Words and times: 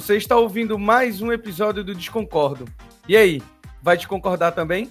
Você 0.00 0.16
está 0.16 0.34
ouvindo 0.34 0.78
mais 0.78 1.20
um 1.20 1.30
episódio 1.30 1.84
do 1.84 1.94
Desconcordo. 1.94 2.64
E 3.06 3.14
aí, 3.14 3.42
vai 3.82 3.98
te 3.98 4.08
concordar 4.08 4.52
também? 4.52 4.90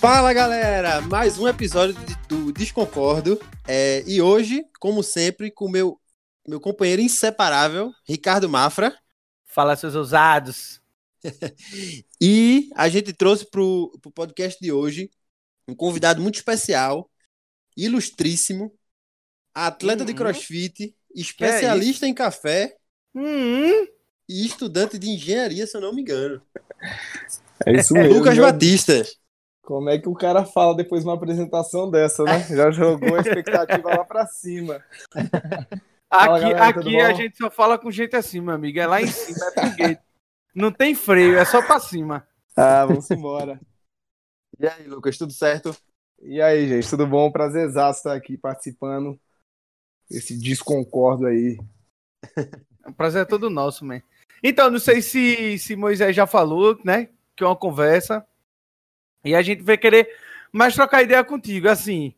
Fala 0.00 0.32
galera, 0.32 1.02
mais 1.02 1.38
um 1.38 1.46
episódio 1.46 1.94
do 2.26 2.50
Desconcordo. 2.50 3.38
É, 3.68 4.02
e 4.06 4.22
hoje, 4.22 4.64
como 4.80 5.02
sempre, 5.02 5.50
com 5.50 5.68
meu 5.68 6.00
meu 6.48 6.58
companheiro 6.58 7.02
inseparável, 7.02 7.92
Ricardo 8.08 8.48
Mafra. 8.48 8.96
Fala, 9.44 9.76
seus 9.76 9.94
ousados. 9.94 10.80
e 12.18 12.70
a 12.74 12.88
gente 12.88 13.12
trouxe 13.12 13.44
para 13.44 13.60
o 13.60 13.90
podcast 14.14 14.58
de 14.58 14.72
hoje 14.72 15.10
um 15.68 15.74
convidado 15.74 16.20
muito 16.20 16.36
especial, 16.36 17.10
ilustríssimo, 17.76 18.72
atleta 19.54 20.00
uhum. 20.00 20.06
de 20.06 20.14
crossfit, 20.14 20.96
especialista 21.14 22.06
é 22.06 22.08
em 22.08 22.14
café 22.14 22.76
uhum. 23.14 23.86
e 24.28 24.46
estudante 24.46 24.98
de 24.98 25.08
engenharia, 25.08 25.66
se 25.66 25.76
eu 25.76 25.80
não 25.80 25.94
me 25.94 26.02
engano. 26.02 26.42
É 27.64 27.72
isso 27.72 27.94
mesmo. 27.94 28.14
Lucas 28.14 28.36
Batista. 28.36 29.04
Como 29.62 29.88
é 29.88 29.98
que 29.98 30.08
o 30.08 30.14
cara 30.14 30.44
fala 30.44 30.76
depois 30.76 31.02
de 31.02 31.08
uma 31.08 31.14
apresentação 31.14 31.90
dessa, 31.90 32.22
né? 32.24 32.46
Já 32.50 32.70
jogou 32.70 33.16
a 33.16 33.20
expectativa 33.20 33.88
lá 33.88 34.04
para 34.04 34.26
cima. 34.26 34.82
Fala, 36.14 36.36
aqui 36.36 36.52
galera, 36.52 36.80
aqui 36.80 37.00
a 37.00 37.12
gente 37.12 37.36
só 37.36 37.50
fala 37.50 37.76
com 37.76 37.90
gente 37.90 38.14
assim, 38.14 38.40
meu 38.40 38.54
amigo. 38.54 38.78
É 38.78 38.86
lá 38.86 39.02
em 39.02 39.06
cima, 39.08 39.46
é. 39.80 39.98
Não 40.54 40.70
tem 40.70 40.94
freio, 40.94 41.36
é 41.36 41.44
só 41.44 41.60
pra 41.60 41.80
cima. 41.80 42.24
Ah, 42.56 42.86
vamos 42.86 43.10
embora. 43.10 43.58
E 44.58 44.66
aí, 44.66 44.86
Lucas, 44.86 45.18
tudo 45.18 45.32
certo? 45.32 45.76
E 46.22 46.40
aí, 46.40 46.68
gente, 46.68 46.88
tudo 46.88 47.06
bom? 47.06 47.30
Prazer 47.30 47.68
estar 47.68 48.14
aqui 48.14 48.36
participando 48.36 49.18
desse 50.08 50.36
desconcordo 50.38 51.26
aí. 51.26 51.58
O 52.86 52.92
prazer 52.92 53.22
é 53.22 53.24
todo 53.24 53.48
nosso, 53.48 53.82
man. 53.82 54.02
Então, 54.42 54.70
não 54.70 54.78
sei 54.78 55.00
se, 55.00 55.58
se 55.58 55.74
Moisés 55.74 56.14
já 56.14 56.26
falou, 56.26 56.78
né? 56.84 57.08
Que 57.34 57.42
é 57.42 57.46
uma 57.46 57.56
conversa. 57.56 58.26
E 59.24 59.34
a 59.34 59.40
gente 59.40 59.62
vai 59.62 59.78
querer 59.78 60.14
mais 60.52 60.74
trocar 60.74 61.02
ideia 61.02 61.24
contigo. 61.24 61.66
Assim, 61.66 62.14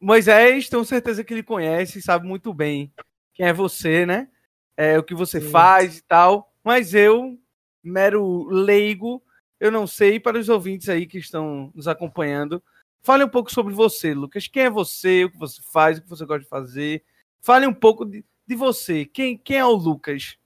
Moisés, 0.00 0.68
tenho 0.68 0.84
certeza 0.84 1.22
que 1.22 1.32
ele 1.32 1.44
conhece, 1.44 2.02
sabe 2.02 2.26
muito 2.26 2.52
bem 2.52 2.92
quem 3.32 3.46
é 3.46 3.52
você, 3.52 4.04
né? 4.04 4.28
É, 4.76 4.98
o 4.98 5.02
que 5.04 5.14
você 5.14 5.40
Sim. 5.40 5.50
faz 5.50 5.98
e 5.98 6.02
tal. 6.02 6.52
Mas 6.64 6.92
eu, 6.92 7.38
mero 7.82 8.48
leigo, 8.48 9.22
eu 9.64 9.70
não 9.70 9.86
sei. 9.86 10.20
Para 10.20 10.38
os 10.38 10.50
ouvintes 10.50 10.90
aí 10.90 11.06
que 11.06 11.16
estão 11.16 11.72
nos 11.74 11.88
acompanhando, 11.88 12.62
fale 13.02 13.24
um 13.24 13.28
pouco 13.28 13.50
sobre 13.50 13.72
você, 13.72 14.12
Lucas. 14.12 14.46
Quem 14.46 14.64
é 14.64 14.70
você? 14.70 15.24
O 15.24 15.30
que 15.30 15.38
você 15.38 15.62
faz? 15.72 15.96
O 15.96 16.02
que 16.02 16.08
você 16.08 16.26
gosta 16.26 16.42
de 16.42 16.48
fazer? 16.48 17.02
Fale 17.40 17.66
um 17.66 17.72
pouco 17.72 18.04
de, 18.04 18.22
de 18.46 18.54
você. 18.54 19.06
Quem, 19.06 19.38
quem 19.38 19.56
é 19.56 19.64
o 19.64 19.72
Lucas? 19.72 20.36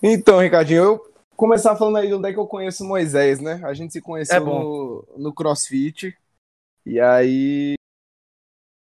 Então, 0.00 0.38
Ricardinho, 0.38 0.82
eu 0.84 1.12
começar 1.36 1.74
falando 1.74 1.96
aí 1.96 2.06
de 2.06 2.14
onde 2.14 2.28
é 2.28 2.32
que 2.32 2.38
eu 2.38 2.46
conheço 2.46 2.84
Moisés, 2.84 3.40
né? 3.40 3.60
A 3.64 3.74
gente 3.74 3.92
se 3.92 4.00
conheceu 4.00 4.36
é 4.36 4.40
no, 4.40 5.04
no 5.16 5.34
CrossFit. 5.34 6.16
E 6.86 7.00
aí 7.00 7.74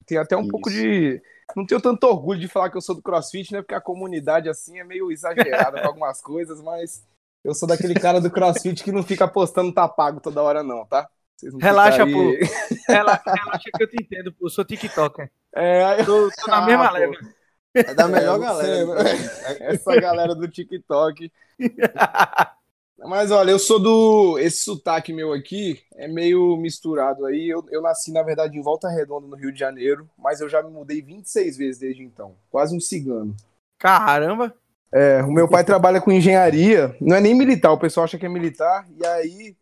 tem 0.08 0.18
até 0.18 0.36
um 0.36 0.42
Isso. 0.42 0.50
pouco 0.50 0.72
de 0.72 1.22
não 1.56 1.66
tenho 1.66 1.82
tanto 1.82 2.04
orgulho 2.06 2.40
de 2.40 2.48
falar 2.48 2.72
que 2.72 2.78
eu 2.78 2.82
sou 2.82 2.96
do 2.96 3.02
CrossFit, 3.02 3.54
né? 3.54 3.62
Porque 3.62 3.76
a 3.76 3.82
comunidade, 3.82 4.50
assim, 4.50 4.80
é 4.80 4.84
meio 4.84 5.12
exagerada 5.12 5.82
com 5.82 5.88
algumas 5.88 6.20
coisas, 6.20 6.62
mas 6.62 7.08
eu 7.44 7.54
sou 7.54 7.68
daquele 7.68 7.94
cara 7.94 8.20
do 8.20 8.30
CrossFit 8.32 8.84
que 8.84 8.92
não 8.92 9.04
fica 9.04 9.28
postando 9.28 9.73
tá 9.73 9.88
pago 9.88 10.20
toda 10.20 10.42
hora, 10.42 10.64
não, 10.64 10.86
tá? 10.86 11.08
Relaxa, 11.59 12.04
aí... 12.04 12.12
pô. 12.12 12.20
Relaxa, 12.92 13.34
relaxa 13.34 13.70
que 13.73 13.83
eu 13.83 13.89
te 13.89 13.98
entendo, 14.02 14.33
pô. 14.33 14.48
Eu 14.48 14.50
sou 14.50 14.66
TikToker. 14.66 15.32
É, 15.55 16.04
tô, 16.04 16.30
tô 16.30 16.52
na 16.52 16.58
ah, 16.58 16.66
mesma 16.66 16.92
leva. 16.92 17.14
É 17.73 17.94
da 17.94 18.08
melhor 18.08 18.38
é, 18.38 18.39
galera. 18.39 19.10
Essa 19.60 20.00
galera 20.02 20.36
do 20.36 20.48
TikTok. 20.48 21.32
Mas 23.05 23.32
olha, 23.32 23.52
eu 23.52 23.60
sou 23.60 23.80
do. 23.80 24.38
Esse 24.39 24.66
sotaque 24.66 25.14
meu 25.14 25.32
aqui 25.32 25.82
é 25.95 26.08
meio 26.08 26.58
misturado 26.58 27.26
aí. 27.26 27.48
Eu, 27.48 27.66
eu 27.71 27.82
nasci, 27.82 28.11
na 28.11 28.21
verdade, 28.21 28.58
em 28.58 28.61
Volta 28.61 28.89
Redonda, 28.89 29.26
no 29.26 29.38
Rio 29.38 29.54
de 29.54 29.60
Janeiro, 29.60 30.10
mas 30.17 30.42
eu 30.42 30.50
já 30.50 30.61
me 30.61 30.70
mudei 30.70 31.02
26 31.02 31.58
vezes 31.58 31.80
desde 31.80 32.04
então. 32.04 32.36
Quase 32.52 32.76
um 32.76 32.80
cigano. 32.80 33.33
Caramba! 33.77 34.54
É, 34.92 35.22
o 35.22 35.32
meu 35.32 35.48
pai 35.48 35.64
trabalha 35.64 36.02
com 36.02 36.11
engenharia, 36.11 36.95
não 37.00 37.16
é 37.16 37.22
nem 37.22 37.36
militar, 37.36 37.72
o 37.72 37.80
pessoal 37.80 38.05
acha 38.05 38.17
que 38.17 38.26
é 38.26 38.30
militar, 38.30 38.88
e 38.98 39.05
aí 39.05 39.55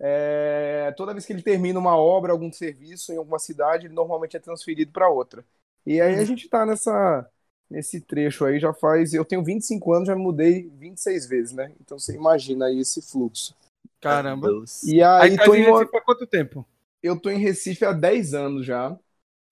é, 0.00 0.94
toda 0.96 1.12
vez 1.12 1.26
que 1.26 1.32
ele 1.32 1.42
termina 1.42 1.78
uma 1.78 1.96
obra, 1.96 2.32
algum 2.32 2.52
serviço 2.52 3.12
em 3.12 3.16
alguma 3.16 3.38
cidade, 3.38 3.86
ele 3.86 3.94
normalmente 3.94 4.36
é 4.36 4.40
transferido 4.40 4.92
para 4.92 5.08
outra. 5.08 5.44
E 5.84 6.00
aí 6.00 6.14
a 6.14 6.18
uhum. 6.18 6.24
gente 6.24 6.48
tá 6.48 6.64
nessa 6.64 7.28
nesse 7.70 8.00
trecho 8.00 8.44
aí 8.44 8.58
já 8.58 8.72
faz. 8.72 9.12
Eu 9.12 9.24
tenho 9.24 9.44
25 9.44 9.92
anos, 9.92 10.08
já 10.08 10.16
mudei 10.16 10.70
26 10.76 11.26
vezes, 11.26 11.52
né? 11.52 11.72
Então 11.80 11.98
você 11.98 12.14
imagina 12.14 12.66
aí 12.66 12.80
esse 12.80 13.02
fluxo. 13.02 13.54
Caramba. 14.00 14.48
E 14.84 15.02
aí, 15.02 15.30
aí 15.30 15.36
tá 15.36 15.44
tô 15.44 15.54
em 15.54 15.64
Recife 15.64 15.96
há 15.96 16.00
quanto 16.00 16.26
tempo? 16.26 16.66
Eu 17.02 17.18
tô 17.18 17.30
em 17.30 17.38
Recife 17.38 17.84
há 17.84 17.92
10 17.92 18.34
anos 18.34 18.64
já. 18.64 18.96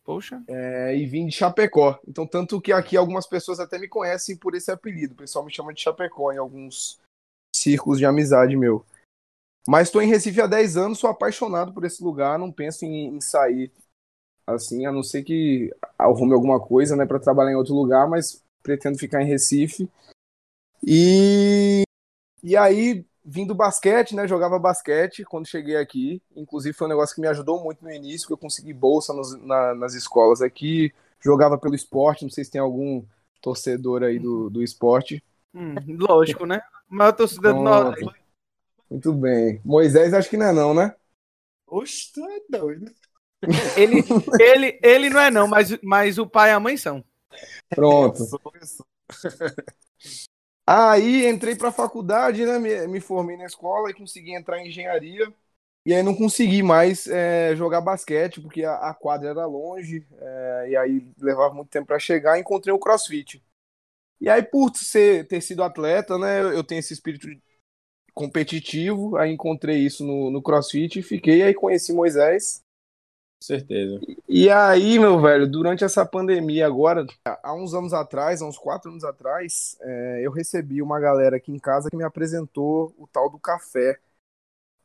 Poxa. 0.06 0.40
É, 0.46 0.96
e 0.96 1.04
vim 1.04 1.26
de 1.26 1.34
Chapecó. 1.34 1.98
Então, 2.06 2.24
tanto 2.24 2.60
que 2.60 2.72
aqui 2.72 2.96
algumas 2.96 3.26
pessoas 3.26 3.58
até 3.58 3.76
me 3.76 3.88
conhecem 3.88 4.36
por 4.36 4.54
esse 4.54 4.70
apelido. 4.70 5.14
O 5.14 5.16
pessoal 5.16 5.44
me 5.44 5.52
chama 5.52 5.74
de 5.74 5.82
Chapecó 5.82 6.32
em 6.32 6.38
alguns 6.38 7.00
círculos 7.54 7.98
de 7.98 8.06
amizade 8.06 8.56
meu. 8.56 8.86
Mas 9.66 9.88
estou 9.88 10.00
em 10.00 10.06
Recife 10.06 10.40
há 10.40 10.46
10 10.46 10.76
anos, 10.76 10.98
sou 11.00 11.10
apaixonado 11.10 11.74
por 11.74 11.84
esse 11.84 12.04
lugar, 12.04 12.38
não 12.38 12.52
penso 12.52 12.84
em, 12.84 13.16
em 13.16 13.20
sair 13.20 13.72
assim, 14.46 14.86
a 14.86 14.92
não 14.92 15.02
ser 15.02 15.24
que 15.24 15.74
arrume 15.98 16.32
alguma 16.32 16.60
coisa, 16.60 16.94
né, 16.94 17.04
para 17.04 17.18
trabalhar 17.18 17.50
em 17.50 17.56
outro 17.56 17.74
lugar, 17.74 18.08
mas 18.08 18.40
pretendo 18.62 18.96
ficar 18.96 19.20
em 19.20 19.26
Recife. 19.26 19.90
E 20.86 21.82
e 22.44 22.56
aí 22.56 23.04
vim 23.28 23.44
do 23.44 23.56
basquete, 23.56 24.14
né, 24.14 24.28
jogava 24.28 24.56
basquete 24.56 25.24
quando 25.24 25.48
cheguei 25.48 25.76
aqui, 25.76 26.22
inclusive 26.36 26.72
foi 26.72 26.86
um 26.86 26.90
negócio 26.90 27.12
que 27.12 27.20
me 27.20 27.26
ajudou 27.26 27.62
muito 27.62 27.82
no 27.82 27.90
início, 27.90 28.20
porque 28.20 28.34
eu 28.34 28.38
consegui 28.38 28.72
bolsa 28.72 29.12
nos, 29.12 29.34
na, 29.42 29.74
nas 29.74 29.94
escolas 29.94 30.40
aqui, 30.40 30.94
jogava 31.20 31.58
pelo 31.58 31.74
esporte, 31.74 32.22
não 32.22 32.30
sei 32.30 32.44
se 32.44 32.52
tem 32.52 32.60
algum 32.60 33.04
torcedor 33.42 34.04
aí 34.04 34.20
do, 34.20 34.48
do 34.48 34.62
esporte. 34.62 35.22
Hum, 35.52 35.74
lógico, 35.98 36.46
né? 36.46 36.62
Maior 36.88 37.12
torcedor 37.12 37.54
do 37.54 37.62
Nordeste. 37.62 38.14
Muito 38.88 39.12
bem. 39.12 39.60
Moisés 39.64 40.14
acho 40.14 40.30
que 40.30 40.36
não 40.36 40.46
é 40.46 40.52
não, 40.52 40.72
né? 40.72 40.94
Oxe, 41.66 42.12
tu 42.12 42.24
é 42.24 42.40
doido. 42.48 42.92
Ele, 43.76 44.04
ele, 44.40 44.78
ele 44.82 45.10
não 45.10 45.20
é 45.20 45.30
não, 45.30 45.48
mas, 45.48 45.76
mas 45.82 46.16
o 46.16 46.26
pai 46.26 46.50
e 46.50 46.52
a 46.52 46.60
mãe 46.60 46.76
são. 46.76 47.04
Pronto. 47.70 48.24
Aí 50.66 51.26
entrei 51.28 51.54
para 51.54 51.68
a 51.68 51.72
faculdade, 51.72 52.44
né? 52.44 52.58
Me, 52.58 52.86
me, 52.88 53.00
formei 53.00 53.36
na 53.36 53.46
escola 53.46 53.90
e 53.90 53.94
consegui 53.94 54.34
entrar 54.34 54.58
em 54.60 54.68
engenharia. 54.68 55.32
E 55.84 55.94
aí 55.94 56.02
não 56.02 56.14
consegui 56.16 56.62
mais 56.62 57.06
é, 57.06 57.54
jogar 57.56 57.80
basquete, 57.80 58.40
porque 58.40 58.64
a, 58.64 58.74
a 58.90 58.94
quadra 58.94 59.30
era 59.30 59.46
longe, 59.46 60.04
é, 60.20 60.66
e 60.70 60.76
aí 60.76 61.08
levava 61.20 61.54
muito 61.54 61.70
tempo 61.70 61.86
para 61.86 61.98
chegar. 61.98 62.38
encontrei 62.38 62.74
o 62.74 62.78
crossfit. 62.78 63.42
E 64.20 64.28
aí, 64.30 64.42
por 64.42 64.74
ser, 64.76 65.26
ter 65.28 65.40
sido 65.42 65.62
atleta, 65.62 66.18
né? 66.18 66.40
Eu 66.42 66.64
tenho 66.64 66.80
esse 66.80 66.92
espírito 66.94 67.28
competitivo, 68.14 69.16
aí 69.16 69.32
encontrei 69.32 69.78
isso 69.78 70.04
no, 70.04 70.30
no 70.30 70.42
crossfit 70.42 70.98
e 70.98 71.02
fiquei. 71.02 71.42
Aí 71.42 71.54
conheci 71.54 71.92
Moisés 71.92 72.64
certeza. 73.46 74.00
E 74.28 74.50
aí, 74.50 74.98
meu 74.98 75.20
velho, 75.20 75.46
durante 75.46 75.84
essa 75.84 76.04
pandemia 76.04 76.66
agora, 76.66 77.06
há 77.24 77.54
uns 77.54 77.72
anos 77.72 77.92
atrás, 77.92 78.42
há 78.42 78.46
uns 78.46 78.58
quatro 78.58 78.90
anos 78.90 79.04
atrás, 79.04 79.76
é, 79.80 80.20
eu 80.22 80.30
recebi 80.30 80.82
uma 80.82 80.98
galera 80.98 81.36
aqui 81.36 81.52
em 81.52 81.58
casa 81.58 81.88
que 81.88 81.96
me 81.96 82.04
apresentou 82.04 82.94
o 82.98 83.06
tal 83.06 83.30
do 83.30 83.38
café. 83.38 83.98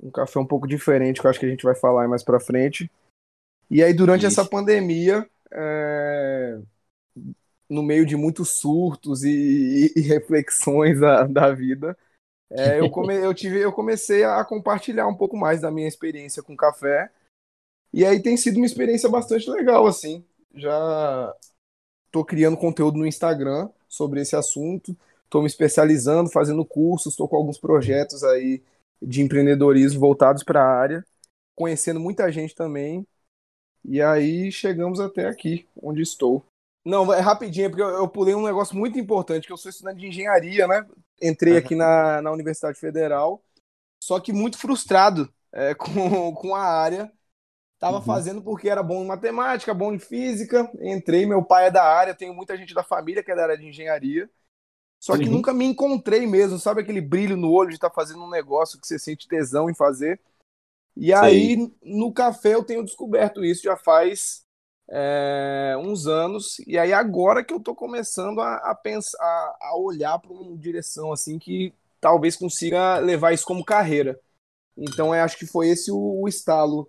Um 0.01 0.11
café 0.11 0.39
um 0.39 0.45
pouco 0.45 0.67
diferente, 0.67 1.19
que 1.19 1.27
eu 1.27 1.29
acho 1.29 1.39
que 1.39 1.45
a 1.45 1.49
gente 1.49 1.63
vai 1.63 1.75
falar 1.75 2.07
mais 2.07 2.23
pra 2.23 2.39
frente. 2.39 2.89
E 3.69 3.83
aí, 3.83 3.93
durante 3.93 4.25
Isso. 4.25 4.39
essa 4.39 4.49
pandemia, 4.49 5.27
é, 5.51 6.59
no 7.69 7.81
meio 7.81 8.05
de 8.05 8.15
muitos 8.15 8.59
surtos 8.59 9.23
e, 9.23 9.91
e, 9.95 10.01
reflexões 10.01 10.99
da, 10.99 11.25
da 11.25 11.51
vida, 11.51 11.97
é, 12.49 12.79
eu, 12.79 12.89
come, 12.91 13.15
eu, 13.15 13.33
tive, 13.33 13.59
eu 13.59 13.71
comecei 13.71 14.23
a 14.23 14.43
compartilhar 14.43 15.07
um 15.07 15.15
pouco 15.15 15.37
mais 15.37 15.61
da 15.61 15.71
minha 15.71 15.87
experiência 15.87 16.43
com 16.43 16.55
café 16.55 17.09
e 17.93 18.05
aí 18.05 18.21
tem 18.21 18.37
sido 18.37 18.57
uma 18.57 18.65
experiência 18.65 19.09
bastante 19.09 19.49
legal, 19.49 19.85
assim. 19.85 20.23
Já 20.55 21.35
tô 22.11 22.23
criando 22.23 22.57
conteúdo 22.57 22.97
no 22.97 23.05
Instagram 23.05 23.69
sobre 23.87 24.21
esse 24.21 24.35
assunto, 24.35 24.95
tô 25.29 25.41
me 25.41 25.47
especializando, 25.47 26.29
fazendo 26.29 26.65
cursos, 26.65 27.13
estou 27.13 27.27
com 27.27 27.35
alguns 27.35 27.57
projetos 27.57 28.23
aí 28.23 28.61
de 29.01 29.21
empreendedorismo 29.21 29.99
voltados 29.99 30.43
para 30.43 30.61
a 30.61 30.79
área, 30.79 31.05
conhecendo 31.55 31.99
muita 31.99 32.31
gente 32.31 32.55
também. 32.55 33.05
E 33.83 34.01
aí 34.01 34.51
chegamos 34.51 34.99
até 34.99 35.27
aqui, 35.27 35.67
onde 35.81 36.01
estou. 36.01 36.45
Não, 36.85 37.11
é 37.13 37.19
rapidinho, 37.19 37.69
porque 37.69 37.81
eu, 37.81 37.89
eu 37.89 38.07
pulei 38.07 38.35
um 38.35 38.45
negócio 38.45 38.75
muito 38.75 38.99
importante, 38.99 39.47
que 39.47 39.53
eu 39.53 39.57
sou 39.57 39.69
estudante 39.69 39.99
de 39.99 40.07
engenharia, 40.07 40.67
né? 40.67 40.85
Entrei 41.21 41.57
aqui 41.57 41.75
na, 41.75 42.21
na 42.21 42.31
Universidade 42.31 42.79
Federal, 42.79 43.43
só 44.03 44.19
que 44.19 44.33
muito 44.33 44.57
frustrado 44.57 45.31
é, 45.51 45.73
com, 45.75 46.33
com 46.33 46.55
a 46.55 46.63
área 46.63 47.11
Tava 47.81 47.97
uhum. 47.97 48.03
fazendo 48.03 48.43
porque 48.43 48.69
era 48.69 48.83
bom 48.83 49.01
em 49.01 49.07
matemática, 49.07 49.73
bom 49.73 49.91
em 49.91 49.97
física. 49.97 50.71
Entrei, 50.79 51.25
meu 51.25 51.43
pai 51.43 51.65
é 51.65 51.71
da 51.71 51.83
área, 51.83 52.13
tenho 52.13 52.31
muita 52.31 52.55
gente 52.55 52.75
da 52.75 52.83
família 52.83 53.23
que 53.23 53.31
é 53.31 53.35
da 53.35 53.41
área 53.41 53.57
de 53.57 53.67
engenharia. 53.67 54.29
Só 54.99 55.17
que 55.17 55.25
uhum. 55.25 55.31
nunca 55.31 55.51
me 55.51 55.65
encontrei 55.65 56.27
mesmo, 56.27 56.59
sabe 56.59 56.81
aquele 56.81 57.01
brilho 57.01 57.35
no 57.35 57.51
olho 57.51 57.69
de 57.69 57.75
estar 57.77 57.89
tá 57.89 57.95
fazendo 57.95 58.23
um 58.23 58.29
negócio 58.29 58.79
que 58.79 58.85
você 58.85 58.99
sente 58.99 59.27
tesão 59.27 59.67
em 59.67 59.73
fazer. 59.73 60.21
E 60.95 61.11
aí, 61.11 61.73
no 61.81 62.13
café, 62.13 62.53
eu 62.53 62.63
tenho 62.63 62.85
descoberto 62.85 63.43
isso 63.43 63.63
já 63.63 63.75
faz 63.75 64.45
é, 64.87 65.75
uns 65.79 66.05
anos. 66.05 66.59
E 66.67 66.77
aí, 66.77 66.93
agora 66.93 67.43
que 67.43 67.51
eu 67.51 67.59
tô 67.59 67.73
começando 67.73 68.41
a, 68.41 68.57
a 68.57 68.75
pensar, 68.75 69.17
a, 69.19 69.57
a 69.59 69.75
olhar 69.75 70.19
para 70.19 70.31
uma 70.31 70.55
direção 70.55 71.11
assim 71.11 71.39
que 71.39 71.73
talvez 71.99 72.35
consiga 72.35 72.99
levar 72.99 73.33
isso 73.33 73.43
como 73.45 73.65
carreira. 73.65 74.19
Então, 74.77 75.15
eu 75.15 75.23
acho 75.23 75.35
que 75.35 75.47
foi 75.47 75.69
esse 75.69 75.91
o, 75.91 76.21
o 76.21 76.27
estalo 76.27 76.87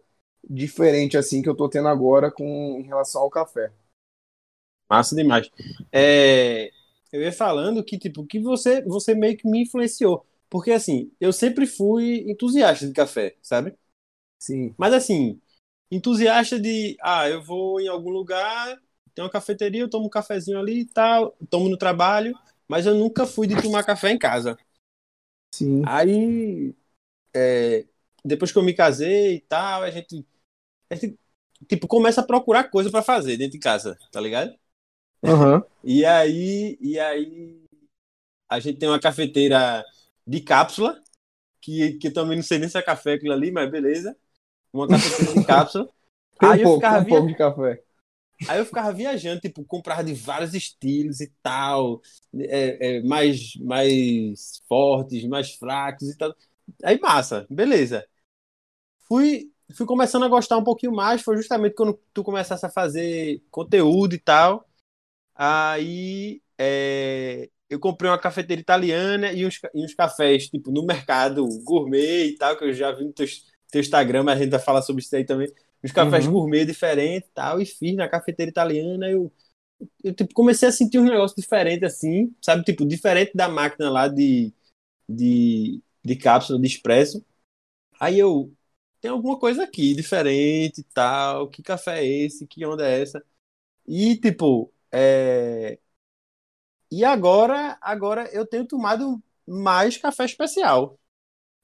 diferente 0.48 1.16
assim 1.16 1.42
que 1.42 1.48
eu 1.48 1.54
tô 1.56 1.68
tendo 1.68 1.88
agora 1.88 2.30
com 2.30 2.78
em 2.80 2.82
relação 2.82 3.22
ao 3.22 3.30
café. 3.30 3.70
Massa 4.88 5.14
demais. 5.16 5.50
É, 5.90 6.70
eu 7.12 7.22
ia 7.22 7.32
falando 7.32 7.82
que 7.82 7.98
tipo 7.98 8.26
que 8.26 8.38
você 8.38 8.82
você 8.82 9.14
meio 9.14 9.36
que 9.36 9.48
me 9.48 9.62
influenciou, 9.62 10.26
porque 10.50 10.70
assim, 10.70 11.10
eu 11.20 11.32
sempre 11.32 11.66
fui 11.66 12.24
entusiasta 12.30 12.86
de 12.86 12.92
café, 12.92 13.36
sabe? 13.40 13.74
Sim. 14.38 14.74
Mas 14.76 14.92
assim, 14.92 15.40
entusiasta 15.90 16.58
de, 16.58 16.96
ah, 17.00 17.28
eu 17.28 17.42
vou 17.42 17.80
em 17.80 17.88
algum 17.88 18.10
lugar, 18.10 18.78
tem 19.14 19.24
uma 19.24 19.30
cafeteria, 19.30 19.82
eu 19.82 19.90
tomo 19.90 20.06
um 20.06 20.10
cafezinho 20.10 20.58
ali 20.58 20.80
e 20.80 20.86
tal, 20.86 21.36
tomo 21.48 21.68
no 21.68 21.76
trabalho, 21.76 22.36
mas 22.68 22.86
eu 22.86 22.94
nunca 22.94 23.26
fui 23.26 23.46
de 23.46 23.60
tomar 23.62 23.84
café 23.84 24.10
em 24.10 24.18
casa. 24.18 24.58
Sim. 25.54 25.82
Aí, 25.86 26.74
é, 27.34 27.86
depois 28.24 28.52
que 28.52 28.58
eu 28.58 28.62
me 28.62 28.74
casei 28.74 29.36
e 29.36 29.40
tal, 29.40 29.82
a 29.82 29.90
gente 29.90 30.26
a 30.92 30.96
gente, 30.96 31.18
tipo, 31.66 31.86
começa 31.88 32.20
a 32.20 32.26
procurar 32.26 32.64
coisa 32.64 32.90
para 32.90 33.02
fazer 33.02 33.36
dentro 33.36 33.52
de 33.52 33.58
casa, 33.58 33.98
tá 34.10 34.20
ligado? 34.20 34.52
Uhum. 35.22 35.62
E 35.82 36.04
aí, 36.04 36.76
e 36.80 36.98
aí 36.98 37.62
a 38.48 38.60
gente 38.60 38.78
tem 38.78 38.88
uma 38.88 39.00
cafeteira 39.00 39.84
de 40.26 40.40
cápsula, 40.40 41.02
que, 41.60 41.94
que 41.94 42.10
também 42.10 42.36
não 42.36 42.42
sei 42.42 42.58
nem 42.58 42.68
se 42.68 42.76
é 42.76 42.82
café 42.82 43.14
aquilo 43.14 43.32
ali, 43.32 43.50
mas 43.50 43.70
beleza. 43.70 44.16
Uma 44.72 44.86
cafeteira 44.86 45.40
de 45.40 45.44
cápsula. 45.46 45.88
Tem 46.38 46.48
aí 46.50 46.60
um 46.60 46.64
pouco, 46.64 46.84
eu 46.84 46.90
ficava 46.90 46.98
um 46.98 47.04
via... 47.04 47.14
pouco 47.14 47.28
de 47.28 47.34
café. 47.36 47.82
Aí 48.48 48.58
eu 48.58 48.66
ficava 48.66 48.92
viajando, 48.92 49.40
tipo, 49.40 49.64
comprava 49.64 50.02
de 50.02 50.14
vários 50.14 50.52
estilos 50.52 51.20
e 51.20 51.32
tal, 51.42 52.02
é, 52.34 52.96
é, 52.96 53.02
mais, 53.02 53.54
mais 53.56 54.60
fortes, 54.68 55.24
mais 55.24 55.54
fracos 55.54 56.08
e 56.08 56.18
tal. 56.18 56.34
Aí 56.82 56.98
massa, 57.00 57.46
beleza. 57.48 58.04
Fui, 59.06 59.52
fui 59.74 59.86
começando 59.86 60.24
a 60.24 60.28
gostar 60.28 60.58
um 60.58 60.64
pouquinho 60.64 60.92
mais, 60.92 61.22
foi 61.22 61.36
justamente 61.36 61.74
quando 61.74 61.98
tu 62.12 62.22
começasse 62.22 62.64
a 62.64 62.70
fazer 62.70 63.42
conteúdo 63.50 64.14
e 64.14 64.18
tal. 64.18 64.68
Aí 65.34 66.42
é, 66.58 67.48
eu 67.68 67.80
comprei 67.80 68.10
uma 68.10 68.18
cafeteira 68.18 68.60
italiana 68.60 69.32
e 69.32 69.46
uns, 69.46 69.58
e 69.74 69.84
uns 69.84 69.94
cafés, 69.94 70.48
tipo, 70.48 70.70
no 70.70 70.84
mercado 70.84 71.46
gourmet 71.64 72.26
e 72.26 72.36
tal, 72.36 72.56
que 72.56 72.64
eu 72.64 72.72
já 72.72 72.92
vi 72.92 73.04
no 73.04 73.12
teu, 73.12 73.26
teu 73.70 73.80
Instagram, 73.80 74.24
mas 74.24 74.38
a 74.38 74.42
gente 74.42 74.50
vai 74.50 74.60
falar 74.60 74.82
sobre 74.82 75.02
isso 75.02 75.14
aí 75.16 75.24
também. 75.24 75.48
Uns 75.82 75.92
cafés 75.92 76.26
uhum. 76.26 76.32
gourmet 76.32 76.64
diferentes 76.64 77.28
e 77.28 77.32
tal, 77.32 77.60
e 77.60 77.66
fiz 77.66 77.96
na 77.96 78.08
cafeteira 78.08 78.50
italiana. 78.50 79.10
Eu, 79.10 79.32
eu 80.04 80.14
tipo, 80.14 80.32
comecei 80.34 80.68
a 80.68 80.72
sentir 80.72 80.98
um 80.98 81.04
negócio 81.04 81.36
diferente 81.36 81.84
assim, 81.84 82.34
sabe? 82.40 82.62
Tipo, 82.62 82.86
diferente 82.86 83.32
da 83.34 83.48
máquina 83.48 83.90
lá 83.90 84.06
de, 84.06 84.52
de, 85.08 85.82
de 86.04 86.16
cápsula 86.16 86.60
de 86.60 86.66
expresso. 86.66 87.24
Aí 87.98 88.18
eu, 88.18 88.52
tem 89.02 89.10
alguma 89.10 89.36
coisa 89.36 89.64
aqui 89.64 89.94
diferente 89.94 90.80
e 90.80 90.84
tal. 90.84 91.48
Que 91.48 91.60
café 91.60 91.98
é 91.98 92.06
esse? 92.06 92.46
Que 92.46 92.64
onda 92.64 92.88
é 92.88 93.02
essa? 93.02 93.22
E, 93.86 94.16
tipo, 94.16 94.72
é... 94.92 95.78
E 96.88 97.04
agora, 97.04 97.76
agora 97.80 98.30
eu 98.32 98.46
tenho 98.46 98.64
tomado 98.64 99.20
mais 99.46 99.96
café 99.96 100.24
especial. 100.24 100.96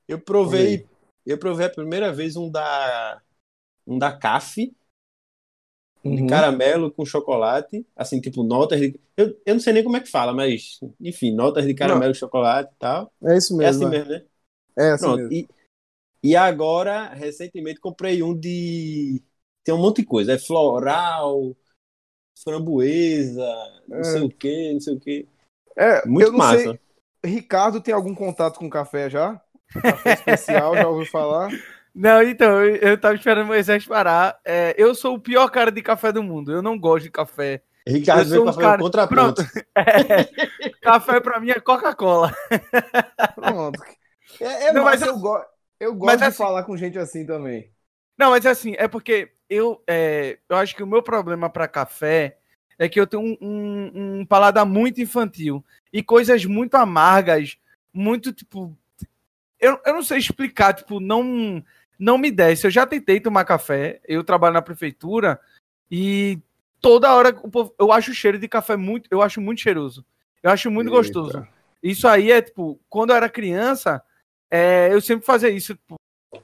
Eu 0.09 0.21
provei, 0.21 0.85
eu 1.25 1.39
provei 1.39 1.67
a 1.67 1.71
primeira 1.71 2.13
vez 2.13 2.35
um 2.35 2.51
da 2.51 3.23
um 3.87 3.99
da 3.99 4.11
CAF 4.11 4.75
uhum. 6.03 6.17
de 6.17 6.27
caramelo 6.27 6.91
com 6.91 7.05
chocolate, 7.05 7.87
assim, 7.95 8.21
tipo 8.21 8.43
notas 8.43 8.81
de 8.81 8.99
eu, 9.17 9.39
eu 9.45 9.55
não 9.55 9.61
sei 9.61 9.75
nem 9.75 9.85
como 9.85 9.97
é 9.97 10.01
que 10.01 10.11
fala, 10.11 10.33
mas 10.33 10.81
enfim, 11.01 11.33
notas 11.33 11.67
de 11.67 11.75
caramelo 11.75 12.13
com 12.13 12.19
chocolate 12.19 12.73
e 12.73 12.79
tal. 12.79 13.13
É 13.23 13.37
isso 13.37 13.57
mesmo. 13.57 13.85
É 13.85 13.87
assim 13.87 13.97
é. 13.97 13.99
mesmo, 13.99 14.11
né? 14.11 14.25
É 14.77 14.91
assim 14.91 15.05
Pronto. 15.05 15.19
mesmo. 15.19 15.33
E, 15.33 15.49
e 16.23 16.35
agora, 16.35 17.09
recentemente, 17.15 17.81
comprei 17.81 18.23
um 18.23 18.39
de. 18.39 19.23
Tem 19.65 19.75
um 19.75 19.79
monte 19.79 20.03
de 20.03 20.07
coisa. 20.07 20.33
É 20.33 20.39
floral, 20.39 21.55
framboesa, 22.43 23.47
não 23.87 23.99
é. 23.99 24.05
sei 24.05 24.23
o 24.23 24.29
que, 24.29 24.73
não 24.73 24.81
sei 24.81 24.95
o 24.95 25.01
que. 25.01 25.29
É, 25.77 26.07
muito 26.07 26.33
massa. 26.33 26.63
Sei. 26.63 26.81
Ricardo 27.25 27.81
tem 27.81 27.95
algum 27.95 28.15
contato 28.15 28.59
com 28.59 28.71
café 28.71 29.11
já? 29.11 29.41
Café 29.83 30.15
especial, 30.15 30.75
já 30.75 30.89
ouviu 30.89 31.07
falar? 31.07 31.51
Não, 31.95 32.23
então, 32.23 32.63
eu, 32.65 33.01
tava 33.01 33.17
esperando 33.17 33.47
o 33.47 33.49
Moisés 33.49 33.85
parar. 33.85 34.39
É, 34.45 34.73
eu 34.79 34.95
sou 34.95 35.17
o 35.17 35.21
pior 35.21 35.51
cara 35.51 35.73
de 35.73 35.83
café 35.83 36.13
do 36.13 36.23
mundo. 36.23 36.53
Eu 36.53 36.63
não 36.63 36.79
gosto 36.79 37.05
de 37.05 37.11
café. 37.11 37.61
Ricardo 37.85 38.29
veio 38.31 38.49
um 38.49 38.55
cara... 38.55 38.81
contraponto. 38.81 39.43
É, 39.75 40.71
café 40.81 41.19
pra 41.19 41.41
mim 41.41 41.51
é 41.51 41.59
Coca-Cola. 41.59 42.33
Pronto. 43.35 43.83
É, 44.41 44.67
é 44.67 44.73
não, 44.73 44.85
mas 44.85 45.03
eu, 45.03 45.09
eu 45.09 45.19
gosto. 45.19 45.49
Eu 45.81 45.95
gosto 45.95 46.07
mas, 46.07 46.19
de 46.19 46.25
assim, 46.27 46.39
falar 46.39 46.65
com 46.65 46.77
gente 46.77 46.99
assim 46.99 47.25
também. 47.25 47.71
Não, 48.17 48.31
mas 48.31 48.45
assim, 48.45 48.75
é 48.77 48.89
porque 48.89 49.31
eu, 49.49 49.83
é, 49.87 50.39
eu 50.49 50.57
acho 50.57 50.75
que 50.75 50.83
o 50.83 50.87
meu 50.87 51.03
problema 51.03 51.49
para 51.49 51.69
café 51.69 52.37
é 52.79 52.89
que 52.89 52.99
eu 53.01 53.07
tenho 53.07 53.23
um, 53.23 53.37
um, 53.41 53.93
um, 54.21 54.27
paladar 54.27 54.67
muito 54.67 55.01
infantil 55.01 55.65
e 55.93 56.03
coisas 56.03 56.45
muito 56.45 56.75
amargas, 56.77 57.57
muito 57.93 58.33
tipo. 58.33 58.77
Eu, 59.59 59.81
eu 59.85 59.95
não 59.95 60.03
sei 60.03 60.19
explicar, 60.19 60.73
tipo, 60.75 61.01
não, 61.01 61.65
não 61.99 62.19
me 62.19 62.31
desce. 62.31 62.67
Eu 62.67 62.71
já 62.71 62.87
tentei 62.87 63.21
tomar 63.21 63.45
café, 63.45 64.01
eu 64.07 64.23
trabalho 64.23 64.55
na 64.55 64.63
prefeitura 64.63 65.41
e 65.91 66.39
toda 66.81 67.13
hora 67.15 67.35
eu 67.79 67.91
acho 67.91 68.13
o 68.13 68.15
cheiro 68.15 68.39
de 68.39 68.47
café 68.47 68.77
muito. 68.77 69.09
Eu 69.11 69.23
acho 69.23 69.41
muito 69.41 69.61
cheiroso. 69.61 70.05
Eu 70.43 70.51
acho 70.51 70.71
muito 70.71 70.89
Eita. 70.89 70.97
gostoso. 70.97 71.47
Isso 71.83 72.07
aí 72.07 72.31
é 72.31 72.43
tipo, 72.43 72.81
quando 72.89 73.11
eu 73.11 73.17
era 73.17 73.29
criança, 73.29 74.03
é, 74.51 74.89
eu 74.93 75.01
sempre 75.01 75.27
fazia 75.27 75.51
isso. 75.51 75.79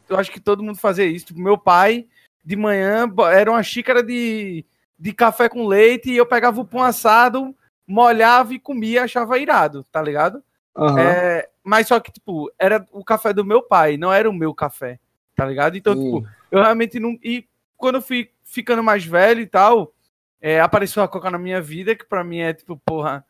Eu 0.08 0.16
acho 0.18 0.30
que 0.30 0.40
todo 0.40 0.62
mundo 0.62 0.78
fazia 0.78 1.04
isso. 1.04 1.26
Tipo, 1.26 1.40
meu 1.40 1.58
pai, 1.58 2.06
de 2.44 2.56
manhã, 2.56 3.11
era 3.32 3.50
uma 3.50 3.62
xícara 3.62 4.02
de, 4.02 4.64
de 4.99 5.12
café 5.12 5.49
com 5.49 5.66
leite 5.66 6.11
e 6.11 6.16
eu 6.16 6.26
pegava 6.26 6.61
o 6.61 6.64
pão 6.64 6.82
assado, 6.82 7.54
molhava 7.87 8.54
e 8.54 8.58
comia, 8.58 9.04
achava 9.04 9.38
irado, 9.38 9.84
tá 9.90 10.02
ligado? 10.02 10.42
Uhum. 10.76 10.99
É, 10.99 11.49
mas 11.62 11.88
só 11.88 12.00
que, 12.00 12.12
tipo, 12.12 12.52
era 12.58 12.87
o 12.92 13.04
café 13.04 13.32
do 13.32 13.44
meu 13.44 13.62
pai, 13.62 13.96
não 13.96 14.12
era 14.12 14.28
o 14.28 14.34
meu 14.34 14.52
café, 14.52 14.99
tá 15.34 15.46
ligado? 15.46 15.76
Então, 15.76 15.94
uhum. 15.94 16.20
tipo, 16.20 16.28
eu 16.50 16.62
realmente 16.62 17.00
não. 17.00 17.18
E 17.23 17.46
quando 17.76 17.96
eu 17.96 18.02
fui 18.02 18.30
ficando 18.42 18.82
mais 18.82 19.04
velho 19.04 19.40
e 19.40 19.46
tal, 19.46 19.92
é, 20.40 20.61
apareceu 20.61 21.02
a 21.02 21.08
coca 21.08 21.30
na 21.30 21.38
minha 21.38 21.61
vida, 21.61 21.94
que 21.94 22.04
pra 22.04 22.23
mim 22.23 22.40
é, 22.40 22.52
tipo, 22.52 22.76
porra, 22.84 23.25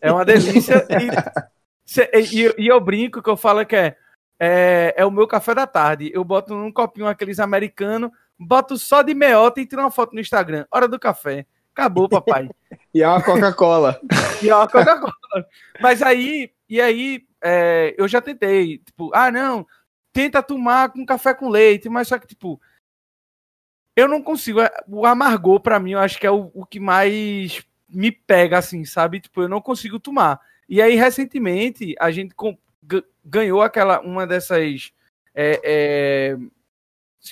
é 0.00 0.12
uma 0.12 0.24
delícia. 0.26 0.86
e, 2.14 2.40
e, 2.40 2.54
e 2.58 2.66
eu 2.68 2.80
brinco 2.80 3.20
que 3.20 3.28
eu 3.28 3.36
falo 3.36 3.66
que 3.66 3.74
é 3.74 3.96
é, 4.44 4.92
é 4.96 5.06
o 5.06 5.10
meu 5.10 5.28
café 5.28 5.54
da 5.54 5.68
tarde. 5.68 6.10
Eu 6.12 6.24
boto 6.24 6.52
num 6.52 6.72
copinho 6.72 7.06
aqueles 7.06 7.38
americanos, 7.38 8.10
boto 8.36 8.76
só 8.76 9.00
de 9.00 9.14
meota 9.14 9.60
e 9.60 9.66
tiro 9.66 9.82
uma 9.82 9.90
foto 9.90 10.14
no 10.14 10.20
Instagram. 10.20 10.66
Hora 10.68 10.88
do 10.88 10.98
café. 10.98 11.46
Acabou, 11.72 12.08
papai. 12.08 12.50
e 12.92 13.04
é 13.04 13.08
uma 13.08 13.22
Coca-Cola. 13.22 14.00
e 14.42 14.50
é 14.50 14.54
uma 14.56 14.66
Coca-Cola. 14.66 15.46
Mas 15.80 16.02
aí, 16.02 16.50
e 16.68 16.80
aí, 16.80 17.24
é, 17.40 17.94
eu 17.96 18.08
já 18.08 18.20
tentei, 18.20 18.78
tipo, 18.78 19.12
ah, 19.14 19.30
não, 19.30 19.64
tenta 20.12 20.42
tomar 20.42 20.90
com 20.90 21.06
café 21.06 21.32
com 21.32 21.48
leite, 21.48 21.88
mas 21.88 22.08
só 22.08 22.18
que, 22.18 22.26
tipo, 22.26 22.60
eu 23.94 24.08
não 24.08 24.20
consigo. 24.20 24.60
É, 24.60 24.72
o 24.88 25.06
amargor, 25.06 25.60
para 25.60 25.78
mim, 25.78 25.92
eu 25.92 26.00
acho 26.00 26.18
que 26.18 26.26
é 26.26 26.30
o, 26.32 26.50
o 26.52 26.66
que 26.66 26.80
mais 26.80 27.64
me 27.88 28.10
pega, 28.10 28.58
assim, 28.58 28.84
sabe? 28.84 29.20
Tipo, 29.20 29.42
eu 29.42 29.48
não 29.48 29.60
consigo 29.60 30.00
tomar. 30.00 30.40
E 30.68 30.82
aí, 30.82 30.96
recentemente, 30.96 31.94
a 32.00 32.10
gente 32.10 32.34
ganhou 33.24 33.62
aquela 33.62 34.00
uma 34.00 34.26
dessas 34.26 34.92
é, 35.34 35.60
é, 35.64 36.38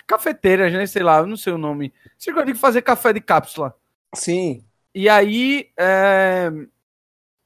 cafeteiras, 0.06 0.72
né? 0.72 0.86
Sei 0.86 1.02
lá, 1.02 1.24
não 1.26 1.36
sei 1.36 1.52
o 1.52 1.58
nome. 1.58 1.92
Você 2.16 2.32
gosta 2.32 2.52
de 2.52 2.58
fazer 2.58 2.82
café 2.82 3.12
de 3.12 3.20
cápsula? 3.20 3.74
Sim. 4.14 4.64
E 4.94 5.08
aí, 5.08 5.70
é, 5.76 6.50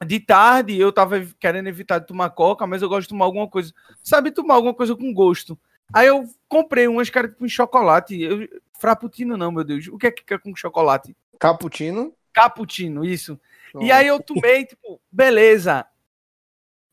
de 0.05 0.21
tarde, 0.21 0.79
eu 0.79 0.93
tava 0.93 1.21
querendo 1.39 1.69
evitar 1.69 1.99
de 1.99 2.07
tomar 2.07 2.31
coca, 2.31 2.67
mas 2.67 2.83
eu 2.83 2.89
gosto 2.89 3.03
de 3.03 3.09
tomar 3.09 3.25
alguma 3.25 3.49
coisa. 3.49 3.73
Sabe, 4.03 4.31
tomar 4.31 4.55
alguma 4.55 4.75
coisa 4.75 4.95
com 4.95 5.13
gosto. 5.13 5.59
Aí 5.93 6.07
eu 6.07 6.25
comprei 6.49 6.87
umas, 6.87 7.11
cara, 7.11 7.29
com 7.29 7.47
chocolate. 7.49 8.21
Eu, 8.21 8.49
frappuccino 8.79 9.37
não, 9.37 9.53
meu 9.53 9.65
Deus. 9.65 9.89
O 9.89 9.99
que 9.99 10.07
é 10.07 10.11
que 10.11 10.35
é 10.35 10.39
com 10.39 10.55
chocolate? 10.55 11.17
Cappuccino. 11.39 12.15
Cappuccino, 12.33 13.05
isso. 13.05 13.39
E 13.81 13.91
aí 13.91 14.07
eu 14.07 14.21
tomei, 14.21 14.65
tipo, 14.65 15.01
beleza 15.11 15.87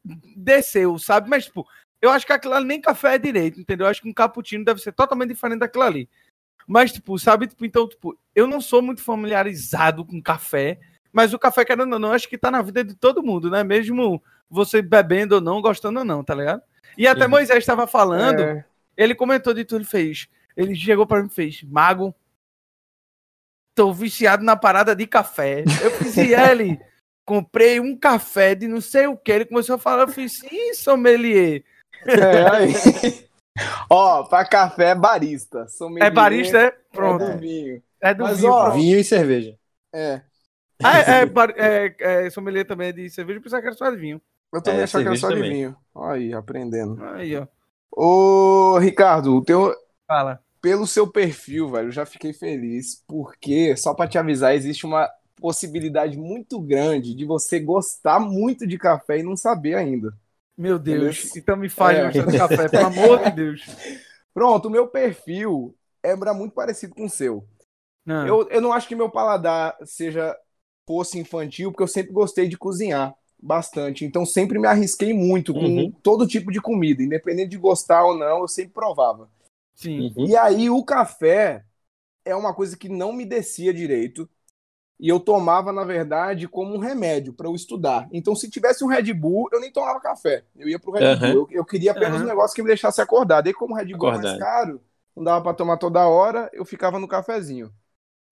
desceu, 0.04 0.98
sabe? 0.98 1.30
Mas, 1.30 1.46
tipo, 1.46 1.68
eu 2.02 2.10
acho 2.10 2.26
que 2.26 2.34
aquilo 2.34 2.54
ali 2.54 2.66
nem 2.66 2.82
café 2.82 3.16
é 3.16 3.20
direito, 3.20 3.60
entendeu? 3.60 3.86
Eu 3.86 3.92
acho 3.92 4.02
que 4.02 4.10
um 4.10 4.14
cappuccino 4.14 4.66
deve 4.66 4.82
ser 4.82 4.92
totalmente 4.92 5.30
diferente 5.30 5.60
daquilo 5.60 5.84
ali. 5.84 6.10
Mas, 6.68 6.92
tipo, 6.92 7.18
sabe, 7.20 7.48
tipo, 7.48 7.66
então, 7.66 7.88
tipo, 7.88 8.18
eu 8.36 8.48
não 8.48 8.62
sou 8.62 8.82
muito 8.82 9.02
familiarizado 9.04 10.06
com 10.06 10.22
café, 10.22 10.80
mas 11.12 11.34
o 11.34 11.40
café, 11.40 11.66
querendo 11.66 11.94
ou 11.94 12.00
não, 12.00 12.14
acho 12.14 12.30
que 12.30 12.38
tá 12.38 12.50
na 12.50 12.62
vida 12.62 12.84
de 12.84 12.96
todo 12.96 13.24
mundo, 13.24 13.50
né? 13.50 13.64
Mesmo 13.64 14.22
você 14.50 14.82
bebendo 14.82 15.36
ou 15.36 15.42
não, 15.42 15.62
gostando 15.62 16.00
ou 16.00 16.06
não, 16.06 16.24
tá 16.24 16.34
ligado? 16.34 16.62
E 16.98 17.08
até 17.08 17.26
Uhum. 17.26 17.32
Moisés 17.32 17.60
estava 17.60 17.88
falando, 17.88 18.42
É, 18.42 18.66
ele 18.98 19.16
comentou 19.16 19.54
de 19.54 19.66
tudo, 19.66 19.80
ele 19.80 19.86
fez. 19.86 20.28
Ele 20.56 20.76
chegou 20.76 21.06
pra 21.06 21.22
mim 21.22 21.28
e 21.28 21.34
fez, 21.34 21.64
Mago, 21.64 22.14
tô 23.76 23.94
viciado 23.94 24.44
na 24.44 24.56
parada 24.56 24.96
de 24.96 25.08
café. 25.08 25.64
Eu 25.84 25.92
fiz, 25.92 26.16
ele, 26.32 26.80
comprei 27.32 27.80
um 27.80 27.96
café 27.98 28.54
de 28.56 28.68
não 28.68 28.82
sei 28.82 29.08
o 29.08 29.16
que. 29.18 29.32
Ele 29.32 29.46
começou 29.46 29.76
a 29.76 29.80
falar, 29.80 30.04
eu 30.04 30.08
fiz, 30.10 30.34
sim, 30.40 30.74
sommelier. 30.74 31.64
é, 32.08 32.50
aí. 32.56 32.74
Ó, 33.90 34.24
pra 34.24 34.46
café 34.46 34.90
é 34.92 34.96
barista. 34.96 35.68
Sommelier 35.68 36.08
É 36.08 36.12
barista, 36.12 36.58
é? 36.58 36.66
É 36.68 36.72
Pronto. 36.92 37.26
do 37.26 37.38
vinho. 37.38 37.84
É 38.02 38.14
do 38.14 38.24
Mas, 38.24 38.40
vinho. 38.40 38.52
ó. 38.52 38.72
Vinho 38.72 38.98
e 39.00 39.04
cerveja. 39.04 39.58
É. 39.94 40.22
Ah, 40.84 41.00
é, 41.00 41.24
é, 41.58 41.96
é, 42.00 42.26
é, 42.26 42.30
sommelier 42.30 42.66
também 42.66 42.90
é 42.90 42.92
de 42.92 43.10
cerveja, 43.10 43.38
eu 43.40 43.44
pensava 43.44 43.62
que 43.62 43.68
era 43.68 43.76
só 43.78 43.90
de 43.90 43.98
vinho. 43.98 44.22
Eu 44.54 44.62
também 44.62 44.82
É, 44.82 44.84
achava 44.84 45.04
que 45.04 45.08
era 45.10 45.18
só 45.18 45.30
de 45.30 45.42
vinho. 45.42 45.76
Ó 45.94 46.10
Aí, 46.10 46.34
aprendendo. 46.34 47.02
Aí, 47.14 47.36
ó. 47.38 47.48
Ô, 47.92 48.78
Ricardo, 48.80 49.36
o 49.36 49.44
teu, 49.44 49.76
Fala. 50.08 50.44
pelo 50.62 50.88
seu 50.88 51.08
perfil, 51.12 51.70
velho, 51.72 51.88
eu 51.90 51.92
já 51.92 52.06
fiquei 52.06 52.34
feliz, 52.34 53.04
porque, 53.08 53.76
só 53.78 53.94
pra 53.94 54.08
te 54.08 54.18
avisar, 54.18 54.56
existe 54.56 54.86
uma 54.86 55.10
possibilidade 55.42 56.18
muito 56.18 56.60
grande 56.62 57.16
de 57.16 57.26
você 57.26 57.60
gostar 57.60 58.20
muito 58.20 58.66
de 58.68 58.78
café 58.78 59.18
e 59.20 59.24
não 59.24 59.36
saber 59.36 59.76
ainda. 59.76 60.14
Meu 60.58 60.78
Deus. 60.78 61.00
Beleza? 61.00 61.40
Então 61.40 61.58
me 61.58 61.68
faz 61.70 61.98
É. 61.98 62.04
gostar 62.06 62.32
de 62.32 62.38
café, 62.38 62.70
pelo 62.70 62.86
amor 62.86 63.24
de 63.24 63.32
Deus. 63.32 63.62
Pronto, 64.34 64.68
o 64.68 64.72
meu 64.72 64.88
perfil 64.88 65.76
era 66.04 66.34
muito 66.34 66.54
parecido 66.54 66.94
com 66.96 67.06
o 67.06 67.10
seu. 67.10 67.44
Não. 68.06 68.26
Eu, 68.28 68.48
eu 68.50 68.62
não 68.62 68.72
acho 68.72 68.88
que 68.88 68.96
meu 68.96 69.10
paladar 69.10 69.76
seja 69.84 70.36
fosse 70.88 71.20
infantil, 71.20 71.72
porque 71.72 71.84
eu 71.84 71.88
sempre 71.88 72.12
gostei 72.12 72.48
de 72.48 72.58
cozinhar 72.58 73.14
bastante. 73.42 74.06
Então 74.06 74.26
sempre 74.26 74.60
me 74.60 74.68
arrisquei 74.68 75.14
muito 75.14 75.54
com 75.54 75.60
Uhum. 75.62 75.92
todo 76.04 76.28
tipo 76.28 76.52
de 76.52 76.62
comida, 76.62 77.02
independente 77.02 77.50
de 77.50 77.58
gostar 77.58 78.04
ou 78.04 78.18
não, 78.18 78.42
eu 78.42 78.48
sempre 78.48 78.74
provava. 78.74 79.30
Sim. 79.76 80.14
Uhum. 80.16 80.26
E 80.28 80.36
aí 80.36 80.70
o 80.70 80.84
café 80.84 81.64
é 82.24 82.36
uma 82.36 82.54
coisa 82.54 82.78
que 82.78 82.88
não 82.90 83.12
me 83.12 83.26
descia 83.26 83.74
direito. 83.74 84.30
E 85.02 85.10
eu 85.10 85.20
tomava, 85.20 85.74
na 85.74 85.84
verdade, 85.86 86.48
como 86.48 86.76
um 86.76 86.80
remédio 86.80 87.34
para 87.34 87.48
eu 87.50 87.56
estudar. 87.56 88.08
Então, 88.14 88.36
se 88.36 88.50
tivesse 88.50 88.86
um 88.86 88.88
Red 88.88 89.14
Bull, 89.16 89.50
eu 89.52 89.60
nem 89.62 89.72
tomava 89.72 90.00
café. 90.02 90.46
Eu 90.56 90.70
ia 90.70 90.80
pro 90.80 90.94
Red 90.94 91.08
Aham. 91.08 91.16
Bull. 91.16 91.50
Eu, 91.52 91.60
eu 91.60 91.66
queria 91.66 91.92
apenas 91.92 92.22
Aham. 92.22 92.24
um 92.24 92.28
negócio 92.28 92.56
que 92.56 92.62
me 92.64 92.70
deixasse 92.70 93.02
acordado. 93.02 93.50
E 93.50 93.54
como 93.54 93.74
o 93.76 93.78
Red 93.78 93.94
Bull 93.96 94.10
é 94.10 94.14
mais 94.14 94.32
Acordado. 94.32 94.34
caro, 94.34 94.82
não 95.16 95.24
dava 95.24 95.44
para 95.44 95.56
tomar 95.56 95.78
toda 95.78 96.08
hora, 96.08 96.50
eu 96.54 96.66
ficava 96.66 97.00
no 97.00 97.08
cafezinho. 97.08 97.74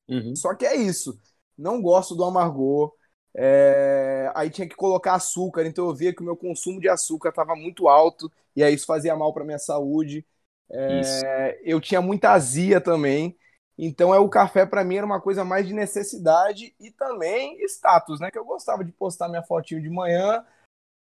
Uhum. 0.07 0.43
Só 0.43 0.55
que 0.55 0.65
é 0.65 0.75
isso. 0.75 1.19
Não 1.57 1.81
gosto 1.81 2.15
do 2.15 2.23
amargor. 2.23 2.93
É, 3.35 4.31
Aí 4.35 4.49
tinha 4.49 4.67
que 4.67 4.75
colocar 4.75 5.15
açúcar, 5.15 5.65
então 5.65 5.87
eu 5.87 5.95
via 5.95 6.13
que 6.13 6.21
o 6.21 6.25
meu 6.25 6.35
consumo 6.37 6.79
de 6.79 6.89
açúcar 6.89 7.29
estava 7.29 7.55
muito 7.55 7.87
alto, 7.87 8.31
e 8.55 8.63
aí 8.63 8.73
isso 8.73 8.85
fazia 8.85 9.15
mal 9.15 9.33
para 9.33 9.45
minha 9.45 9.59
saúde. 9.59 10.25
É. 10.71 11.59
Eu 11.63 11.79
tinha 11.81 12.01
muita 12.01 12.31
azia 12.31 12.79
também. 12.81 13.37
Então 13.81 14.13
é 14.13 14.19
o 14.19 14.27
café 14.27 14.65
para 14.65 14.83
mim 14.83 14.97
era 14.97 15.05
uma 15.05 15.21
coisa 15.21 15.45
mais 15.45 15.65
de 15.65 15.73
necessidade 15.73 16.75
e 16.77 16.91
também 16.91 17.63
status, 17.63 18.19
né? 18.19 18.29
Que 18.29 18.37
eu 18.37 18.43
gostava 18.43 18.83
de 18.83 18.91
postar 18.91 19.29
minha 19.29 19.41
fotinho 19.41 19.81
de 19.81 19.89
manhã, 19.89 20.45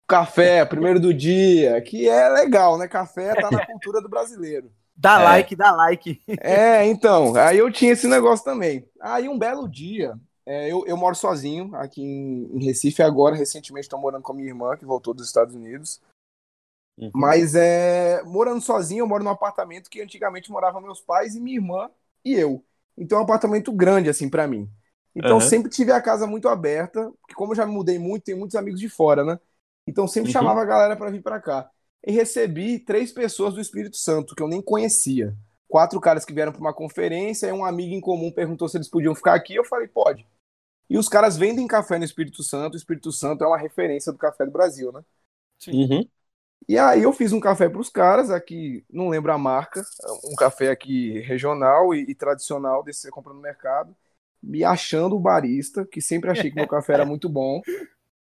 café, 0.07 0.63
primeiro 0.65 0.97
do 0.97 1.13
dia, 1.13 1.81
que 1.81 2.07
é 2.07 2.29
legal, 2.29 2.77
né? 2.77 2.87
Café 2.87 3.35
tá 3.35 3.51
na 3.51 3.65
cultura 3.65 4.01
do 4.01 4.07
brasileiro. 4.07 4.71
Dá 4.95 5.19
É. 5.19 5.23
like, 5.25 5.55
dá 5.57 5.71
like. 5.71 6.21
É, 6.39 6.85
então, 6.85 7.35
aí 7.35 7.57
eu 7.57 7.69
tinha 7.69 7.91
esse 7.91 8.07
negócio 8.07 8.45
também. 8.45 8.89
Aí 9.01 9.27
um 9.27 9.37
belo 9.37 9.67
dia, 9.67 10.17
é, 10.45 10.71
eu, 10.71 10.85
eu 10.87 10.95
moro 10.95 11.15
sozinho 11.15 11.75
aqui 11.75 12.01
em, 12.01 12.49
em 12.53 12.63
Recife 12.63 13.03
agora, 13.03 13.35
recentemente 13.35 13.87
estou 13.87 13.99
morando 13.99 14.23
com 14.23 14.31
a 14.31 14.35
minha 14.35 14.47
irmã, 14.47 14.77
que 14.77 14.85
voltou 14.85 15.13
dos 15.13 15.27
Estados 15.27 15.53
Unidos. 15.53 16.01
Uhum. 16.97 17.11
Mas 17.13 17.55
é, 17.55 18.23
morando 18.23 18.61
sozinho, 18.61 19.03
eu 19.03 19.07
moro 19.07 19.23
num 19.23 19.29
apartamento 19.29 19.89
que 19.89 20.01
antigamente 20.01 20.49
moravam 20.49 20.81
meus 20.81 21.01
pais 21.01 21.35
e 21.35 21.41
minha 21.41 21.57
irmã 21.57 21.89
e 22.23 22.33
eu. 22.33 22.63
Então 22.99 23.17
é 23.17 23.21
um 23.21 23.23
apartamento 23.23 23.71
grande, 23.71 24.09
assim, 24.09 24.29
pra 24.29 24.47
mim. 24.47 24.69
Então 25.15 25.39
Aham. 25.39 25.49
sempre 25.49 25.71
tive 25.71 25.91
a 25.91 26.01
casa 26.01 26.27
muito 26.27 26.47
aberta, 26.47 27.11
porque 27.21 27.33
como 27.33 27.53
eu 27.53 27.55
já 27.55 27.65
me 27.65 27.73
mudei 27.73 27.97
muito, 27.97 28.23
tenho 28.25 28.37
muitos 28.37 28.55
amigos 28.55 28.79
de 28.79 28.89
fora, 28.89 29.23
né? 29.23 29.39
Então 29.87 30.07
sempre 30.07 30.27
Uhum. 30.27 30.33
chamava 30.33 30.61
a 30.61 30.65
galera 30.65 30.95
pra 30.95 31.09
vir 31.09 31.23
pra 31.23 31.39
cá. 31.41 31.69
E 32.05 32.11
recebi 32.11 32.79
três 32.79 33.11
pessoas 33.11 33.53
do 33.53 33.61
Espírito 33.61 33.97
Santo, 33.97 34.35
que 34.35 34.43
eu 34.43 34.47
nem 34.47 34.61
conhecia. 34.61 35.35
Quatro 35.67 35.99
caras 35.99 36.25
que 36.25 36.33
vieram 36.33 36.51
pra 36.51 36.61
uma 36.61 36.73
conferência, 36.73 37.47
e 37.47 37.51
um 37.51 37.65
amigo 37.65 37.93
em 37.93 38.01
comum 38.01 38.31
perguntou 38.31 38.67
se 38.69 38.77
eles 38.77 38.89
podiam 38.89 39.15
ficar 39.15 39.33
aqui, 39.35 39.55
eu 39.55 39.63
falei, 39.63 39.87
pode. 39.87 40.25
E 40.89 40.97
os 40.97 41.07
caras 41.09 41.37
vendem 41.37 41.67
café 41.67 41.97
no 41.97 42.05
Espírito 42.05 42.43
Santo, 42.43 42.73
o 42.73 42.77
Espírito 42.77 43.11
Santo 43.11 43.43
é 43.43 43.47
uma 43.47 43.57
referência 43.57 44.11
do 44.11 44.17
café 44.17 44.45
do 44.45 44.51
Brasil, 44.51 44.91
né? 44.91 45.01
Uhum. 45.71 46.09
E 46.67 46.77
aí 46.77 47.03
eu 47.03 47.11
fiz 47.11 47.33
um 47.33 47.39
café 47.39 47.67
para 47.67 47.81
os 47.81 47.89
caras 47.89 48.29
aqui, 48.29 48.85
não 48.89 49.09
lembro 49.09 49.31
a 49.31 49.37
marca, 49.37 49.83
um 50.25 50.35
café 50.35 50.69
aqui 50.69 51.19
regional 51.21 51.95
e, 51.95 52.05
e 52.09 52.13
tradicional 52.13 52.83
desse 52.83 52.99
que 52.99 53.07
você 53.07 53.11
compra 53.11 53.33
no 53.33 53.41
mercado, 53.41 53.95
me 54.41 54.63
achando 54.63 55.15
o 55.15 55.19
barista, 55.19 55.85
que 55.85 56.01
sempre 56.01 56.29
achei 56.29 56.49
que 56.49 56.55
meu 56.55 56.67
café 56.67 56.93
era 56.93 57.05
muito 57.05 57.27
bom. 57.27 57.61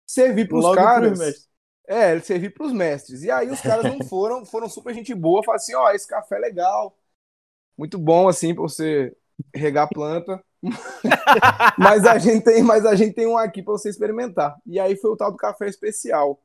Servi 0.06 0.46
para 0.46 0.58
os 0.58 0.74
caras. 0.74 1.48
É, 1.86 2.18
servi 2.20 2.50
para 2.50 2.66
os 2.66 2.72
mestres. 2.72 3.22
E 3.22 3.30
aí 3.30 3.50
os 3.50 3.60
caras 3.60 3.84
não 3.84 4.00
foram, 4.08 4.44
foram 4.44 4.68
super 4.68 4.94
gente 4.94 5.14
boa, 5.14 5.42
falaram 5.42 5.62
assim, 5.62 5.74
ó, 5.74 5.90
esse 5.90 6.06
café 6.06 6.36
é 6.36 6.40
legal. 6.40 6.96
Muito 7.76 7.98
bom 7.98 8.28
assim 8.28 8.54
para 8.54 8.62
você 8.62 9.14
regar 9.54 9.84
a 9.84 9.88
planta. 9.88 10.42
mas 11.78 12.04
a 12.04 12.18
gente 12.18 12.44
tem, 12.44 12.62
mas 12.62 12.84
a 12.84 12.94
gente 12.94 13.14
tem 13.14 13.26
um 13.26 13.38
aqui 13.38 13.62
para 13.62 13.72
você 13.72 13.88
experimentar. 13.88 14.56
E 14.66 14.78
aí 14.80 14.96
foi 14.96 15.10
o 15.10 15.16
tal 15.16 15.30
do 15.30 15.36
café 15.36 15.66
especial 15.66 16.40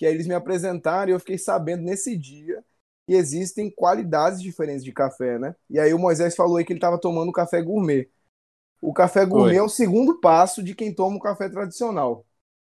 que 0.00 0.06
aí 0.06 0.14
eles 0.14 0.26
me 0.26 0.32
apresentaram 0.32 1.10
e 1.10 1.14
eu 1.14 1.20
fiquei 1.20 1.36
sabendo 1.36 1.82
nesse 1.82 2.16
dia 2.16 2.64
que 3.06 3.12
existem 3.12 3.70
qualidades 3.70 4.40
diferentes 4.40 4.82
de 4.82 4.92
café, 4.92 5.38
né? 5.38 5.54
E 5.68 5.78
aí 5.78 5.92
o 5.92 5.98
Moisés 5.98 6.34
falou 6.34 6.56
aí 6.56 6.64
que 6.64 6.72
ele 6.72 6.78
estava 6.78 6.98
tomando 6.98 7.30
café 7.30 7.60
gourmet. 7.60 8.08
O 8.80 8.94
café 8.94 9.26
gourmet 9.26 9.50
Foi. 9.50 9.58
é 9.58 9.62
o 9.62 9.68
segundo 9.68 10.18
passo 10.18 10.62
de 10.62 10.74
quem 10.74 10.94
toma 10.94 11.16
o 11.16 11.20
café 11.20 11.50
tradicional, 11.50 12.24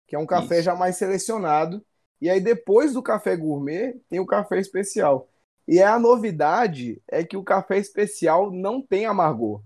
que 0.07 0.13
é 0.13 0.19
um 0.19 0.25
café 0.25 0.55
Isso. 0.55 0.63
já 0.63 0.75
mais 0.75 0.97
selecionado. 0.97 1.81
E 2.19 2.29
aí 2.29 2.41
depois 2.41 2.91
do 2.91 3.01
café 3.01 3.33
gourmet 3.37 3.97
tem 4.09 4.19
o 4.19 4.25
café 4.25 4.59
especial. 4.59 5.29
E 5.65 5.81
a 5.81 5.97
novidade 5.97 7.01
é 7.07 7.23
que 7.23 7.37
o 7.37 7.45
café 7.45 7.77
especial 7.77 8.51
não 8.51 8.81
tem 8.81 9.05
amargor. 9.05 9.63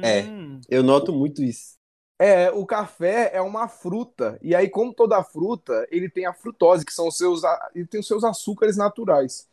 É. 0.00 0.22
Hum. 0.22 0.60
Eu 0.68 0.84
noto 0.84 1.12
muito 1.12 1.42
isso. 1.42 1.73
É, 2.18 2.50
o 2.50 2.64
café 2.64 3.30
é 3.34 3.40
uma 3.40 3.66
fruta, 3.66 4.38
e 4.40 4.54
aí, 4.54 4.68
como 4.68 4.94
toda 4.94 5.22
fruta, 5.24 5.86
ele 5.90 6.08
tem 6.08 6.26
a 6.26 6.32
frutose, 6.32 6.84
que 6.84 6.92
são 6.92 7.08
os 7.08 7.16
seus, 7.16 7.42
ele 7.74 7.86
tem 7.86 8.00
os 8.00 8.06
seus 8.06 8.22
açúcares 8.22 8.76
naturais. 8.76 9.48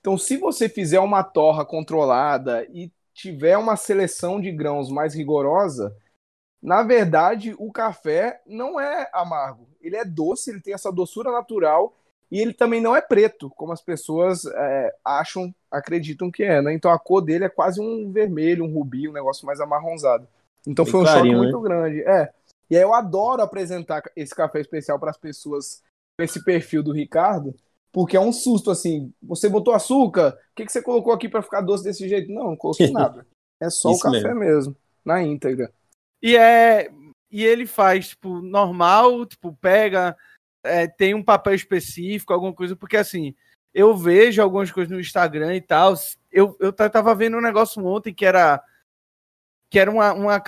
Então, 0.00 0.16
se 0.16 0.36
você 0.36 0.68
fizer 0.68 1.00
uma 1.00 1.22
torra 1.22 1.64
controlada 1.64 2.64
e 2.72 2.90
tiver 3.12 3.58
uma 3.58 3.76
seleção 3.76 4.40
de 4.40 4.50
grãos 4.52 4.90
mais 4.90 5.14
rigorosa, 5.14 5.94
na 6.62 6.82
verdade, 6.82 7.54
o 7.58 7.70
café 7.70 8.40
não 8.46 8.80
é 8.80 9.08
amargo. 9.12 9.68
Ele 9.80 9.96
é 9.96 10.04
doce, 10.04 10.50
ele 10.50 10.60
tem 10.60 10.74
essa 10.74 10.90
doçura 10.92 11.30
natural 11.30 11.96
e 12.30 12.40
ele 12.40 12.52
também 12.52 12.80
não 12.80 12.96
é 12.96 13.00
preto, 13.00 13.50
como 13.50 13.72
as 13.72 13.80
pessoas 13.80 14.44
é, 14.46 14.94
acham, 15.04 15.54
acreditam 15.70 16.30
que 16.30 16.42
é, 16.42 16.60
né? 16.60 16.72
Então, 16.72 16.90
a 16.90 16.98
cor 16.98 17.20
dele 17.20 17.44
é 17.44 17.48
quase 17.48 17.80
um 17.80 18.10
vermelho, 18.10 18.64
um 18.64 18.72
rubi, 18.72 19.08
um 19.08 19.12
negócio 19.12 19.46
mais 19.46 19.60
amarronzado. 19.60 20.26
Então 20.66 20.84
Bem 20.84 20.92
foi 20.92 21.00
um 21.00 21.04
clarinho, 21.04 21.24
choque 21.34 21.46
né? 21.46 21.52
muito 21.52 21.60
grande. 21.60 22.00
É. 22.02 22.32
E 22.70 22.76
aí 22.76 22.82
eu 22.82 22.92
adoro 22.92 23.42
apresentar 23.42 24.02
esse 24.16 24.34
café 24.34 24.60
especial 24.60 24.98
para 24.98 25.10
as 25.10 25.16
pessoas 25.18 25.82
com 26.18 26.24
esse 26.24 26.42
perfil 26.44 26.82
do 26.82 26.92
Ricardo, 26.92 27.54
porque 27.92 28.16
é 28.16 28.20
um 28.20 28.32
susto 28.32 28.70
assim. 28.70 29.12
Você 29.22 29.48
botou 29.48 29.72
açúcar? 29.72 30.30
O 30.52 30.54
que, 30.56 30.66
que 30.66 30.72
você 30.72 30.82
colocou 30.82 31.12
aqui 31.12 31.28
para 31.28 31.42
ficar 31.42 31.60
doce 31.60 31.84
desse 31.84 32.08
jeito? 32.08 32.32
Não, 32.32 32.48
não 32.50 32.56
coloquei 32.56 32.90
nada. 32.92 33.26
É 33.60 33.70
só 33.70 33.90
o 33.90 33.98
café 33.98 34.34
mesmo. 34.34 34.76
na 35.04 35.22
íntegra. 35.22 35.72
E 36.22 36.36
é. 36.36 36.90
E 37.30 37.44
ele 37.44 37.66
faz, 37.66 38.08
tipo, 38.08 38.40
normal, 38.40 39.26
tipo, 39.26 39.52
pega, 39.60 40.16
é, 40.64 40.86
tem 40.86 41.12
um 41.12 41.22
papel 41.22 41.54
específico, 41.54 42.32
alguma 42.32 42.52
coisa, 42.52 42.76
porque 42.76 42.96
assim, 42.96 43.34
eu 43.74 43.96
vejo 43.96 44.40
algumas 44.40 44.70
coisas 44.70 44.90
no 44.90 45.00
Instagram 45.00 45.54
e 45.54 45.60
tal. 45.60 45.94
Eu, 46.32 46.56
eu 46.60 46.72
ta- 46.72 46.88
tava 46.88 47.14
vendo 47.14 47.36
um 47.36 47.42
negócio 47.42 47.84
ontem 47.84 48.14
que 48.14 48.24
era. 48.24 48.62
Que 49.70 49.78
era 49.78 49.90
uma, 49.90 50.12
uma, 50.12 50.42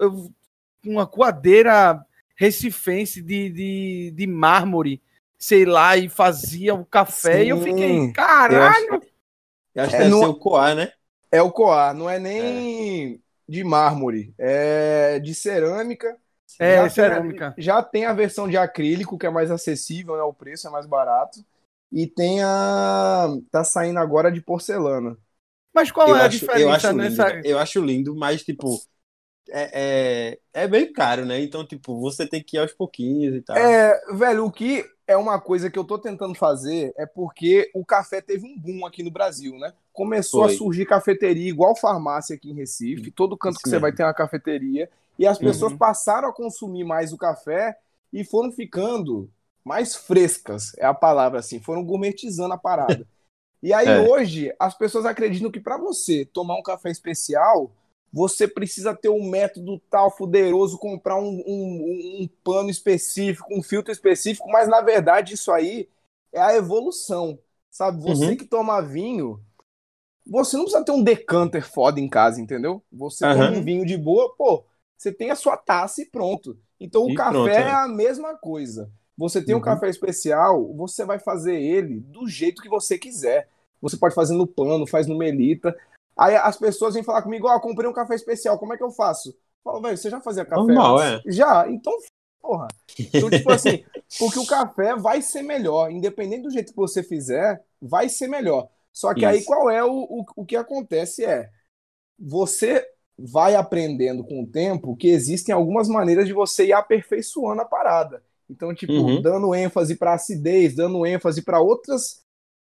eu- 0.00 0.32
uma 0.84 1.06
coadeira 1.06 2.04
recifense 2.36 3.20
de, 3.22 3.50
de, 3.50 4.10
de 4.14 4.26
mármore, 4.26 5.02
sei 5.38 5.64
lá, 5.64 5.96
e 5.96 6.08
fazia 6.08 6.74
o 6.74 6.84
café, 6.84 7.44
e 7.44 7.48
eu 7.48 7.56
Sim. 7.56 7.64
fiquei, 7.64 8.12
caralho! 8.12 9.02
Eu 9.74 9.82
acho 9.82 9.90
que 9.92 9.96
É, 9.96 10.04
deve 10.04 10.10
não- 10.10 10.20
ser 10.20 10.26
o 10.26 10.34
coar, 10.38 10.74
né? 10.74 10.92
É 11.30 11.42
o 11.42 11.52
coar, 11.52 11.94
não 11.94 12.08
é 12.08 12.18
nem 12.18 13.20
de 13.48 13.64
mármore, 13.64 14.34
é 14.38 15.18
de 15.18 15.34
cerâmica. 15.34 16.18
É, 16.58 16.76
Já 16.76 16.88
tem 16.88 16.88
a- 16.88 16.90
cerâmica. 16.90 17.54
já 17.58 17.82
tem 17.82 18.04
a 18.06 18.12
versão 18.12 18.48
de 18.48 18.56
acrílico, 18.56 19.18
que 19.18 19.26
é 19.26 19.30
mais 19.30 19.50
acessível, 19.50 20.16
né? 20.16 20.22
O 20.22 20.32
preço 20.32 20.66
é 20.66 20.70
mais 20.70 20.86
barato. 20.86 21.44
E 21.92 22.06
tem 22.06 22.42
a. 22.42 23.28
Tá 23.50 23.64
saindo 23.64 23.98
agora 23.98 24.30
de 24.32 24.40
porcelana. 24.40 25.16
Mas 25.78 25.90
qual 25.92 26.14
eu 26.14 26.16
é 26.16 26.22
a 26.22 26.26
acho, 26.26 26.38
diferença 26.38 26.54
eu 26.54 26.70
acho 26.70 26.98
lindo, 26.98 27.24
nessa. 27.24 27.26
né? 27.26 27.44
Eu 27.44 27.58
acho 27.58 27.80
lindo, 27.84 28.14
mas, 28.16 28.42
tipo, 28.44 28.86
é, 29.50 30.32
é, 30.54 30.64
é 30.64 30.68
bem 30.68 30.92
caro, 30.92 31.26
né? 31.26 31.40
Então, 31.42 31.66
tipo, 31.66 32.00
você 32.00 32.28
tem 32.28 32.42
que 32.44 32.56
ir 32.56 32.60
aos 32.60 32.72
pouquinhos 32.74 33.34
e 33.36 33.42
tal. 33.42 33.76
É, 33.76 34.14
velho, 34.14 34.44
o 34.46 34.52
que 34.52 34.84
é 35.06 35.16
uma 35.16 35.40
coisa 35.40 35.70
que 35.70 35.78
eu 35.78 35.84
tô 35.84 35.98
tentando 35.98 36.34
fazer 36.34 36.92
é 36.96 37.06
porque 37.06 37.70
o 37.74 37.84
café 37.84 38.20
teve 38.20 38.46
um 38.46 38.58
boom 38.58 38.86
aqui 38.86 39.02
no 39.02 39.10
Brasil, 39.10 39.58
né? 39.58 39.72
Começou 39.92 40.42
Foi. 40.42 40.44
a 40.44 40.48
surgir 40.48 40.86
cafeteria 40.86 41.48
igual 41.48 41.74
farmácia 41.74 42.36
aqui 42.36 42.50
em 42.50 42.54
Recife, 42.54 43.10
todo 43.10 43.36
canto 43.36 43.60
Isso 43.60 43.60
que 43.60 43.68
você 43.68 43.78
mesmo. 43.78 43.78
vai 43.78 43.92
ter 43.92 44.04
uma 44.04 44.14
cafeteria, 44.14 44.88
e 45.18 45.26
as 45.26 45.38
pessoas 45.38 45.72
Uhum. 45.72 45.78
passaram 45.78 46.28
a 46.28 46.32
consumir 46.32 46.84
mais 46.84 47.12
o 47.12 47.18
café 47.18 47.76
e 48.12 48.22
foram 48.24 48.52
ficando 48.52 49.28
mais 49.64 49.96
frescas, 49.96 50.72
é 50.78 50.86
a 50.86 50.94
palavra 50.94 51.40
assim, 51.40 51.58
foram 51.60 51.84
gourmetizando 51.84 52.54
a 52.54 52.58
parada. 52.58 53.06
E 53.62 53.72
aí 53.72 53.94
É. 53.94 53.98
hoje 53.98 54.54
as 54.58 54.76
pessoas 54.76 55.04
acreditam 55.06 55.50
que 55.50 55.60
para 55.60 55.76
você 55.76 56.24
tomar 56.24 56.56
um 56.56 56.62
café 56.62 56.90
especial, 56.90 57.72
você 58.12 58.46
precisa 58.48 58.94
ter 58.94 59.08
um 59.08 59.28
método 59.28 59.80
tal 59.90 60.10
fuderoso, 60.16 60.78
comprar 60.78 61.16
um, 61.18 61.42
um- 61.46 62.22
um 62.22 62.28
pano 62.44 62.70
específico, 62.70 63.46
um 63.54 63.62
filtro 63.62 63.92
específico, 63.92 64.48
mas 64.50 64.68
na 64.68 64.80
verdade 64.80 65.34
isso 65.34 65.52
aí 65.52 65.88
é 66.32 66.40
a 66.40 66.54
evolução, 66.54 67.38
sabe? 67.70 68.00
Você 68.02 68.34
Uhum. 68.34 68.36
que 68.36 68.44
toma 68.46 68.80
vinho, 68.80 69.42
você 70.26 70.56
não 70.56 70.64
precisa 70.64 70.84
ter 70.84 70.92
um 70.92 71.02
decanter 71.02 71.66
foda 71.66 72.00
em 72.00 72.08
casa, 72.08 72.40
entendeu? 72.40 72.84
Você 72.92 73.26
Aham. 73.28 73.28
toma 73.28 73.56
um 73.56 73.62
vinho 73.64 73.86
de 73.86 73.96
boa, 73.96 74.34
pô, 74.36 74.64
você 74.96 75.12
tem 75.12 75.30
a 75.30 75.36
sua 75.36 75.56
taça 75.56 76.02
e 76.02 76.06
pronto. 76.06 76.58
Então 76.80 77.04
o 77.06 77.12
E 77.12 77.14
café 77.14 77.54
pronto, 77.58 77.60
é 77.62 77.72
é. 77.72 77.80
a 77.84 77.88
mesma 77.88 78.36
coisa. 78.36 78.90
Você 79.18 79.42
tem 79.42 79.54
um 79.54 79.58
Uhum. 79.58 79.64
café 79.64 79.90
especial, 79.90 80.72
você 80.74 81.04
vai 81.04 81.18
fazer 81.18 81.60
ele 81.60 81.98
do 81.98 82.28
jeito 82.28 82.62
que 82.62 82.68
você 82.68 82.96
quiser. 82.96 83.48
Você 83.82 83.96
pode 83.96 84.14
fazer 84.14 84.34
no 84.34 84.46
pano, 84.46 84.86
faz 84.86 85.08
no 85.08 85.18
melita. 85.18 85.76
Aí 86.16 86.36
as 86.36 86.56
pessoas 86.56 86.94
vêm 86.94 87.02
falar 87.02 87.22
comigo, 87.22 87.48
ó, 87.48 87.58
comprei 87.60 87.88
um 87.88 87.92
café 87.92 88.14
especial, 88.14 88.58
como 88.58 88.72
é 88.72 88.76
que 88.76 88.82
eu 88.82 88.90
faço? 88.90 89.30
Eu 89.30 89.34
falo, 89.64 89.82
velho, 89.82 89.96
você 89.96 90.08
já 90.08 90.20
fazia 90.20 90.44
café 90.44 90.60
Normal, 90.60 90.98
antes? 90.98 91.34
Já, 91.34 91.68
então, 91.68 91.92
porra. 92.40 92.68
Então, 92.98 93.28
tipo 93.28 93.50
assim, 93.50 93.84
porque 94.18 94.38
o 94.38 94.46
café 94.46 94.96
vai 94.96 95.20
ser 95.20 95.42
melhor, 95.42 95.90
independente 95.90 96.42
do 96.42 96.50
jeito 96.50 96.70
que 96.70 96.76
você 96.76 97.02
fizer, 97.02 97.62
vai 97.80 98.08
ser 98.08 98.28
melhor. 98.28 98.68
Só 98.92 99.14
que 99.14 99.24
aí 99.24 99.38
Isso. 99.38 99.46
qual 99.46 99.68
é 99.68 99.84
o, 99.84 99.92
o, 99.92 100.24
o 100.36 100.44
que 100.44 100.56
acontece 100.56 101.24
é, 101.24 101.50
você 102.18 102.84
vai 103.18 103.56
aprendendo 103.56 104.24
com 104.24 104.42
o 104.42 104.46
tempo 104.46 104.96
que 104.96 105.08
existem 105.08 105.52
algumas 105.52 105.88
maneiras 105.88 106.26
de 106.26 106.32
você 106.32 106.66
ir 106.66 106.72
aperfeiçoando 106.72 107.62
a 107.62 107.64
parada. 107.64 108.22
Então, 108.50 108.74
tipo, 108.74 108.92
Uhum. 108.92 109.22
dando 109.22 109.54
ênfase 109.54 109.96
para 109.96 110.14
acidez, 110.14 110.74
dando 110.74 111.04
ênfase 111.06 111.42
para 111.42 111.60
outras 111.60 112.22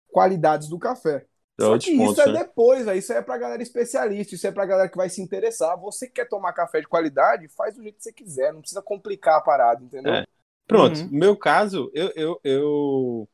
qualidades 0.09 0.69
do 0.69 0.79
café. 0.79 1.27
Só 1.61 1.79
que 1.79 1.97
pontos, 1.97 2.17
isso 2.17 2.21
é 2.23 2.33
né? 2.33 2.39
depois, 2.41 2.85
véio. 2.87 2.99
isso 2.99 3.13
é 3.13 3.23
pra 3.23 3.39
galera 3.39 3.63
especialista, 3.63 4.35
isso 4.35 4.47
é 4.47 4.53
pra 4.53 4.67
galera 4.67 4.89
que 4.89 4.97
vai 4.97 5.09
se 5.09 5.23
interessar. 5.23 5.79
Você 5.81 6.07
que 6.07 6.15
quer 6.15 6.29
tomar 6.29 6.53
café 6.53 6.81
de 6.81 6.89
qualidade, 6.89 7.49
faz 7.49 7.75
do 7.77 7.83
jeito 7.83 7.97
que 7.97 8.03
você 8.03 8.13
quiser, 8.13 8.53
não 8.53 8.61
precisa 8.61 8.83
complicar 8.83 9.37
a 9.37 9.41
parada, 9.41 9.83
entendeu? 9.85 10.13
É. 10.13 10.27
Pronto, 10.67 10.99
Uhum. 11.01 11.09
no 11.13 11.19
meu 11.19 11.37
caso, 11.37 11.91
eu, 11.95 12.11
eu, 12.17 12.41
eu, 12.45 13.29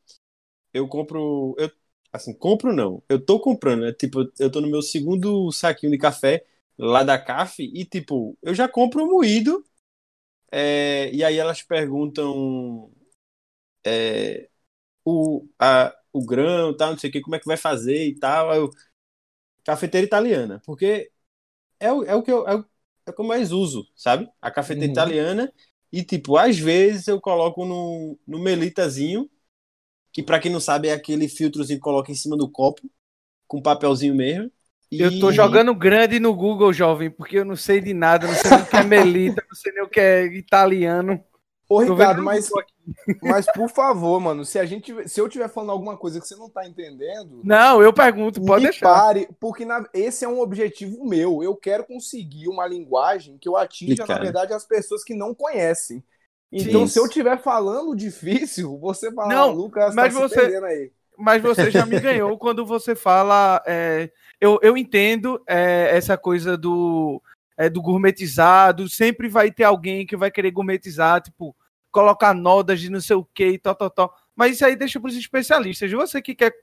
eu 0.72 0.88
compro. 0.88 1.54
Eu, 1.58 1.70
assim, 2.12 2.34
compro 2.34 2.72
não. 2.72 3.02
Eu 3.08 3.24
tô 3.24 3.40
comprando, 3.40 3.82
né? 3.82 3.92
Tipo, 3.92 4.30
eu 4.38 4.50
tô 4.50 4.60
no 4.60 4.68
meu 4.68 4.82
segundo 4.82 5.50
saquinho 5.52 5.92
de 5.92 5.98
café 5.98 6.44
lá 6.78 7.02
da 7.02 7.18
CAF 7.18 7.62
e, 7.62 7.84
tipo, 7.84 8.36
eu 8.42 8.54
já 8.54 8.68
compro 8.68 9.06
moído. 9.06 9.64
É, 10.52 11.10
e 11.14 11.24
aí 11.24 11.36
elas 11.38 11.62
perguntam 11.62 12.92
é, 13.86 14.48
o, 15.04 15.46
a, 15.58 15.94
o 16.12 16.24
grão, 16.26 16.76
tal, 16.76 16.92
não 16.92 16.98
sei 16.98 17.10
o 17.10 17.14
que, 17.14 17.20
como 17.20 17.36
é 17.36 17.40
que 17.40 17.46
vai 17.46 17.56
fazer 17.56 18.06
e 18.08 18.16
tal. 18.18 18.54
Eu, 18.54 18.70
cafeteira 19.64 20.06
italiana, 20.06 20.62
porque 20.66 21.10
é 21.80 21.92
o, 21.92 22.04
é 22.04 22.14
o 22.16 22.22
que 22.22 22.32
eu, 22.32 22.46
é, 22.48 22.56
o, 22.56 22.60
é 23.06 23.10
o 23.10 23.14
que 23.14 23.20
eu 23.20 23.26
mais 23.26 23.52
uso, 23.52 23.86
sabe? 23.96 24.30
A 24.42 24.50
cafeteira 24.50 24.90
Uhum. 24.90 24.92
italiana. 24.92 25.52
E, 25.92 26.04
tipo, 26.04 26.36
às 26.38 26.58
vezes 26.58 27.08
eu 27.08 27.20
coloco 27.20 27.64
no, 27.66 28.18
no 28.26 28.38
melitazinho, 28.40 29.30
que 30.12 30.22
pra 30.22 30.40
quem 30.40 30.52
não 30.52 30.60
sabe 30.60 30.88
é 30.88 30.92
aquele 30.94 31.28
filtrozinho 31.28 31.78
que 31.78 31.84
coloca 31.84 32.12
em 32.12 32.14
cima 32.14 32.36
do 32.36 32.50
copo, 32.50 32.82
com 33.48 33.62
papelzinho 33.62 34.14
mesmo. 34.14 34.50
E... 34.90 35.00
Eu 35.00 35.20
tô 35.20 35.30
jogando 35.30 35.74
grande 35.74 36.18
no 36.18 36.34
Google, 36.34 36.72
jovem, 36.72 37.10
porque 37.10 37.38
eu 37.38 37.44
não 37.44 37.56
sei 37.56 37.80
de 37.80 37.92
nada, 37.92 38.26
não 38.26 38.34
sei 38.34 38.50
nem 38.50 38.60
o 38.62 38.66
que 38.66 38.76
é 38.76 38.82
melita, 38.82 39.44
não 39.48 39.54
sei 39.54 39.72
nem 39.72 39.82
o 39.82 39.88
que 39.88 40.00
é 40.00 40.24
italiano. 40.26 41.22
Ô, 41.68 41.84
Tô 41.84 41.92
Ricardo, 41.92 42.22
mas, 42.22 42.48
mas 43.22 43.44
por 43.52 43.68
favor, 43.68 44.18
mano, 44.18 44.42
se 44.42 44.58
a 44.58 44.64
gente, 44.64 44.94
se 45.06 45.20
eu 45.20 45.26
estiver 45.26 45.48
falando 45.50 45.70
alguma 45.72 45.98
coisa 45.98 46.18
que 46.18 46.26
você 46.26 46.34
não 46.34 46.48
tá 46.48 46.66
entendendo, 46.66 47.42
Não, 47.44 47.82
eu 47.82 47.92
pergunto, 47.92 48.40
pode 48.42 48.64
me 48.64 48.70
deixar. 48.70 48.88
pare, 48.88 49.28
porque 49.38 49.66
na- 49.66 49.86
esse 49.92 50.24
é 50.24 50.28
um 50.28 50.40
objetivo 50.40 51.04
meu. 51.06 51.42
Eu 51.42 51.54
quero 51.54 51.84
conseguir 51.84 52.48
uma 52.48 52.66
linguagem 52.66 53.36
que 53.36 53.46
eu 53.46 53.54
atinja, 53.56 54.06
na 54.06 54.18
verdade, 54.18 54.54
as 54.54 54.64
pessoas 54.64 55.04
que 55.04 55.14
não 55.14 55.34
conhecem. 55.34 56.02
Então, 56.50 56.86
Sim. 56.86 56.92
se 56.94 56.98
eu 56.98 57.04
estiver 57.04 57.38
falando 57.42 57.94
difícil, 57.94 58.78
você 58.78 59.12
fala, 59.12 59.28
Não, 59.28 59.50
ah, 59.50 59.52
Lucas, 59.52 59.94
mas 59.94 60.14
tá 60.14 60.20
se 60.22 60.28
você- 60.28 60.40
perdendo 60.40 60.64
aí. 60.64 60.90
Mas 61.18 61.42
você 61.42 61.70
já 61.70 61.84
me 61.84 61.98
ganhou 61.98 62.36
quando 62.38 62.64
você 62.64 62.94
fala. 62.94 63.62
é, 63.66 64.10
eu, 64.40 64.58
eu 64.62 64.76
entendo 64.76 65.42
é, 65.48 65.90
essa 65.96 66.16
coisa 66.16 66.56
do, 66.56 67.20
é, 67.56 67.68
do 67.68 67.82
gourmetizado. 67.82 68.88
Sempre 68.88 69.28
vai 69.28 69.50
ter 69.50 69.64
alguém 69.64 70.06
que 70.06 70.16
vai 70.16 70.30
querer 70.30 70.50
gourmetizar, 70.52 71.20
tipo, 71.20 71.54
colocar 71.90 72.32
nodas 72.34 72.80
de 72.80 72.88
não 72.90 73.00
sei 73.00 73.16
o 73.16 73.24
que 73.34 73.48
e 73.48 73.58
tal, 73.58 73.74
tal, 73.74 73.90
tal. 73.90 74.14
Mas 74.36 74.52
isso 74.52 74.64
aí 74.64 74.76
deixa 74.76 75.00
para 75.00 75.08
os 75.08 75.16
especialistas. 75.16 75.90
Você 75.90 76.22
que 76.22 76.34
quer 76.34 76.54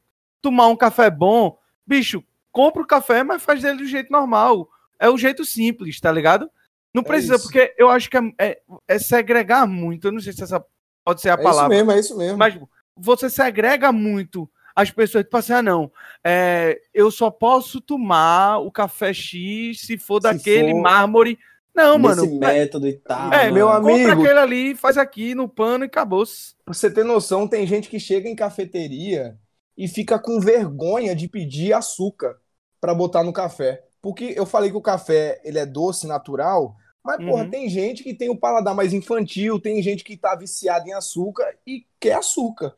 tomar 0.42 0.68
um 0.68 0.76
café 0.78 1.10
bom, 1.10 1.58
bicho, 1.86 2.24
compra 2.52 2.82
o 2.82 2.88
café, 2.88 3.24
mas 3.24 3.44
faz 3.44 3.62
dele 3.62 3.80
do 3.80 3.86
jeito 3.86 4.12
normal. 4.12 4.70
É 4.98 5.10
o 5.10 5.18
jeito 5.18 5.44
simples, 5.44 6.00
tá 6.00 6.10
ligado? 6.12 6.50
Não 6.94 7.04
precisa, 7.04 7.36
isso. 7.36 7.44
porque 7.44 7.74
eu 7.78 7.90
acho 7.90 8.10
que 8.10 8.16
é, 8.16 8.22
é- 8.40 8.62
é 8.88 8.98
segregar 9.00 9.68
muito. 9.68 10.08
Eu 10.08 10.14
não 10.14 10.22
sei 10.22 10.32
se 10.32 10.42
essa 10.44 10.64
pode 11.04 11.20
ser 11.20 11.30
a 11.30 11.34
É 11.34 11.36
isso 11.36 11.44
palavra. 11.44 11.76
mesmo, 11.76 11.92
é 11.92 12.00
isso 12.00 12.18
mesmo. 12.18 12.38
Mas 12.38 12.58
você 12.98 13.30
segrega 13.30 13.92
muito 13.92 14.50
as 14.76 14.92
pessoas, 14.92 15.24
tipo 15.24 15.38
assim, 15.38 15.54
ah, 15.54 15.62
não, 15.62 15.90
é, 16.24 16.80
eu 16.94 17.10
só 17.10 17.32
posso 17.32 17.80
tomar 17.80 18.58
o 18.60 18.70
café 18.70 19.14
X 19.14 19.80
se 19.82 19.98
for 19.98 20.22
Se 20.22 20.24
daquele 20.24 20.72
for 20.72 20.82
mármore. 20.82 21.40
Não, 21.74 21.98
mano. 22.00 22.40
método 22.40 22.88
e 22.88 22.94
tal. 22.94 23.34
É, 23.34 23.44
mano. 23.50 23.54
meu 23.54 23.68
compra 23.68 23.94
amigo. 23.94 24.22
aquele 24.24 24.40
ali, 24.40 24.76
faz 24.76 24.98
aqui 24.98 25.36
no 25.36 25.48
pano 25.48 25.84
e 25.84 25.88
acabou. 25.88 26.24
Pra 26.64 26.74
você 26.74 26.90
ter 26.90 27.04
noção, 27.04 27.48
tem 27.48 27.66
gente 27.68 27.90
que 27.90 28.00
chega 28.00 28.28
em 28.30 28.36
cafeteria 28.36 29.38
e 29.78 29.88
fica 29.88 30.18
com 30.18 30.40
vergonha 30.40 31.16
de 31.16 31.28
pedir 31.28 31.74
açúcar 31.74 32.38
pra 32.80 32.94
botar 32.94 33.24
no 33.24 33.34
café. 33.34 33.84
Porque 34.02 34.34
eu 34.38 34.46
falei 34.46 34.70
que 34.72 34.78
o 34.78 34.82
café 34.82 35.42
ele 35.44 35.58
é 35.60 35.66
doce, 35.66 36.06
natural, 36.08 36.76
mas, 37.04 37.18
porra, 37.18 37.44
Uhum. 37.44 37.50
tem 37.50 37.70
gente 37.70 38.04
que 38.04 38.14
tem 38.14 38.30
o 38.30 38.38
paladar 38.38 38.74
mais 38.76 38.94
infantil, 38.94 39.60
tem 39.60 39.82
gente 39.82 40.04
que 40.04 40.16
tá 40.18 40.36
viciada 40.36 40.88
em 40.88 40.94
açúcar 40.94 41.46
e 41.68 41.86
quer 42.00 42.14
açúcar. 42.14 42.74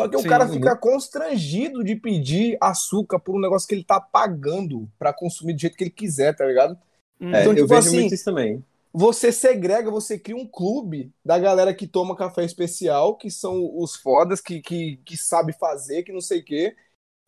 Só 0.00 0.08
que 0.08 0.16
Sim, 0.16 0.24
o 0.24 0.24
cara 0.24 0.46
uhum. 0.46 0.50
fica 0.50 0.76
constrangido 0.76 1.84
de 1.84 1.96
pedir 1.96 2.56
açúcar 2.60 3.18
por 3.20 3.36
um 3.36 3.40
negócio 3.40 3.68
que 3.68 3.74
ele 3.74 3.84
tá 3.84 4.00
pagando 4.00 4.90
pra 4.98 5.12
consumir 5.12 5.54
do 5.54 5.60
jeito 5.60 5.76
que 5.76 5.84
ele 5.84 5.90
quiser, 5.90 6.34
tá 6.36 6.44
ligado? 6.46 6.78
Hum. 7.20 7.34
É, 7.34 7.46
Então, 7.46 7.52
eu 7.52 7.56
tipo 7.56 7.66
vejo 7.66 7.88
assim, 7.88 7.90
muito 7.90 8.14
isso 8.14 8.24
também. 8.24 8.64
você 8.92 9.32
segrega, 9.32 9.90
você 9.90 10.18
cria 10.18 10.36
um 10.36 10.46
clube 10.48 11.12
da 11.24 11.38
galera 11.38 11.74
que 11.74 11.86
toma 11.86 12.16
café 12.16 12.44
especial, 12.44 13.16
que 13.16 13.30
são 13.30 13.70
os 13.78 13.96
fodas, 13.96 14.40
que, 14.40 14.60
que, 14.62 14.98
que 15.04 15.16
sabe 15.16 15.52
fazer, 15.52 16.02
que 16.04 16.12
não 16.12 16.20
sei 16.20 16.40
o 16.40 16.44
quê, 16.44 16.76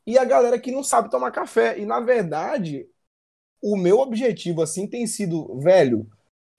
e 0.06 0.18
a 0.18 0.24
galera 0.24 0.58
que 0.60 0.72
não 0.72 0.84
sabe 0.84 1.10
tomar 1.10 1.32
café. 1.32 1.78
E 1.78 1.86
na 1.86 2.00
verdade, 2.00 2.88
o 3.62 3.76
meu 3.76 3.98
objetivo 4.00 4.62
assim 4.62 4.86
tem 4.88 5.06
sido, 5.06 5.58
velho, 5.60 6.08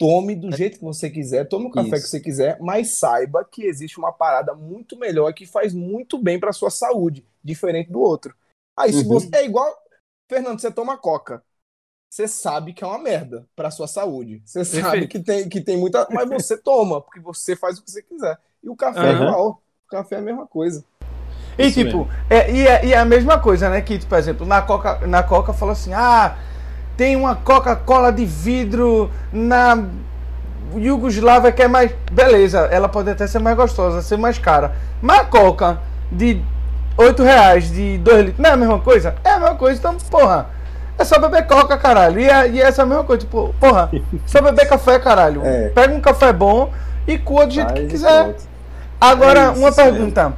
tome 0.04 0.36
do 0.36 0.52
jeito 0.52 0.80
que 0.80 0.84
você 0.84 1.10
quiser, 1.10 1.48
tome 1.48 1.68
o 1.68 1.72
café 1.72 1.96
Isso. 1.96 2.04
que 2.04 2.10
você 2.10 2.20
quiser, 2.20 2.58
mas 2.60 2.98
saiba 2.98 3.46
que 3.50 3.64
existe 3.64 3.98
uma 3.98 4.12
parada 4.12 4.54
muito 4.54 5.00
melhor 5.00 5.34
que 5.34 5.46
faz 5.46 5.74
muito 5.74 6.18
bem 6.18 6.38
pra 6.38 6.52
sua 6.52 6.70
saúde, 6.70 7.26
diferente 7.42 7.90
do 7.90 8.02
outro. 8.02 8.36
Aí 8.78 8.92
se 8.92 9.06
Uhum. 9.06 9.08
você 9.08 9.30
é 9.32 9.46
igual, 9.46 9.74
Fernando, 10.30 10.60
você 10.60 10.70
toma 10.70 10.98
coca. 10.98 11.42
Você 12.12 12.28
sabe 12.28 12.74
que 12.74 12.84
é 12.84 12.88
uma 12.88 13.00
merda 13.00 13.48
pra 13.56 13.72
sua 13.72 13.88
saúde. 13.88 14.42
Você 14.46 14.66
sabe 14.66 15.08
que 15.08 15.22
tem, 15.22 15.48
que 15.48 15.62
tem 15.62 15.78
muita. 15.78 16.06
Mas 16.12 16.28
você 16.28 16.58
toma, 16.62 17.00
porque 17.00 17.22
você 17.22 17.56
faz 17.56 17.80
o 17.80 17.84
que 17.84 17.90
você 17.90 18.02
quiser. 18.04 18.38
E 18.62 18.70
o 18.70 18.76
café 18.76 19.08
é 19.08 19.14
Aham. 19.14 19.24
igual. 19.24 19.64
O 19.86 19.90
café 19.90 20.16
é 20.16 20.20
a 20.20 20.22
mesma 20.22 20.46
coisa. 20.46 20.84
E 21.58 21.68
Isso 21.68 21.80
tipo, 21.84 22.10
é, 22.30 22.52
e, 22.52 22.68
é, 22.68 22.86
e 22.88 22.94
é 22.94 22.98
a 22.98 23.06
mesma 23.06 23.40
coisa, 23.40 23.70
né? 23.70 23.82
Que, 23.82 24.06
por 24.06 24.18
exemplo, 24.18 24.46
na 24.46 24.62
Coca, 24.62 25.08
na 25.08 25.24
Coca 25.24 25.54
fala 25.54 25.72
assim: 25.72 25.94
ah, 25.94 26.38
tem 26.98 27.16
uma 27.16 27.36
Coca-Cola 27.36 28.12
de 28.12 28.26
vidro 28.26 29.10
na 29.32 29.84
Yugoslávia 30.76 31.52
que 31.52 31.62
é 31.62 31.68
mais. 31.68 31.92
Beleza, 32.12 32.60
ela 32.72 32.90
pode 32.90 33.10
até 33.10 33.28
ser 33.28 33.40
mais 33.40 33.56
gostosa, 33.56 34.02
ser 34.02 34.18
mais 34.18 34.38
cara. 34.38 34.74
Mas 35.02 35.20
a 35.22 35.26
Coca 35.26 35.80
de 36.12 36.42
8 36.98 37.24
reais, 37.24 37.72
de 37.72 37.98
2 38.00 38.18
litros, 38.26 38.40
não 38.40 38.50
é 38.50 38.54
a 38.54 38.58
mesma 38.58 38.80
coisa? 38.80 39.16
É 39.24 39.32
a 39.32 39.40
mesma 39.40 39.56
coisa, 39.56 39.80
então, 39.80 39.96
porra. 40.10 40.48
É 40.98 41.04
só 41.04 41.18
beber 41.20 41.48
coca, 41.48 41.76
caralho. 41.76 42.20
E, 42.20 42.30
é, 42.30 42.50
e 42.52 42.62
essa 42.62 42.82
é 42.82 42.84
a 42.84 42.86
mesma 42.86 43.04
coisa, 43.04 43.22
tipo, 43.22 43.54
porra, 43.60 43.90
só 44.28 44.42
beber 44.42 44.70
café, 44.70 45.00
caralho. 45.00 45.42
É. 45.44 45.70
Pega 45.70 45.94
um 45.94 46.00
café 46.00 46.32
bom 46.32 46.72
e 47.08 47.18
coa 47.18 47.48
do 47.48 47.54
jeito 47.54 47.70
Faz 47.70 47.80
que 47.80 47.88
quiser. 47.88 48.24
pronto. 48.26 48.44
Agora, 49.02 49.40
É 49.40 49.44
isso, 49.52 49.60
uma 49.60 49.70
mesmo. 49.72 49.76
pergunta. 49.84 50.34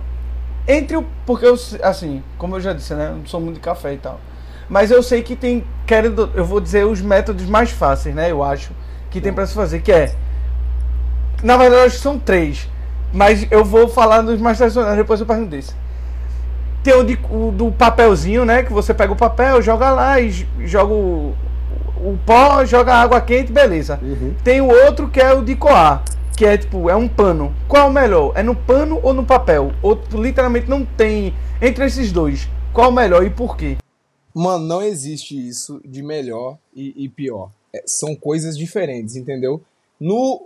Entre 0.68 0.96
o. 0.98 1.06
Porque 1.26 1.46
eu, 1.46 1.56
assim, 1.84 2.24
como 2.38 2.56
eu 2.56 2.62
já 2.62 2.72
disse, 2.72 2.94
né? 2.96 3.10
Eu 3.12 3.18
não 3.18 3.26
sou 3.26 3.39
muito 3.41 3.56
de 3.56 3.62
café 3.62 3.94
e 3.94 3.98
tal. 3.98 4.20
Mas 4.69 4.91
eu 4.91 5.04
sei 5.04 5.21
que 5.21 5.36
tem, 5.36 5.63
querendo, 5.86 6.30
eu 6.34 6.43
vou 6.43 6.60
dizer 6.60 6.86
os 6.86 7.01
métodos 7.01 7.45
mais 7.45 7.71
fáceis, 7.71 8.15
né? 8.15 8.32
Eu 8.32 8.43
acho 8.43 8.71
que 9.10 9.21
tem 9.21 9.32
para 9.32 9.45
se 9.45 9.54
fazer, 9.54 9.82
que 9.82 9.91
é 9.91 10.13
na 11.43 11.58
verdade 11.58 11.86
acho 11.86 11.97
que 11.97 12.01
são 12.01 12.17
três, 12.17 12.67
mas 13.13 13.47
eu 13.51 13.63
vou 13.63 13.88
falar 13.88 14.21
dos 14.21 14.39
mais 14.39 14.58
tradicionais 14.58 14.97
depois 14.97 15.19
eu 15.19 15.25
pergunto 15.25 15.49
desse. 15.49 15.73
Tem 16.84 16.93
o, 16.93 17.04
de, 17.04 17.17
o, 17.30 17.51
do 17.51 17.71
papelzinho, 17.71 18.45
né? 18.45 18.63
Que 18.63 18.71
você 18.71 18.93
pega 18.93 19.12
o 19.12 19.15
papel, 19.15 19.62
joga 19.62 19.89
lá 19.91 20.19
e 20.19 20.47
joga 20.65 20.93
o, 20.93 21.36
o 21.97 22.17
pó, 22.25 22.63
joga 22.65 22.93
água 22.93 23.19
quente, 23.21 23.51
beleza. 23.51 23.99
Uhum. 24.01 24.36
Tem 24.43 24.62
o 24.62 24.67
outro 24.67 25.08
que 25.08 25.19
é 25.19 25.34
o 25.34 25.43
de 25.43 25.56
coar, 25.56 26.04
que 26.38 26.45
é 26.45 26.58
tipo, 26.58 26.89
é 26.89 26.95
um 26.95 27.08
pano. 27.08 27.54
Qual 27.67 27.88
é 27.88 27.89
o 27.89 27.91
melhor? 27.91 28.34
É 28.36 28.43
no 28.43 28.56
pano 28.56 28.99
ou 29.01 29.13
no 29.13 29.23
papel? 29.23 29.71
Ou 29.82 29.99
literalmente 30.13 30.69
não 30.69 30.86
tem 30.86 31.34
entre 31.62 31.86
esses 31.86 32.12
dois. 32.12 32.47
Qual 32.71 32.88
é 32.88 32.89
o 32.89 32.93
melhor 32.93 33.23
e 33.23 33.30
por 33.30 33.58
quê? 33.58 33.78
Mano, 34.36 34.65
não 34.65 34.84
existe 34.84 35.36
isso 35.36 35.82
de 35.86 36.04
melhor 36.04 36.58
e, 36.76 37.06
e 37.06 37.08
pior. 37.08 37.50
É, 37.74 37.82
são 37.86 38.13
coisas 38.13 38.58
diferentes, 38.58 39.15
entendeu? 39.15 39.62
No 39.98 40.45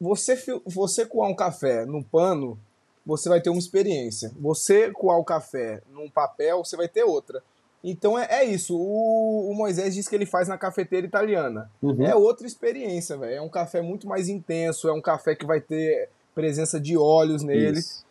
você 0.00 0.36
você 0.66 1.06
coar 1.06 1.30
um 1.30 1.34
café 1.34 1.84
no 1.84 2.02
pano, 2.02 2.58
você 3.06 3.28
vai 3.28 3.40
ter 3.40 3.50
uma 3.50 3.58
experiência. 3.58 4.32
Você 4.40 4.90
coar 4.90 5.18
o 5.18 5.24
café 5.24 5.80
num 5.92 6.10
papel, 6.10 6.64
você 6.64 6.76
vai 6.76 6.88
ter 6.88 7.04
outra. 7.04 7.40
Então 7.84 8.18
é, 8.18 8.26
é 8.30 8.44
isso. 8.44 8.76
O, 8.76 9.48
o, 9.50 9.54
Moisés 9.54 9.94
diz 9.94 10.08
que 10.08 10.14
ele 10.14 10.26
faz 10.26 10.48
na 10.48 10.58
cafeteira 10.58 11.06
italiana. 11.06 11.70
Uhum. 11.80 12.04
É 12.04 12.14
outra 12.14 12.46
experiência, 12.46 13.16
velho. 13.16 13.34
É 13.34 13.40
um 13.40 13.48
café 13.48 13.80
muito 13.80 14.08
mais 14.08 14.28
intenso, 14.28 14.88
é 14.88 14.92
um 14.92 15.00
café 15.00 15.34
que 15.34 15.46
vai 15.46 15.60
ter 15.60 16.08
presença 16.34 16.80
de 16.80 16.96
óleos 16.96 17.42
nele. 17.42 17.78
Isso. 17.78 18.04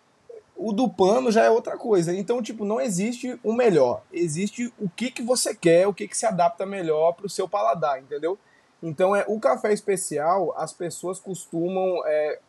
O 0.62 0.74
do 0.74 0.90
pano 0.90 1.32
já 1.32 1.46
é 1.46 1.50
outra 1.50 1.78
coisa. 1.78 2.14
Então, 2.14 2.44
tipo, 2.44 2.66
não 2.66 2.82
existe 2.82 3.40
o 3.42 3.54
melhor. 3.54 4.04
Existe 4.12 4.74
o 4.78 4.90
que, 4.90 5.10
que 5.10 5.24
você 5.24 5.56
quer, 5.56 5.88
o 5.88 5.94
que, 5.94 6.08
que 6.08 6.18
se 6.18 6.26
adapta 6.26 6.66
melhor 6.66 7.14
pro 7.14 7.30
seu 7.30 7.48
paladar, 7.48 8.00
entendeu? 8.00 8.38
Então, 8.84 9.16
é 9.16 9.24
o 9.28 9.40
café 9.40 9.72
especial, 9.72 10.54
as 10.58 10.74
pessoas 10.74 11.20
costumam 11.20 12.04
é, 12.06 12.40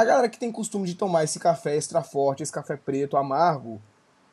a 0.00 0.04
galera 0.04 0.30
que 0.30 0.38
tem 0.38 0.50
costume 0.50 0.86
de 0.86 0.94
tomar 0.94 1.24
esse 1.24 1.38
café 1.38 1.76
extra 1.76 2.02
forte, 2.02 2.42
esse 2.42 2.50
café 2.50 2.74
preto, 2.74 3.18
amargo, 3.18 3.78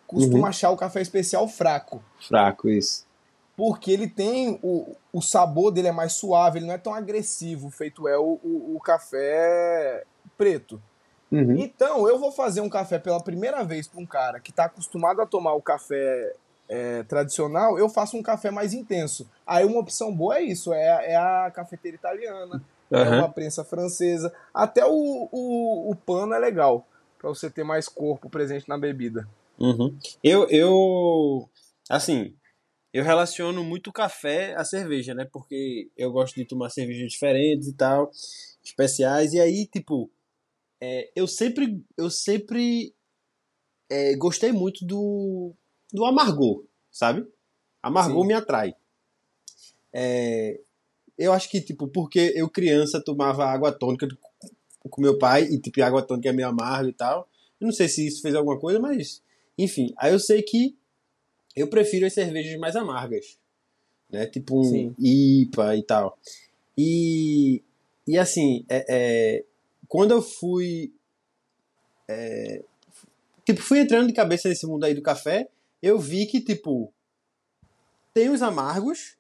costuma 0.08 0.40
uhum. 0.40 0.46
achar 0.46 0.70
o 0.70 0.78
café 0.78 1.02
especial 1.02 1.46
fraco. 1.46 2.02
Fraco, 2.26 2.70
isso. 2.70 3.06
Porque 3.54 3.92
ele 3.92 4.08
tem. 4.08 4.58
O, 4.64 4.96
o 5.12 5.22
sabor 5.22 5.72
dele 5.72 5.90
é 5.90 5.92
mais 5.92 6.14
suave, 6.14 6.60
ele 6.60 6.68
não 6.68 6.74
é 6.74 6.78
tão 6.78 6.94
agressivo, 6.94 7.70
feito 7.70 8.08
é 8.08 8.18
o, 8.18 8.40
o, 8.42 8.76
o 8.78 8.80
café 8.80 10.06
preto. 10.38 10.82
Uhum. 11.32 11.58
Então, 11.58 12.08
eu 12.08 12.18
vou 12.18 12.32
fazer 12.32 12.62
um 12.62 12.70
café 12.70 12.98
pela 12.98 13.22
primeira 13.22 13.64
vez 13.64 13.88
para 13.88 14.00
um 14.00 14.06
cara 14.06 14.40
que 14.40 14.52
está 14.52 14.66
acostumado 14.66 15.22
a 15.22 15.26
tomar 15.26 15.54
o 15.54 15.62
café 15.62 16.34
é, 16.70 17.04
tradicional, 17.04 17.78
eu 17.78 17.90
faço 17.90 18.18
um 18.18 18.24
café 18.24 18.52
mais 18.52 18.74
intenso. 18.74 19.30
Aí 19.46 19.66
uma 19.66 19.80
opção 19.80 20.14
boa 20.14 20.38
é 20.38 20.44
isso, 20.44 20.74
é, 20.74 21.12
é 21.12 21.16
a 21.16 21.52
cafeteira 21.54 21.96
italiana, 21.96 22.62
uhum. 22.92 23.00
é 23.00 23.20
uma 23.20 23.30
prensa 23.30 23.64
francesa. 23.64 24.34
Até 24.54 24.86
o, 24.86 25.30
o, 25.32 25.92
o 25.92 25.96
pano 25.96 26.34
é 26.34 26.40
legal, 26.40 26.86
para 27.18 27.30
você 27.30 27.50
ter 27.50 27.64
mais 27.64 27.88
corpo 27.88 28.30
presente 28.30 28.68
na 28.68 28.78
bebida. 28.78 29.28
Uhum. 29.60 29.98
Eu, 30.24 30.48
eu, 30.50 31.50
assim, 31.90 32.36
eu 32.94 33.04
relaciono 33.04 33.64
muito 33.64 33.92
café 33.92 34.54
à 34.56 34.64
cerveja, 34.64 35.14
né? 35.14 35.28
Porque 35.32 35.90
eu 35.98 36.12
gosto 36.12 36.36
de 36.36 36.46
tomar 36.46 36.70
cervejas 36.70 37.12
diferentes 37.12 37.68
e 37.68 37.74
tal, 37.74 38.12
especiais. 38.64 39.34
E 39.34 39.40
aí, 39.40 39.66
tipo, 39.66 40.10
é, 40.82 41.10
eu 41.16 41.28
sempre, 41.28 41.84
eu 41.98 42.10
sempre 42.10 42.94
é, 43.90 44.16
gostei 44.16 44.52
muito 44.52 44.86
do, 44.86 45.54
do 45.92 46.06
amargor, 46.06 46.64
sabe? 46.92 47.26
Amargor 47.82 48.22
Sim. 48.22 48.28
me 48.28 48.34
atrai. 48.34 48.76
É, 49.94 50.60
eu 51.18 51.34
acho 51.34 51.50
que, 51.50 51.60
tipo, 51.62 51.88
porque 51.88 52.34
eu 52.36 52.50
criança 52.50 53.02
tomava 53.04 53.46
água 53.46 53.72
tônica 53.72 54.08
com 54.90 55.02
meu 55.02 55.18
pai, 55.18 55.44
e 55.44 55.60
tipo, 55.60 55.82
água 55.82 56.02
tônica 56.02 56.30
é 56.30 56.34
meio 56.34 56.48
amargo 56.48 56.90
e 56.90 56.94
tal. 56.94 57.28
Eu 57.60 57.66
não 57.66 57.74
sei 57.74 57.88
se 57.88 58.06
isso 58.06 58.22
fez 58.22 58.36
alguma 58.36 58.60
coisa, 58.60 58.80
mas 58.80 59.22
enfim, 59.58 59.94
aí 59.98 60.14
eu 60.14 60.20
sei 60.20 60.44
que 60.44 60.78
eu 61.56 61.68
prefiro 61.68 62.06
as 62.06 62.14
cervejas 62.14 62.58
mais 62.60 62.76
amargas, 62.76 63.40
né? 64.10 64.28
Tipo 64.28 64.60
um 64.60 64.64
Sim. 64.64 64.96
IPA 65.00 65.76
e 65.76 65.84
tal. 65.84 66.18
E, 66.78 67.64
e 68.08 68.18
assim, 68.20 68.64
é, 68.70 68.86
é 68.88 69.46
quando 69.88 70.12
eu 70.12 70.22
fui. 70.22 70.94
É, 72.08 72.64
tipo, 73.46 73.62
fui 73.62 73.80
entrando 73.80 74.08
de 74.08 74.14
cabeça 74.14 74.48
nesse 74.50 74.66
mundo 74.66 74.84
aí 74.84 74.94
do 74.94 75.02
café, 75.02 75.50
eu 75.82 76.00
vi 76.00 76.26
que, 76.26 76.42
tipo, 76.42 76.94
tem 78.14 78.30
os 78.30 78.42
amargos, 78.42 79.16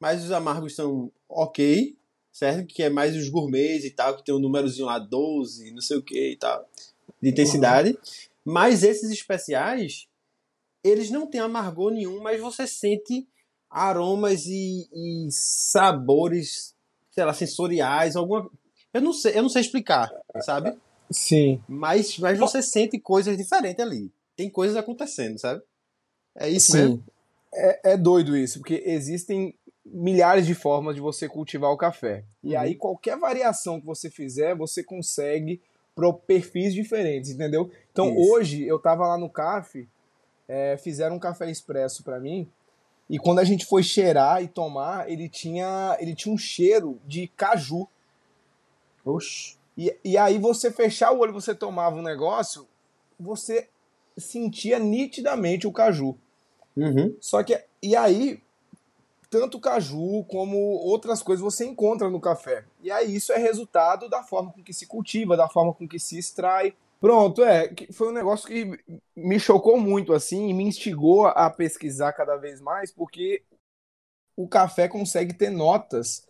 mas 0.00 0.24
os 0.24 0.32
amargos 0.32 0.74
são 0.74 1.10
ok, 1.28 1.96
certo? 2.32 2.66
Que 2.66 2.84
é 2.84 2.90
mais 2.90 3.16
os 3.16 3.28
gourmets 3.28 3.84
e 3.84 3.90
tal, 3.90 4.16
que 4.16 4.24
tem 4.24 4.34
um 4.34 4.38
númerozinho 4.38 4.86
lá 4.86 4.98
12, 4.98 5.72
não 5.72 5.82
sei 5.82 5.96
o 5.98 6.02
que 6.02 6.32
e 6.32 6.36
tal, 6.36 6.68
de 7.20 7.30
intensidade. 7.30 7.90
Uhum. 7.90 7.96
Mas 8.44 8.82
esses 8.82 9.10
especiais, 9.10 10.08
eles 10.82 11.10
não 11.10 11.26
têm 11.26 11.40
amargor 11.40 11.92
nenhum, 11.92 12.22
mas 12.22 12.40
você 12.40 12.66
sente 12.66 13.28
aromas 13.70 14.46
e, 14.46 14.88
e 14.92 15.28
sabores, 15.30 16.74
sei 17.10 17.24
lá, 17.24 17.34
sensoriais, 17.34 18.16
alguma. 18.16 18.50
Eu 18.92 19.00
não 19.00 19.12
sei, 19.12 19.36
eu 19.36 19.42
não 19.42 19.48
sei 19.48 19.62
explicar, 19.62 20.10
sabe? 20.40 20.76
Sim. 21.10 21.62
Mas, 21.68 22.18
mas 22.18 22.38
você 22.38 22.62
sente 22.62 22.98
coisas 22.98 23.36
diferentes 23.36 23.80
ali. 23.84 24.12
Tem 24.36 24.50
coisas 24.50 24.76
acontecendo, 24.76 25.38
sabe? 25.38 25.62
É 26.36 26.48
isso 26.48 26.72
Sim. 26.72 26.78
mesmo. 26.78 27.04
É, 27.54 27.92
é 27.92 27.96
doido 27.96 28.36
isso, 28.36 28.58
porque 28.58 28.82
existem 28.86 29.54
milhares 29.84 30.46
de 30.46 30.54
formas 30.54 30.94
de 30.94 31.00
você 31.00 31.28
cultivar 31.28 31.70
o 31.70 31.76
café. 31.76 32.24
Uhum. 32.42 32.50
E 32.50 32.56
aí, 32.56 32.74
qualquer 32.74 33.18
variação 33.18 33.80
que 33.80 33.86
você 33.86 34.10
fizer, 34.10 34.54
você 34.54 34.82
consegue 34.82 35.60
para 35.94 36.12
perfis 36.12 36.74
diferentes, 36.74 37.30
entendeu? 37.30 37.70
Então 37.90 38.10
Isso. 38.12 38.30
hoje 38.30 38.64
eu 38.64 38.78
tava 38.78 39.06
lá 39.06 39.18
no 39.18 39.28
CAF, 39.28 39.88
é, 40.46 40.76
fizeram 40.76 41.16
um 41.16 41.18
café 41.18 41.50
expresso 41.50 42.04
para 42.04 42.20
mim, 42.20 42.48
e 43.10 43.18
quando 43.18 43.38
a 43.38 43.44
gente 43.44 43.64
foi 43.64 43.82
cheirar 43.82 44.42
e 44.42 44.46
tomar, 44.46 45.10
ele 45.10 45.28
tinha, 45.28 45.96
ele 45.98 46.14
tinha 46.14 46.32
um 46.32 46.38
cheiro 46.38 47.00
de 47.06 47.26
caju. 47.26 47.88
Oxi. 49.10 49.56
E, 49.76 49.96
e 50.04 50.18
aí 50.18 50.38
você 50.38 50.72
fechar 50.72 51.12
o 51.12 51.20
olho, 51.20 51.32
você 51.32 51.54
tomava 51.54 51.96
um 51.96 52.02
negócio, 52.02 52.66
você 53.18 53.68
sentia 54.16 54.78
nitidamente 54.78 55.66
o 55.66 55.72
caju. 55.72 56.16
Uhum. 56.76 57.16
Só 57.20 57.42
que, 57.42 57.60
e 57.82 57.94
aí, 57.94 58.42
tanto 59.30 59.60
caju 59.60 60.24
como 60.24 60.56
outras 60.56 61.22
coisas 61.22 61.42
você 61.42 61.64
encontra 61.64 62.10
no 62.10 62.20
café. 62.20 62.64
E 62.82 62.90
aí 62.90 63.14
isso 63.14 63.32
é 63.32 63.36
resultado 63.36 64.08
da 64.08 64.22
forma 64.22 64.52
com 64.52 64.62
que 64.62 64.72
se 64.72 64.86
cultiva, 64.86 65.36
da 65.36 65.48
forma 65.48 65.72
com 65.72 65.86
que 65.86 65.98
se 65.98 66.18
extrai. 66.18 66.74
Pronto, 67.00 67.44
é, 67.44 67.72
foi 67.92 68.08
um 68.08 68.12
negócio 68.12 68.48
que 68.48 68.80
me 69.14 69.38
chocou 69.38 69.78
muito 69.78 70.12
assim 70.12 70.48
e 70.48 70.54
me 70.54 70.64
instigou 70.64 71.26
a 71.26 71.48
pesquisar 71.48 72.12
cada 72.12 72.36
vez 72.36 72.60
mais, 72.60 72.90
porque 72.90 73.42
o 74.36 74.48
café 74.48 74.88
consegue 74.88 75.32
ter 75.32 75.50
notas 75.50 76.26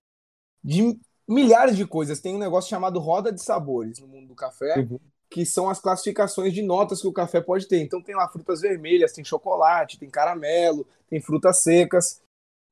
de 0.62 0.98
milhares 1.28 1.76
de 1.76 1.86
coisas. 1.86 2.20
Tem 2.20 2.34
um 2.34 2.38
negócio 2.38 2.70
chamado 2.70 2.98
roda 2.98 3.30
de 3.30 3.42
sabores 3.42 3.98
no 3.98 4.08
mundo 4.08 4.28
do 4.28 4.34
café, 4.34 4.78
uhum. 4.78 4.98
que 5.30 5.44
são 5.44 5.68
as 5.68 5.80
classificações 5.80 6.52
de 6.52 6.62
notas 6.62 7.00
que 7.02 7.08
o 7.08 7.12
café 7.12 7.40
pode 7.40 7.66
ter. 7.66 7.82
Então 7.82 8.02
tem 8.02 8.14
lá 8.14 8.28
frutas 8.28 8.62
vermelhas, 8.62 9.12
tem 9.12 9.24
chocolate, 9.24 9.98
tem 9.98 10.08
caramelo, 10.08 10.86
tem 11.08 11.20
frutas 11.20 11.58
secas. 11.58 12.20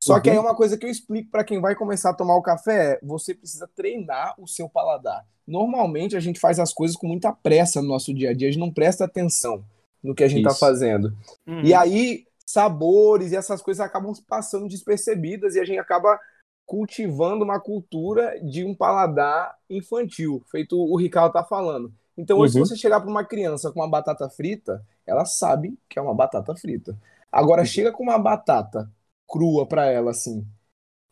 Só 0.02 0.14
uhum. 0.14 0.20
que 0.22 0.30
aí 0.30 0.36
é 0.36 0.40
uma 0.40 0.54
coisa 0.54 0.76
que 0.76 0.86
eu 0.86 0.90
explico 0.90 1.30
para 1.30 1.44
quem 1.44 1.60
vai 1.60 1.74
começar 1.74 2.10
a 2.10 2.14
tomar 2.14 2.36
o 2.36 2.42
café 2.42 2.94
é, 2.94 3.00
você 3.02 3.34
precisa 3.34 3.68
treinar 3.74 4.34
o 4.38 4.46
seu 4.46 4.68
paladar. 4.68 5.26
Normalmente 5.46 6.16
a 6.16 6.20
gente 6.20 6.40
faz 6.40 6.58
as 6.58 6.72
coisas 6.72 6.96
com 6.96 7.06
muita 7.06 7.32
pressa 7.32 7.80
no 7.80 7.88
nosso 7.88 8.12
dia 8.12 8.30
a 8.30 8.34
dia, 8.34 8.48
a 8.48 8.50
gente 8.50 8.60
não 8.60 8.72
presta 8.72 9.04
atenção 9.04 9.64
no 10.02 10.14
que 10.14 10.24
a 10.24 10.28
gente 10.28 10.46
está 10.46 10.54
fazendo. 10.54 11.16
Uhum. 11.46 11.62
E 11.62 11.72
aí 11.74 12.26
sabores 12.44 13.32
e 13.32 13.36
essas 13.36 13.60
coisas 13.60 13.84
acabam 13.84 14.12
passando 14.28 14.68
despercebidas 14.68 15.56
e 15.56 15.60
a 15.60 15.64
gente 15.64 15.78
acaba 15.78 16.18
cultivando 16.66 17.44
uma 17.44 17.60
cultura 17.60 18.38
de 18.42 18.64
um 18.64 18.74
paladar 18.74 19.56
infantil, 19.70 20.42
feito 20.50 20.76
o 20.76 20.96
Ricardo 20.96 21.32
tá 21.32 21.44
falando. 21.44 21.94
Então, 22.18 22.38
hoje, 22.38 22.58
uhum. 22.58 22.64
se 22.64 22.74
você 22.74 22.80
chegar 22.80 23.00
para 23.00 23.10
uma 23.10 23.24
criança 23.24 23.70
com 23.70 23.80
uma 23.80 23.88
batata 23.88 24.28
frita, 24.28 24.84
ela 25.06 25.24
sabe 25.24 25.78
que 25.88 25.98
é 25.98 26.02
uma 26.02 26.14
batata 26.14 26.54
frita. 26.56 26.98
Agora, 27.30 27.62
uhum. 27.62 27.66
chega 27.66 27.92
com 27.92 28.02
uma 28.02 28.18
batata 28.18 28.90
crua 29.28 29.66
para 29.66 29.86
ela 29.86 30.10
assim 30.10 30.46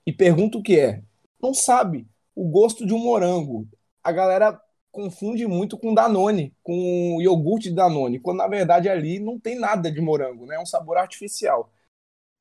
e 0.06 0.12
pergunta 0.12 0.58
o 0.58 0.62
que 0.62 0.78
é, 0.78 1.02
não 1.40 1.54
sabe. 1.54 2.06
O 2.34 2.48
gosto 2.48 2.86
de 2.86 2.92
um 2.92 2.98
morango. 2.98 3.68
A 4.02 4.10
galera 4.10 4.60
confunde 4.90 5.46
muito 5.46 5.78
com 5.78 5.94
Danone, 5.94 6.54
com 6.62 7.18
iogurte 7.20 7.68
de 7.68 7.74
Danone, 7.74 8.20
quando 8.20 8.38
na 8.38 8.48
verdade 8.48 8.88
ali 8.88 9.18
não 9.18 9.38
tem 9.38 9.58
nada 9.58 9.90
de 9.90 10.00
morango, 10.00 10.46
né? 10.46 10.56
É 10.56 10.60
um 10.60 10.66
sabor 10.66 10.96
artificial. 10.96 11.72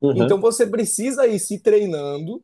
Uhum. 0.01 0.23
Então 0.23 0.39
você 0.39 0.67
precisa 0.67 1.27
ir 1.27 1.39
se 1.39 1.59
treinando 1.59 2.43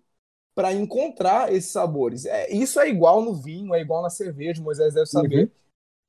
para 0.59 0.73
encontrar 0.73 1.53
esses 1.53 1.71
sabores. 1.71 2.25
É, 2.25 2.51
isso 2.51 2.79
é 2.81 2.89
igual 2.89 3.21
no 3.21 3.33
vinho, 3.33 3.73
é 3.73 3.79
igual 3.81 4.01
na 4.01 4.09
cerveja, 4.09 4.61
Moisés 4.61 4.93
deve 4.93 5.05
saber. 5.07 5.45
Uhum. 5.45 5.51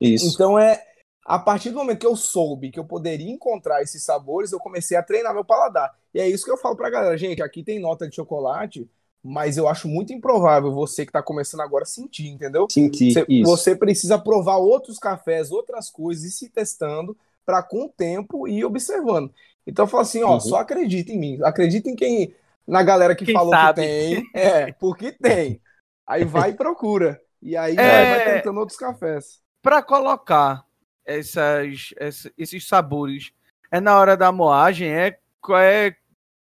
Isso. 0.01 0.35
Então 0.35 0.59
é 0.59 0.85
A 1.25 1.39
partir 1.39 1.71
do 1.71 1.77
momento 1.77 2.01
que 2.01 2.07
eu 2.07 2.17
soube 2.17 2.71
que 2.73 2.81
eu 2.81 2.85
poderia 2.85 3.31
encontrar 3.31 3.83
esses 3.83 4.03
sabores, 4.03 4.53
eu 4.53 4.59
comecei 4.59 4.97
a 4.97 5.03
treinar 5.03 5.35
meu 5.35 5.45
paladar. 5.45 5.95
E 6.15 6.21
é 6.21 6.29
isso 6.29 6.45
que 6.45 6.51
eu 6.51 6.57
falo 6.59 6.77
pra 6.77 6.91
galera, 6.91 7.17
gente, 7.19 7.43
aqui 7.43 7.63
tem 7.63 7.79
nota 7.79 8.09
de 8.09 8.17
chocolate, 8.17 8.91
mas 9.23 9.57
eu 9.57 9.69
acho 9.69 9.87
muito 9.89 10.13
improvável 10.13 10.73
você 10.73 11.07
que 11.07 11.13
tá 11.13 11.23
começando 11.23 11.61
agora 11.61 11.85
sentir, 11.85 12.29
entendeu? 12.29 12.71
Sentir 12.71 13.13
Você, 13.13 13.27
isso. 13.29 13.51
você 13.51 13.77
precisa 13.77 14.19
provar 14.19 14.57
outros 14.59 14.99
cafés, 14.99 15.53
outras 15.53 15.91
coisas 15.91 16.25
e 16.25 16.31
se 16.33 16.49
testando 16.51 17.17
para 17.47 17.63
com 17.63 17.85
o 17.85 17.89
tempo 17.89 18.49
ir 18.49 18.65
observando. 18.65 19.33
Então 19.67 19.85
eu 19.85 19.89
falo 19.89 20.03
assim, 20.03 20.23
ó, 20.25 20.35
Uhum. 20.35 20.41
só 20.41 20.57
acredita 20.57 21.13
em 21.13 21.19
mim, 21.19 21.39
acredita 21.43 21.91
em 21.91 21.95
quem 21.97 22.35
na 22.71 22.83
galera 22.83 23.15
que 23.15 23.25
Quem 23.25 23.35
falou 23.35 23.51
sabe. 23.51 23.83
que 23.83 23.87
tem, 23.89 24.31
é, 24.35 24.73
porque 24.73 25.13
tem. 25.13 25.61
Aí 26.07 26.25
vai 26.25 26.51
e 26.51 26.55
procura. 26.55 27.21
E 27.43 27.57
aí 27.57 27.77
É. 27.77 28.17
vai 28.27 28.35
tentando 28.37 28.61
outros 28.61 28.79
cafés. 28.79 29.41
Para 29.63 29.83
colocar 29.83 30.65
essas, 31.05 31.93
essa- 31.97 32.33
esses 32.37 32.67
sabores, 32.67 33.33
é 33.71 33.81
na 33.81 33.99
hora 33.99 34.17
da 34.17 34.31
moagem, 34.33 34.89
é, 34.89 35.19
qual 35.41 35.59
é 35.59 35.95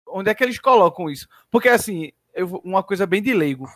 onde 0.07 0.29
é 0.29 0.33
que 0.33 0.43
eles 0.43 0.59
colocam 0.59 1.09
isso? 1.09 1.27
Porque 1.49 1.69
assim, 1.69 2.11
eu, 2.33 2.47
uma 2.63 2.83
coisa 2.83 3.05
bem 3.07 3.21
de 3.21 3.33
leigo. 3.33 3.67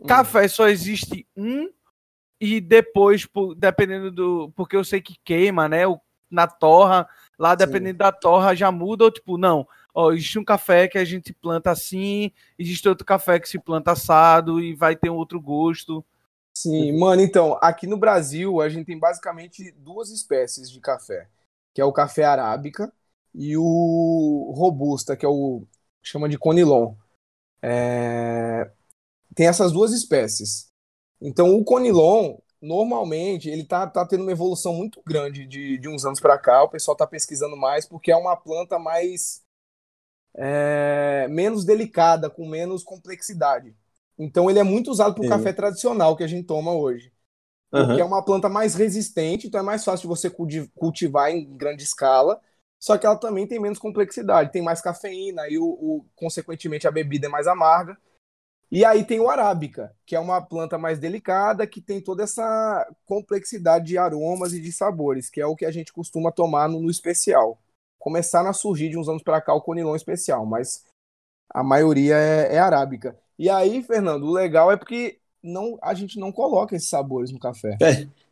Hum. 0.00 0.06
Café 0.06 0.48
só 0.48 0.68
existe 0.68 1.26
um 1.36 1.70
e 2.40 2.60
depois, 2.60 3.26
dependendo 3.56 4.10
do. 4.10 4.52
Porque 4.56 4.76
eu 4.76 4.84
sei 4.84 5.00
que 5.00 5.16
queima, 5.24 5.68
né? 5.68 5.82
na 6.30 6.48
torra, 6.48 7.08
lá 7.38 7.54
dependendo 7.54 7.98
da 7.98 8.10
torra 8.10 8.56
já 8.56 8.72
muda, 8.72 9.04
ou 9.04 9.10
tipo, 9.10 9.38
não. 9.38 9.68
Ó, 9.94 10.12
existe 10.12 10.38
um 10.38 10.44
café 10.44 10.88
que 10.88 10.98
a 10.98 11.04
gente 11.04 11.32
planta 11.32 11.70
assim, 11.70 12.32
existe 12.58 12.88
outro 12.88 13.06
café 13.06 13.38
que 13.40 13.48
se 13.48 13.58
planta 13.60 13.92
assado 13.92 14.60
e 14.60 14.74
vai 14.74 14.96
ter 14.96 15.10
um 15.10 15.16
outro 15.16 15.40
gosto. 15.40 16.04
Sim, 16.56 16.92
mano, 16.98 17.20
então, 17.22 17.58
aqui 17.60 17.86
no 17.86 17.96
Brasil 17.96 18.60
a 18.60 18.68
gente 18.68 18.86
tem 18.86 18.98
basicamente 18.98 19.72
duas 19.72 20.10
espécies 20.10 20.70
de 20.70 20.80
café, 20.80 21.28
que 21.74 21.80
é 21.80 21.84
o 21.84 21.92
café 21.92 22.24
arábica 22.24 22.92
e 23.34 23.56
o 23.56 24.52
robusta, 24.56 25.16
que 25.16 25.26
é 25.26 25.28
o 25.28 25.66
chama 26.02 26.28
de 26.28 26.38
conilon. 26.38 26.94
É, 27.62 28.70
Tem 29.34 29.48
essas 29.48 29.72
duas 29.72 29.92
espécies. 29.92 30.72
Então, 31.20 31.56
o 31.56 31.64
conilon, 31.64 32.38
normalmente, 32.62 33.50
ele 33.50 33.64
tá, 33.64 33.86
tá 33.86 34.06
tendo 34.06 34.22
uma 34.22 34.32
evolução 34.32 34.74
muito 34.74 35.02
grande 35.06 35.46
de, 35.46 35.78
de 35.78 35.88
uns 35.88 36.04
anos 36.06 36.20
para 36.20 36.38
cá. 36.38 36.62
O 36.64 36.70
pessoal 36.70 36.96
tá 36.96 37.06
pesquisando 37.06 37.56
mais 37.56 37.86
porque 37.86 38.12
é 38.12 38.16
uma 38.16 38.36
planta 38.36 38.78
mais 38.78 39.43
é, 40.36 41.26
menos 41.28 41.64
delicada, 41.64 42.30
com 42.30 42.48
menos 42.48 42.82
complexidade. 42.82 43.74
Então, 44.18 44.50
ele 44.50 44.58
é 44.58 44.62
muito 44.62 44.90
usado 44.90 45.14
para 45.14 45.22
o 45.22 45.24
café 45.26 45.52
tradicional 45.52 46.16
que 46.16 46.24
a 46.24 46.26
gente 46.26 46.46
toma 46.46 46.72
hoje. 46.72 47.12
Porque 47.74 48.00
Aham. 48.00 48.02
é 48.02 48.04
uma 48.04 48.24
planta 48.24 48.48
mais 48.48 48.74
resistente, 48.74 49.46
então 49.48 49.60
é 49.60 49.62
mais 49.62 49.84
fácil 49.84 50.02
de 50.02 50.08
você 50.08 50.30
culti- 50.30 50.70
cultivar 50.76 51.30
em 51.30 51.56
grande 51.56 51.82
escala. 51.84 52.40
Só 52.78 52.98
que 52.98 53.06
ela 53.06 53.16
também 53.18 53.46
tem 53.46 53.60
menos 53.60 53.78
complexidade, 53.78 54.52
tem 54.52 54.62
mais 54.62 54.80
cafeína 54.80 55.48
e, 55.48 55.58
o, 55.58 55.64
o- 55.66 56.06
consequentemente, 56.16 56.86
a 56.86 56.92
bebida 56.92 57.26
é 57.26 57.30
mais 57.30 57.46
amarga. 57.46 57.96
E 58.70 58.84
aí 58.84 59.04
tem 59.04 59.20
o 59.20 59.30
arábica, 59.30 59.94
que 60.04 60.16
é 60.16 60.20
uma 60.20 60.40
planta 60.42 60.76
mais 60.78 60.98
delicada, 60.98 61.66
que 61.66 61.80
tem 61.80 62.00
toda 62.02 62.24
essa 62.24 62.86
complexidade 63.06 63.86
de 63.86 63.98
aromas 63.98 64.52
e 64.52 64.60
de 64.60 64.72
sabores, 64.72 65.30
que 65.30 65.40
é 65.40 65.46
o 65.46 65.54
que 65.56 65.64
a 65.64 65.70
gente 65.70 65.92
costuma 65.92 66.32
tomar 66.32 66.68
no, 66.68 66.80
no 66.80 66.90
especial. 66.90 67.60
Começaram 68.04 68.50
a 68.50 68.52
surgir 68.52 68.90
de 68.90 68.98
uns 68.98 69.08
anos 69.08 69.22
para 69.22 69.40
cá 69.40 69.54
o 69.54 69.62
conilon 69.62 69.96
especial, 69.96 70.44
mas 70.44 70.84
a 71.48 71.62
maioria 71.62 72.14
é, 72.18 72.56
é 72.56 72.58
arábica. 72.58 73.18
E 73.38 73.48
aí, 73.48 73.82
Fernando, 73.82 74.24
o 74.24 74.30
legal 74.30 74.70
é 74.70 74.76
porque 74.76 75.20
não, 75.42 75.78
a 75.80 75.94
gente 75.94 76.18
não 76.20 76.30
coloca 76.30 76.76
esses 76.76 76.90
sabores 76.90 77.32
no 77.32 77.38
café. 77.38 77.78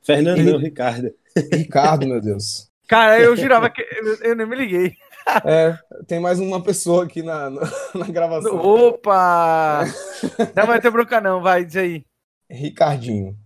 Fernando, 0.02 0.40
Ele- 0.40 0.52
não, 0.52 0.58
Ricardo. 0.58 1.10
Ricardo, 1.50 2.06
meu 2.06 2.20
Deus. 2.20 2.70
Cara, 2.86 3.18
eu 3.18 3.34
jurava 3.34 3.70
que. 3.70 3.80
Eu, 3.80 4.16
eu 4.16 4.36
nem 4.36 4.46
me 4.46 4.54
liguei. 4.56 4.94
É, 5.42 5.78
tem 6.06 6.20
mais 6.20 6.38
uma 6.38 6.62
pessoa 6.62 7.04
aqui 7.04 7.22
na, 7.22 7.48
na, 7.48 7.62
na 7.94 8.06
gravação. 8.08 8.54
Opa! 8.54 9.84
Não 10.54 10.66
vai 10.66 10.82
ter 10.82 10.90
bronca, 10.90 11.18
não, 11.18 11.40
vai, 11.40 11.64
diz 11.64 11.76
aí. 11.76 12.04
Ricardinho. 12.50 13.38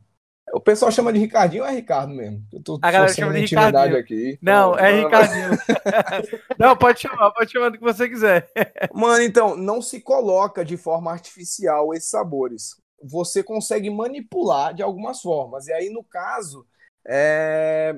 O 0.56 0.60
pessoal 0.60 0.90
chama 0.90 1.12
de 1.12 1.18
Ricardinho 1.18 1.64
ou 1.64 1.68
é 1.68 1.72
Ricardo 1.74 2.14
mesmo? 2.14 2.42
Eu 2.50 2.62
tô 2.62 2.78
A 2.80 2.90
galera 2.90 3.12
chama 3.12 3.34
de 3.34 3.42
intimidade 3.42 3.94
Ricardinho. 3.94 4.00
aqui. 4.00 4.38
Não, 4.40 4.72
Então, 4.72 4.86
é 4.86 5.02
Ricardinho. 5.02 5.50
Não, 6.58 6.74
pode 6.74 7.00
chamar, 7.00 7.30
pode 7.32 7.52
chamar 7.52 7.68
do 7.68 7.76
que 7.76 7.84
você 7.84 8.08
quiser. 8.08 8.50
Mano, 8.94 9.22
então, 9.22 9.54
não 9.54 9.82
se 9.82 10.00
coloca 10.00 10.64
de 10.64 10.78
forma 10.78 11.12
artificial 11.12 11.92
esses 11.92 12.08
sabores. 12.08 12.74
Você 13.02 13.42
consegue 13.42 13.90
manipular 13.90 14.72
de 14.72 14.82
algumas 14.82 15.20
formas. 15.20 15.66
E 15.66 15.74
aí, 15.74 15.90
no 15.90 16.02
caso, 16.02 16.66
é, 17.06 17.94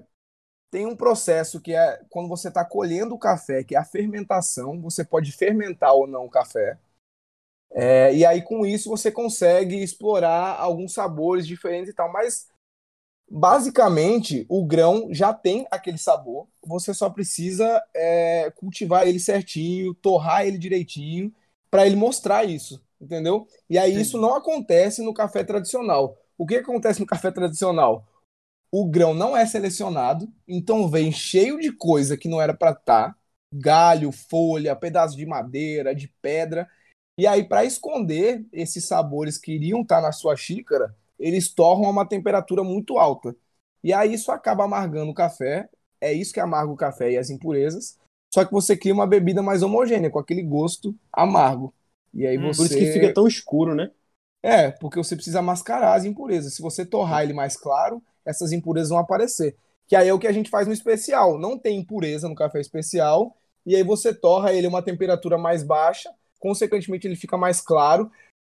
tem 0.68 0.84
um 0.84 0.96
processo 0.96 1.60
que 1.60 1.72
é 1.72 2.00
quando 2.10 2.28
você 2.28 2.48
está 2.48 2.64
colhendo 2.64 3.14
o 3.14 3.20
café, 3.20 3.62
que 3.62 3.76
é 3.76 3.78
a 3.78 3.84
fermentação. 3.84 4.82
Você 4.82 5.04
pode 5.04 5.30
fermentar 5.30 5.94
ou 5.94 6.08
não 6.08 6.24
o 6.24 6.30
café. 6.30 6.76
É, 7.70 8.14
e 8.14 8.24
aí, 8.24 8.42
com 8.42 8.64
isso, 8.64 8.88
você 8.88 9.10
consegue 9.10 9.76
explorar 9.82 10.58
alguns 10.58 10.92
sabores 10.92 11.46
diferentes 11.46 11.90
e 11.90 11.94
tal. 11.94 12.10
Mas, 12.12 12.48
basicamente, 13.30 14.46
o 14.48 14.64
grão 14.64 15.08
já 15.12 15.32
tem 15.32 15.66
aquele 15.70 15.98
sabor. 15.98 16.46
Você 16.66 16.94
só 16.94 17.10
precisa 17.10 17.82
é, 17.94 18.50
cultivar 18.56 19.06
ele 19.06 19.20
certinho, 19.20 19.94
torrar 19.94 20.46
ele 20.46 20.58
direitinho, 20.58 21.32
para 21.70 21.86
ele 21.86 21.96
mostrar 21.96 22.44
isso, 22.44 22.82
entendeu? 23.00 23.46
E 23.68 23.78
aí, 23.78 23.94
Sim. 23.94 24.00
isso 24.00 24.18
não 24.18 24.34
acontece 24.34 25.02
no 25.02 25.12
café 25.12 25.44
tradicional. 25.44 26.16
O 26.36 26.46
que 26.46 26.56
acontece 26.56 27.00
no 27.00 27.06
café 27.06 27.30
tradicional? 27.30 28.06
O 28.70 28.86
grão 28.86 29.14
não 29.14 29.36
é 29.36 29.46
selecionado, 29.46 30.30
então 30.46 30.88
vem 30.88 31.10
cheio 31.10 31.58
de 31.58 31.72
coisa 31.72 32.16
que 32.16 32.28
não 32.28 32.40
era 32.40 32.54
para 32.54 32.72
estar 32.72 33.18
galho, 33.52 34.12
folha, 34.12 34.76
pedaço 34.76 35.16
de 35.16 35.26
madeira, 35.26 35.94
de 35.94 36.08
pedra. 36.20 36.68
E 37.18 37.26
aí, 37.26 37.42
para 37.42 37.64
esconder 37.64 38.46
esses 38.52 38.84
sabores 38.84 39.36
que 39.36 39.52
iriam 39.52 39.82
estar 39.82 40.00
na 40.00 40.12
sua 40.12 40.36
xícara, 40.36 40.94
eles 41.18 41.48
torram 41.52 41.86
a 41.86 41.90
uma 41.90 42.06
temperatura 42.06 42.62
muito 42.62 42.96
alta. 42.96 43.34
E 43.82 43.92
aí 43.92 44.14
isso 44.14 44.30
acaba 44.30 44.64
amargando 44.64 45.10
o 45.10 45.14
café. 45.14 45.68
É 46.00 46.12
isso 46.12 46.32
que 46.32 46.38
amarga 46.38 46.72
o 46.72 46.76
café 46.76 47.10
e 47.10 47.18
as 47.18 47.28
impurezas. 47.28 47.98
Só 48.32 48.44
que 48.44 48.52
você 48.52 48.76
cria 48.76 48.94
uma 48.94 49.06
bebida 49.06 49.42
mais 49.42 49.62
homogênea, 49.64 50.10
com 50.10 50.18
aquele 50.18 50.42
gosto 50.42 50.94
amargo. 51.12 51.74
E 52.14 52.24
aí 52.24 52.38
Hum, 52.38 52.52
você. 52.52 52.56
Por 52.56 52.66
isso 52.66 52.78
que 52.78 53.00
fica 53.00 53.12
tão 53.12 53.26
escuro, 53.26 53.74
né? 53.74 53.90
É, 54.42 54.70
porque 54.70 54.98
você 54.98 55.16
precisa 55.16 55.42
mascarar 55.42 55.94
as 55.94 56.04
impurezas. 56.04 56.54
Se 56.54 56.62
você 56.62 56.86
torrar 56.86 57.24
ele 57.24 57.32
mais 57.32 57.56
claro, 57.56 58.00
essas 58.24 58.52
impurezas 58.52 58.90
vão 58.90 58.98
aparecer. 58.98 59.56
Que 59.88 59.96
aí 59.96 60.08
é 60.08 60.14
o 60.14 60.18
que 60.18 60.26
a 60.26 60.32
gente 60.32 60.50
faz 60.50 60.66
no 60.66 60.72
especial. 60.72 61.38
Não 61.38 61.58
tem 61.58 61.78
impureza 61.80 62.28
no 62.28 62.34
café 62.34 62.60
especial, 62.60 63.36
e 63.66 63.74
aí 63.74 63.82
você 63.82 64.14
torra 64.14 64.52
ele 64.52 64.66
a 64.66 64.70
uma 64.70 64.82
temperatura 64.82 65.36
mais 65.36 65.62
baixa, 65.62 66.10
consequentemente 66.38 67.06
ele 67.06 67.16
fica 67.16 67.36
mais 67.36 67.60
claro. 67.60 68.10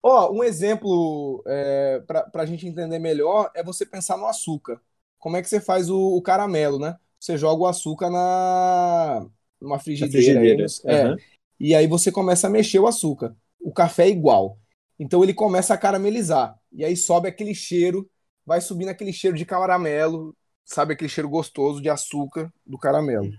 Ó, 0.04 0.32
um 0.32 0.44
exemplo 0.44 1.44
é, 1.48 2.00
para 2.08 2.30
a 2.36 2.46
gente 2.46 2.67
entender 2.67 3.00
melhor 3.00 3.52
é 3.56 3.63
você 3.63 3.86
pensar 3.86 4.17
no 4.17 4.26
açúcar. 4.26 4.82
Como 5.20 5.38
é 5.38 5.41
que 5.41 5.50
você 5.50 5.62
faz 5.62 5.89
o, 5.89 6.00
o 6.17 6.22
caramelo, 6.22 6.80
né? 6.80 6.98
Você 7.20 7.38
joga 7.38 7.62
o 7.63 7.67
açúcar 7.67 8.10
na 8.10 9.28
numa 9.62 9.78
Da 9.78 9.82
frigideira. 9.84 10.41
aí, 10.41 10.56
frigideira. 10.56 10.65
é, 10.86 11.04
Aham. 11.06 11.17
e 11.60 11.76
aí 11.76 11.86
você 11.88 12.12
começa 12.12 12.48
a 12.48 12.50
mexer 12.50 12.80
o 12.80 12.88
açúcar. 12.88 13.36
O 13.60 13.72
café 13.72 14.06
é 14.06 14.10
igual. 14.10 14.58
Então 15.00 15.24
ele 15.24 15.34
começa 15.34 15.74
a 15.74 15.78
caramelizar. 15.78 16.58
E 16.72 16.84
aí 16.84 16.96
sobe 16.98 17.28
aquele 17.28 17.54
cheiro, 17.54 18.10
vai 18.46 18.60
subindo 18.62 18.89
aquele 18.89 19.13
cheiro 19.13 19.38
de 19.38 19.46
caramelo, 19.46 20.36
sabe 20.65 20.94
aquele 20.94 21.10
cheiro 21.10 21.30
gostoso 21.30 21.82
de 21.82 21.89
açúcar 21.89 22.52
do 22.65 22.78
caramelo. 22.78 23.32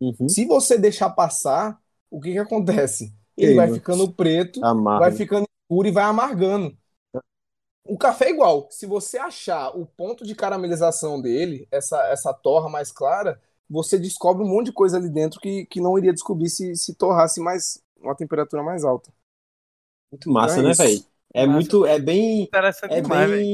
Uhum. 0.00 0.28
Se 0.28 0.44
você 0.44 0.78
deixar 0.78 1.10
passar, 1.10 1.80
o 2.10 2.20
que 2.20 2.32
que 2.32 2.38
acontece? 2.38 3.12
Ele 3.36 3.54
vai 3.54 3.68
ficando 3.68 4.12
preto, 4.12 4.68
Amargo. 4.68 4.94
vai 4.94 5.12
ficando 5.12 5.46
escuro 5.68 5.88
e 5.88 5.92
vai 5.92 6.04
amargando. 6.04 6.76
O 7.84 7.98
café 7.98 8.26
é 8.26 8.30
igual. 8.30 8.68
Se 8.70 8.86
você 8.86 9.18
achar 9.18 9.68
o 9.76 9.84
ponto 9.86 10.24
de 10.24 10.34
caramelização 10.34 11.20
dele, 11.20 11.68
essa, 11.70 12.02
essa 12.08 12.32
torra 12.32 12.68
mais 12.68 12.90
clara, 12.90 13.40
você 13.68 13.98
descobre 13.98 14.42
um 14.42 14.48
monte 14.48 14.66
de 14.66 14.72
coisa 14.72 14.96
ali 14.96 15.08
dentro 15.10 15.40
que, 15.40 15.66
que 15.66 15.80
não 15.80 15.98
iria 15.98 16.12
descobrir 16.12 16.48
se, 16.48 16.74
se 16.76 16.94
torrasse 16.94 17.40
mais 17.40 17.82
uma 18.00 18.14
temperatura 18.16 18.62
mais 18.62 18.84
alta. 18.84 19.12
Muito 20.10 20.30
massa, 20.30 20.62
É 20.62 20.62
né, 20.62 20.74
velho? 20.74 21.04
É 21.34 21.46
Massa. 21.46 21.46
muito, 21.46 21.84
é 21.86 21.98
bem, 21.98 22.52
Interessante 22.52 22.94
é 22.94 23.00
demais, 23.00 23.30
bem, 23.30 23.44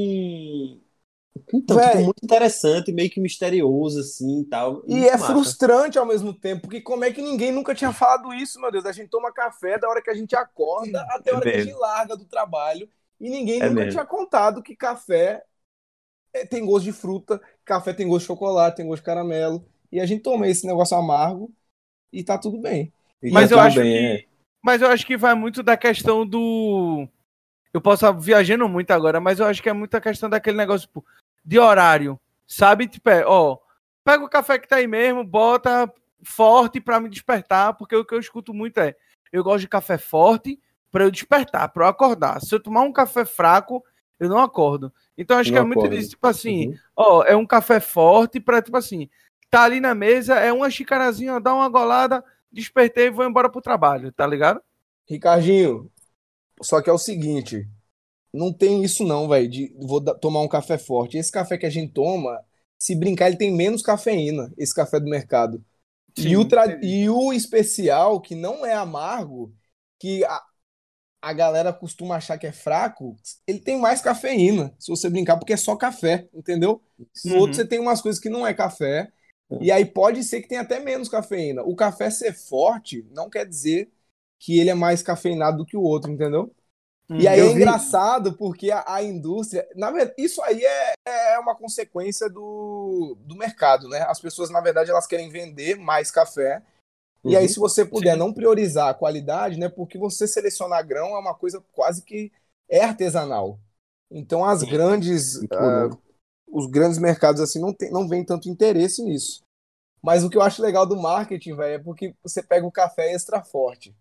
então, 1.54 1.78
Véi. 1.78 1.80
tipo, 1.80 1.98
muito 1.98 2.24
interessante, 2.24 2.92
meio 2.92 3.10
que 3.10 3.20
misterioso, 3.20 4.00
assim, 4.00 4.40
e 4.42 4.44
tal. 4.46 4.82
E 4.86 5.06
é 5.08 5.16
massa. 5.16 5.56
frustrante 5.56 5.98
ao 5.98 6.06
mesmo 6.06 6.34
tempo, 6.34 6.62
porque 6.62 6.80
como 6.80 7.04
é 7.04 7.12
que 7.12 7.22
ninguém 7.22 7.52
nunca 7.52 7.74
tinha 7.74 7.92
falado 7.92 8.32
isso, 8.34 8.60
meu 8.60 8.72
Deus? 8.72 8.84
A 8.86 8.92
gente 8.92 9.08
toma 9.08 9.32
café 9.32 9.78
da 9.78 9.88
hora 9.88 10.02
que 10.02 10.10
a 10.10 10.14
gente 10.14 10.34
acorda 10.34 11.02
até 11.10 11.30
a 11.30 11.34
É 11.34 11.36
hora 11.36 11.46
que 11.46 11.54
a 11.54 11.58
gente 11.60 11.72
larga 11.78 12.16
do 12.16 12.24
trabalho 12.24 12.88
e 13.20 13.30
ninguém 13.30 13.60
É 13.60 13.68
nunca 13.68 13.86
mesmo. 13.86 13.86
tinha 13.86 14.04
contado 14.04 14.62
que 14.62 14.74
café 14.74 15.44
é, 16.34 16.46
tem 16.46 16.64
gosto 16.66 16.84
de 16.86 16.92
fruta, 16.92 17.40
café 17.64 17.92
tem 17.94 18.08
gosto 18.08 18.22
de 18.22 18.26
chocolate, 18.28 18.78
tem 18.78 18.86
gosto 18.88 19.02
de 19.02 19.06
caramelo. 19.06 19.66
E 19.92 20.00
a 20.00 20.06
gente 20.06 20.22
toma 20.22 20.48
esse 20.48 20.66
negócio 20.66 20.96
amargo 20.96 21.52
e 22.12 22.24
tá 22.24 22.38
tudo 22.38 22.58
bem. 22.60 22.92
E 23.22 23.30
Mas 23.30 23.50
tá 23.50 23.50
eu 23.50 23.58
tudo 23.58 23.60
acho 23.60 23.80
bem, 23.80 23.88
que. 23.88 24.22
é. 24.22 24.24
Mas 24.62 24.82
eu 24.82 24.88
acho 24.88 25.06
que 25.06 25.16
vai 25.16 25.34
muito 25.34 25.62
da 25.62 25.76
questão 25.76 26.26
do. 26.26 27.08
Eu 27.72 27.80
posso 27.80 28.04
estar 28.04 28.18
viajando 28.18 28.68
muito 28.68 28.90
agora, 28.90 29.20
mas 29.20 29.38
eu 29.38 29.46
acho 29.46 29.62
que 29.62 29.68
é 29.68 29.72
muito 29.72 29.94
a 29.94 30.00
questão 30.00 30.28
daquele 30.28 30.56
negócio 30.56 30.86
tipo, 30.86 31.04
de 31.44 31.58
horário. 31.58 32.18
Sabe? 32.46 32.88
Tipo, 32.88 33.10
é, 33.10 33.24
ó, 33.24 33.58
pega 34.04 34.24
o 34.24 34.28
café 34.28 34.58
que 34.58 34.68
tá 34.68 34.76
aí 34.76 34.86
mesmo, 34.86 35.24
bota 35.24 35.92
forte 36.22 36.80
para 36.80 37.00
me 37.00 37.08
despertar, 37.08 37.74
porque 37.74 37.96
o 37.96 38.04
que 38.04 38.14
eu 38.14 38.20
escuto 38.20 38.52
muito 38.52 38.78
é, 38.78 38.94
eu 39.32 39.42
gosto 39.42 39.60
de 39.60 39.68
café 39.68 39.96
forte 39.96 40.58
para 40.90 41.04
eu 41.04 41.10
despertar, 41.10 41.68
para 41.68 41.84
eu 41.84 41.88
acordar. 41.88 42.40
Se 42.40 42.54
eu 42.54 42.60
tomar 42.60 42.82
um 42.82 42.92
café 42.92 43.24
fraco, 43.24 43.84
eu 44.18 44.28
não 44.28 44.38
acordo. 44.38 44.92
Então 45.16 45.38
acho 45.38 45.50
não 45.50 45.54
que 45.54 45.58
é 45.58 45.62
acordo. 45.62 45.80
muito 45.80 45.96
disso, 45.96 46.10
tipo 46.10 46.26
assim, 46.26 46.68
uhum. 46.68 46.78
ó, 46.96 47.24
é 47.24 47.36
um 47.36 47.46
café 47.46 47.80
forte 47.80 48.40
para 48.40 48.60
tipo 48.60 48.76
assim, 48.76 49.08
tá 49.48 49.62
ali 49.62 49.80
na 49.80 49.94
mesa, 49.94 50.34
é 50.34 50.52
uma 50.52 50.70
xicarazinha, 50.70 51.40
dá 51.40 51.54
uma 51.54 51.68
golada, 51.68 52.24
despertei 52.50 53.06
e 53.06 53.10
vou 53.10 53.24
embora 53.24 53.48
pro 53.48 53.60
trabalho, 53.60 54.12
tá 54.12 54.26
ligado? 54.26 54.60
Ricardinho, 55.08 55.90
só 56.62 56.80
que 56.80 56.90
é 56.90 56.92
o 56.92 56.98
seguinte, 56.98 57.68
não 58.32 58.52
tem 58.52 58.82
isso 58.82 59.04
não, 59.04 59.28
velho, 59.28 59.48
de 59.48 59.74
vou 59.78 60.00
tomar 60.16 60.40
um 60.40 60.48
café 60.48 60.78
forte. 60.78 61.18
Esse 61.18 61.32
café 61.32 61.58
que 61.58 61.66
a 61.66 61.70
gente 61.70 61.92
toma, 61.92 62.40
se 62.78 62.94
brincar, 62.94 63.28
ele 63.28 63.36
tem 63.36 63.52
menos 63.54 63.82
cafeína, 63.82 64.52
esse 64.56 64.74
café 64.74 65.00
do 65.00 65.10
mercado. 65.10 65.64
Sim, 66.16 66.28
e, 66.28 66.36
o 66.36 66.48
e 66.82 67.10
o 67.10 67.32
especial, 67.32 68.20
que 68.20 68.34
não 68.34 68.64
é 68.64 68.72
amargo, 68.72 69.54
que 69.98 70.24
a, 70.24 70.42
a 71.22 71.32
galera 71.32 71.72
costuma 71.72 72.16
achar 72.16 72.38
que 72.38 72.46
é 72.46 72.52
fraco, 72.52 73.16
ele 73.46 73.60
tem 73.60 73.78
mais 73.78 74.00
cafeína, 74.00 74.74
se 74.78 74.90
você 74.90 75.08
brincar, 75.10 75.36
porque 75.36 75.52
é 75.52 75.56
só 75.56 75.76
café, 75.76 76.28
entendeu? 76.32 76.82
No 77.24 77.34
uhum. 77.34 77.38
outro 77.40 77.54
você 77.54 77.66
tem 77.66 77.78
umas 77.78 78.00
coisas 78.00 78.20
que 78.20 78.30
não 78.30 78.46
é 78.46 78.54
café, 78.54 79.12
e 79.60 79.72
aí 79.72 79.84
pode 79.84 80.22
ser 80.22 80.40
que 80.42 80.48
tenha 80.48 80.60
até 80.60 80.78
menos 80.78 81.08
cafeína. 81.08 81.62
O 81.62 81.74
café 81.74 82.08
ser 82.10 82.32
forte 82.32 83.04
não 83.10 83.28
quer 83.28 83.44
dizer 83.44 83.90
que 84.40 84.58
ele 84.58 84.70
é 84.70 84.74
mais 84.74 85.02
cafeinado 85.02 85.58
do 85.58 85.66
que 85.66 85.76
o 85.76 85.82
outro, 85.82 86.10
entendeu? 86.10 86.52
e 87.10 87.28
aí 87.28 87.40
é 87.40 87.44
vi... 87.44 87.54
engraçado 87.54 88.36
porque 88.36 88.70
a, 88.70 88.84
a, 88.86 89.02
indústria, 89.02 89.68
na 89.74 89.90
verdade, 89.90 90.14
isso 90.16 90.40
aí 90.42 90.64
é, 90.64 90.94
é 91.34 91.38
uma 91.38 91.56
consequência 91.56 92.28
do, 92.30 93.16
do 93.20 93.36
mercado, 93.36 93.88
né? 93.88 94.00
As 94.08 94.20
pessoas, 94.20 94.48
na 94.48 94.60
verdade, 94.60 94.90
elas 94.90 95.06
querem 95.06 95.28
vender 95.28 95.76
mais 95.76 96.10
café. 96.10 96.62
Uhum. 97.22 97.32
E 97.32 97.36
aí, 97.36 97.42
uhum. 97.42 97.48
se 97.52 97.58
você 97.58 97.84
puder 97.84 98.12
Sim. 98.12 98.18
não 98.20 98.32
priorizar 98.32 98.88
a 98.88 98.94
qualidade, 98.94 99.58
né? 99.58 99.68
Porque 99.68 99.98
você 99.98 100.26
selecionar 100.26 100.86
grão 100.86 101.16
é 101.16 101.18
uma 101.18 101.34
coisa 101.34 101.62
quase 101.72 102.02
que 102.02 102.32
é 102.68 102.84
artesanal. 102.84 103.58
Então, 104.10 104.44
as 104.44 104.62
grandes, 104.62 105.34
uh, 105.36 105.98
os 106.48 106.66
grandes 106.66 106.98
mercados 106.98 107.40
assim 107.40 107.60
não 107.60 107.74
tem, 107.74 107.90
não 107.90 108.08
vem 108.08 108.24
tanto 108.24 108.48
interesse 108.48 109.02
nisso. 109.02 109.42
Mas 110.02 110.24
o 110.24 110.30
que 110.30 110.36
eu 110.36 110.42
acho 110.42 110.62
legal 110.62 110.86
do 110.86 110.96
marketing, 110.96 111.56
velho, 111.56 111.74
é 111.74 111.78
porque 111.78 112.14
você 112.22 112.42
pega 112.42 112.66
o 112.66 112.72
café 112.72 113.12
extra 113.12 113.42
forte, 113.42 113.94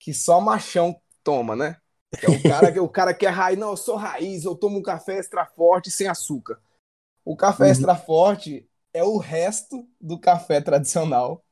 que 0.00 0.14
só 0.14 0.40
machão 0.40 0.98
toma, 1.22 1.54
né? 1.54 1.76
É 2.20 2.28
o 2.28 2.42
cara, 2.42 2.72
que, 2.72 2.80
o 2.80 2.88
cara 2.88 3.14
que 3.14 3.26
é 3.26 3.28
raiz, 3.28 3.58
não, 3.58 3.70
eu 3.70 3.76
sou 3.76 3.94
raiz, 3.94 4.44
eu 4.44 4.56
tomo 4.56 4.78
um 4.78 4.82
café 4.82 5.18
extra 5.18 5.46
forte 5.46 5.90
sem 5.90 6.08
açúcar. 6.08 6.58
O 7.24 7.36
café 7.36 7.64
uhum. 7.64 7.70
extra 7.70 7.94
forte 7.94 8.68
é 8.92 9.04
o 9.04 9.18
resto 9.18 9.86
do 10.00 10.18
café 10.18 10.60
tradicional, 10.60 11.44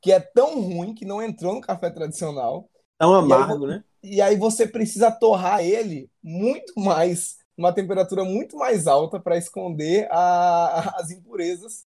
que 0.00 0.12
é 0.12 0.20
tão 0.20 0.60
ruim 0.60 0.94
que 0.94 1.04
não 1.04 1.22
entrou 1.22 1.54
no 1.54 1.60
café 1.60 1.90
tradicional. 1.90 2.70
Tão 2.98 3.12
amargo, 3.12 3.66
e 3.66 3.70
aí, 3.70 3.76
né? 3.76 3.84
E 4.02 4.22
aí 4.22 4.36
você 4.36 4.66
precisa 4.66 5.10
torrar 5.10 5.60
ele 5.60 6.08
muito 6.22 6.78
mais, 6.80 7.36
uma 7.58 7.74
temperatura 7.74 8.24
muito 8.24 8.56
mais 8.56 8.86
alta 8.86 9.20
para 9.20 9.36
esconder 9.36 10.08
a, 10.10 10.94
as 10.98 11.10
impurezas. 11.10 11.84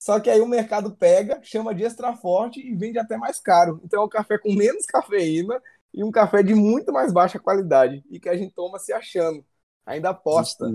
Só 0.00 0.18
que 0.18 0.30
aí 0.30 0.40
o 0.40 0.48
mercado 0.48 0.90
pega, 0.92 1.38
chama 1.42 1.74
de 1.74 1.84
extra 1.84 2.16
forte 2.16 2.58
e 2.58 2.74
vende 2.74 2.98
até 2.98 3.18
mais 3.18 3.38
caro. 3.38 3.78
Então 3.84 4.00
é 4.00 4.04
um 4.06 4.08
café 4.08 4.38
com 4.38 4.50
menos 4.54 4.86
cafeína 4.88 5.62
e 5.92 6.02
um 6.02 6.10
café 6.10 6.42
de 6.42 6.54
muito 6.54 6.90
mais 6.90 7.12
baixa 7.12 7.38
qualidade 7.38 8.02
e 8.10 8.18
que 8.18 8.30
a 8.30 8.36
gente 8.36 8.54
toma 8.54 8.78
se 8.78 8.94
achando. 8.94 9.44
Ainda 9.84 10.08
aposta. 10.08 10.66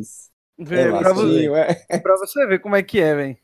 Vê, 0.57 0.81
é, 0.81 0.99
pra, 0.99 1.11
você, 1.11 1.49
é. 1.89 1.99
pra 1.99 2.15
você 2.17 2.45
ver 2.45 2.59
como 2.59 2.75
é 2.75 2.83
que 2.83 3.01
é, 3.01 3.15
velho. 3.15 3.37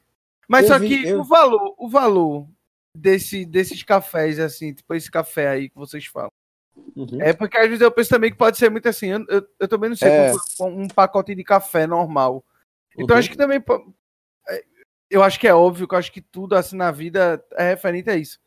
Mas 0.47 0.63
eu 0.63 0.67
só 0.67 0.79
que 0.79 1.07
eu... 1.07 1.21
o 1.21 1.23
valor, 1.23 1.75
o 1.77 1.89
valor 1.89 2.47
desse, 2.95 3.43
desses 3.43 3.81
cafés, 3.81 4.39
assim, 4.39 4.73
tipo 4.73 4.93
esse 4.93 5.09
café 5.09 5.47
aí 5.47 5.69
que 5.69 5.75
vocês 5.75 6.05
falam. 6.05 6.31
Uhum. 6.95 7.19
É 7.19 7.33
porque 7.33 7.57
às 7.57 7.65
vezes 7.65 7.81
eu 7.81 7.91
penso 7.91 8.09
também 8.11 8.29
que 8.29 8.37
pode 8.37 8.57
ser 8.57 8.69
muito 8.69 8.87
assim. 8.87 9.07
Eu, 9.07 9.25
eu, 9.27 9.47
eu 9.59 9.67
também 9.67 9.89
não 9.89 9.97
sei 9.97 10.09
é. 10.09 10.33
um 10.61 10.87
pacote 10.87 11.33
de 11.33 11.43
café 11.43 11.87
normal. 11.87 12.45
Então 12.95 13.15
uhum. 13.15 13.19
acho 13.19 13.31
que 13.31 13.37
também. 13.37 13.61
Eu 15.11 15.21
acho 15.21 15.39
que 15.39 15.47
é 15.47 15.53
óbvio 15.53 15.87
que 15.87 15.93
eu 15.93 15.99
acho 15.99 16.11
que 16.11 16.21
tudo 16.21 16.55
assim 16.55 16.77
na 16.77 16.89
vida 16.89 17.43
é 17.53 17.69
referente 17.69 18.09
a 18.09 18.15
isso. 18.15 18.39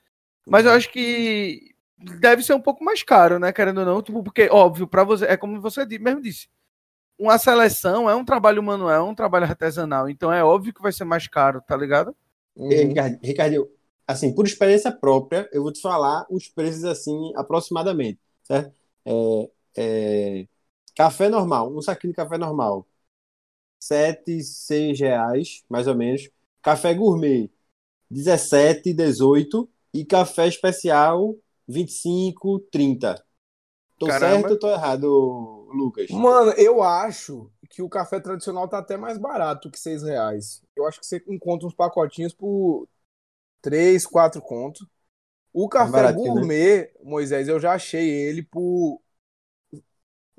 Mas 0.46 0.64
eu 0.64 0.70
uhum. 0.70 0.76
acho 0.76 0.90
que 0.90 1.74
deve 2.18 2.42
ser 2.42 2.54
um 2.54 2.60
pouco 2.60 2.82
mais 2.82 3.02
caro, 3.02 3.38
né? 3.38 3.52
Querendo 3.52 3.78
ou 3.78 3.86
não, 3.86 4.02
tipo, 4.02 4.22
porque, 4.22 4.48
óbvio, 4.50 4.88
para 4.88 5.04
você, 5.04 5.26
é 5.26 5.36
como 5.36 5.60
você 5.60 5.84
mesmo 5.98 6.20
disse. 6.20 6.48
Uma 7.18 7.38
seleção 7.38 8.10
é 8.10 8.14
um 8.14 8.24
trabalho 8.24 8.62
manual, 8.62 8.90
é 8.90 9.02
um 9.02 9.14
trabalho 9.14 9.44
artesanal, 9.44 10.08
então 10.08 10.32
é 10.32 10.42
óbvio 10.42 10.74
que 10.74 10.82
vai 10.82 10.92
ser 10.92 11.04
mais 11.04 11.28
caro, 11.28 11.60
tá 11.60 11.76
ligado? 11.76 12.14
Uhum. 12.56 12.68
Ricardo, 13.22 13.70
assim, 14.06 14.34
por 14.34 14.46
experiência 14.46 14.90
própria, 14.90 15.48
eu 15.52 15.62
vou 15.62 15.72
te 15.72 15.80
falar 15.80 16.26
os 16.28 16.48
preços 16.48 16.84
assim, 16.84 17.32
aproximadamente, 17.36 18.18
certo? 18.42 18.74
É, 19.04 19.50
é, 19.76 20.46
café 20.96 21.28
normal, 21.28 21.72
um 21.72 21.80
saquinho 21.80 22.12
de 22.12 22.16
café 22.16 22.36
normal, 22.36 22.86
7, 23.78 24.42
6 24.42 24.98
reais, 24.98 25.64
mais 25.68 25.86
ou 25.86 25.94
menos. 25.94 26.30
Café 26.64 26.94
gourmet, 26.94 27.50
17, 28.10 28.92
18. 28.92 29.68
E 29.92 30.04
café 30.04 30.48
especial, 30.48 31.36
25, 31.68 32.58
30. 32.72 33.24
Tô 33.96 34.06
Caramba. 34.06 34.40
certo 34.40 34.50
ou 34.50 34.58
tô 34.58 34.68
errado, 34.68 35.68
Lucas? 35.72 36.10
Mano, 36.10 36.50
eu 36.52 36.82
acho 36.82 37.48
que 37.70 37.80
o 37.80 37.88
café 37.88 38.18
tradicional 38.18 38.66
tá 38.66 38.78
até 38.78 38.96
mais 38.96 39.18
barato 39.18 39.70
que 39.70 39.78
6 39.78 40.02
reais. 40.02 40.60
Eu 40.74 40.84
acho 40.86 40.98
que 40.98 41.06
você 41.06 41.22
encontra 41.28 41.68
uns 41.68 41.74
pacotinhos 41.74 42.32
por 42.32 42.88
3, 43.62 44.04
4 44.04 44.42
contos. 44.42 44.84
O 45.52 45.68
café 45.68 46.06
é 46.06 46.12
gourmet, 46.12 46.80
né? 46.80 46.88
Moisés, 47.04 47.46
eu 47.46 47.60
já 47.60 47.74
achei 47.74 48.10
ele 48.10 48.42
por. 48.42 49.00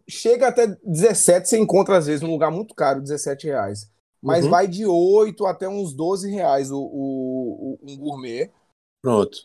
Chega 0.07 0.49
até 0.49 0.67
17, 0.83 1.47
você 1.47 1.57
encontra 1.57 1.97
às 1.97 2.07
vezes 2.07 2.21
num 2.21 2.31
lugar 2.31 2.51
muito 2.51 2.75
caro, 2.75 3.01
17 3.01 3.47
reais. 3.47 3.89
Mas 4.25 4.45
uhum. 4.45 4.49
vai 4.49 4.67
de 4.67 4.87
8 4.87 5.45
até 5.45 5.69
uns 5.69 5.93
12 5.93 6.31
reais 6.31 6.71
o, 6.71 6.79
o, 6.79 7.77
o 7.79 7.91
um 7.91 7.95
gourmet. 7.95 8.51
Pronto. 8.99 9.37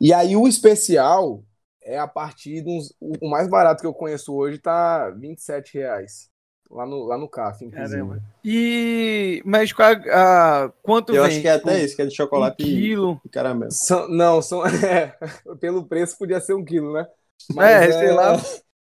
E 0.00 0.14
aí 0.14 0.34
o 0.34 0.48
especial 0.48 1.44
é 1.82 1.98
a 1.98 2.08
partir 2.08 2.62
dos. 2.62 2.94
O 2.98 3.28
mais 3.28 3.48
barato 3.50 3.82
que 3.82 3.86
eu 3.86 3.92
conheço 3.92 4.34
hoje 4.34 4.56
tá 4.56 5.10
27 5.10 5.74
reais. 5.74 6.30
Lá 6.70 6.86
no, 6.86 7.04
lá 7.04 7.18
no 7.18 7.28
CAF, 7.28 7.66
inclusive. 7.66 8.00
Caramba. 8.00 8.22
E. 8.42 9.42
Mas 9.44 9.74
qual, 9.74 9.92
a, 10.10 10.72
quanto 10.82 11.14
Eu 11.14 11.22
vem? 11.22 11.30
acho 11.30 11.40
que 11.42 11.48
é 11.48 11.52
até 11.52 11.84
isso, 11.84 11.94
que 11.94 12.00
é 12.00 12.06
de 12.06 12.16
chocolate 12.16 12.62
um 12.62 12.66
quilo. 12.66 13.20
e 13.26 13.28
caramelo. 13.28 13.70
São, 13.70 14.08
não, 14.08 14.40
são. 14.40 14.62
É, 14.82 15.14
pelo 15.60 15.84
preço 15.84 16.16
podia 16.16 16.40
ser 16.40 16.54
um 16.54 16.64
quilo, 16.64 16.94
né? 16.94 17.06
Mas 17.54 17.70
é, 17.70 17.88
é 17.88 17.92
sei 17.92 18.10
lá. 18.10 18.42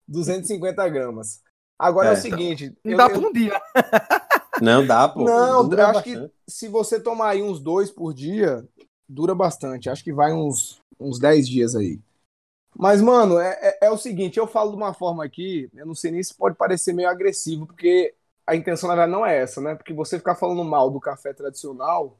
250 0.08 0.88
gramas. 0.88 1.42
Agora 1.78 2.08
é, 2.08 2.12
é 2.12 2.14
o 2.14 2.22
seguinte. 2.22 2.74
Não 2.82 2.94
eu, 2.94 2.98
dá 2.98 3.08
eu... 3.08 3.10
por 3.14 3.26
um 3.26 3.34
dia. 3.34 3.62
Não 4.62 4.86
dá, 4.86 5.08
pô. 5.08 5.24
Não, 5.24 5.72
eu 5.72 5.88
acho 5.88 6.04
que 6.04 6.32
se 6.48 6.68
você 6.68 7.00
tomar 7.00 7.30
aí 7.30 7.42
uns 7.42 7.60
dois 7.60 7.92
por 7.92 8.14
dia, 8.14 8.68
dura 9.08 9.34
bastante. 9.34 9.90
Acho 9.90 10.04
que 10.04 10.14
vai 10.14 10.34
uns, 10.34 10.82
uns 11.00 11.20
10 11.20 11.48
dias 11.48 11.76
aí. 11.76 12.00
Mas, 12.76 13.02
mano, 13.02 13.40
é, 13.40 13.58
é, 13.62 13.88
é, 13.88 13.92
o 13.92 13.98
seguinte, 13.98 14.38
eu 14.38 14.46
falo 14.46 14.72
de 14.72 14.78
uma 14.78 14.94
forma 14.94 15.24
aqui, 15.26 15.70
eu 15.76 15.86
não 15.86 15.96
sei 15.96 16.12
nem 16.12 16.22
se 16.22 16.34
pode 16.34 16.56
parecer 16.56 16.94
meio 16.94 17.10
agressivo, 17.10 17.66
porque 17.66 18.14
a 18.46 18.56
intenção, 18.56 18.88
na 18.88 18.96
verdade, 18.96 19.12
não 19.12 19.26
é 19.26 19.38
essa, 19.38 19.60
né? 19.60 19.74
Porque 19.74 19.94
você 19.94 20.18
ficar 20.20 20.36
falando 20.36 20.64
mal 20.64 20.92
do 20.92 21.00
café 21.00 21.34
tradicional, 21.34 22.18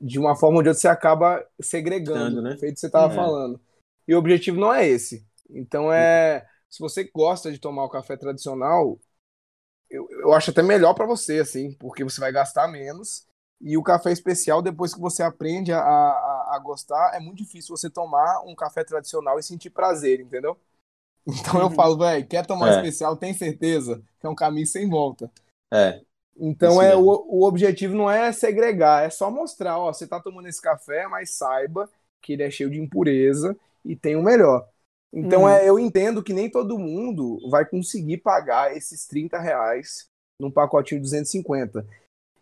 de 0.00 0.18
uma 0.18 0.36
forma 0.36 0.58
onde 0.58 0.68
você 0.68 0.88
acaba 0.88 1.44
segregando, 1.60 2.42
né? 2.42 2.56
feito 2.58 2.74
que 2.74 2.80
você 2.80 2.86
estava 2.86 3.12
é. 3.12 3.16
falando. 3.16 3.60
E 4.06 4.14
o 4.14 4.18
objetivo 4.18 4.60
não 4.60 4.72
é 4.72 4.86
esse. 4.86 5.26
Então, 5.50 5.92
é 5.92 6.46
se 6.68 6.80
você 6.80 7.04
gosta 7.04 7.50
de 7.50 7.58
tomar 7.58 7.84
o 7.84 7.88
café 7.88 8.16
tradicional, 8.16 8.98
eu, 10.28 10.34
acho 10.34 10.50
até 10.50 10.62
melhor 10.62 10.94
para 10.94 11.06
você, 11.06 11.40
assim, 11.40 11.72
porque 11.72 12.04
você 12.04 12.20
vai 12.20 12.32
gastar 12.32 12.68
menos 12.68 13.26
e 13.60 13.76
o 13.76 13.82
café 13.82 14.12
especial, 14.12 14.62
depois 14.62 14.94
que 14.94 15.00
você 15.00 15.22
aprende 15.22 15.72
a, 15.72 15.80
a, 15.80 16.54
a, 16.54 16.60
gostar, 16.62 17.12
é 17.14 17.20
muito 17.20 17.38
difícil 17.38 17.76
você 17.76 17.90
tomar 17.90 18.42
um 18.46 18.54
café 18.54 18.84
tradicional 18.84 19.38
e 19.38 19.42
sentir 19.42 19.70
prazer, 19.70 20.20
entendeu? 20.20 20.56
Então 21.30 21.60
eu 21.60 21.66
uhum. 21.66 21.74
falo, 21.74 21.98
velho, 21.98 22.26
quer 22.26 22.46
tomar 22.46 22.72
é. 22.72 22.76
especial, 22.76 23.14
tem 23.14 23.34
certeza 23.34 24.02
que 24.18 24.26
é 24.26 24.30
um 24.30 24.34
caminho 24.34 24.66
sem 24.66 24.88
volta. 24.88 25.30
É. 25.70 26.00
Então 26.34 26.80
é 26.80 26.96
o, 26.96 27.02
o 27.02 27.44
objetivo 27.44 27.94
não 27.94 28.10
é 28.10 28.32
segregar, 28.32 29.04
é 29.04 29.10
só 29.10 29.30
mostrar, 29.30 29.76
ó, 29.76 29.92
você 29.92 30.06
tá 30.06 30.18
tomando 30.18 30.48
esse 30.48 30.62
café, 30.62 31.06
mas 31.06 31.34
saiba 31.34 31.90
que 32.22 32.32
ele 32.32 32.44
é 32.44 32.50
cheio 32.50 32.70
de 32.70 32.80
impureza 32.80 33.54
e 33.84 33.94
tem 33.94 34.16
o 34.16 34.22
melhor. 34.22 34.66
Então 35.12 35.42
uhum. 35.42 35.48
é, 35.50 35.68
eu 35.68 35.78
entendo 35.78 36.22
que 36.22 36.32
nem 36.32 36.48
todo 36.48 36.78
mundo 36.78 37.38
vai 37.50 37.66
conseguir 37.66 38.18
pagar 38.18 38.74
esses 38.74 39.06
30 39.06 39.38
reais 39.38 40.08
num 40.40 40.50
pacotinho 40.50 41.00
de 41.00 41.04
250. 41.04 41.86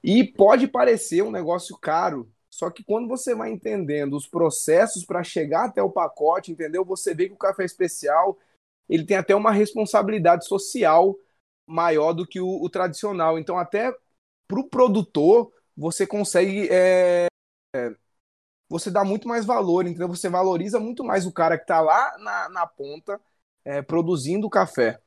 E 0.02 0.24
pode 0.24 0.68
parecer 0.68 1.22
um 1.22 1.30
negócio 1.30 1.76
caro, 1.78 2.30
só 2.50 2.70
que 2.70 2.84
quando 2.84 3.08
você 3.08 3.34
vai 3.34 3.50
entendendo 3.50 4.16
os 4.16 4.26
processos 4.26 5.04
para 5.04 5.24
chegar 5.24 5.66
até 5.66 5.82
o 5.82 5.90
pacote, 5.90 6.52
entendeu? 6.52 6.84
Você 6.84 7.14
vê 7.14 7.28
que 7.28 7.34
o 7.34 7.38
café 7.38 7.64
especial 7.64 8.38
ele 8.88 9.04
tem 9.04 9.16
até 9.16 9.34
uma 9.34 9.50
responsabilidade 9.50 10.46
social 10.46 11.18
maior 11.66 12.12
do 12.12 12.26
que 12.26 12.40
o, 12.40 12.62
o 12.62 12.70
tradicional. 12.70 13.38
Então, 13.38 13.58
até 13.58 13.92
para 14.46 14.60
o 14.60 14.68
produtor, 14.68 15.52
você 15.76 16.06
consegue. 16.06 16.68
É, 16.70 17.26
é, 17.74 17.94
você 18.68 18.90
dá 18.90 19.04
muito 19.04 19.28
mais 19.28 19.44
valor, 19.44 19.86
entendeu? 19.86 20.08
Você 20.08 20.28
valoriza 20.28 20.78
muito 20.80 21.04
mais 21.04 21.26
o 21.26 21.32
cara 21.32 21.56
que 21.56 21.64
está 21.64 21.80
lá 21.80 22.16
na, 22.18 22.48
na 22.48 22.66
ponta 22.66 23.20
é, 23.64 23.82
produzindo 23.82 24.46
o 24.46 24.50
café. 24.50 25.00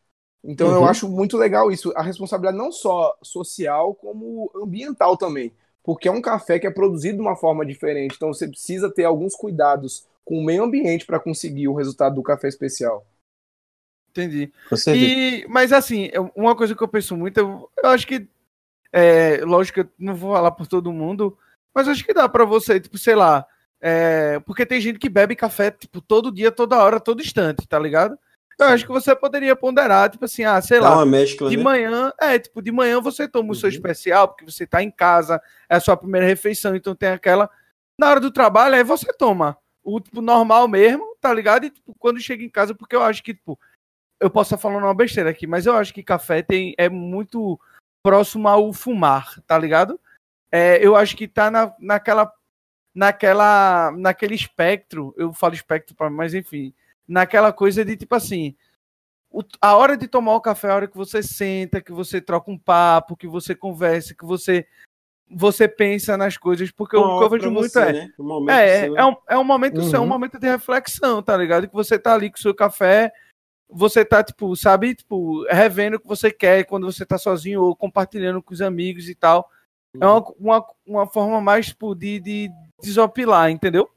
Então 0.43 0.67
uhum. 0.67 0.75
eu 0.75 0.85
acho 0.85 1.09
muito 1.09 1.37
legal 1.37 1.71
isso. 1.71 1.91
A 1.95 2.01
responsabilidade 2.01 2.57
não 2.57 2.71
só 2.71 3.17
social, 3.21 3.93
como 3.95 4.51
ambiental 4.55 5.17
também. 5.17 5.53
Porque 5.83 6.07
é 6.07 6.11
um 6.11 6.21
café 6.21 6.59
que 6.59 6.67
é 6.67 6.71
produzido 6.71 7.17
de 7.17 7.21
uma 7.21 7.35
forma 7.35 7.65
diferente. 7.65 8.15
Então 8.15 8.33
você 8.33 8.47
precisa 8.47 8.89
ter 8.91 9.03
alguns 9.03 9.35
cuidados 9.35 10.07
com 10.23 10.39
o 10.39 10.43
meio 10.43 10.63
ambiente 10.63 11.05
para 11.05 11.19
conseguir 11.19 11.67
o 11.67 11.73
resultado 11.73 12.15
do 12.15 12.23
café 12.23 12.47
especial. 12.47 13.05
Entendi. 14.11 14.51
E, 15.43 15.47
mas 15.47 15.71
assim, 15.71 16.09
uma 16.35 16.55
coisa 16.55 16.75
que 16.75 16.83
eu 16.83 16.87
penso 16.87 17.15
muito, 17.15 17.37
eu, 17.37 17.69
eu 17.81 17.89
acho 17.89 18.05
que, 18.07 18.27
é, 18.91 19.41
lógico, 19.43 19.81
eu 19.81 19.87
não 19.97 20.15
vou 20.15 20.33
falar 20.33 20.51
por 20.51 20.67
todo 20.67 20.91
mundo, 20.91 21.37
mas 21.73 21.87
acho 21.87 22.03
que 22.03 22.13
dá 22.13 22.27
para 22.27 22.45
você, 22.45 22.79
tipo, 22.79 22.97
sei 22.97 23.15
lá, 23.15 23.45
é, 23.79 24.39
porque 24.41 24.65
tem 24.65 24.81
gente 24.81 24.99
que 24.99 25.09
bebe 25.09 25.35
café, 25.35 25.71
tipo, 25.71 26.01
todo 26.01 26.31
dia, 26.31 26.51
toda 26.51 26.83
hora, 26.83 26.99
todo 26.99 27.21
instante, 27.21 27.67
tá 27.67 27.79
ligado? 27.79 28.17
Eu 28.59 28.67
acho 28.67 28.85
que 28.85 28.91
você 28.91 29.15
poderia 29.15 29.55
ponderar, 29.55 30.09
tipo 30.09 30.25
assim, 30.25 30.43
ah, 30.43 30.61
sei 30.61 30.81
Dá 30.81 30.89
lá, 30.89 30.95
uma 30.97 31.05
mescla, 31.05 31.49
de 31.49 31.55
né? 31.55 31.63
manhã, 31.63 32.11
é, 32.19 32.37
tipo, 32.37 32.61
de 32.61 32.73
manhã 32.73 32.99
você 32.99 33.25
toma 33.25 33.53
o 33.53 33.55
seu 33.55 33.69
uhum. 33.69 33.73
especial, 33.73 34.27
porque 34.27 34.43
você 34.43 34.67
tá 34.67 34.83
em 34.83 34.91
casa, 34.91 35.41
é 35.69 35.77
a 35.77 35.79
sua 35.79 35.95
primeira 35.95 36.27
refeição, 36.27 36.75
então 36.75 36.93
tem 36.93 37.09
aquela. 37.09 37.49
Na 37.97 38.09
hora 38.09 38.19
do 38.19 38.29
trabalho, 38.29 38.75
aí 38.75 38.83
você 38.83 39.13
toma 39.13 39.57
o 39.81 39.99
tipo 40.01 40.21
normal 40.21 40.67
mesmo, 40.67 41.15
tá 41.21 41.33
ligado? 41.33 41.65
E 41.65 41.69
tipo, 41.69 41.95
quando 41.97 42.19
chega 42.19 42.43
em 42.43 42.49
casa, 42.49 42.75
porque 42.75 42.95
eu 42.95 43.01
acho 43.01 43.23
que, 43.23 43.33
tipo, 43.33 43.57
eu 44.19 44.29
posso 44.29 44.53
estar 44.53 44.61
falando 44.61 44.83
uma 44.83 44.93
besteira 44.93 45.29
aqui, 45.29 45.47
mas 45.47 45.65
eu 45.65 45.75
acho 45.75 45.93
que 45.93 46.03
café 46.03 46.41
tem, 46.41 46.75
é 46.77 46.89
muito 46.89 47.57
próximo 48.03 48.49
ao 48.49 48.73
fumar, 48.73 49.41
tá 49.47 49.57
ligado? 49.57 49.97
É, 50.51 50.85
eu 50.85 50.97
acho 50.97 51.15
que 51.15 51.29
tá 51.29 51.49
na, 51.49 51.73
naquela, 51.79 52.29
naquela, 52.93 53.91
naquele 53.91 54.35
espectro, 54.35 55.13
eu 55.17 55.31
falo 55.31 55.53
espectro, 55.53 55.95
mas 56.11 56.33
enfim, 56.33 56.73
naquela 57.09 57.51
coisa 57.51 57.83
de 57.83 57.97
tipo 57.97 58.13
assim, 58.13 58.55
o, 59.31 59.41
a 59.59 59.75
hora 59.75 59.97
de 59.97 60.07
tomar 60.07 60.35
o 60.35 60.41
café 60.41 60.67
é 60.67 60.71
a 60.71 60.75
hora 60.75 60.87
que 60.87 60.95
você 60.95 61.23
senta, 61.23 61.81
que 61.81 61.91
você 61.91 62.21
troca 62.21 62.51
um 62.51 62.57
papo, 62.57 63.17
que 63.17 63.27
você 63.27 63.55
conversa, 63.55 64.15
que 64.15 64.25
você 64.25 64.67
você 65.31 65.67
pensa 65.67 66.17
nas 66.17 66.37
coisas, 66.37 66.71
porque 66.71 66.97
o 66.97 67.19
que 67.19 67.23
eu 67.23 67.29
vejo 67.29 67.51
muito 67.51 67.71
você, 67.71 67.79
é, 67.81 67.93
né? 67.93 68.13
um 68.17 68.49
é, 68.49 68.79
seu, 68.81 68.97
é, 68.97 69.05
um, 69.05 69.15
é 69.29 69.37
um 69.37 69.43
momento 69.43 69.77
uhum. 69.77 69.89
seu, 69.89 69.99
é 69.99 70.01
um 70.01 70.07
momento 70.07 70.39
de 70.39 70.47
reflexão, 70.47 71.21
tá 71.21 71.37
ligado? 71.37 71.67
Que 71.67 71.73
você 71.73 71.99
tá 71.99 72.15
ali 72.15 72.31
com 72.31 72.37
o 72.37 72.41
seu 72.41 72.53
café, 72.53 73.13
você 73.69 74.03
tá, 74.03 74.23
tipo, 74.23 74.55
sabe, 74.55 74.95
tipo, 74.95 75.45
revendo 75.47 75.97
o 75.97 75.99
que 75.99 76.07
você 76.07 76.31
quer 76.31 76.65
quando 76.65 76.91
você 76.91 77.05
tá 77.05 77.19
sozinho 77.19 77.61
ou 77.61 77.75
compartilhando 77.75 78.41
com 78.41 78.51
os 78.51 78.61
amigos 78.61 79.07
e 79.07 79.13
tal. 79.13 79.47
Uhum. 79.93 80.01
É 80.01 80.07
uma, 80.07 80.33
uma, 80.39 80.67
uma 80.87 81.07
forma 81.07 81.39
mais, 81.39 81.67
tipo, 81.67 81.93
de, 81.93 82.19
de 82.19 82.49
desopilar, 82.81 83.51
entendeu? 83.51 83.87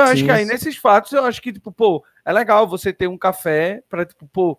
Eu 0.00 0.04
acho 0.04 0.20
Sim. 0.20 0.24
que 0.26 0.30
aí, 0.30 0.44
nesses 0.44 0.76
fatos, 0.76 1.12
eu 1.12 1.24
acho 1.24 1.40
que, 1.40 1.52
tipo, 1.52 1.72
pô, 1.72 2.04
é 2.24 2.32
legal 2.32 2.66
você 2.66 2.92
ter 2.92 3.08
um 3.08 3.18
café 3.18 3.82
para, 3.88 4.04
tipo, 4.04 4.26
pô, 4.28 4.58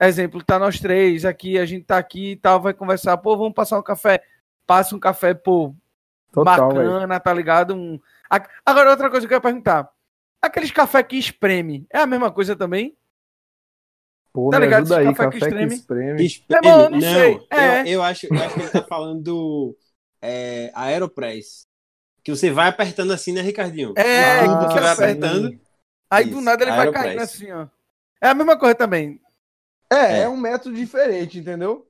exemplo, 0.00 0.42
tá 0.42 0.58
nós 0.58 0.80
três 0.80 1.24
aqui, 1.24 1.58
a 1.58 1.66
gente 1.66 1.84
tá 1.84 1.98
aqui 1.98 2.32
e 2.32 2.36
tal, 2.36 2.60
vai 2.60 2.72
conversar, 2.72 3.16
pô, 3.18 3.36
vamos 3.36 3.54
passar 3.54 3.78
um 3.78 3.82
café. 3.82 4.22
Passa 4.66 4.94
um 4.94 5.00
café, 5.00 5.34
pô, 5.34 5.74
Total, 6.32 6.68
bacana, 6.68 7.06
véio. 7.06 7.20
tá 7.20 7.32
ligado? 7.32 7.74
Um... 7.74 8.00
Agora, 8.64 8.90
outra 8.90 9.10
coisa 9.10 9.26
que 9.26 9.32
eu 9.32 9.36
ia 9.36 9.42
perguntar. 9.42 9.90
Aqueles 10.40 10.70
café 10.70 11.02
que 11.02 11.16
espreme, 11.16 11.86
é 11.92 11.98
a 11.98 12.06
mesma 12.06 12.30
coisa 12.30 12.56
também? 12.56 12.96
Pô, 14.32 14.48
tá 14.50 14.58
ligado? 14.58 14.84
Esse 14.84 14.94
aí, 14.94 15.04
café, 15.06 15.24
café 15.24 15.30
que 15.30 15.44
espreme. 15.44 15.68
Que 15.68 15.74
espreme. 15.74 16.24
espreme. 16.24 16.66
É 16.66 16.70
bom, 16.70 16.82
não, 16.84 16.90
não 16.90 17.00
sei. 17.00 17.46
É. 17.50 17.80
Eu, 17.82 17.86
eu, 17.86 18.02
acho, 18.02 18.26
eu 18.26 18.42
acho 18.42 18.54
que 18.54 18.60
ele 18.60 18.70
tá 18.70 18.82
falando 18.82 19.22
do 19.22 19.76
é, 20.22 20.70
Aeropress. 20.74 21.66
Que 22.22 22.30
você 22.30 22.50
vai 22.50 22.68
apertando 22.68 23.12
assim, 23.12 23.32
né, 23.32 23.40
Ricardinho? 23.40 23.94
É, 23.96 24.40
ah, 24.40 24.68
que 24.68 24.80
vai 24.80 24.92
apertando. 24.92 25.58
Aí 26.10 26.24
Isso, 26.24 26.34
do 26.34 26.40
nada 26.40 26.64
ele 26.64 26.72
vai 26.72 26.90
caindo 26.90 27.20
assim, 27.20 27.50
ó. 27.52 27.66
É 28.20 28.28
a 28.28 28.34
mesma 28.34 28.58
coisa 28.58 28.74
também. 28.74 29.20
É, 29.90 30.18
é, 30.18 30.18
é 30.22 30.28
um 30.28 30.36
método 30.36 30.74
diferente, 30.74 31.38
entendeu? 31.38 31.86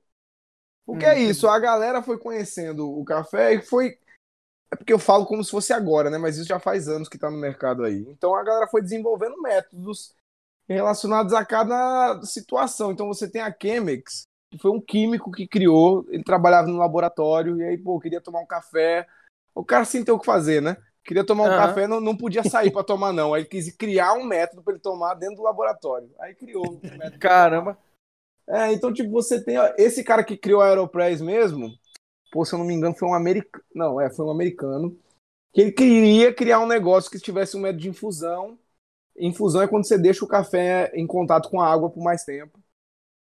Porque 0.87 1.05
hum, 1.05 1.09
é 1.09 1.19
isso, 1.19 1.49
a 1.49 1.59
galera 1.59 2.03
foi 2.03 2.19
conhecendo 2.19 2.89
o 2.89 3.05
café 3.05 3.55
e 3.55 3.63
foi. 3.63 3.99
É 4.73 4.77
porque 4.77 4.93
eu 4.93 4.99
falo 4.99 5.27
como 5.27 5.43
se 5.43 5.51
fosse 5.51 5.73
agora, 5.73 6.11
né? 6.11 6.19
Mas 6.19 6.37
isso 6.37 6.49
já 6.49 6.61
faz 6.61 6.89
anos 6.89 7.09
que 7.09 7.19
tá 7.19 7.31
no 7.31 7.39
mercado 7.39 7.85
aí. 7.85 8.07
Então 8.09 8.35
a 8.35 8.43
galera 8.43 8.69
foi 8.69 8.83
desenvolvendo 8.83 9.41
métodos 9.41 10.15
relacionados 10.69 11.33
a 11.33 11.45
cada 11.45 12.23
situação. 12.23 12.93
Então 12.93 13.09
você 13.09 13.29
tem 13.29 13.43
a 13.43 13.55
Chemex, 13.61 14.23
que 14.51 14.59
foi 14.59 14.71
um 14.71 14.81
químico 14.81 15.33
que 15.33 15.47
criou, 15.47 16.07
ele 16.09 16.23
trabalhava 16.23 16.69
no 16.69 16.79
laboratório, 16.79 17.57
e 17.57 17.65
aí, 17.65 17.79
pô, 17.79 17.99
queria 17.99 18.21
tomar 18.21 18.41
um 18.41 18.47
café. 18.47 19.07
O 19.55 19.65
cara 19.65 19.85
sem 19.85 20.05
ter 20.05 20.13
o 20.13 20.19
que 20.19 20.27
fazer, 20.27 20.61
né? 20.63 20.77
Queria 21.05 21.25
tomar 21.25 21.45
um 21.45 21.51
uhum. 21.51 21.57
café, 21.57 21.87
não, 21.87 22.01
não 22.01 22.17
podia 22.17 22.45
sair 22.45 22.71
para 22.71 22.85
tomar, 22.85 23.13
não. 23.13 23.35
Aí 23.35 23.45
quis 23.45 23.75
criar 23.75 24.13
um 24.15 24.25
método 24.25 24.63
para 24.63 24.75
ele 24.75 24.83
tomar 24.83 25.15
dentro 25.15 25.37
do 25.37 25.43
laboratório. 25.43 26.11
Aí 26.21 26.35
criou 26.35 26.65
um 26.67 26.99
método. 26.99 27.19
Caramba! 27.19 27.79
É, 28.49 28.73
então, 28.73 28.93
tipo, 28.93 29.11
você 29.11 29.43
tem. 29.43 29.59
Ó, 29.59 29.73
esse 29.79 30.03
cara 30.03 30.25
que 30.25 30.37
criou 30.37 30.61
a 30.61 30.67
Aeropress 30.67 31.21
mesmo, 31.21 31.73
pô, 32.33 32.45
se 32.45 32.53
eu 32.53 32.59
não 32.59 32.67
me 32.67 32.75
engano, 32.75 32.95
foi 32.95 33.09
um 33.09 33.15
americano. 33.15 33.65
Não, 33.75 34.01
é, 34.01 34.11
foi 34.11 34.27
um 34.27 34.31
americano. 34.31 34.97
Que 35.53 35.63
ele 35.63 35.73
queria 35.73 36.35
criar 36.35 36.61
um 36.61 36.67
negócio 36.67 37.11
que 37.11 37.19
tivesse 37.19 37.57
um 37.57 37.61
método 37.61 37.83
de 37.83 37.89
infusão. 37.89 38.59
Infusão 39.17 39.63
é 39.63 39.69
quando 39.69 39.87
você 39.87 39.99
deixa 39.99 40.25
o 40.25 40.29
café 40.29 40.91
em 40.95 41.07
contato 41.07 41.49
com 41.49 41.61
a 41.61 41.67
água 41.67 41.91
por 41.91 42.03
mais 42.03 42.25
tempo. 42.25 42.59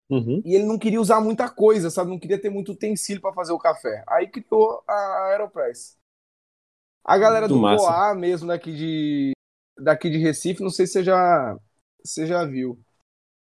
Uhum. 0.09 0.41
E 0.45 0.55
ele 0.55 0.65
não 0.65 0.77
queria 0.77 1.01
usar 1.01 1.19
muita 1.19 1.49
coisa, 1.49 1.89
sabe? 1.89 2.11
Não 2.11 2.19
queria 2.19 2.39
ter 2.39 2.49
muito 2.49 2.71
utensílio 2.71 3.21
para 3.21 3.33
fazer 3.33 3.51
o 3.51 3.59
café. 3.59 4.03
Aí 4.07 4.27
criou 4.27 4.83
a 4.87 5.29
Aeropress. 5.31 5.97
A 7.03 7.17
galera 7.17 7.47
do, 7.47 7.55
do 7.55 7.61
Boa 7.61 8.15
mesmo 8.15 8.47
daqui 8.47 8.73
de, 8.73 9.33
daqui 9.77 10.09
de 10.09 10.17
Recife, 10.17 10.63
não 10.63 10.69
sei 10.69 10.87
se 10.87 10.93
você 10.93 11.03
já, 11.03 11.57
você 12.03 12.25
já 12.25 12.45
viu. 12.45 12.79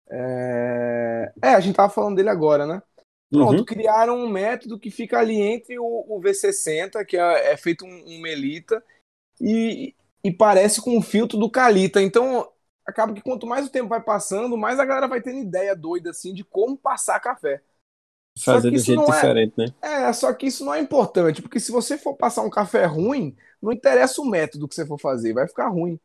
É... 0.09 1.31
é, 1.41 1.49
a 1.49 1.59
gente 1.59 1.75
tava 1.75 1.91
falando 1.91 2.15
dele 2.15 2.29
agora, 2.29 2.65
né? 2.65 2.81
Pronto, 3.31 3.59
uhum. 3.59 3.65
criaram 3.65 4.17
um 4.17 4.27
método 4.27 4.79
que 4.79 4.89
fica 4.89 5.19
ali 5.19 5.39
entre 5.39 5.77
o, 5.77 5.85
o 5.85 6.19
V60, 6.19 7.05
que 7.05 7.15
é, 7.15 7.53
é 7.53 7.57
feito 7.57 7.85
um, 7.85 8.03
um, 8.07 8.21
melita, 8.21 8.83
e, 9.39 9.93
e 10.23 10.31
parece 10.31 10.81
com 10.81 10.97
o 10.97 11.01
filtro 11.01 11.37
do 11.37 11.49
Calita. 11.49 12.01
Então, 12.01 12.49
acaba 12.83 13.13
que 13.13 13.21
quanto 13.21 13.45
mais 13.45 13.67
o 13.67 13.71
tempo 13.71 13.87
vai 13.87 14.01
passando, 14.01 14.57
mais 14.57 14.79
a 14.79 14.85
galera 14.85 15.07
vai 15.07 15.21
tendo 15.21 15.37
ideia 15.37 15.75
doida 15.75 16.09
assim 16.09 16.33
de 16.33 16.43
como 16.43 16.75
passar 16.75 17.19
café. 17.19 17.61
Fazer 18.37 18.71
de 18.71 18.79
jeito 18.79 19.01
é 19.01 19.05
diferente, 19.05 19.53
é... 19.57 19.65
né? 19.65 19.73
É, 19.81 20.13
só 20.13 20.31
que 20.33 20.47
isso 20.47 20.63
não 20.63 20.73
é 20.73 20.79
importante, 20.79 21.41
porque 21.41 21.59
se 21.59 21.71
você 21.71 21.97
for 21.97 22.15
passar 22.15 22.41
um 22.41 22.49
café 22.49 22.85
ruim, 22.85 23.35
não 23.61 23.71
interessa 23.71 24.21
o 24.21 24.25
método 24.25 24.67
que 24.67 24.75
você 24.75 24.85
for 24.85 24.99
fazer, 24.99 25.33
vai 25.33 25.47
ficar 25.47 25.67
ruim. 25.67 25.99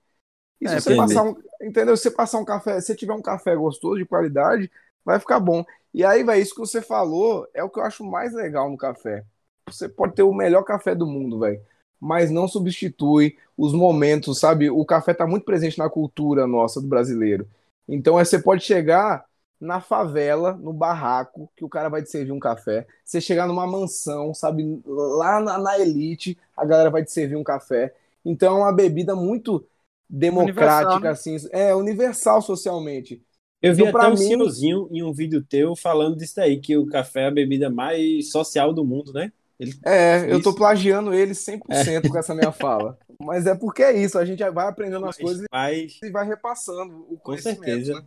E 0.60 0.68
se 0.68 0.74
é, 0.74 0.80
você 0.80 0.96
passar 0.96 1.22
um, 1.22 1.36
entendeu? 1.62 1.96
Se 1.96 2.04
você 2.04 2.10
passar 2.10 2.38
um 2.38 2.44
café, 2.44 2.80
se 2.80 2.96
tiver 2.96 3.12
um 3.12 3.22
café 3.22 3.54
gostoso, 3.54 3.98
de 3.98 4.06
qualidade, 4.06 4.70
vai 5.04 5.20
ficar 5.20 5.38
bom. 5.38 5.64
E 5.92 6.04
aí, 6.04 6.24
vai, 6.24 6.40
isso 6.40 6.54
que 6.54 6.60
você 6.60 6.82
falou 6.82 7.46
é 7.54 7.62
o 7.62 7.70
que 7.70 7.78
eu 7.78 7.84
acho 7.84 8.04
mais 8.04 8.32
legal 8.32 8.68
no 8.70 8.76
café. 8.76 9.24
Você 9.68 9.88
pode 9.88 10.14
ter 10.14 10.22
o 10.22 10.34
melhor 10.34 10.62
café 10.62 10.94
do 10.94 11.06
mundo, 11.06 11.38
velho, 11.38 11.60
mas 12.00 12.30
não 12.30 12.48
substitui 12.48 13.36
os 13.56 13.72
momentos, 13.72 14.38
sabe? 14.38 14.68
O 14.70 14.84
café 14.84 15.14
tá 15.14 15.26
muito 15.26 15.44
presente 15.44 15.78
na 15.78 15.88
cultura 15.88 16.46
nossa 16.46 16.80
do 16.80 16.88
brasileiro. 16.88 17.48
Então, 17.88 18.18
é, 18.18 18.24
você 18.24 18.38
pode 18.38 18.64
chegar 18.64 19.24
na 19.60 19.80
favela, 19.80 20.52
no 20.52 20.72
barraco, 20.72 21.50
que 21.56 21.64
o 21.64 21.68
cara 21.68 21.88
vai 21.88 22.02
te 22.02 22.10
servir 22.10 22.32
um 22.32 22.38
café. 22.38 22.86
Você 23.04 23.20
chegar 23.20 23.46
numa 23.46 23.66
mansão, 23.66 24.34
sabe? 24.34 24.82
Lá 24.86 25.40
na, 25.40 25.58
na 25.58 25.78
elite, 25.78 26.38
a 26.56 26.64
galera 26.64 26.90
vai 26.90 27.04
te 27.04 27.12
servir 27.12 27.36
um 27.36 27.44
café. 27.44 27.94
Então 28.24 28.56
é 28.56 28.60
uma 28.60 28.72
bebida 28.72 29.14
muito 29.14 29.66
democrática, 30.08 30.94
universal, 30.94 31.00
né? 31.00 31.08
assim. 31.08 31.48
É 31.52 31.74
universal 31.74 32.42
socialmente. 32.42 33.22
Eu 33.62 33.74
vi 33.74 33.82
então, 33.82 33.98
até 33.98 34.08
um 34.08 34.10
mim... 34.10 34.16
senhorzinho 34.18 34.88
em 34.90 35.02
um 35.02 35.12
vídeo 35.12 35.42
teu 35.42 35.74
falando 35.74 36.16
disso 36.16 36.36
daí, 36.36 36.60
que 36.60 36.76
o 36.76 36.86
café 36.86 37.22
é 37.22 37.26
a 37.28 37.30
bebida 37.30 37.70
mais 37.70 38.30
social 38.30 38.74
do 38.74 38.84
mundo, 38.84 39.12
né? 39.12 39.32
Ele... 39.58 39.72
É, 39.84 40.30
eu 40.30 40.42
tô 40.42 40.54
plagiando 40.54 41.14
ele 41.14 41.32
100% 41.32 41.60
é. 41.70 42.08
com 42.08 42.18
essa 42.18 42.34
minha 42.34 42.52
fala. 42.52 42.98
Mas 43.18 43.46
é 43.46 43.54
porque 43.54 43.82
é 43.82 43.96
isso, 43.96 44.18
a 44.18 44.24
gente 44.24 44.42
vai 44.50 44.68
aprendendo 44.68 45.06
as 45.06 45.16
coisas 45.16 45.46
mas... 45.50 45.98
e 46.02 46.10
vai 46.10 46.26
repassando 46.26 47.06
o 47.08 47.16
conhecimento. 47.16 47.58
Com 47.58 47.64
certeza. 47.64 47.94
Né? 47.94 48.04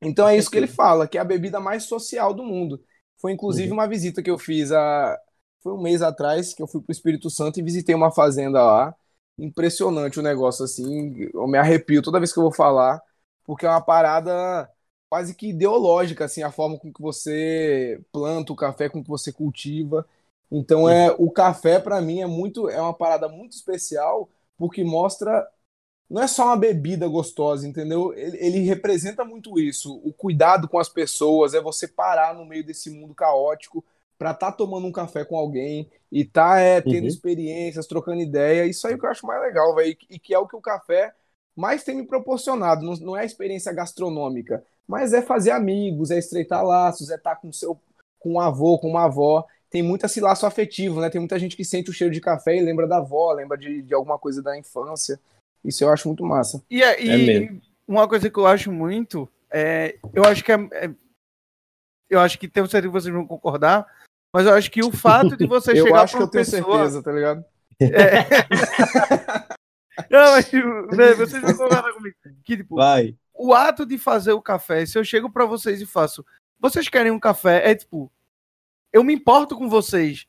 Então 0.00 0.28
é 0.28 0.36
isso 0.36 0.50
que 0.50 0.56
ele 0.56 0.66
fala, 0.66 1.08
que 1.08 1.18
é 1.18 1.20
a 1.20 1.24
bebida 1.24 1.60
mais 1.60 1.84
social 1.84 2.34
do 2.34 2.42
mundo. 2.44 2.82
Foi 3.18 3.32
inclusive 3.32 3.68
uhum. 3.68 3.74
uma 3.74 3.88
visita 3.88 4.22
que 4.22 4.30
eu 4.30 4.38
fiz 4.38 4.72
a 4.72 5.18
foi 5.62 5.72
um 5.72 5.82
mês 5.82 6.00
atrás 6.02 6.54
que 6.54 6.62
eu 6.62 6.68
fui 6.68 6.80
para 6.80 6.92
o 6.92 6.92
Espírito 6.92 7.28
Santo 7.28 7.58
e 7.58 7.62
visitei 7.62 7.94
uma 7.94 8.12
fazenda 8.12 8.62
lá. 8.64 8.94
Impressionante 9.38 10.18
o 10.18 10.22
negócio 10.22 10.64
assim, 10.64 11.28
eu 11.34 11.46
me 11.48 11.58
arrepio 11.58 12.02
toda 12.02 12.20
vez 12.20 12.32
que 12.32 12.38
eu 12.38 12.44
vou 12.44 12.52
falar, 12.54 13.02
porque 13.44 13.66
é 13.66 13.68
uma 13.68 13.80
parada 13.80 14.70
quase 15.08 15.34
que 15.34 15.48
ideológica 15.48 16.24
assim, 16.24 16.42
a 16.42 16.52
forma 16.52 16.78
com 16.78 16.92
que 16.92 17.02
você 17.02 18.00
planta 18.12 18.52
o 18.52 18.56
café, 18.56 18.88
com 18.88 19.02
que 19.02 19.08
você 19.08 19.32
cultiva. 19.32 20.06
Então 20.50 20.88
é 20.88 21.14
o 21.18 21.30
café 21.30 21.80
para 21.80 22.00
mim 22.00 22.20
é 22.20 22.26
muito 22.26 22.68
é 22.68 22.80
uma 22.80 22.94
parada 22.94 23.28
muito 23.28 23.52
especial 23.56 24.28
porque 24.56 24.84
mostra 24.84 25.46
não 26.08 26.22
é 26.22 26.26
só 26.28 26.46
uma 26.46 26.56
bebida 26.56 27.08
gostosa, 27.08 27.66
entendeu? 27.66 28.12
Ele, 28.14 28.36
ele, 28.38 28.58
representa 28.60 29.24
muito 29.24 29.58
isso. 29.58 30.00
O 30.04 30.12
cuidado 30.12 30.68
com 30.68 30.78
as 30.78 30.88
pessoas, 30.88 31.52
é 31.52 31.60
você 31.60 31.88
parar 31.88 32.34
no 32.34 32.44
meio 32.44 32.64
desse 32.64 32.90
mundo 32.90 33.14
caótico 33.14 33.84
para 34.16 34.30
estar 34.30 34.52
tá 34.52 34.56
tomando 34.56 34.86
um 34.86 34.92
café 34.92 35.24
com 35.24 35.36
alguém 35.36 35.90
e 36.10 36.24
tá 36.24 36.58
é, 36.58 36.80
tendo 36.80 37.02
Uhum. 37.02 37.08
experiências, 37.08 37.86
trocando 37.86 38.20
ideia. 38.20 38.66
Isso 38.66 38.86
aí 38.86 38.96
que 38.98 39.04
eu 39.04 39.10
acho 39.10 39.26
mais 39.26 39.40
legal, 39.42 39.74
velho. 39.74 39.96
E 40.08 40.18
que 40.18 40.32
é 40.32 40.38
o 40.38 40.46
que 40.46 40.56
o 40.56 40.60
café 40.60 41.12
mais 41.54 41.82
tem 41.84 41.96
me 41.96 42.06
proporcionado. 42.06 42.84
Não, 42.84 42.94
não 42.96 43.16
é 43.16 43.22
a 43.22 43.24
experiência 43.24 43.72
gastronômica, 43.72 44.64
mas 44.86 45.12
é 45.12 45.22
fazer 45.22 45.50
amigos, 45.50 46.10
é 46.10 46.18
estreitar 46.18 46.64
laços, 46.64 47.10
é 47.10 47.16
estar 47.16 47.36
com 47.36 47.52
seu 47.52 47.80
com 48.18 48.34
um 48.34 48.40
avô, 48.40 48.78
com 48.78 48.88
uma 48.88 49.04
avó. 49.04 49.44
Tem 49.70 49.82
muito 49.82 50.06
esse 50.06 50.20
laço 50.20 50.46
afetivo, 50.46 51.00
né? 51.00 51.10
Tem 51.10 51.20
muita 51.20 51.38
gente 51.38 51.56
que 51.56 51.64
sente 51.64 51.90
o 51.90 51.92
cheiro 51.92 52.12
de 52.12 52.20
café 52.20 52.56
e 52.56 52.60
lembra 52.60 52.86
da 52.86 52.98
avó, 52.98 53.32
lembra 53.32 53.58
de, 53.58 53.82
de 53.82 53.94
alguma 53.94 54.18
coisa 54.18 54.42
da 54.42 54.58
infância. 54.58 55.20
Isso 55.66 55.82
eu 55.84 55.90
acho 55.90 56.08
muito 56.08 56.24
massa. 56.24 56.62
E, 56.70 56.82
é- 56.82 57.02
e 57.02 57.44
É 57.44 57.50
uma 57.86 58.08
coisa 58.08 58.30
que 58.30 58.38
eu 58.38 58.46
acho 58.46 58.70
muito 58.72 59.28
é. 59.52 59.98
Eu 60.14 60.24
acho 60.24 60.42
que 60.44 60.52
é. 60.52 60.68
é- 60.72 60.90
eu 62.08 62.20
acho 62.20 62.38
que 62.38 62.46
tenho 62.48 62.66
certeza 62.68 62.88
que 62.88 63.00
vocês 63.00 63.12
vão 63.12 63.26
concordar, 63.26 63.84
mas 64.32 64.46
eu 64.46 64.52
acho 64.54 64.70
que 64.70 64.82
o 64.84 64.92
fato 64.92 65.36
de 65.36 65.46
você 65.46 65.72
Eu 65.78 65.84
chegar 65.86 66.02
acho 66.02 66.16
pra 66.16 66.18
que 66.18 66.22
eu 66.22 66.26
uma 66.26 66.30
tenho 66.32 66.44
pessoa. 66.44 66.76
certeza, 66.78 67.02
tá 67.02 67.12
ligado? 67.12 67.44
Não, 70.10 70.32
mas, 70.32 70.52
né, 70.52 71.14
vocês 71.14 71.42
vão 71.42 71.52
concordar 71.52 71.92
comigo. 71.92 72.14
Que, 72.44 72.56
tipo, 72.58 72.76
Vai. 72.76 73.16
o 73.34 73.54
ato 73.54 73.86
de 73.86 73.96
fazer 73.98 74.32
o 74.32 74.42
café, 74.42 74.84
se 74.84 74.98
eu 74.98 75.04
chego 75.04 75.30
pra 75.30 75.46
vocês 75.46 75.80
e 75.80 75.86
faço, 75.86 76.24
vocês 76.60 76.88
querem 76.88 77.10
um 77.12 77.18
café? 77.18 77.70
É 77.70 77.74
tipo, 77.74 78.12
eu 78.92 79.02
me 79.02 79.14
importo 79.14 79.56
com 79.56 79.68
vocês. 79.68 80.26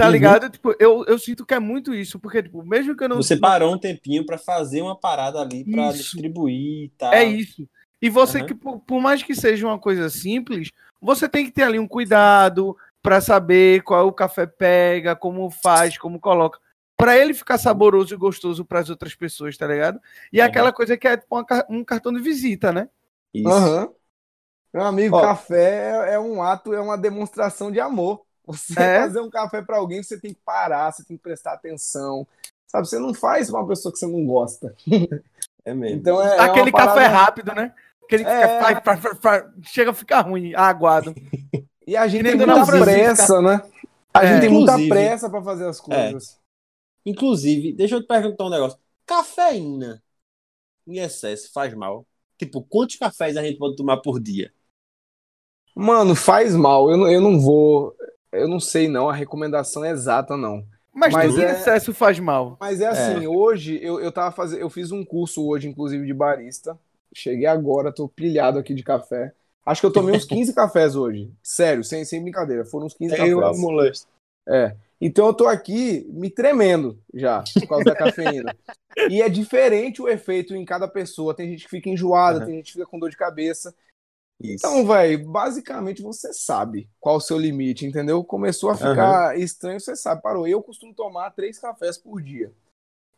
Tá 0.00 0.06
Uhum. 0.06 0.12
ligado? 0.12 0.48
Tipo, 0.48 0.74
eu, 0.78 1.04
eu 1.04 1.18
sinto 1.18 1.44
que 1.44 1.52
é 1.52 1.58
muito 1.58 1.92
isso, 1.92 2.18
porque, 2.18 2.42
tipo, 2.42 2.64
mesmo 2.64 2.96
que 2.96 3.04
eu 3.04 3.08
não. 3.08 3.16
Você 3.18 3.36
parou 3.36 3.74
um 3.74 3.78
tempinho 3.78 4.24
pra 4.24 4.38
fazer 4.38 4.80
uma 4.80 4.98
parada 4.98 5.38
ali 5.40 5.62
pra 5.62 5.90
Isso. 5.90 5.98
distribuir 5.98 6.84
e 6.84 6.88
tal. 6.96 7.12
É 7.12 7.22
isso. 7.22 7.68
E 8.00 8.08
você, 8.08 8.38
Aham. 8.38 8.46
que, 8.46 8.54
por, 8.54 8.80
por 8.80 8.98
mais 8.98 9.22
que 9.22 9.34
seja 9.34 9.66
uma 9.66 9.78
coisa 9.78 10.08
simples, 10.08 10.70
você 11.02 11.28
tem 11.28 11.44
que 11.44 11.52
ter 11.52 11.64
ali 11.64 11.78
um 11.78 11.86
cuidado 11.86 12.74
pra 13.02 13.20
saber 13.20 13.82
qual 13.82 14.08
o 14.08 14.12
café 14.12 14.46
pega, 14.46 15.14
como 15.14 15.50
faz, 15.50 15.98
como 15.98 16.18
coloca. 16.18 16.58
Pra 16.96 17.18
ele 17.18 17.34
ficar 17.34 17.58
saboroso 17.58 18.14
e 18.14 18.16
gostoso 18.16 18.64
pras 18.64 18.88
outras 18.88 19.14
pessoas, 19.14 19.54
tá 19.54 19.66
ligado? 19.66 20.00
E 20.32 20.40
Aham. 20.40 20.48
aquela 20.48 20.72
coisa 20.72 20.96
que 20.96 21.06
é 21.06 21.18
tipo 21.18 21.34
uma 21.36 21.44
um 21.68 21.84
cartão 21.84 22.10
de 22.10 22.22
visita, 22.22 22.72
né? 22.72 22.88
Isso. 23.34 23.94
Meu 24.72 24.82
amigo, 24.84 25.16
Ó. 25.16 25.20
café 25.20 26.08
é, 26.08 26.14
é 26.14 26.18
um 26.18 26.42
ato, 26.42 26.72
é 26.72 26.80
uma 26.80 26.96
demonstração 26.96 27.70
de 27.70 27.78
amor. 27.80 28.22
Você 28.52 28.80
É. 28.80 29.00
fazer 29.00 29.20
um 29.20 29.30
café 29.30 29.62
pra 29.62 29.76
alguém, 29.78 30.02
você 30.02 30.18
tem 30.20 30.32
que 30.34 30.40
parar, 30.44 30.92
você 30.92 31.04
tem 31.04 31.16
que 31.16 31.22
prestar 31.22 31.52
atenção. 31.52 32.26
Sabe, 32.66 32.86
você 32.88 32.98
não 32.98 33.12
faz 33.12 33.50
pra 33.50 33.60
uma 33.60 33.68
pessoa 33.68 33.92
que 33.92 33.98
você 33.98 34.06
não 34.06 34.24
gosta. 34.26 34.74
É 35.62 35.74
mesmo. 35.74 35.98
Então 35.98 36.22
é, 36.22 36.36
é 36.36 36.40
Aquele 36.40 36.70
uma 36.70 36.72
parada- 36.78 36.94
café 37.00 37.06
rápido, 37.06 37.54
né? 37.54 37.74
Aquele 38.02 38.24
que 38.24 38.30
É. 38.30 38.40
fica, 38.48 38.80
faz- 38.82 39.00
faz- 39.02 39.18
faz- 39.18 39.44
chega 39.64 39.90
a 39.90 39.94
ficar 39.94 40.22
ruim, 40.22 40.54
aguado. 40.54 41.14
E 41.86 41.94
a 41.94 42.08
gente 42.08 42.22
tem 42.22 42.34
muita 42.34 42.66
pressa, 42.66 43.42
né? 43.42 43.62
A 44.14 44.24
É. 44.24 44.28
gente 44.28 44.40
tem 44.40 44.48
muita 44.50 44.78
pressa 44.88 45.28
pra 45.28 45.42
fazer 45.42 45.68
as 45.68 45.78
coisas. 45.78 46.38
Inclusive, 47.04 47.74
deixa 47.74 47.96
eu 47.96 48.00
te 48.00 48.06
perguntar 48.06 48.44
um 48.46 48.48
negócio. 48.48 48.78
Cafeína 49.04 50.02
em 50.86 50.96
excesso 50.98 51.52
faz 51.52 51.74
mal? 51.74 52.06
Tipo, 52.38 52.62
quantos 52.62 52.96
cafés 52.96 53.36
a 53.36 53.42
gente 53.42 53.58
pode 53.58 53.76
tomar 53.76 53.98
por 53.98 54.18
dia? 54.18 54.50
Mano, 55.74 56.14
faz 56.16 56.56
mal. 56.56 56.90
Eu, 56.90 57.06
eu 57.06 57.20
não 57.20 57.38
vou. 57.38 57.94
Eu 58.32 58.48
não 58.48 58.60
sei, 58.60 58.88
não, 58.88 59.08
a 59.08 59.14
recomendação 59.14 59.84
é 59.84 59.90
exata, 59.90 60.36
não. 60.36 60.64
Mas, 60.92 61.12
Mas 61.12 61.30
tudo 61.30 61.40
em 61.42 61.44
é- 61.44 61.52
excesso 61.52 61.94
faz 61.94 62.18
mal. 62.18 62.56
Mas 62.60 62.80
é 62.80 62.86
assim, 62.88 63.26
hoje 63.26 63.78
eu, 63.82 64.00
eu 64.00 64.10
tava 64.10 64.32
fazendo. 64.32 64.60
Eu 64.60 64.70
fiz 64.70 64.90
um 64.92 65.04
curso 65.04 65.46
hoje, 65.46 65.68
inclusive, 65.68 66.04
de 66.04 66.12
barista. 66.14 66.78
Cheguei 67.14 67.46
agora, 67.46 67.92
tô 67.92 68.08
pilhado 68.08 68.58
aqui 68.58 68.74
de 68.74 68.82
café. 68.82 69.32
Acho 69.64 69.80
que 69.82 69.86
eu 69.86 69.92
tomei 69.92 70.14
uns 70.14 70.24
15 70.26 70.52
cafés 70.54 70.96
hoje. 70.96 71.30
Sério, 71.42 71.84
sem, 71.84 72.04
sem 72.04 72.22
brincadeira. 72.22 72.64
Foram 72.64 72.86
uns 72.86 72.94
15 72.94 73.14
Tem 73.14 73.34
uma 73.34 73.42
cafés. 73.42 73.60
molesta. 73.60 74.08
É. 74.48 74.74
Então 75.00 75.26
eu 75.28 75.34
tô 75.34 75.46
aqui 75.46 76.06
me 76.10 76.28
tremendo 76.28 76.98
já, 77.14 77.42
por 77.58 77.68
causa 77.68 77.84
da 77.84 77.94
cafeína. 77.94 78.54
E 79.08 79.22
é 79.22 79.28
diferente 79.28 80.02
o 80.02 80.08
efeito 80.08 80.54
em 80.54 80.64
cada 80.64 80.88
pessoa. 80.88 81.32
Tem 81.32 81.48
gente 81.48 81.62
que 81.64 81.70
fica 81.70 81.88
enjoada, 81.88 82.38
Aham. 82.38 82.46
tem 82.46 82.56
gente 82.56 82.66
que 82.66 82.72
fica 82.72 82.86
com 82.86 82.98
dor 82.98 83.08
de 83.08 83.16
cabeça. 83.16 83.72
Isso. 84.42 84.66
Então, 84.66 84.86
velho, 84.86 85.28
basicamente 85.30 86.00
você 86.02 86.32
sabe 86.32 86.88
qual 86.98 87.16
o 87.16 87.20
seu 87.20 87.38
limite, 87.38 87.84
entendeu? 87.84 88.24
Começou 88.24 88.70
a 88.70 88.74
ficar 88.76 89.38
estranho, 89.38 89.78
você 89.78 89.94
sabe. 89.94 90.22
Parou. 90.22 90.46
Eu 90.48 90.62
costumo 90.62 90.94
tomar 90.94 91.30
três 91.32 91.58
cafés 91.58 91.98
por 91.98 92.22
dia. 92.22 92.50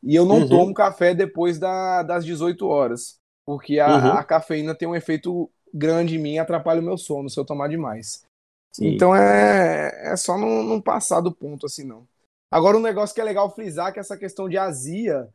E 0.02 0.16
eu 0.16 0.24
não 0.26 0.40
Uhum. 0.40 0.48
tomo 0.48 0.74
café 0.74 1.14
depois 1.14 1.58
da- 1.60 2.02
das 2.02 2.24
18 2.24 2.66
horas. 2.66 3.18
Porque 3.46 3.78
a, 3.78 3.86
Uhum. 3.96 4.18
a 4.18 4.24
cafeína 4.24 4.74
tem 4.74 4.88
um 4.88 4.96
efeito 4.96 5.48
grande 5.72 6.16
em 6.16 6.18
mim 6.18 6.32
e 6.34 6.38
atrapalha 6.38 6.80
o 6.80 6.84
meu 6.84 6.98
sono 6.98 7.30
se 7.30 7.38
eu 7.38 7.44
tomar 7.44 7.68
demais. 7.68 8.24
Sim. 8.72 8.88
Então 8.88 9.14
é, 9.14 10.12
é 10.12 10.16
só 10.16 10.36
não, 10.36 10.62
não 10.62 10.80
passar 10.80 11.20
do 11.20 11.32
ponto 11.32 11.66
assim, 11.66 11.84
não. 11.84 12.06
Agora, 12.50 12.76
um 12.76 12.80
negócio 12.80 13.14
que 13.14 13.20
é 13.20 13.24
legal 13.24 13.54
frisar 13.54 13.88
é 13.88 13.92
que 13.92 14.00
essa 14.00 14.16
questão 14.16 14.48
de 14.48 14.58
azia 14.58 15.28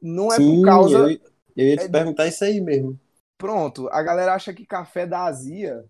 não 0.00 0.32
é 0.32 0.36
Sim, 0.36 0.56
por 0.60 0.64
causa. 0.64 0.98
eu, 0.98 1.20
eu 1.56 1.66
ia 1.66 1.76
te 1.76 1.84
é- 1.84 1.88
perguntar 1.88 2.26
isso 2.26 2.44
aí 2.44 2.60
mesmo. 2.60 2.98
Pronto, 3.42 3.88
a 3.88 4.00
galera 4.04 4.34
acha 4.34 4.54
que 4.54 4.64
café 4.64 5.04
dá 5.04 5.24
azia. 5.24 5.84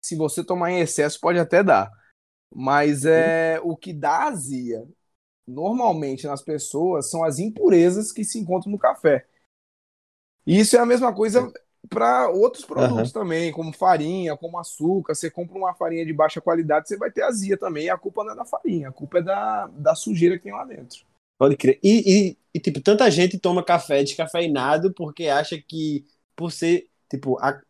Se 0.00 0.14
você 0.14 0.44
tomar 0.44 0.70
em 0.70 0.78
excesso, 0.78 1.18
pode 1.20 1.36
até 1.36 1.64
dar. 1.64 1.90
Mas 2.54 3.04
é 3.04 3.60
o 3.64 3.76
que 3.76 3.92
dá 3.92 4.28
azia 4.28 4.86
normalmente 5.44 6.28
nas 6.28 6.42
pessoas 6.42 7.10
são 7.10 7.24
as 7.24 7.40
impurezas 7.40 8.12
que 8.12 8.24
se 8.24 8.38
encontram 8.38 8.70
no 8.70 8.78
café. 8.78 9.26
E 10.46 10.60
isso 10.60 10.76
é 10.76 10.78
a 10.78 10.86
mesma 10.86 11.12
coisa 11.12 11.52
para 11.88 12.30
outros 12.30 12.64
produtos 12.64 13.10
também, 13.10 13.50
como 13.50 13.72
farinha, 13.72 14.36
como 14.36 14.56
açúcar. 14.56 15.16
Você 15.16 15.28
compra 15.28 15.58
uma 15.58 15.74
farinha 15.74 16.06
de 16.06 16.12
baixa 16.12 16.40
qualidade, 16.40 16.86
você 16.86 16.96
vai 16.96 17.10
ter 17.10 17.22
azia 17.22 17.56
também. 17.56 17.86
E 17.86 17.90
a 17.90 17.98
culpa 17.98 18.22
não 18.22 18.32
é 18.32 18.36
da 18.36 18.44
farinha, 18.44 18.90
a 18.90 18.92
culpa 18.92 19.18
é 19.18 19.22
da, 19.22 19.66
da 19.66 19.96
sujeira 19.96 20.36
que 20.36 20.44
tem 20.44 20.52
lá 20.52 20.64
dentro. 20.64 21.04
Pode 21.36 21.56
crer. 21.56 21.80
E, 21.82 22.30
e, 22.30 22.38
e, 22.54 22.60
tipo, 22.60 22.80
tanta 22.80 23.10
gente 23.10 23.38
toma 23.38 23.64
café 23.64 24.02
descafeinado 24.02 24.94
porque 24.94 25.26
acha 25.26 25.60
que, 25.60 26.06
por 26.36 26.50
ser, 26.52 26.88
tipo, 27.10 27.38
a, 27.40 27.60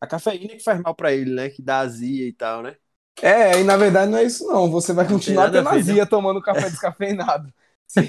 a 0.00 0.06
cafeína 0.06 0.54
que 0.54 0.62
faz 0.62 0.80
mal 0.80 0.94
pra 0.94 1.12
ele, 1.12 1.34
né? 1.34 1.50
Que 1.50 1.62
dá 1.62 1.78
azia 1.80 2.26
e 2.26 2.32
tal, 2.32 2.62
né? 2.62 2.76
É, 3.22 3.60
e 3.60 3.64
na 3.64 3.76
verdade 3.76 4.10
não 4.10 4.18
é 4.18 4.24
isso 4.24 4.44
não. 4.48 4.68
Você 4.70 4.92
vai 4.92 5.06
continuar 5.06 5.50
tendo 5.50 5.70
ver, 5.70 5.76
azia 5.78 6.04
tomando 6.06 6.42
café 6.42 6.68
descafeinado. 6.68 7.52
Se, 7.86 8.00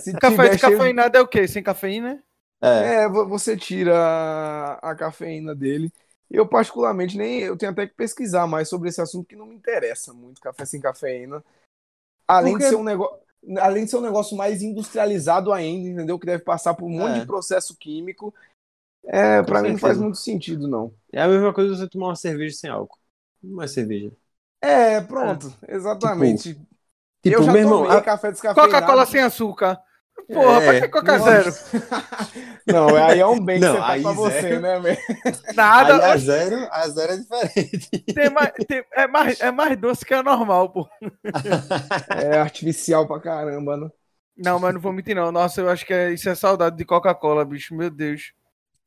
se 0.00 0.12
Café 0.12 0.30
tiver 0.50 0.58
cheio- 0.58 0.70
descafeinado 0.70 1.16
é 1.16 1.20
o 1.20 1.26
quê? 1.26 1.48
Sem 1.48 1.62
cafeína? 1.62 2.22
É. 2.62 3.02
É, 3.04 3.08
vo- 3.08 3.26
você 3.26 3.56
tira 3.56 3.94
a, 4.82 4.94
cafeína 4.94 5.54
dele. 5.54 5.90
Eu, 6.30 6.46
particularmente, 6.46 7.16
nem. 7.16 7.40
Eu 7.40 7.56
tenho 7.56 7.72
até 7.72 7.86
que 7.86 7.94
pesquisar 7.94 8.46
mais 8.46 8.68
sobre 8.68 8.88
esse 8.90 9.00
assunto 9.00 9.26
que 9.26 9.34
não 9.34 9.46
me 9.46 9.54
interessa 9.54 10.12
muito, 10.12 10.40
café 10.40 10.64
sem 10.66 10.80
cafeína. 10.80 11.42
Além 12.28 12.52
Porque- 12.52 12.64
de 12.64 12.70
ser 12.70 12.76
um 12.76 12.84
negócio. 12.84 13.16
Além 13.58 13.84
de 13.84 13.90
ser 13.90 13.96
um 13.96 14.00
negócio 14.02 14.36
mais 14.36 14.60
industrializado 14.62 15.52
ainda, 15.52 15.88
entendeu? 15.88 16.18
Que 16.18 16.26
deve 16.26 16.42
passar 16.44 16.74
por 16.74 16.84
um 16.84 16.90
monte 16.98 17.16
É. 17.16 17.20
de 17.20 17.26
processo 17.26 17.74
químico. 17.76 18.34
É, 19.08 19.38
Com 19.40 19.46
pra 19.46 19.62
mim 19.62 19.68
não 19.72 19.78
faz 19.78 19.92
certeza. 19.92 20.02
muito 20.04 20.18
sentido, 20.18 20.68
não. 20.68 20.92
É 21.12 21.22
a 21.22 21.28
mesma 21.28 21.52
coisa 21.52 21.76
você 21.76 21.88
tomar 21.88 22.08
uma 22.08 22.16
cerveja 22.16 22.56
sem 22.56 22.68
álcool. 22.70 22.98
Não 23.42 23.62
é 23.62 23.66
cerveja. 23.68 24.10
É, 24.60 25.00
pronto, 25.00 25.52
exatamente. 25.68 26.54
Tipo, 27.22 27.36
eu 27.36 27.42
já 27.42 27.52
meu 27.52 27.60
irmão, 27.62 27.82
tomei 27.84 27.98
a- 27.98 28.00
café 28.02 28.32
descafeinado. 28.32 28.72
Coca-Cola 28.72 29.06
sem 29.06 29.20
açúcar. 29.20 29.78
Porra, 30.32 30.60
pra 30.60 30.74
É. 30.74 30.80
que 30.80 30.88
Coca 30.88 31.18
Nossa. 31.18 31.50
Zero? 31.50 31.82
Não, 32.66 32.88
aí 32.96 33.20
é 33.20 33.26
um 33.26 33.38
bem 33.38 33.60
que 33.60 33.66
Não, 33.66 33.74
você 33.74 33.78
faz 33.80 33.92
aí 33.92 34.02
pra 34.02 34.12
você, 34.12 34.40
zero. 34.40 34.60
né, 34.60 34.80
velho? 34.80 34.98
Nada. 35.54 35.94
Aí 36.06 36.10
a 36.12 36.16
zero, 36.16 36.68
a 36.72 36.88
zero 36.88 37.12
é 37.12 37.16
diferente. 37.18 37.88
Tem 38.14 38.30
mais, 38.30 38.52
tem- 38.66 38.84
é, 38.92 39.06
mais, 39.06 39.40
é 39.40 39.50
mais 39.52 39.76
doce 39.78 40.04
que 40.04 40.14
a 40.14 40.22
normal, 40.22 40.70
pô. 40.70 40.88
É 42.10 42.38
artificial 42.38 43.06
pra 43.06 43.20
caramba, 43.20 43.76
né? 43.76 43.88
Não, 44.36 44.58
mas 44.58 44.74
não 44.74 44.80
vou 44.80 44.92
mentir, 44.92 45.14
não. 45.14 45.30
Nossa, 45.30 45.60
eu 45.60 45.68
acho 45.68 45.86
que 45.86 45.92
é- 45.92 46.12
isso 46.12 46.28
é 46.28 46.34
saudade 46.34 46.76
de 46.76 46.84
Coca-Cola, 46.84 47.44
bicho. 47.44 47.74
Meu 47.74 47.90
Deus. 47.90 48.32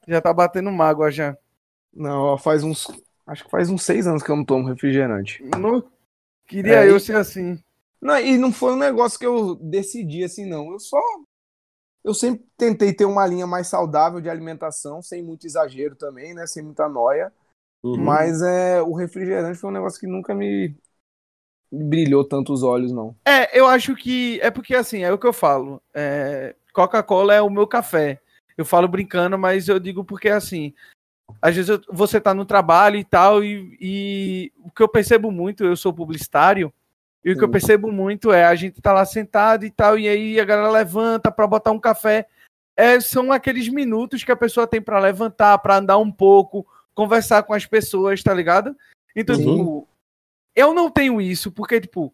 Já 0.08 0.22
tá 0.22 0.34
batendo 0.34 0.72
mágoa 0.72 1.12
já. 1.12 1.38
Não, 1.94 2.22
ó, 2.22 2.38
faz 2.38 2.64
uns. 2.64 2.88
Acho 3.26 3.44
que 3.44 3.52
faz 3.52 3.70
uns 3.70 3.84
seis 3.84 4.08
anos 4.08 4.24
que 4.24 4.32
eu 4.32 4.36
não 4.36 4.46
tomo 4.46 4.68
refrigerante. 4.68 5.44
Não... 5.58 5.84
Queria 6.48 6.84
É, 6.84 6.90
eu 6.90 6.98
e- 6.98 7.00
ser 7.00 7.16
assim. 7.16 7.60
Não, 8.02 8.18
e 8.20 8.38
não 8.38 8.52
foi 8.52 8.74
um 8.74 8.78
negócio 8.78 9.20
que 9.20 9.26
eu 9.26 9.56
decidi 9.56 10.24
assim, 10.24 10.46
não. 10.46 10.72
Eu 10.72 10.80
só. 10.80 10.98
Eu 12.04 12.14
sempre 12.14 12.46
tentei 12.58 12.94
ter 12.94 13.06
uma 13.06 13.26
linha 13.28 13.46
mais 13.46 13.68
saudável 13.68 14.22
de 14.22 14.30
alimentação, 14.30 15.02
sem 15.02 15.22
muito 15.22 15.46
exagero 15.46 15.96
também, 15.96 16.34
né? 16.34 16.48
Sem 16.48 16.64
muita 16.64 16.88
noia. 16.88 17.32
Uhum. 17.84 17.98
Mas 18.04 18.42
é, 18.42 18.82
o 18.82 18.94
refrigerante 18.94 19.60
foi 19.60 19.70
um 19.70 19.74
negócio 19.74 20.00
que 20.00 20.08
nunca 20.08 20.34
me, 20.34 20.76
me 21.72 21.84
brilhou 21.86 22.24
tanto 22.28 22.54
os 22.54 22.64
olhos, 22.64 22.92
não. 22.92 23.16
É, 23.26 23.58
eu 23.58 23.68
acho 23.68 23.96
que. 23.96 24.40
É 24.42 24.50
porque 24.52 24.76
assim, 24.76 25.04
é 25.04 25.12
o 25.12 25.18
que 25.18 25.28
eu 25.28 25.34
falo. 25.34 25.82
É, 25.94 26.56
Coca-Cola 26.74 27.34
é 27.34 27.42
o 27.42 27.50
meu 27.50 27.68
café. 27.68 28.20
Eu 28.60 28.66
falo 28.66 28.90
brincando, 28.90 29.40
mas 29.40 29.70
eu 29.70 29.80
digo 29.80 30.04
porque 30.04 30.28
assim. 30.28 30.74
Às 31.42 31.56
vezes 31.56 31.70
eu- 31.70 31.82
você 31.90 32.20
tá 32.20 32.34
no 32.34 32.44
trabalho 32.44 32.98
e 32.98 33.06
tal, 33.06 33.42
e, 33.42 33.78
e 33.80 34.52
o 34.58 34.70
que 34.70 34.84
eu 34.84 34.90
percebo 34.90 35.32
muito, 35.32 35.64
eu 35.64 35.78
sou 35.78 35.94
publicitário, 35.94 36.74
e 37.24 37.32
o 37.32 37.38
que 37.38 37.44
eu 37.44 37.48
Sim. 37.48 37.52
percebo 37.54 37.90
muito 37.90 38.34
é 38.34 38.44
a 38.44 38.54
gente 38.56 38.82
tá 38.82 38.92
lá 38.92 39.06
sentado 39.06 39.64
e 39.64 39.72
tal, 39.72 39.98
e 39.98 40.10
aí 40.10 40.40
a 40.40 40.44
galera 40.44 40.70
levanta 40.70 41.32
para 41.32 41.48
botar 41.48 41.72
um 41.72 41.80
café. 41.80 42.28
É, 42.76 43.00
são 43.00 43.32
aqueles 43.32 43.70
minutos 43.70 44.26
que 44.26 44.32
a 44.32 44.36
pessoa 44.36 44.68
tem 44.68 44.82
para 44.82 45.00
levantar, 45.00 45.58
para 45.60 45.78
andar 45.78 45.98
um 46.00 46.12
pouco, 46.12 46.68
conversar 46.94 47.44
com 47.44 47.54
as 47.54 47.66
pessoas, 47.66 48.22
tá 48.22 48.34
ligado? 48.34 48.76
Então, 49.16 49.36
Sim. 49.36 49.56
tipo, 49.56 49.88
Eu 50.56 50.74
não 50.74 50.90
tenho 50.92 51.22
isso, 51.22 51.50
porque, 51.50 51.80
tipo, 51.80 52.14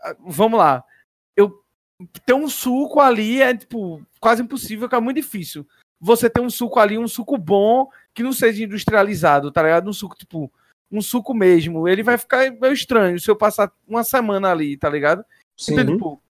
ah, 0.00 0.16
vamos 0.20 0.58
lá. 0.58 0.82
Eu 1.36 1.62
ter 2.24 2.32
um 2.32 2.48
suco 2.48 3.00
ali 3.00 3.42
é, 3.42 3.54
tipo, 3.54 4.00
quase 4.18 4.40
impossível, 4.40 4.88
que 4.88 4.94
é 4.94 5.00
muito 5.00 5.16
difícil. 5.16 5.66
Você 6.04 6.28
ter 6.28 6.40
um 6.40 6.50
suco 6.50 6.80
ali, 6.80 6.98
um 6.98 7.06
suco 7.06 7.38
bom, 7.38 7.88
que 8.12 8.24
não 8.24 8.32
seja 8.32 8.64
industrializado, 8.64 9.52
tá 9.52 9.62
ligado? 9.62 9.88
Um 9.88 9.92
suco, 9.92 10.16
tipo, 10.16 10.52
um 10.90 11.00
suco 11.00 11.32
mesmo. 11.32 11.86
Ele 11.86 12.02
vai 12.02 12.18
ficar 12.18 12.50
meio 12.50 12.72
estranho 12.72 13.20
se 13.20 13.30
eu 13.30 13.36
passar 13.36 13.70
uma 13.86 14.02
semana 14.02 14.50
ali, 14.50 14.76
tá 14.76 14.90
ligado? 14.90 15.24
Sim. 15.56 15.74
Então, 15.74 15.86
tipo, 15.86 16.22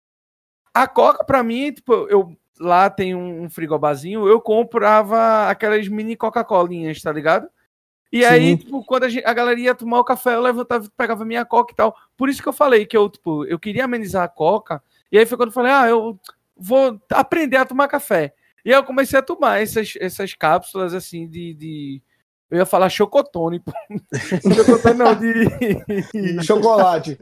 a 0.74 0.86
Coca, 0.86 1.24
pra 1.24 1.42
mim, 1.42 1.72
tipo, 1.72 1.94
eu 2.10 2.36
lá 2.60 2.90
tem 2.90 3.14
um 3.14 3.48
frigobarzinho, 3.48 4.28
eu 4.28 4.40
comprava 4.42 5.48
aquelas 5.48 5.88
mini 5.88 6.16
Coca-Colinhas, 6.16 7.00
tá 7.00 7.10
ligado? 7.10 7.48
E 8.12 8.26
aí, 8.26 8.50
Sim. 8.50 8.56
tipo, 8.58 8.84
quando 8.84 9.04
a, 9.04 9.08
gente, 9.08 9.24
a 9.24 9.32
galera 9.32 9.58
ia 9.58 9.74
tomar 9.74 10.00
o 10.00 10.04
café, 10.04 10.34
eu 10.34 10.42
levantava, 10.42 10.86
pegava 10.94 11.24
minha 11.24 11.46
Coca 11.46 11.72
e 11.72 11.76
tal. 11.76 11.96
Por 12.14 12.28
isso 12.28 12.42
que 12.42 12.48
eu 12.48 12.52
falei 12.52 12.84
que 12.84 12.94
eu, 12.94 13.08
tipo, 13.08 13.46
eu 13.46 13.58
queria 13.58 13.86
amenizar 13.86 14.22
a 14.22 14.28
Coca. 14.28 14.82
E 15.10 15.18
aí 15.18 15.24
foi 15.24 15.38
quando 15.38 15.48
eu 15.48 15.54
falei, 15.54 15.72
ah, 15.72 15.88
eu 15.88 16.20
vou 16.54 17.00
aprender 17.10 17.56
a 17.56 17.64
tomar 17.64 17.88
café. 17.88 18.34
E 18.64 18.70
eu 18.70 18.84
comecei 18.84 19.18
a 19.18 19.22
tomar 19.22 19.60
essas, 19.60 19.94
essas 20.00 20.34
cápsulas, 20.34 20.94
assim, 20.94 21.28
de... 21.28 21.54
de... 21.54 22.02
Eu 22.50 22.58
ia 22.58 22.66
falar 22.66 22.88
chocotone, 22.90 23.60
pô. 23.60 23.72
chocotone 24.54 24.98
não, 24.98 25.14
de... 25.14 26.42
Chocolate. 26.44 27.18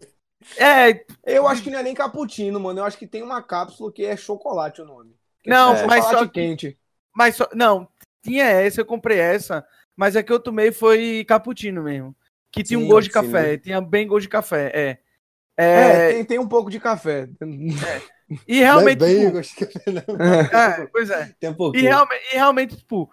É, 0.57 1.05
Eu 1.24 1.47
acho 1.47 1.62
que 1.62 1.70
não 1.70 1.78
é 1.78 1.82
nem 1.82 1.95
cappuccino, 1.95 2.59
mano. 2.59 2.80
Eu 2.80 2.84
acho 2.84 2.99
que 2.99 3.07
tem 3.07 3.22
uma 3.22 3.43
cápsula 3.43 3.93
que 3.93 4.05
é 4.05 4.16
chocolate 4.16 4.82
o 4.82 4.84
nome. 4.84 5.14
Que 5.43 5.49
Não, 5.51 5.74
é 5.74 5.86
mas 5.86 6.05
só 6.05 6.26
que- 6.26 6.32
quente. 6.32 6.78
Mas 7.14 7.36
só, 7.36 7.49
não, 7.55 7.88
tinha 8.22 8.45
essa, 8.45 8.80
eu 8.80 8.84
comprei 8.86 9.18
essa, 9.18 9.64
mas 9.97 10.16
a 10.16 10.22
que 10.22 10.32
eu 10.32 10.41
tomei 10.41 10.72
foi 10.72 11.24
cappuccino 11.26 11.82
mesmo. 11.82 12.14
Que 12.53 12.62
tinha 12.62 12.78
um 12.78 12.86
gosto 12.88 13.09
de 13.09 13.12
sim, 13.12 13.20
café, 13.20 13.57
tinha 13.57 13.80
bem 13.80 14.07
gosto 14.07 14.22
de 14.22 14.28
café, 14.28 14.72
é. 14.74 14.99
É, 15.57 15.64
É, 16.09 16.12
tem, 16.14 16.24
tem 16.24 16.38
um 16.38 16.49
pouco 16.49 16.70
de 16.70 16.80
café. 16.80 17.28
E 18.47 18.59
realmente, 18.61 18.99
bem, 18.99 19.22
eu 19.24 19.43
tipo, 19.43 19.66
de 19.66 19.99
é, 20.55 20.87
pois 20.93 21.11
é. 21.11 21.35
Tem 21.41 21.51
um 21.51 21.53
E 21.53 21.57
pouquinho. 21.57 21.85
realmente, 21.85 22.22
e 22.33 22.37
realmente, 22.37 22.76
tipo, 22.76 23.11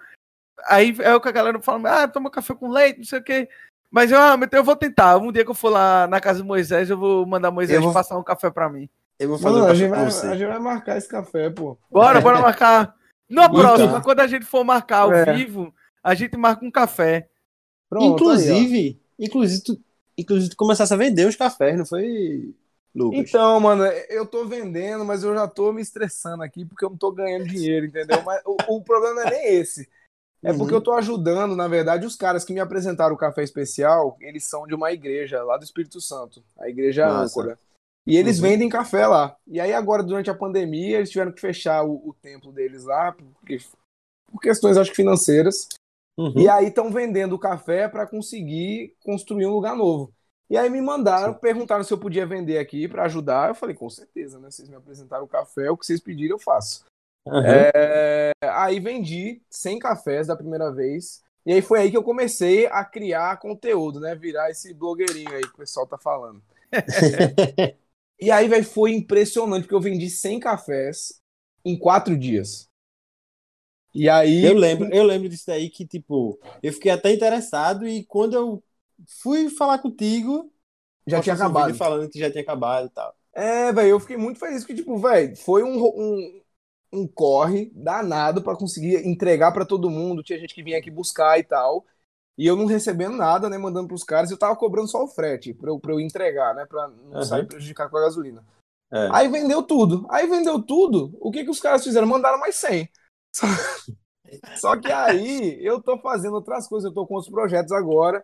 aí 0.68 0.96
é 1.00 1.16
o 1.16 1.22
que 1.22 1.30
a 1.30 1.32
galera 1.32 1.62
fala, 1.62 2.04
ah, 2.04 2.08
toma 2.08 2.30
café 2.32 2.54
com 2.54 2.70
leite, 2.70 2.98
não 3.00 3.06
sei 3.06 3.20
o 3.20 3.24
quê. 3.24 3.50
Mas 3.90 4.12
eu, 4.12 4.18
realmente, 4.18 4.54
eu 4.56 4.64
vou 4.64 4.76
tentar. 4.76 5.18
Um 5.18 5.32
dia 5.32 5.44
que 5.46 5.52
eu 5.52 5.56
for 5.56 5.70
lá 5.70 6.08
na 6.08 6.20
casa 6.20 6.40
do 6.40 6.46
Moisés, 6.46 6.90
eu 6.90 6.98
vou 6.98 7.26
mandar 7.26 7.50
Moisés 7.52 7.82
vou- 7.82 7.94
passar 7.94 8.18
um 8.18 8.24
café 8.24 8.50
pra 8.52 8.70
mim. 8.70 8.90
Eu 9.20 9.30
vou 9.30 9.40
fazer 9.40 9.56
Mano, 9.56 9.66
um 9.68 9.72
a, 9.72 9.74
gente 9.74 9.90
vai, 9.90 10.06
a 10.06 10.10
gente 10.36 10.46
vai 10.48 10.60
marcar 10.60 10.98
esse 10.98 11.08
café, 11.08 11.50
pô. 11.50 11.78
Bora, 11.90 12.22
bora 12.22 12.40
marcar. 12.40 12.94
Na 13.30 13.46
Então. 13.46 13.60
próxima, 13.60 14.02
quando 14.02 14.20
a 14.20 14.28
gente 14.28 14.46
for 14.46 14.64
marcar 14.64 15.00
ao 15.00 15.14
É. 15.14 15.34
vivo, 15.34 15.74
a 16.04 16.14
gente 16.14 16.38
marca 16.38 16.64
um 16.64 16.70
café. 16.70 17.28
Pronto, 17.90 18.04
aí, 18.06 18.12
inclusive, 18.12 19.02
inclusive, 19.18 19.64
tu, 19.64 19.80
inclusive, 20.18 20.50
tu 20.52 20.58
começasse 20.58 20.94
a 20.94 20.98
vender 20.98 21.26
os 21.26 21.36
cafés, 21.36 21.78
não 21.78 21.86
foi. 21.86 22.54
Lucas? 22.98 23.30
Então, 23.30 23.60
mano, 23.60 23.84
eu 24.10 24.26
tô 24.26 24.46
vendendo, 24.46 25.06
mas 25.06 25.24
eu 25.24 25.34
já 25.34 25.48
tô 25.48 25.72
me 25.72 25.82
estressando 25.82 26.42
aqui 26.44 26.66
porque 26.66 26.84
eu 26.84 26.90
não 26.90 26.98
tô 26.98 27.12
ganhando 27.12 27.46
dinheiro, 27.48 27.86
entendeu? 27.86 28.22
Mas 28.24 28.42
o, 28.46 28.78
o 28.78 28.84
problema 28.84 29.16
não 29.16 29.22
é 29.24 29.30
nem 29.32 29.56
esse. 29.56 29.88
É 30.44 30.54
porque 30.54 30.74
Uhum. 30.74 30.80
eu 30.80 30.84
tô 30.84 30.94
ajudando, 30.94 31.56
na 31.56 31.68
verdade, 31.68 32.06
os 32.06 32.16
caras 32.16 32.44
que 32.46 32.54
me 32.54 32.60
apresentaram 32.60 33.14
o 33.14 33.18
café 33.18 33.44
especial, 33.44 34.18
eles 34.20 34.44
são 34.46 34.68
de 34.68 34.76
uma 34.76 34.92
igreja 34.92 35.44
lá 35.44 35.58
do 35.58 35.64
Espírito 35.64 36.00
Santo, 36.00 36.44
a 36.60 36.70
igreja 36.70 37.08
Massa. 37.08 37.40
âncora. 37.40 37.60
E 38.06 38.16
eles 38.16 38.38
Uhum. 38.38 38.44
vendem 38.44 38.70
café 38.70 39.06
lá. 39.06 39.36
E 39.46 39.60
aí 39.60 39.74
agora, 39.74 40.02
durante 40.02 40.30
a 40.30 40.36
pandemia, 40.36 40.98
eles 40.98 41.10
tiveram 41.10 41.32
que 41.32 41.42
fechar 41.42 41.84
o, 41.84 42.10
o 42.10 42.14
templo 42.14 42.52
deles 42.52 42.84
lá, 42.86 43.12
porque, 43.12 43.58
por 44.32 44.40
questões, 44.40 44.78
acho 44.78 44.92
que 44.92 44.96
financeiras. 44.96 45.68
Uhum. 46.18 46.34
E 46.36 46.48
aí 46.50 46.68
estão 46.68 46.92
vendendo 46.92 47.34
o 47.34 47.40
café 47.40 47.88
para 47.90 48.08
conseguir 48.08 48.96
construir 49.04 49.46
um 49.46 49.54
lugar 49.54 49.76
novo. 49.76 50.14
E 50.50 50.58
aí 50.58 50.70
me 50.70 50.82
mandaram, 50.82 51.34
perguntaram 51.34 51.84
se 51.84 51.94
eu 51.94 51.98
podia 51.98 52.26
vender 52.26 52.58
aqui 52.58 52.88
para 52.88 53.04
ajudar. 53.04 53.50
Eu 53.50 53.56
falei, 53.56 53.76
com 53.76 53.90
certeza, 53.90 54.40
né? 54.40 54.50
Vocês 54.50 54.70
me 54.70 54.76
apresentaram 54.76 55.26
o 55.26 55.28
café, 55.28 55.70
o 55.70 55.78
que 55.78 55.86
vocês 55.86 56.00
pediram 56.00 56.36
eu 56.36 56.40
faço. 56.40 56.86
Uhum. 57.26 57.44
É, 57.44 58.32
aí 58.42 58.80
vendi 58.80 59.42
100 59.50 59.80
cafés 59.80 60.28
da 60.28 60.36
primeira 60.36 60.72
vez. 60.72 61.22
E 61.46 61.52
aí 61.52 61.62
foi 61.62 61.82
aí 61.82 61.92
que 61.92 61.98
eu 61.98 62.04
comecei 62.04 62.66
a 62.68 62.84
criar 62.86 63.40
conteúdo, 63.40 64.00
né? 64.00 64.16
Virar 64.16 64.50
esse 64.50 64.74
blogueirinho 64.74 65.34
aí 65.34 65.42
que 65.42 65.54
o 65.54 65.58
pessoal 65.58 65.86
tá 65.86 65.98
falando. 65.98 66.42
E 68.20 68.32
aí, 68.32 68.48
velho, 68.48 68.66
foi 68.66 68.94
impressionante, 68.94 69.64
porque 69.64 69.76
eu 69.76 69.80
vendi 69.80 70.10
100 70.10 70.40
cafés 70.40 71.22
em 71.64 71.78
quatro 71.78 72.18
dias. 72.18 72.68
E 73.94 74.10
aí. 74.10 74.44
Eu 74.44 74.56
lembro, 74.56 74.92
eu 74.92 75.04
lembro 75.04 75.30
disso 75.30 75.46
daí 75.48 75.70
que, 75.70 75.86
tipo, 75.86 76.40
eu 76.64 76.74
fiquei 76.74 76.92
até 76.92 77.14
interessado 77.14 77.88
e 77.88 78.04
quando 78.04 78.34
eu 78.34 78.64
fui 79.22 79.50
falar 79.50 79.80
contigo, 79.80 80.52
Já 81.06 81.22
tinha 81.22 81.34
um 81.34 81.38
acabado. 81.38 81.74
falando 81.76 82.10
que 82.10 82.20
já 82.20 82.30
tinha 82.32 82.42
acabado 82.44 82.88
e 82.88 82.90
tal. 82.90 83.16
É, 83.34 83.72
velho, 83.72 83.90
eu 83.90 84.00
fiquei 84.00 84.18
muito 84.18 84.40
feliz, 84.40 84.60
porque, 84.64 84.76
tipo, 84.76 84.98
velho, 84.98 85.36
foi 85.36 85.64
um, 85.64 85.78
um, 85.84 86.42
um 86.94 87.08
corre 87.08 87.72
danado 87.76 88.42
pra 88.42 88.56
conseguir 88.56 89.08
entregar 89.08 89.52
pra 89.52 89.66
todo 89.66 89.90
mundo. 89.90 90.24
Tinha 90.24 90.40
gente 90.40 90.56
que 90.56 90.64
vinha 90.64 90.78
aqui 90.80 90.90
buscar 90.90 91.38
e 91.40 91.44
tal. 91.44 91.86
E 92.38 92.46
eu 92.46 92.56
não 92.56 92.66
recebendo 92.66 93.16
nada, 93.16 93.50
né, 93.50 93.58
mandando 93.58 93.88
pros 93.88 94.04
caras. 94.04 94.30
Eu 94.32 94.38
tava 94.38 94.56
cobrando 94.56 94.88
só 94.88 95.04
o 95.04 95.08
frete 95.08 95.54
pra 95.54 95.70
eu, 95.72 95.80
pra 95.80 95.92
eu 95.92 96.00
entregar, 96.00 96.54
né, 96.56 96.66
pra 96.66 96.88
não 96.88 97.18
Uhum. 97.18 97.24
sair 97.24 97.48
prejudicar 97.48 97.90
com 97.90 97.98
a 97.98 98.02
gasolina. 98.02 98.46
É. 98.92 99.10
Aí 99.12 99.28
vendeu 99.28 99.62
tudo. 99.64 100.06
Aí 100.10 100.28
vendeu 100.28 100.62
tudo. 100.62 101.16
O 101.20 101.32
que 101.32 101.44
que 101.44 101.50
os 101.50 101.60
caras 101.60 101.84
fizeram? 101.84 102.08
Mandaram 102.08 102.40
mais 102.40 102.56
100. 102.56 102.88
Só, 103.36 103.46
só 104.56 104.78
que 104.78 104.92
aí 104.92 105.58
eu 105.66 105.82
tô 105.82 105.98
fazendo 106.00 106.36
outras 106.36 106.68
coisas, 106.68 106.88
eu 106.90 106.94
tô 106.94 107.06
com 107.06 107.16
outros 107.16 107.32
projetos 107.32 107.72
agora. 107.72 108.24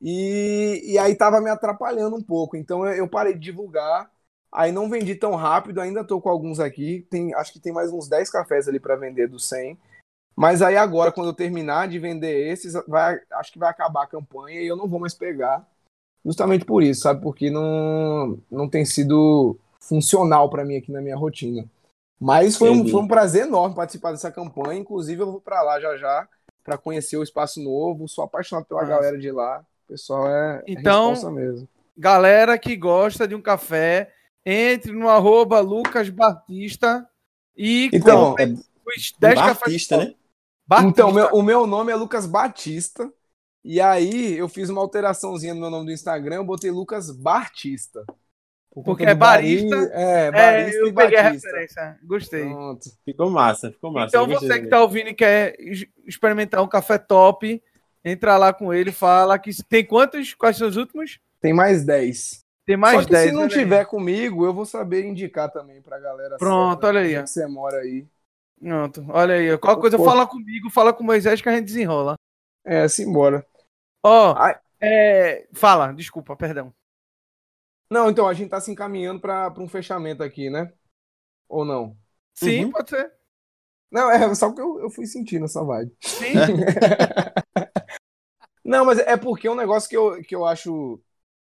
E, 0.00 0.82
e 0.84 0.98
aí 0.98 1.14
tava 1.14 1.40
me 1.40 1.50
atrapalhando 1.50 2.16
um 2.16 2.22
pouco. 2.22 2.56
Então 2.56 2.86
eu, 2.86 2.94
eu 2.94 3.08
parei 3.08 3.34
de 3.34 3.40
divulgar. 3.40 4.10
Aí 4.50 4.72
não 4.72 4.88
vendi 4.88 5.14
tão 5.14 5.34
rápido, 5.34 5.80
ainda 5.80 6.04
tô 6.04 6.20
com 6.20 6.28
alguns 6.28 6.58
aqui. 6.58 7.06
Tem, 7.10 7.34
acho 7.34 7.52
que 7.52 7.60
tem 7.60 7.72
mais 7.72 7.92
uns 7.92 8.08
10 8.08 8.30
cafés 8.30 8.68
ali 8.68 8.80
para 8.80 8.96
vender 8.96 9.28
dos 9.28 9.46
100. 9.48 9.78
Mas 10.34 10.62
aí 10.62 10.76
agora, 10.76 11.10
quando 11.10 11.26
eu 11.26 11.34
terminar 11.34 11.88
de 11.88 11.98
vender 11.98 12.48
esses, 12.48 12.72
vai, 12.86 13.20
acho 13.32 13.52
que 13.52 13.58
vai 13.58 13.68
acabar 13.68 14.04
a 14.04 14.08
campanha 14.08 14.60
e 14.60 14.66
eu 14.66 14.76
não 14.76 14.88
vou 14.88 15.00
mais 15.00 15.12
pegar. 15.12 15.68
Justamente 16.24 16.64
por 16.64 16.82
isso, 16.82 17.02
sabe? 17.02 17.20
Porque 17.20 17.50
não, 17.50 18.38
não 18.50 18.68
tem 18.68 18.84
sido 18.84 19.58
funcional 19.80 20.48
para 20.48 20.64
mim 20.64 20.76
aqui 20.76 20.92
na 20.92 21.00
minha 21.00 21.16
rotina. 21.16 21.68
Mas 22.20 22.56
foi 22.56 22.70
um, 22.70 22.88
foi 22.88 23.00
um 23.00 23.08
prazer 23.08 23.46
enorme 23.46 23.74
participar 23.74 24.12
dessa 24.12 24.30
campanha. 24.30 24.80
Inclusive, 24.80 25.22
eu 25.22 25.30
vou 25.30 25.40
para 25.40 25.62
lá 25.62 25.80
já 25.80 25.96
já 25.96 26.28
para 26.64 26.76
conhecer 26.76 27.16
o 27.16 27.22
espaço 27.22 27.60
novo. 27.62 28.08
Sou 28.08 28.24
apaixonado 28.24 28.66
pela 28.66 28.82
Massa. 28.82 28.92
galera 28.92 29.18
de 29.18 29.30
lá. 29.30 29.64
O 29.88 29.92
pessoal 29.92 30.28
é, 30.28 30.58
é 30.58 30.72
Então- 30.72 31.10
responsa 31.10 31.30
mesmo. 31.32 31.68
Galera 31.96 32.58
que 32.58 32.76
gosta 32.76 33.26
de 33.26 33.34
um 33.34 33.40
café, 33.40 34.12
entre 34.44 34.92
no 34.92 35.08
arroba 35.08 35.60
Lucas 35.60 36.08
Batista 36.10 37.08
e 37.56 37.88
Então, 37.92 38.30
compre 38.30 38.52
os 38.86 39.14
10 39.18 39.34
cafés. 39.34 39.58
Batista, 39.58 39.96
né? 39.96 40.14
Batista. 40.66 40.90
Então, 40.90 41.12
meu- 41.12 41.28
o 41.32 41.42
meu 41.42 41.66
nome 41.66 41.90
é 41.90 41.96
Lucas 41.96 42.26
Batista. 42.26 43.10
E 43.64 43.80
aí, 43.80 44.36
eu 44.38 44.48
fiz 44.48 44.68
uma 44.68 44.80
alteraçãozinha 44.80 45.52
no 45.54 45.60
meu 45.60 45.70
nome 45.70 45.86
do 45.86 45.92
Instagram. 45.92 46.36
Eu 46.36 46.44
botei 46.44 46.70
Lucas 46.70 47.10
Bartista. 47.10 48.04
Por 48.72 48.84
Porque 48.84 49.02
é 49.04 49.14
barista. 49.14 49.74
bari- 49.76 49.90
É, 49.92 50.26
É, 50.26 50.30
barista 50.30 50.78
eu 50.80 50.86
e 50.88 50.92
peguei 50.92 51.18
a 51.18 51.22
Batista. 51.24 51.48
referência. 51.48 51.98
Gostei. 52.04 52.44
Pronto. 52.44 52.84
Ficou 53.04 53.30
massa, 53.30 53.72
ficou 53.72 53.90
massa. 53.90 54.08
Então 54.16 54.22
eu 54.22 54.28
você 54.38 54.46
que 54.46 54.54
também. 54.54 54.68
tá 54.68 54.80
ouvindo 54.82 55.08
e 55.08 55.14
quer 55.14 55.56
experimentar 56.06 56.62
um 56.62 56.68
café 56.68 56.96
top, 56.96 57.60
entra 58.10 58.36
lá 58.36 58.52
com 58.52 58.72
ele, 58.72 58.92
fala 58.92 59.38
que 59.38 59.50
tem 59.64 59.84
quantos? 59.84 60.34
Quais 60.34 60.56
são 60.56 60.68
os 60.68 60.76
últimos? 60.76 61.18
Tem 61.40 61.52
mais 61.52 61.84
10. 61.84 62.44
Tem 62.66 62.76
mais 62.76 63.00
Só 63.00 63.06
que 63.06 63.12
10. 63.12 63.30
se 63.30 63.32
não 63.34 63.42
aí. 63.44 63.48
tiver 63.48 63.84
comigo, 63.86 64.44
eu 64.44 64.52
vou 64.52 64.66
saber 64.66 65.04
indicar 65.04 65.50
também 65.50 65.80
pra 65.80 65.98
galera. 65.98 66.36
Pronto, 66.36 66.84
olha 66.86 67.00
aí, 67.00 67.14
que 67.14 67.26
você 67.26 67.46
mora 67.46 67.78
aí. 67.78 68.06
Pronto, 68.60 69.06
olha 69.08 69.34
aí. 69.36 69.58
Qualquer 69.58 69.80
coisa, 69.80 69.98
fala 69.98 70.26
comigo, 70.26 70.68
fala 70.68 70.92
com 70.92 71.02
o 71.02 71.06
Moisés 71.06 71.40
que 71.40 71.48
a 71.48 71.52
gente 71.54 71.66
desenrola. 71.66 72.14
É, 72.64 72.86
simbora. 72.88 73.46
Ó, 74.04 74.34
Ai. 74.36 74.56
é, 74.80 75.46
fala, 75.54 75.92
desculpa, 75.92 76.36
perdão. 76.36 76.72
Não, 77.90 78.10
então, 78.10 78.28
a 78.28 78.34
gente 78.34 78.50
tá 78.50 78.60
se 78.60 78.70
encaminhando 78.70 79.20
pra, 79.20 79.50
pra 79.50 79.62
um 79.62 79.68
fechamento 79.68 80.22
aqui, 80.22 80.50
né? 80.50 80.70
Ou 81.48 81.64
não? 81.64 81.96
Sim, 82.34 82.66
Uhum. 82.66 82.72
pode 82.72 82.90
ser. 82.90 83.10
Não, 83.90 84.10
é 84.10 84.34
só 84.34 84.48
porque 84.48 84.60
eu, 84.60 84.80
eu 84.80 84.90
fui 84.90 85.06
sentindo 85.06 85.46
essa 85.46 85.64
vibe. 85.64 85.90
Sim. 86.02 86.34
Não, 88.68 88.84
mas 88.84 88.98
é 88.98 89.16
porque 89.16 89.48
um 89.48 89.54
negócio 89.54 89.88
que 89.88 89.96
eu, 89.96 90.22
que 90.22 90.36
eu 90.36 90.44
acho. 90.44 91.00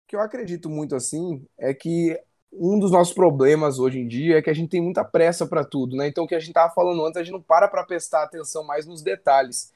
que 0.07 0.15
eu 0.15 0.21
acredito 0.21 0.69
muito 0.69 0.95
assim 0.95 1.45
é 1.57 1.73
que 1.73 2.17
um 2.53 2.79
dos 2.79 2.89
nossos 2.91 3.13
problemas 3.13 3.79
hoje 3.79 3.99
em 3.99 4.07
dia 4.07 4.37
é 4.37 4.41
que 4.41 4.49
a 4.49 4.53
gente 4.53 4.69
tem 4.69 4.81
muita 4.81 5.03
pressa 5.03 5.45
pra 5.45 5.65
tudo, 5.65 5.97
né? 5.97 6.07
Então, 6.07 6.23
o 6.23 6.27
que 6.27 6.35
a 6.35 6.39
gente 6.39 6.53
tava 6.53 6.73
falando 6.73 7.05
antes, 7.05 7.17
a 7.17 7.23
gente 7.23 7.33
não 7.33 7.41
para 7.41 7.67
pra 7.67 7.83
prestar 7.83 8.23
atenção 8.23 8.63
mais 8.63 8.85
nos 8.85 9.01
detalhes. 9.01 9.73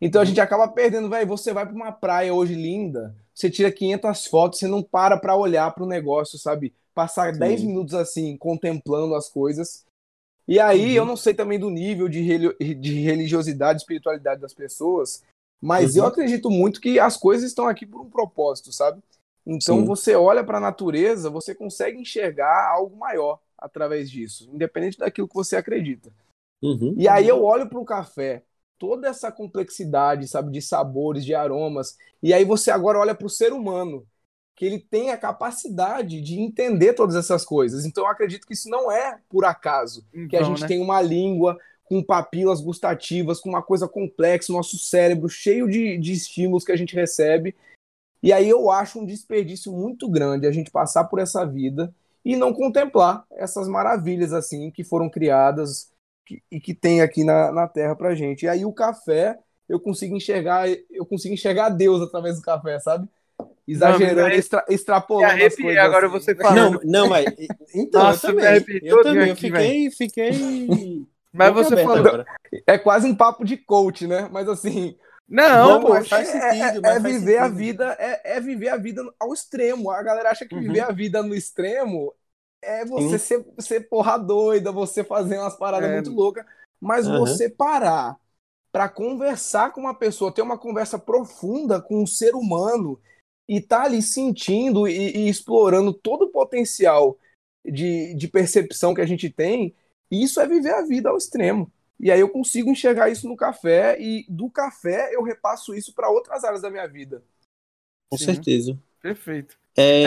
Então, 0.00 0.20
a 0.20 0.24
gente 0.24 0.40
acaba 0.40 0.66
perdendo, 0.66 1.08
velho. 1.08 1.28
Você 1.28 1.52
vai 1.52 1.64
pra 1.64 1.74
uma 1.74 1.92
praia 1.92 2.34
hoje 2.34 2.54
linda, 2.54 3.14
você 3.32 3.48
tira 3.48 3.70
500 3.70 4.26
fotos, 4.26 4.58
você 4.58 4.66
não 4.66 4.82
para 4.82 5.16
pra 5.16 5.36
olhar 5.36 5.72
pro 5.72 5.86
negócio, 5.86 6.36
sabe? 6.38 6.74
Passar 6.92 7.32
Sim. 7.32 7.38
10 7.38 7.62
minutos 7.62 7.94
assim, 7.94 8.36
contemplando 8.36 9.14
as 9.14 9.28
coisas. 9.28 9.84
E 10.46 10.58
aí, 10.58 10.90
Uhum. 10.90 10.96
eu 10.96 11.04
não 11.04 11.16
sei 11.16 11.34
também 11.34 11.58
do 11.58 11.70
nível 11.70 12.08
de, 12.08 12.20
de 12.74 13.00
religiosidade, 13.00 13.80
espiritualidade 13.80 14.40
das 14.40 14.52
pessoas, 14.52 15.22
mas 15.60 15.94
Uhum. 15.94 16.02
eu 16.02 16.06
acredito 16.06 16.50
muito 16.50 16.80
que 16.80 16.98
as 16.98 17.16
coisas 17.16 17.48
estão 17.48 17.66
aqui 17.68 17.86
por 17.86 18.00
um 18.00 18.10
propósito, 18.10 18.72
sabe? 18.72 19.02
Então 19.46 19.78
Sim. 19.78 19.84
você 19.84 20.14
olha 20.14 20.42
para 20.44 20.58
a 20.58 20.60
natureza, 20.60 21.30
você 21.30 21.54
consegue 21.54 21.98
enxergar 21.98 22.70
algo 22.70 22.96
maior 22.96 23.38
através 23.58 24.10
disso, 24.10 24.48
independente 24.52 24.98
daquilo 24.98 25.28
que 25.28 25.34
você 25.34 25.56
acredita. 25.56 26.10
Uhum. 26.62 26.94
E 26.96 27.08
aí 27.08 27.28
eu 27.28 27.42
olho 27.42 27.68
para 27.68 27.78
o 27.78 27.84
café, 27.84 28.42
toda 28.78 29.08
essa 29.08 29.30
complexidade, 29.32 30.28
sabe, 30.28 30.50
de 30.50 30.62
sabores, 30.62 31.24
de 31.24 31.34
aromas, 31.34 31.96
e 32.22 32.32
aí 32.32 32.44
você 32.44 32.70
agora 32.70 32.98
olha 32.98 33.14
para 33.14 33.26
o 33.26 33.30
ser 33.30 33.52
humano, 33.52 34.06
que 34.56 34.64
ele 34.64 34.78
tem 34.78 35.10
a 35.10 35.18
capacidade 35.18 36.20
de 36.20 36.38
entender 36.40 36.94
todas 36.94 37.16
essas 37.16 37.44
coisas. 37.44 37.84
Então 37.84 38.04
eu 38.04 38.10
acredito 38.10 38.46
que 38.46 38.54
isso 38.54 38.68
não 38.68 38.90
é 38.90 39.18
por 39.28 39.44
acaso, 39.44 40.04
que 40.28 40.36
a 40.36 40.42
Então, 40.42 40.44
gente 40.44 40.60
né? 40.62 40.68
tem 40.68 40.80
uma 40.80 41.00
língua 41.02 41.58
com 41.84 42.02
papilas 42.02 42.60
gustativas, 42.60 43.40
com 43.40 43.48
uma 43.50 43.62
coisa 43.62 43.86
complexa, 43.86 44.52
nosso 44.52 44.78
cérebro 44.78 45.28
cheio 45.28 45.68
de, 45.68 45.98
de 45.98 46.12
estímulos 46.12 46.64
que 46.64 46.72
a 46.72 46.76
gente 46.76 46.94
recebe. 46.94 47.54
E 48.22 48.32
aí 48.32 48.48
eu 48.48 48.70
acho 48.70 48.98
um 49.00 49.04
desperdício 49.04 49.70
muito 49.72 50.08
grande 50.08 50.46
a 50.46 50.52
gente 50.52 50.70
passar 50.70 51.04
por 51.04 51.18
essa 51.18 51.44
vida 51.44 51.94
e 52.24 52.36
não 52.36 52.54
contemplar 52.54 53.24
essas 53.32 53.68
maravilhas 53.68 54.32
assim 54.32 54.70
que 54.70 54.82
foram 54.82 55.10
criadas 55.10 55.90
que- 56.24 56.42
e 56.50 56.58
que 56.58 56.72
tem 56.72 57.02
aqui 57.02 57.22
na, 57.22 57.52
na 57.52 57.68
Terra 57.68 57.94
pra 57.94 58.14
gente. 58.14 58.44
E 58.44 58.48
aí 58.48 58.64
o 58.64 58.72
café, 58.72 59.38
eu 59.68 59.78
consigo 59.78 60.16
enxergar, 60.16 60.66
eu 60.90 61.04
consigo 61.04 61.34
enxergar 61.34 61.68
Deus 61.68 62.00
através 62.00 62.36
do 62.36 62.42
café, 62.42 62.80
sabe? 62.80 63.06
Exagerando, 63.68 64.22
Não, 64.22 64.28
me 64.28 64.36
extra, 64.36 64.64
Me 64.68 64.74
extrapolando 64.74 65.26
as 65.26 65.32
arrepiei 65.32 65.64
coisas. 65.64 65.82
agora 65.84 66.06
assim. 66.06 66.18
você 66.18 66.34
falando. 66.34 66.80
Não, 66.84 67.02
não, 67.02 67.08
mas. 67.08 67.26
Então, 67.74 68.04
Nossa, 68.04 68.28
eu 68.28 68.34
me 68.36 68.42
também. 68.42 68.80
Eu 68.82 69.02
também. 69.02 69.26
Eu 69.28 69.32
aqui, 69.32 69.40
fiquei. 69.42 69.90
fiquei... 69.90 71.06
Mas 71.34 71.52
você 71.52 71.76
falou. 71.82 72.06
agora. 72.06 72.26
É 72.66 72.78
quase 72.78 73.06
um 73.06 73.14
papo 73.14 73.44
de 73.44 73.56
coach, 73.56 74.06
né? 74.06 74.28
Mas 74.32 74.48
assim, 74.48 74.96
Não, 75.28 75.80
Não, 75.80 75.80
pô. 75.80 76.04
faz 76.04 76.28
é, 76.28 76.50
sentido, 76.50 76.86
é- 76.86 76.96
é 76.96 76.98
viver 77.00 77.38
a 77.38 77.48
vida, 77.48 77.96
é, 77.98 78.36
é 78.36 78.40
viver 78.40 78.68
a 78.68 78.76
vida 78.76 79.02
ao 79.18 79.32
extremo. 79.32 79.90
A 79.90 80.02
galera 80.02 80.30
acha 80.30 80.46
que 80.46 80.54
Uhum. 80.54 80.60
viver 80.60 80.80
a 80.80 80.92
vida 80.92 81.22
no 81.22 81.34
extremo 81.34 82.14
é 82.62 82.84
você 82.84 83.18
ser, 83.18 83.44
ser 83.58 83.88
porra 83.88 84.18
doida, 84.18 84.70
você 84.70 85.02
fazer 85.02 85.38
umas 85.38 85.56
paradas 85.56 85.90
É. 85.90 85.94
muito 85.94 86.12
loucas. 86.12 86.44
Mas 86.80 87.06
Uhum. 87.06 87.18
você 87.20 87.48
parar 87.48 88.16
para 88.70 88.88
conversar 88.88 89.72
com 89.72 89.80
uma 89.80 89.94
pessoa, 89.94 90.32
ter 90.32 90.42
uma 90.42 90.58
conversa 90.58 90.98
profunda 90.98 91.80
com 91.80 92.02
um 92.02 92.06
ser 92.06 92.34
humano 92.34 93.00
e 93.48 93.60
tá 93.60 93.84
ali 93.84 94.02
sentindo 94.02 94.86
e, 94.86 95.16
e 95.16 95.28
explorando 95.28 95.92
todo 95.92 96.26
o 96.26 96.30
potencial 96.30 97.16
de, 97.64 98.14
de 98.14 98.28
percepção 98.28 98.92
que 98.94 99.00
a 99.00 99.06
gente 99.06 99.30
tem, 99.30 99.74
isso 100.22 100.40
é 100.40 100.46
viver 100.46 100.72
a 100.74 100.82
vida 100.82 101.08
ao 101.10 101.16
extremo. 101.16 101.70
E 101.98 102.10
aí 102.10 102.20
eu 102.20 102.28
consigo 102.28 102.70
enxergar 102.70 103.08
isso 103.08 103.28
no 103.28 103.36
café 103.36 103.96
e 104.00 104.26
do 104.28 104.50
café 104.50 105.14
eu 105.14 105.22
repasso 105.22 105.74
isso 105.74 105.92
para 105.94 106.10
outras 106.10 106.44
áreas 106.44 106.60
da 106.62 106.70
minha 106.70 106.86
vida. 106.86 107.22
Com 108.10 108.18
Sim. 108.18 108.26
certeza. 108.26 108.78
Perfeito. 109.00 109.56
É... 109.76 110.02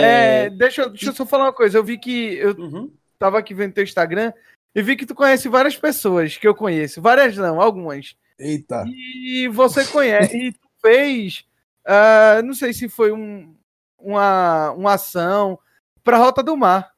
É, 0.45 0.49
deixa, 0.49 0.81
eu- 0.83 0.89
deixa 0.89 1.09
eu 1.09 1.13
só 1.13 1.25
falar 1.25 1.45
uma 1.45 1.53
coisa. 1.53 1.77
Eu 1.77 1.83
vi 1.83 1.97
que. 1.97 2.35
Eu 2.35 2.51
Uhum. 2.55 2.91
tava 3.19 3.37
aqui 3.39 3.53
vendo 3.53 3.73
teu 3.73 3.83
Instagram 3.83 4.31
e 4.75 4.81
vi 4.81 4.95
que 4.95 5.05
tu 5.05 5.15
conhece 5.15 5.49
várias 5.49 5.75
pessoas 5.77 6.37
que 6.37 6.47
eu 6.47 6.53
conheço. 6.55 7.01
Várias 7.01 7.35
não, 7.37 7.59
algumas. 7.61 8.15
Eita. 8.39 8.83
E 8.87 9.47
você 9.49 9.85
conhece. 9.85 10.37
e 10.37 10.51
tu 10.53 10.67
fez. 10.81 11.45
ah, 11.85 12.41
não 12.43 12.53
sei 12.53 12.73
se 12.73 12.87
foi 12.89 13.11
um, 13.11 13.55
uma, 13.97 14.71
uma 14.71 14.93
ação 14.93 15.57
pra 16.03 16.17
Rota 16.17 16.43
do 16.43 16.55
Mar. 16.55 16.93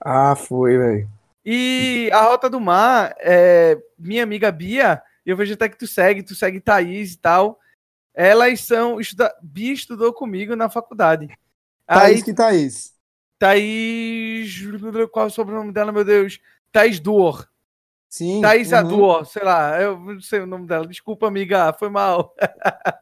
Ah, 0.00 0.34
foi, 0.36 0.76
velho. 0.78 1.10
E 1.50 2.10
a 2.12 2.24
Rota 2.24 2.50
do 2.50 2.60
Mar, 2.60 3.14
é, 3.20 3.80
minha 3.98 4.22
amiga 4.22 4.52
Bia, 4.52 5.02
eu 5.24 5.34
vejo 5.34 5.54
até 5.54 5.66
que 5.66 5.78
tu 5.78 5.86
segue, 5.86 6.22
tu 6.22 6.34
segue 6.34 6.60
Thaís 6.60 7.14
e 7.14 7.16
tal. 7.16 7.58
Elas 8.12 8.60
são. 8.60 9.00
Estuda, 9.00 9.34
Bia 9.42 9.72
estudou 9.72 10.12
comigo 10.12 10.54
na 10.54 10.68
faculdade. 10.68 11.26
Thaís 11.86 12.18
Aí, 12.18 12.22
que 12.22 12.34
Thaís. 12.34 12.92
Thaís. 13.38 14.60
Qual 15.10 15.24
é 15.24 15.28
o 15.28 15.30
sobrenome 15.30 15.72
dela, 15.72 15.90
meu 15.90 16.04
Deus? 16.04 16.38
Thaís 16.70 17.00
Duor. 17.00 17.48
Sim. 18.10 18.42
Thaís 18.42 18.70
uhum. 18.70 18.78
Aduor, 18.78 19.24
sei 19.24 19.42
lá, 19.42 19.80
eu 19.80 19.98
não 19.98 20.20
sei 20.20 20.40
o 20.40 20.46
nome 20.46 20.66
dela. 20.66 20.86
Desculpa, 20.86 21.28
amiga, 21.28 21.72
foi 21.72 21.88
mal. 21.88 22.34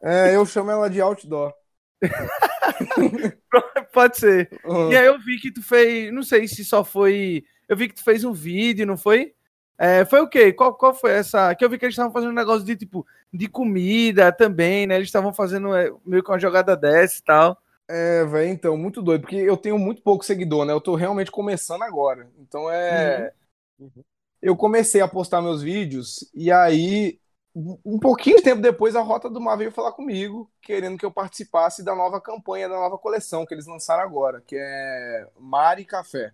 É, 0.01 0.33
eu 0.33 0.45
chamo 0.45 0.71
ela 0.71 0.89
de 0.89 1.01
outdoor. 1.01 1.53
Pode 3.91 4.17
ser. 4.17 4.49
Uhum. 4.63 4.89
E 4.89 4.95
aí 4.95 5.05
eu 5.05 5.19
vi 5.19 5.37
que 5.37 5.51
tu 5.51 5.61
fez. 5.61 6.13
Não 6.13 6.23
sei 6.23 6.47
se 6.47 6.63
só 6.63 6.81
foi. 6.81 7.43
Eu 7.67 7.75
vi 7.77 7.87
que 7.87 7.95
tu 7.95 8.03
fez 8.03 8.23
um 8.23 8.33
vídeo, 8.33 8.85
não 8.85 8.97
foi? 8.97 9.33
É, 9.77 10.03
foi 10.05 10.21
o 10.21 10.27
quê? 10.27 10.51
Qual, 10.51 10.73
qual 10.73 10.93
foi 10.93 11.11
essa? 11.11 11.53
Que 11.53 11.63
eu 11.63 11.69
vi 11.69 11.77
que 11.77 11.85
eles 11.85 11.93
estavam 11.93 12.11
fazendo 12.11 12.31
um 12.31 12.35
negócio 12.35 12.65
de 12.65 12.75
tipo 12.75 13.05
de 13.31 13.47
comida 13.47 14.31
também, 14.31 14.87
né? 14.87 14.95
Eles 14.95 15.07
estavam 15.07 15.33
fazendo 15.33 15.75
é, 15.75 15.91
meio 16.05 16.23
que 16.23 16.31
uma 16.31 16.39
jogada 16.39 16.75
dessa 16.75 17.19
e 17.19 17.23
tal. 17.23 17.61
É, 17.87 18.25
velho, 18.25 18.51
então, 18.51 18.75
muito 18.75 19.01
doido, 19.01 19.21
porque 19.21 19.35
eu 19.35 19.55
tenho 19.55 19.77
muito 19.77 20.01
pouco 20.01 20.25
seguidor, 20.25 20.65
né? 20.65 20.73
Eu 20.73 20.81
tô 20.81 20.95
realmente 20.95 21.31
começando 21.31 21.83
agora. 21.83 22.29
Então 22.39 22.69
é. 22.69 23.31
Uhum. 23.79 24.03
Eu 24.41 24.55
comecei 24.55 25.01
a 25.01 25.07
postar 25.07 25.41
meus 25.41 25.61
vídeos 25.61 26.29
e 26.33 26.51
aí, 26.51 27.19
um 27.55 27.77
um 27.85 27.99
pouquinho 27.99 28.37
de 28.37 28.43
tempo 28.43 28.61
depois, 28.61 28.95
a 28.95 29.01
Rota 29.01 29.29
do 29.29 29.41
Mar 29.41 29.57
veio 29.57 29.71
falar 29.71 29.91
comigo, 29.91 30.49
querendo 30.61 30.97
que 30.97 31.05
eu 31.05 31.11
participasse 31.11 31.83
da 31.83 31.95
nova 31.95 32.19
campanha, 32.19 32.69
da 32.69 32.75
nova 32.75 32.97
coleção 32.97 33.45
que 33.45 33.53
eles 33.53 33.67
lançaram 33.67 34.03
agora, 34.03 34.41
que 34.41 34.55
é 34.57 35.27
Mar 35.39 35.79
e 35.79 35.85
Café. 35.85 36.33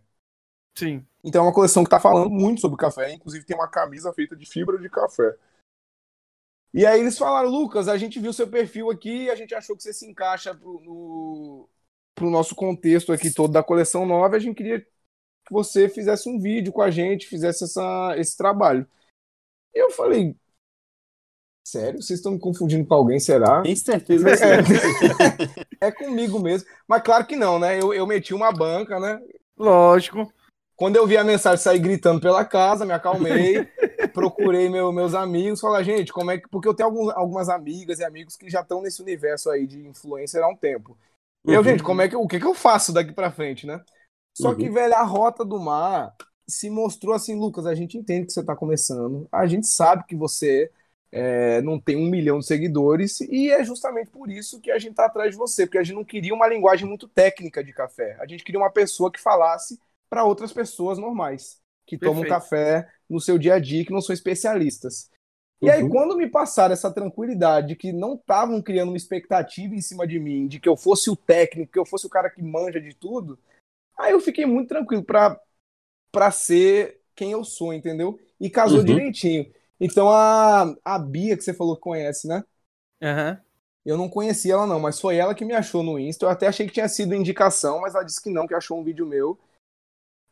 Sim. 0.75 1.05
Então 1.23 1.43
é 1.43 1.47
uma 1.47 1.53
coleção 1.53 1.83
que 1.83 1.89
tá 1.89 1.99
falando 1.99 2.29
muito 2.29 2.61
sobre 2.61 2.77
café, 2.77 3.13
inclusive 3.13 3.45
tem 3.45 3.55
uma 3.55 3.67
camisa 3.67 4.11
feita 4.13 4.35
de 4.35 4.45
fibra 4.45 4.77
de 4.77 4.89
café. 4.89 5.35
E 6.73 6.85
aí 6.85 6.99
eles 6.99 7.17
falaram, 7.17 7.49
Lucas, 7.49 7.87
a 7.87 7.97
gente 7.97 8.19
viu 8.19 8.33
seu 8.33 8.47
perfil 8.47 8.89
aqui 8.89 9.25
e 9.25 9.29
a 9.29 9.35
gente 9.35 9.53
achou 9.53 9.77
que 9.77 9.83
você 9.83 9.93
se 9.93 10.09
encaixa 10.09 10.55
pro, 10.55 10.81
no, 10.81 11.69
pro 12.15 12.31
nosso 12.31 12.55
contexto 12.55 13.13
aqui 13.13 13.31
todo 13.31 13.53
da 13.53 13.61
coleção 13.61 14.05
nova, 14.05 14.35
a 14.35 14.39
gente 14.39 14.55
queria 14.55 14.81
que 14.81 15.51
você 15.51 15.87
fizesse 15.87 16.27
um 16.27 16.39
vídeo 16.39 16.73
com 16.73 16.81
a 16.81 16.89
gente, 16.89 17.27
fizesse 17.27 17.63
essa, 17.65 18.15
esse 18.17 18.35
trabalho. 18.35 18.87
E 19.73 19.79
eu 19.79 19.91
falei, 19.91 20.35
sério? 21.63 22.01
Vocês 22.01 22.19
estão 22.19 22.31
me 22.31 22.39
confundindo 22.39 22.85
com 22.87 22.93
alguém, 22.93 23.19
será? 23.19 23.61
Tem 23.61 23.75
certeza 23.75 24.25
que 24.35 25.77
É 25.79 25.91
comigo 25.91 26.39
mesmo. 26.39 26.67
Mas 26.87 27.03
claro 27.03 27.25
que 27.25 27.35
não, 27.35 27.59
né? 27.59 27.79
Eu, 27.79 27.93
eu 27.93 28.07
meti 28.07 28.33
uma 28.33 28.51
banca, 28.51 28.99
né? 28.99 29.21
Lógico. 29.57 30.31
Quando 30.75 30.95
eu 30.95 31.07
vi 31.07 31.17
a 31.17 31.23
mensagem 31.23 31.63
sair 31.63 31.79
gritando 31.79 32.19
pela 32.21 32.43
casa, 32.45 32.85
me 32.85 32.93
acalmei, 32.93 33.69
procurei 34.11 34.69
meu- 34.69 34.91
meus 34.91 35.13
amigos, 35.13 35.59
falar, 35.61 35.83
gente, 35.83 36.11
como 36.13 36.31
é 36.31 36.37
que. 36.39 36.47
Porque 36.49 36.67
eu 36.67 36.73
tenho 36.73 36.89
algum- 36.89 37.11
algumas 37.11 37.49
amigas 37.49 37.99
e 37.99 38.03
amigos 38.03 38.35
que 38.35 38.49
já 38.49 38.61
estão 38.61 38.81
nesse 38.81 39.01
universo 39.01 39.49
aí 39.49 39.67
de 39.67 39.85
influencer 39.87 40.43
há 40.43 40.47
um 40.47 40.55
tempo. 40.55 40.97
E 41.45 41.53
eu, 41.53 41.63
Uhum. 41.63 41.63
gente, 41.63 41.83
como 41.83 42.01
é 42.01 42.07
que 42.09 42.15
o 42.15 42.27
que, 42.27 42.39
que 42.39 42.45
eu 42.45 42.53
faço 42.55 42.93
daqui 42.93 43.11
pra 43.13 43.31
frente, 43.31 43.65
né? 43.67 43.81
Só 44.33 44.53
Uhum. 44.53 44.55
que, 44.55 44.69
velho, 44.69 44.95
a 44.95 45.03
rota 45.03 45.45
do 45.45 45.59
mar 45.59 46.15
se 46.47 46.69
mostrou 46.69 47.13
assim, 47.15 47.35
Lucas, 47.39 47.65
a 47.65 47.75
gente 47.75 47.97
entende 47.97 48.25
que 48.27 48.33
você 48.33 48.43
tá 48.43 48.55
começando, 48.55 49.27
a 49.31 49.45
gente 49.47 49.67
sabe 49.67 50.05
que 50.05 50.15
você 50.15 50.71
é, 51.11 51.61
não 51.61 51.79
tem 51.79 51.95
um 51.95 52.09
milhão 52.09 52.39
de 52.39 52.45
seguidores, 52.45 53.21
e 53.21 53.51
é 53.51 53.63
justamente 53.63 54.09
por 54.09 54.29
isso 54.31 54.59
que 54.59 54.71
a 54.71 54.79
gente 54.79 54.95
tá 54.95 55.05
atrás 55.05 55.31
de 55.31 55.37
você, 55.37 55.65
porque 55.65 55.77
a 55.77 55.83
gente 55.83 55.95
não 55.95 56.03
queria 56.03 56.33
uma 56.33 56.47
linguagem 56.47 56.87
muito 56.87 57.07
técnica 57.07 57.63
de 57.63 57.71
café. 57.73 58.17
A 58.19 58.25
gente 58.27 58.43
queria 58.43 58.59
uma 58.59 58.71
pessoa 58.71 59.11
que 59.11 59.19
falasse 59.21 59.79
para 60.13 60.23
outras 60.25 60.53
pessoas 60.53 60.99
normais, 60.99 61.59
que 61.87 61.97
tomam 61.97 62.23
Perfeito. 62.23 62.27
café 62.27 62.87
no 63.09 63.19
seu 63.19 63.37
dia 63.39 63.55
a 63.55 63.59
dia, 63.59 63.83
que 63.83 63.91
não 63.91 64.01
são 64.01 64.13
especialistas. 64.13 65.09
E 65.59 65.69
aí, 65.69 65.83
Uhum. 65.83 65.87
quando 65.87 66.15
me 66.15 66.29
passaram 66.29 66.73
essa 66.73 66.91
tranquilidade 66.93 67.69
de 67.69 67.75
que 67.75 67.91
não 67.91 68.13
estavam 68.15 68.61
criando 68.61 68.89
uma 68.89 68.97
expectativa 68.97 69.73
em 69.73 69.81
cima 69.81 70.05
de 70.05 70.19
mim, 70.19 70.47
de 70.47 70.59
que 70.59 70.69
eu 70.69 70.77
fosse 70.77 71.09
o 71.09 71.15
técnico, 71.15 71.71
que 71.71 71.79
eu 71.79 71.85
fosse 71.85 72.05
o 72.05 72.09
cara 72.09 72.29
que 72.29 72.43
manja 72.43 72.79
de 72.79 72.93
tudo, 72.93 73.39
aí 73.97 74.13
eu 74.13 74.21
fiquei 74.21 74.45
muito 74.45 74.69
tranquilo 74.69 75.03
pra, 75.03 75.39
pra 76.11 76.31
ser 76.31 77.01
quem 77.15 77.31
eu 77.31 77.43
sou, 77.45 77.73
entendeu? 77.73 78.19
E 78.39 78.49
casou 78.49 78.83
Uhum. 78.83 78.83
direitinho. 78.83 79.51
Então 79.79 80.09
a, 80.09 80.75
a 80.85 80.99
Bia, 80.99 81.37
que 81.37 81.43
você 81.43 81.53
falou 81.53 81.75
que 81.75 81.81
conhece, 81.81 82.27
né? 82.27 82.43
Aham. 83.01 83.43
Eu 83.85 83.97
não 83.97 84.07
conhecia 84.09 84.53
ela, 84.53 84.65
não, 84.65 84.79
mas 84.79 84.99
foi 84.99 85.17
ela 85.17 85.35
que 85.35 85.43
me 85.43 85.53
achou 85.53 85.83
no 85.83 85.99
Insta. 85.99 86.25
Eu 86.25 86.29
até 86.29 86.47
achei 86.47 86.65
que 86.67 86.73
tinha 86.73 86.87
sido 86.87 87.13
indicação, 87.15 87.81
mas 87.81 87.93
ela 87.95 88.03
disse 88.03 88.21
que 88.21 88.29
não, 88.29 88.47
que 88.47 88.53
achou 88.53 88.79
um 88.79 88.83
vídeo 88.83 89.05
meu. 89.05 89.37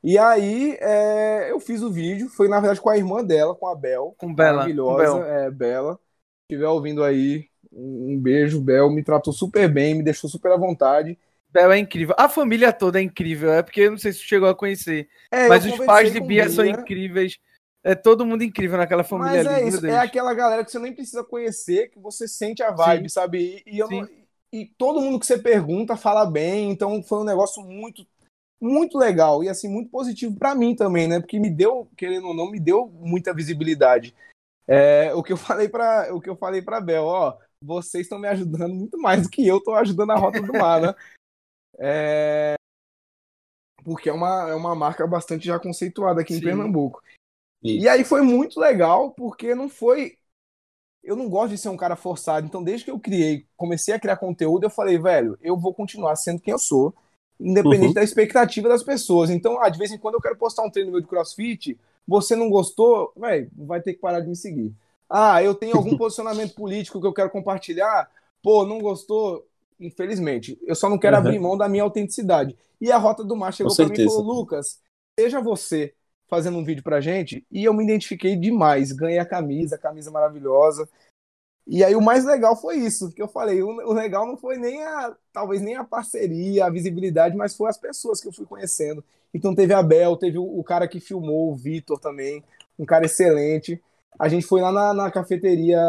E 0.03 0.17
aí 0.17 0.77
é, 0.79 1.51
eu 1.51 1.59
fiz 1.59 1.81
o 1.81 1.91
vídeo, 1.91 2.29
foi 2.29 2.47
na 2.47 2.59
verdade 2.59 2.81
com 2.81 2.89
a 2.89 2.97
irmã 2.97 3.23
dela, 3.23 3.53
com 3.55 3.67
a 3.67 3.75
Bel. 3.75 4.15
Com 4.17 4.33
Bela. 4.33 4.51
Com 4.51 4.55
Maravilhosa, 4.57 5.19
Bel. 5.19 5.25
é, 5.25 5.51
Bela. 5.51 5.93
Se 5.93 6.55
estiver 6.55 6.67
ouvindo 6.67 7.03
aí, 7.03 7.47
um 7.71 8.19
beijo, 8.19 8.59
Bel. 8.59 8.89
Me 8.89 9.03
tratou 9.03 9.31
super 9.31 9.71
bem, 9.71 9.95
me 9.95 10.03
deixou 10.03 10.29
super 10.29 10.51
à 10.51 10.57
vontade. 10.57 11.17
Bel 11.51 11.71
é 11.71 11.77
incrível. 11.77 12.15
A 12.17 12.27
família 12.29 12.71
toda 12.73 12.99
é 12.99 13.03
incrível. 13.03 13.51
É 13.51 13.61
porque 13.61 13.81
eu 13.81 13.91
não 13.91 13.97
sei 13.97 14.13
se 14.13 14.19
chegou 14.19 14.49
a 14.49 14.55
conhecer. 14.55 15.07
É, 15.29 15.47
Mas 15.47 15.65
os 15.65 15.77
pais 15.85 16.11
de 16.11 16.19
Bia 16.19 16.49
são 16.49 16.65
incríveis. 16.65 17.37
É 17.83 17.95
todo 17.95 18.25
mundo 18.25 18.43
incrível 18.43 18.77
naquela 18.77 19.03
família 19.03 19.39
Mas 19.43 19.47
ali. 19.47 19.63
é 19.63 19.67
isso, 19.67 19.85
é 19.85 19.97
aquela 19.97 20.33
galera 20.33 20.63
que 20.63 20.71
você 20.71 20.77
nem 20.79 20.93
precisa 20.93 21.23
conhecer, 21.23 21.89
que 21.89 21.99
você 21.99 22.27
sente 22.27 22.61
a 22.61 22.71
vibe, 22.71 23.09
sabe? 23.09 23.63
E, 23.65 23.77
e 23.77 23.79
não- 23.79 24.07
e 24.53 24.65
todo 24.77 25.01
mundo 25.01 25.19
que 25.19 25.25
você 25.25 25.37
pergunta 25.37 25.95
fala 25.97 26.25
bem, 26.25 26.69
então 26.69 27.01
foi 27.01 27.19
um 27.19 27.23
negócio 27.23 27.63
muito, 27.63 28.05
muito 28.61 28.97
legal 28.97 29.43
e 29.43 29.49
assim, 29.49 29.67
muito 29.67 29.89
positivo 29.89 30.37
pra 30.37 30.53
mim 30.53 30.75
também, 30.75 31.07
né? 31.07 31.19
Porque 31.19 31.39
me 31.39 31.49
deu, 31.49 31.89
querendo 31.97 32.27
ou 32.27 32.35
não, 32.35 32.49
me 32.49 32.59
deu 32.59 32.87
muita 32.87 33.33
visibilidade. 33.33 34.15
É, 34.67 35.13
o 35.15 35.23
que 35.23 35.33
eu 35.33 35.37
falei 35.37 35.67
para 35.67 36.13
o 36.13 36.21
que 36.21 36.29
eu 36.29 36.35
falei 36.35 36.61
para 36.61 36.79
Bel, 36.79 37.03
ó, 37.03 37.37
vocês 37.61 38.05
estão 38.05 38.19
me 38.19 38.27
ajudando 38.27 38.73
muito 38.73 38.97
mais 38.99 39.23
do 39.23 39.29
que 39.29 39.45
eu 39.45 39.59
tô 39.59 39.73
ajudando 39.73 40.11
a 40.11 40.15
Rota 40.15 40.41
do 40.41 40.53
Mar, 40.53 40.81
né? 40.81 40.93
É... 41.83 42.53
Porque 43.83 44.07
é 44.07 44.13
uma, 44.13 44.49
é 44.49 44.53
uma 44.53 44.75
marca 44.75 45.07
bastante 45.07 45.47
já 45.47 45.57
conceituada 45.57 46.21
aqui 46.21 46.33
Sim. 46.33 46.39
em 46.39 46.43
Pernambuco. 46.43 47.01
Isso. 47.63 47.83
E 47.83 47.89
aí 47.89 48.03
foi 48.03 48.21
muito 48.21 48.59
legal, 48.59 49.11
porque 49.11 49.55
não 49.55 49.67
foi. 49.67 50.17
Eu 51.03 51.15
não 51.15 51.27
gosto 51.27 51.51
de 51.51 51.57
ser 51.57 51.69
um 51.69 51.77
cara 51.77 51.95
forçado. 51.95 52.45
Então, 52.45 52.63
desde 52.63 52.85
que 52.85 52.91
eu 52.91 52.99
criei, 52.99 53.47
comecei 53.57 53.95
a 53.95 53.99
criar 53.99 54.17
conteúdo, 54.17 54.65
eu 54.65 54.69
falei, 54.69 54.99
velho, 54.99 55.35
eu 55.41 55.57
vou 55.57 55.73
continuar 55.73 56.15
sendo 56.15 56.39
quem 56.39 56.51
eu 56.51 56.59
sou, 56.59 56.93
independente 57.41 57.87
uhum. 57.87 57.93
da 57.93 58.03
expectativa 58.03 58.69
das 58.69 58.83
pessoas. 58.83 59.29
Então, 59.29 59.61
ah, 59.61 59.69
de 59.69 59.77
vez 59.77 59.91
em 59.91 59.97
quando 59.97 60.15
eu 60.15 60.21
quero 60.21 60.37
postar 60.37 60.63
um 60.63 60.69
treino 60.69 60.91
meu 60.91 61.01
de 61.01 61.07
crossfit, 61.07 61.77
você 62.07 62.35
não 62.35 62.49
gostou, 62.49 63.11
vai 63.15 63.81
ter 63.81 63.93
que 63.93 63.99
parar 63.99 64.19
de 64.19 64.27
me 64.27 64.35
seguir. 64.35 64.73
Ah, 65.09 65.43
eu 65.43 65.53
tenho 65.53 65.75
algum 65.75 65.95
posicionamento 65.97 66.53
político 66.53 67.01
que 67.01 67.07
eu 67.07 67.13
quero 67.13 67.29
compartilhar, 67.29 68.09
pô, 68.41 68.65
não 68.65 68.79
gostou, 68.79 69.45
infelizmente. 69.79 70.57
Eu 70.65 70.75
só 70.75 70.89
não 70.89 70.97
quero 70.97 71.15
uhum. 71.15 71.21
abrir 71.21 71.39
mão 71.39 71.57
da 71.57 71.67
minha 71.67 71.83
autenticidade. 71.83 72.55
E 72.79 72.91
a 72.91 72.97
Rota 72.97 73.23
do 73.23 73.35
Mar 73.35 73.53
chegou 73.53 73.75
para 73.75 73.87
mim 73.87 73.93
e 73.93 74.05
falou: 74.05 74.21
Lucas, 74.21 74.79
seja 75.19 75.39
você 75.41 75.93
fazendo 76.27 76.57
um 76.57 76.63
vídeo 76.63 76.81
pra 76.81 77.01
gente. 77.01 77.45
E 77.51 77.65
eu 77.65 77.73
me 77.73 77.83
identifiquei 77.83 78.35
demais. 78.35 78.93
Ganhei 78.93 79.19
a 79.19 79.25
camisa, 79.25 79.75
a 79.75 79.79
camisa 79.79 80.09
maravilhosa. 80.09 80.87
E 81.67 81.83
aí 81.83 81.95
o 81.95 82.01
mais 82.01 82.25
legal 82.25 82.55
foi 82.55 82.77
isso, 82.77 83.11
que 83.11 83.21
eu 83.21 83.27
falei, 83.27 83.61
o, 83.61 83.93
legal 83.93 84.25
não 84.25 84.35
foi 84.35 84.57
nem 84.57 84.83
a, 84.83 85.15
talvez 85.31 85.61
nem 85.61 85.75
a 85.75 85.83
parceria, 85.83 86.65
a 86.65 86.69
visibilidade, 86.69 87.35
mas 87.35 87.55
foi 87.55 87.69
as 87.69 87.77
pessoas 87.77 88.19
que 88.19 88.27
eu 88.27 88.33
fui 88.33 88.45
conhecendo. 88.45 89.03
Então 89.33 89.55
teve 89.55 89.73
a 89.73 89.81
Bel, 89.81 90.17
teve 90.17 90.37
o, 90.37 90.59
o 90.59 90.63
cara 90.63 90.87
que 90.87 90.99
filmou, 90.99 91.51
o 91.51 91.55
Vitor 91.55 91.99
também, 91.99 92.43
um 92.77 92.85
cara 92.85 93.05
excelente. 93.05 93.81
A 94.19 94.27
gente 94.27 94.45
foi 94.45 94.61
lá 94.61 94.71
na, 94.71 94.93
na 94.93 95.11
cafeteria 95.11 95.79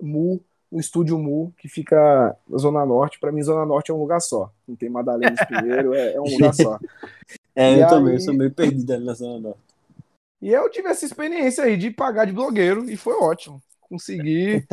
Mu, 0.00 0.40
o 0.70 0.80
estúdio 0.80 1.18
Mu, 1.18 1.52
que 1.58 1.68
fica 1.68 2.36
na 2.48 2.58
Zona 2.58 2.84
Norte. 2.84 3.20
Para 3.20 3.30
mim, 3.30 3.42
Zona 3.42 3.66
Norte 3.66 3.90
é 3.90 3.94
um 3.94 4.00
lugar 4.00 4.20
só. 4.20 4.50
Não 4.66 4.74
tem 4.74 4.88
Madalena 4.88 5.36
Pinheiro, 5.46 5.94
é, 5.94 6.14
é, 6.14 6.20
um 6.20 6.24
lugar 6.24 6.54
só. 6.54 6.78
É, 7.54 7.74
e 7.74 7.80
eu 7.80 7.84
aí... 7.84 7.90
também, 7.90 8.14
eu 8.14 8.20
sou 8.20 8.32
meio 8.32 8.50
perdido 8.50 8.94
ali 8.94 9.04
na 9.04 9.12
Zona 9.12 9.38
Norte. 9.38 9.60
E 10.40 10.48
eu 10.48 10.70
tive 10.70 10.88
essa 10.88 11.04
experiência 11.04 11.64
aí 11.64 11.76
de 11.76 11.90
pagar 11.90 12.24
de 12.24 12.32
blogueiro 12.32 12.88
e 12.88 12.96
foi 12.96 13.14
ótimo. 13.14 13.62
Consegui. 13.92 14.66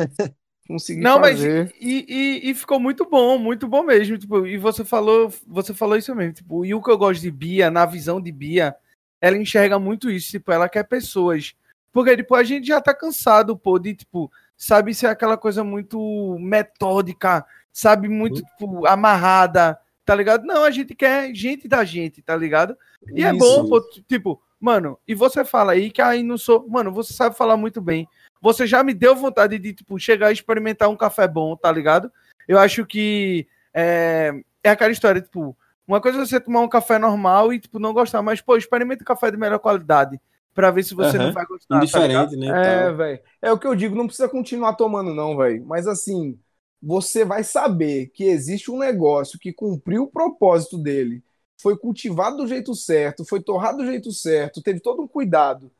consegui 0.66 1.02
Não, 1.02 1.20
fazer. 1.20 1.64
mas 1.64 1.74
e, 1.78 2.06
e, 2.08 2.50
e, 2.50 2.54
ficou 2.54 2.80
muito 2.80 3.04
bom, 3.04 3.36
muito 3.36 3.68
bom 3.68 3.82
mesmo. 3.82 4.16
Tipo, 4.16 4.46
e 4.46 4.56
você 4.56 4.82
falou, 4.82 5.30
você 5.46 5.74
falou 5.74 5.98
isso 5.98 6.14
mesmo. 6.14 6.32
Tipo, 6.32 6.64
e 6.64 6.74
o 6.74 6.82
que 6.82 6.90
eu 6.90 6.96
gosto 6.96 7.20
de 7.20 7.30
Bia, 7.30 7.70
na 7.70 7.84
visão 7.84 8.18
de 8.18 8.32
Bia, 8.32 8.74
ela 9.20 9.36
enxerga 9.36 9.78
muito 9.78 10.10
isso. 10.10 10.30
Tipo, 10.30 10.52
ela 10.52 10.70
quer 10.70 10.84
pessoas. 10.84 11.54
Porque, 11.92 12.16
tipo, 12.16 12.34
a 12.34 12.42
gente 12.42 12.66
já 12.68 12.80
tá 12.80 12.94
cansado, 12.94 13.58
pô, 13.58 13.78
de, 13.78 13.94
tipo, 13.94 14.32
sabe, 14.56 14.94
ser 14.94 15.08
aquela 15.08 15.36
coisa 15.36 15.62
muito 15.62 16.38
metódica, 16.40 17.44
sabe, 17.70 18.08
muito, 18.08 18.38
uhum. 18.38 18.44
tipo, 18.46 18.86
amarrada, 18.86 19.78
tá 20.02 20.14
ligado? 20.14 20.46
Não, 20.46 20.64
a 20.64 20.70
gente 20.70 20.94
quer 20.94 21.34
gente 21.34 21.68
da 21.68 21.84
gente, 21.84 22.22
tá 22.22 22.34
ligado? 22.34 22.74
E 23.12 23.20
isso. 23.20 23.26
é 23.26 23.32
bom, 23.34 23.68
pô, 23.68 23.80
tipo, 24.08 24.40
Mano, 24.60 24.98
e 25.08 25.14
você 25.14 25.42
fala 25.42 25.72
aí 25.72 25.90
que 25.90 26.02
aí 26.02 26.22
não 26.22 26.36
sou. 26.36 26.68
Mano, 26.68 26.92
você 26.92 27.14
sabe 27.14 27.34
falar 27.34 27.56
muito 27.56 27.80
bem. 27.80 28.06
Você 28.40 28.66
já 28.66 28.82
me 28.82 28.94
deu 28.94 29.14
vontade 29.14 29.58
de, 29.58 29.72
tipo, 29.72 29.98
chegar 29.98 30.30
e 30.30 30.34
experimentar 30.34 30.88
um 30.88 30.96
café 30.96 31.28
bom, 31.28 31.56
tá 31.56 31.70
ligado? 31.70 32.10
Eu 32.48 32.58
acho 32.58 32.86
que 32.86 33.46
é, 33.74 34.32
é 34.62 34.70
aquela 34.70 34.92
história, 34.92 35.20
tipo, 35.20 35.56
uma 35.86 36.00
coisa 36.00 36.18
é 36.18 36.26
você 36.26 36.40
tomar 36.40 36.60
um 36.60 36.68
café 36.68 36.98
normal 36.98 37.52
e, 37.52 37.60
tipo, 37.60 37.78
não 37.78 37.92
gostar, 37.92 38.22
mas, 38.22 38.40
pô, 38.40 38.56
experimenta 38.56 39.02
um 39.02 39.06
café 39.06 39.30
de 39.30 39.36
melhor 39.36 39.58
qualidade 39.58 40.20
pra 40.54 40.70
ver 40.70 40.82
se 40.82 40.94
você 40.94 41.16
uhum. 41.16 41.24
não 41.24 41.32
vai 41.32 41.46
gostar. 41.46 41.74
Tá 41.74 41.82
Indiferente, 41.82 42.34
tá 42.34 42.36
né? 42.36 42.86
É, 42.86 42.92
velho. 42.92 43.20
É 43.42 43.52
o 43.52 43.58
que 43.58 43.66
eu 43.66 43.74
digo, 43.74 43.94
não 43.94 44.06
precisa 44.06 44.28
continuar 44.28 44.74
tomando, 44.74 45.14
não, 45.14 45.36
velho. 45.36 45.64
Mas 45.66 45.86
assim, 45.86 46.38
você 46.82 47.24
vai 47.24 47.44
saber 47.44 48.06
que 48.14 48.24
existe 48.24 48.70
um 48.70 48.78
negócio 48.78 49.38
que 49.38 49.52
cumpriu 49.52 50.04
o 50.04 50.10
propósito 50.10 50.78
dele 50.78 51.22
foi 51.60 51.76
cultivado 51.76 52.38
do 52.38 52.46
jeito 52.46 52.74
certo, 52.74 53.24
foi 53.24 53.42
torrado 53.42 53.78
do 53.78 53.86
jeito 53.86 54.10
certo, 54.12 54.62
teve 54.62 54.80
todo 54.80 55.02
um 55.02 55.08
cuidado, 55.08 55.70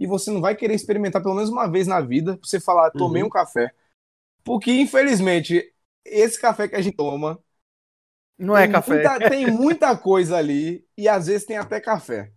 e 0.00 0.06
você 0.06 0.30
não 0.30 0.40
vai 0.40 0.56
querer 0.56 0.72
experimentar 0.74 1.22
pelo 1.22 1.34
menos 1.34 1.50
uma 1.50 1.66
vez 1.66 1.86
na 1.86 2.00
vida 2.00 2.38
pra 2.38 2.48
você 2.48 2.58
falar, 2.58 2.90
tomei 2.90 3.20
uhum. 3.20 3.28
um 3.28 3.30
café. 3.30 3.70
Porque, 4.42 4.72
infelizmente, 4.72 5.74
esse 6.02 6.40
café 6.40 6.66
que 6.66 6.74
a 6.74 6.80
gente 6.80 6.96
toma. 6.96 7.38
Não 8.38 8.56
é 8.56 8.66
café. 8.66 8.94
Muita, 8.94 9.18
tem 9.28 9.50
muita 9.50 9.94
coisa 9.94 10.38
ali, 10.38 10.88
e 10.96 11.06
às 11.06 11.26
vezes 11.26 11.46
tem 11.46 11.58
até 11.58 11.78
café. 11.78 12.32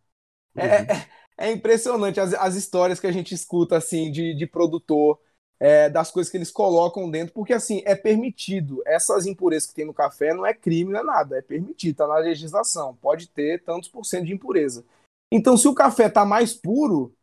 É, 0.57 0.61
uhum. 0.61 0.67
É, 0.67 1.07
é, 1.37 1.51
impressionante 1.53 2.19
as, 2.19 2.33
as 2.33 2.55
histórias 2.55 2.99
que 2.99 3.07
a 3.07 3.13
gente 3.13 3.33
escuta, 3.33 3.77
assim, 3.77 4.11
de, 4.11 4.35
de 4.35 4.45
produtor 4.45 5.17
é, 5.57 5.89
das 5.89 6.11
coisas 6.11 6.29
que 6.29 6.35
eles 6.35 6.51
colocam 6.51 7.09
dentro, 7.09 7.33
porque 7.33 7.53
assim, 7.53 7.81
é 7.85 7.95
permitido. 7.95 8.83
Essas 8.85 9.25
impurezas 9.25 9.69
que 9.69 9.75
tem 9.75 9.85
no 9.85 9.93
café 9.93 10.33
não 10.33 10.45
é 10.45 10.53
crime, 10.53 10.91
não 10.91 10.99
é 10.99 11.03
nada, 11.03 11.37
é 11.37 11.41
permitido, 11.41 11.95
tá 11.95 12.07
na 12.07 12.17
legislação. 12.17 12.93
Pode 13.01 13.29
ter 13.29 13.63
tantos 13.63 13.87
por 13.87 14.03
cento 14.03 14.25
de 14.25 14.33
impureza. 14.33 14.83
Então, 15.31 15.55
se 15.55 15.65
o 15.65 15.73
café 15.73 16.09
tá 16.09 16.25
mais 16.25 16.53
puro, 16.53 17.15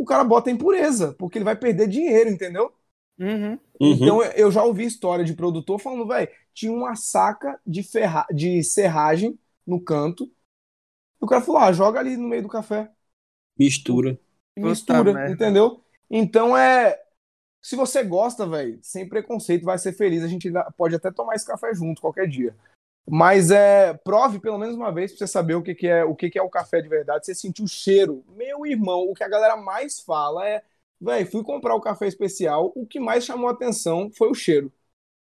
o 0.00 0.04
cara 0.04 0.24
bota 0.24 0.50
impureza, 0.50 1.12
porque 1.14 1.38
ele 1.38 1.44
vai 1.44 1.56
perder 1.56 1.88
dinheiro, 1.88 2.30
entendeu? 2.30 2.72
Uhum. 3.18 3.58
Então, 3.80 4.22
eu 4.22 4.50
já 4.50 4.62
ouvi 4.62 4.84
história 4.84 5.24
de 5.24 5.34
produtor 5.34 5.78
falando, 5.80 6.06
velho, 6.06 6.28
tinha 6.54 6.72
uma 6.72 6.94
saca 6.94 7.60
de, 7.66 7.82
ferra... 7.82 8.26
de 8.32 8.62
serragem 8.62 9.38
no 9.66 9.80
canto. 9.80 10.30
O 11.20 11.26
cara 11.26 11.42
falou, 11.42 11.60
ah, 11.60 11.72
joga 11.72 11.98
ali 11.98 12.16
no 12.16 12.28
meio 12.28 12.42
do 12.42 12.48
café. 12.48 12.90
Mistura. 13.58 14.18
Mistura, 14.56 15.30
entendeu? 15.30 15.82
Então 16.10 16.56
é 16.56 16.98
se 17.60 17.76
você 17.76 18.02
gosta, 18.02 18.46
velho, 18.46 18.78
sem 18.82 19.08
preconceito, 19.08 19.64
vai 19.64 19.78
ser 19.78 19.92
feliz. 19.92 20.22
A 20.22 20.28
gente 20.28 20.50
pode 20.76 20.94
até 20.94 21.10
tomar 21.10 21.34
esse 21.34 21.46
café 21.46 21.74
junto 21.74 22.00
qualquer 22.00 22.28
dia. 22.28 22.56
Mas 23.10 23.50
é, 23.50 23.94
prove 23.94 24.38
pelo 24.38 24.58
menos 24.58 24.76
uma 24.76 24.92
vez 24.92 25.12
pra 25.12 25.18
você 25.18 25.26
saber 25.26 25.54
o 25.54 25.62
que, 25.62 25.74
que 25.74 25.86
é 25.86 26.04
o 26.04 26.14
que, 26.14 26.28
que 26.30 26.38
é 26.38 26.42
o 26.42 26.50
café 26.50 26.80
de 26.82 26.88
verdade, 26.88 27.24
você 27.24 27.34
sentir 27.34 27.62
o 27.62 27.68
cheiro. 27.68 28.24
Meu 28.36 28.66
irmão, 28.66 29.08
o 29.08 29.14
que 29.14 29.24
a 29.24 29.28
galera 29.28 29.56
mais 29.56 30.00
fala 30.00 30.46
é, 30.46 30.62
velho, 31.00 31.30
fui 31.30 31.42
comprar 31.42 31.74
o 31.74 31.80
café 31.80 32.06
especial, 32.06 32.72
o 32.74 32.86
que 32.86 33.00
mais 33.00 33.24
chamou 33.24 33.48
a 33.48 33.52
atenção 33.52 34.10
foi 34.16 34.28
o 34.28 34.34
cheiro. 34.34 34.72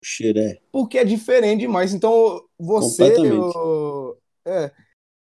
O 0.02 0.06
cheiro 0.06 0.38
é. 0.38 0.58
Porque 0.72 0.98
é 0.98 1.04
diferente 1.04 1.60
demais. 1.60 1.92
Então, 1.92 2.44
você. 2.58 3.14
Eu, 3.18 4.18
é, 4.46 4.70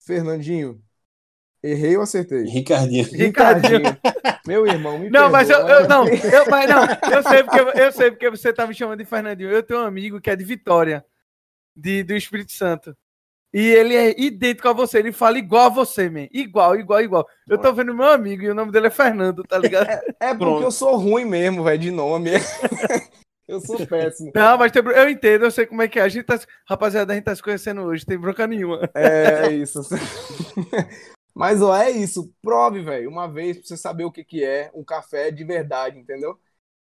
Fernandinho, 0.01 0.83
Errei 1.65 1.97
ou 1.97 2.03
acertei? 2.03 2.45
Ricardinho. 2.45 3.05
Ricardinho. 3.05 3.97
Meu 4.47 4.67
irmão, 4.67 4.99
me 4.99 5.09
Não, 5.09 5.31
perdoa. 5.31 5.31
mas 5.31 5.49
eu, 5.49 5.59
eu, 5.61 5.89
não, 5.89 6.07
eu, 6.07 6.45
mas 6.51 6.69
não, 6.69 6.83
eu 7.11 7.23
sei 7.23 7.43
porque 7.43 7.81
eu 7.81 7.93
sei 7.93 8.11
porque 8.11 8.29
você 8.29 8.53
tá 8.53 8.67
me 8.67 8.75
chamando 8.75 8.99
de 8.99 9.07
Fernandinho. 9.07 9.49
Eu 9.49 9.63
tenho 9.63 9.81
um 9.81 9.87
amigo 9.87 10.21
que 10.21 10.29
é 10.29 10.37
de 10.37 10.45
Vitória, 10.45 11.03
de, 11.77 12.03
do 12.03 12.15
Espírito 12.15 12.53
Santo. 12.53 12.97
E 13.53 13.61
ele 13.71 13.95
é 13.95 14.21
idêntico 14.21 14.69
a 14.69 14.73
você, 14.73 14.99
ele 14.99 15.13
fala 15.13 15.39
igual 15.39 15.67
a 15.67 15.69
você, 15.69 16.11
man. 16.11 16.27
Igual, 16.33 16.75
igual, 16.75 17.01
igual. 17.01 17.29
Eu 17.49 17.57
tô 17.57 17.73
vendo 17.73 17.95
meu 17.95 18.09
amigo 18.09 18.43
e 18.43 18.51
o 18.51 18.55
nome 18.55 18.73
dele 18.73 18.89
é 18.89 18.91
Fernando, 18.91 19.45
tá 19.45 19.59
ligado? 19.59 19.87
É, 20.21 20.31
é 20.31 20.35
porque 20.35 20.65
eu 20.65 20.73
sou 20.73 20.97
ruim 20.97 21.25
mesmo, 21.25 21.63
velho, 21.63 21.79
de 21.79 21.91
nome. 21.93 22.33
Eu 23.47 23.61
sou 23.61 23.87
péssimo. 23.87 24.33
Não, 24.35 24.57
mas 24.57 24.73
tem, 24.73 24.83
eu 24.83 25.09
entendo, 25.09 25.45
eu 25.45 25.51
sei 25.51 25.67
como 25.67 25.83
é 25.83 25.87
que 25.87 25.99
é. 25.99 26.03
A 26.03 26.09
gente 26.09 26.25
tá, 26.25 26.41
rapaziada, 26.67 27.13
a 27.13 27.15
gente 27.15 27.27
tá 27.27 27.37
se 27.37 27.43
conhecendo 27.43 27.83
hoje, 27.83 28.05
tem 28.05 28.19
bronca 28.19 28.47
nenhuma. 28.47 28.89
É, 28.97 29.49
é 29.49 29.53
isso. 29.53 29.81
Mas 31.35 31.61
ó, 31.61 31.77
é 31.77 31.91
isso. 31.91 32.33
Prove, 32.41 32.81
velho, 32.81 33.11
uma 33.11 33.31
vez 33.31 33.59
pra 33.59 33.67
você 33.67 33.77
saber 33.77 34.05
o 34.05 34.11
que, 34.11 34.25
que 34.25 34.43
é 34.43 34.71
um 34.75 34.83
café 34.83 35.31
de 35.31 35.45
verdade, 35.45 35.99
entendeu? 35.99 36.39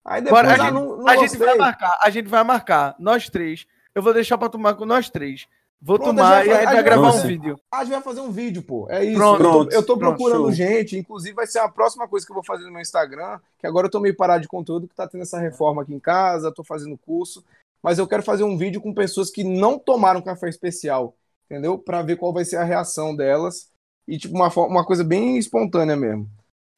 Aí 0.04 0.22
depois 0.22 0.42
Bora, 0.42 0.56
a, 0.56 0.58
gente, 0.58 0.74
não, 0.74 0.98
não 0.98 1.08
a 1.08 1.16
gente, 1.18 1.38
vai 1.38 1.58
marcar, 1.58 2.00
a 2.02 2.10
gente 2.10 2.28
vai 2.28 2.44
marcar, 2.44 2.96
nós 2.98 3.30
três. 3.30 3.68
Eu 3.98 4.04
vou 4.04 4.14
deixar 4.14 4.38
pra 4.38 4.48
tomar 4.48 4.76
com 4.76 4.86
nós 4.86 5.10
três. 5.10 5.48
Vou 5.82 5.98
Pronto, 5.98 6.16
tomar 6.16 6.46
e 6.46 6.52
a 6.52 6.62
gente 6.62 6.72
vai 6.72 6.84
gravar 6.84 7.16
um 7.16 7.22
vídeo. 7.24 7.60
A 7.72 7.84
gente 7.84 7.94
vai 7.94 8.02
fazer 8.04 8.22
um 8.22 8.32
vídeo, 8.32 8.62
pô. 8.62 8.86
É 8.92 9.04
isso. 9.04 9.18
Pronto, 9.18 9.44
eu 9.44 9.66
tô, 9.66 9.72
eu 9.72 9.84
tô 9.84 9.98
procurando 9.98 10.44
pronto, 10.44 10.54
gente. 10.54 10.96
Inclusive, 10.96 11.34
vai 11.34 11.48
ser 11.48 11.58
a 11.58 11.68
próxima 11.68 12.08
coisa 12.08 12.24
que 12.24 12.32
eu 12.32 12.36
vou 12.36 12.44
fazer 12.44 12.64
no 12.66 12.72
meu 12.72 12.82
Instagram. 12.82 13.40
Que 13.58 13.66
agora 13.66 13.88
eu 13.88 13.92
tô 13.92 14.00
meio 14.00 14.16
parado 14.16 14.44
de 14.44 14.48
conteúdo, 14.48 14.88
que 14.88 14.94
tá 14.94 15.08
tendo 15.08 15.24
essa 15.24 15.40
reforma 15.40 15.82
aqui 15.82 15.96
em 15.96 16.00
casa, 16.00 16.52
tô 16.52 16.64
fazendo 16.64 16.96
curso. 16.96 17.44
Mas 17.82 17.98
eu 17.98 18.06
quero 18.06 18.22
fazer 18.22 18.44
um 18.44 18.56
vídeo 18.56 18.80
com 18.80 18.94
pessoas 18.94 19.32
que 19.32 19.44
não 19.44 19.80
tomaram 19.80 20.22
café 20.22 20.48
especial, 20.48 21.16
entendeu? 21.50 21.80
Para 21.80 22.04
ver 22.04 22.18
qual 22.18 22.32
vai 22.32 22.46
ser 22.46 22.58
a 22.58 22.64
reação 22.64 23.16
delas 23.16 23.72
e 24.08 24.20
tipo 24.20 24.36
uma, 24.36 24.54
uma 24.68 24.86
coisa 24.86 25.04
bem 25.04 25.40
espontânea 25.40 25.96
mesmo. 25.96 26.30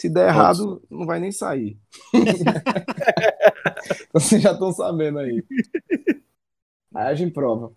Se 0.01 0.07
der 0.07 0.29
errado, 0.29 0.81
não 0.89 1.05
vai 1.05 1.19
nem 1.19 1.33
sair. 1.33 1.77
Vocês 4.13 4.41
já 4.41 4.53
estão 4.53 4.71
sabendo 4.71 5.19
aí. 5.19 5.43
Aí 6.99 7.07
a 7.07 7.15
gente 7.15 7.31
prova. 7.33 7.73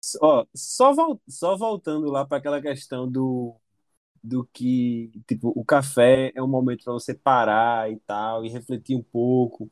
Só, 0.00 0.46
vol 0.94 1.20
só 1.28 1.56
voltando 1.56 2.10
lá 2.10 2.24
para 2.24 2.38
aquela 2.38 2.62
questão 2.62 3.10
do, 3.10 3.56
do 4.22 4.46
que, 4.52 5.10
tipo, 5.26 5.52
o 5.56 5.64
café 5.64 6.32
é 6.34 6.42
um 6.42 6.48
momento 6.48 6.84
para 6.84 6.92
você 6.92 7.14
parar 7.14 7.90
e 7.90 7.98
tal, 8.00 8.44
e 8.44 8.48
refletir 8.48 8.96
um 8.96 9.02
pouco. 9.02 9.68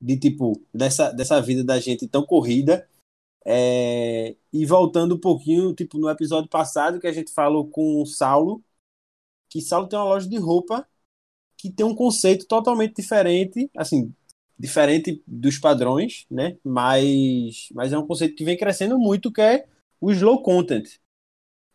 De, 0.00 0.18
tipo, 0.18 0.62
dessa, 0.74 1.10
dessa 1.10 1.40
vida 1.40 1.64
da 1.64 1.80
gente 1.80 2.06
tão 2.06 2.24
corrida 2.26 2.86
é, 3.46 4.36
e 4.52 4.66
voltando 4.66 5.14
um 5.14 5.20
pouquinho, 5.20 5.74
tipo, 5.74 5.98
no 5.98 6.10
episódio 6.10 6.50
passado 6.50 7.00
que 7.00 7.06
a 7.06 7.12
gente 7.12 7.32
falou 7.32 7.66
com 7.70 8.02
o 8.02 8.06
Saulo, 8.06 8.62
que 9.48 9.62
Saulo 9.62 9.88
tem 9.88 9.98
uma 9.98 10.04
loja 10.04 10.28
de 10.28 10.36
roupa 10.36 10.86
que 11.56 11.70
tem 11.72 11.86
um 11.86 11.94
conceito 11.94 12.46
totalmente 12.46 12.96
diferente, 12.96 13.70
assim, 13.76 14.14
diferente 14.58 15.22
dos 15.26 15.58
padrões, 15.58 16.26
né? 16.30 16.56
Mas, 16.64 17.68
mas 17.74 17.92
é 17.92 17.98
um 17.98 18.06
conceito 18.06 18.34
que 18.34 18.44
vem 18.44 18.56
crescendo 18.56 18.98
muito, 18.98 19.32
que 19.32 19.40
é 19.40 19.66
o 20.00 20.10
slow 20.10 20.42
content. 20.42 20.88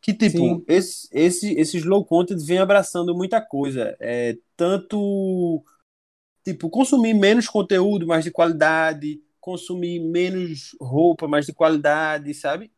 Que, 0.01 0.13
tipo, 0.13 0.63
esse, 0.67 1.07
esse, 1.11 1.53
esse 1.53 1.77
slow 1.77 2.03
content 2.03 2.39
vem 2.43 2.57
abraçando 2.57 3.15
muita 3.15 3.39
coisa. 3.39 3.95
É, 3.99 4.35
tanto, 4.57 5.63
tipo, 6.43 6.69
consumir 6.71 7.13
menos 7.13 7.47
conteúdo, 7.47 8.07
mais 8.07 8.23
de 8.23 8.31
qualidade, 8.31 9.21
consumir 9.39 9.99
menos 9.99 10.75
roupa, 10.81 11.27
mais 11.27 11.45
de 11.45 11.53
qualidade, 11.53 12.33
sabe? 12.33 12.71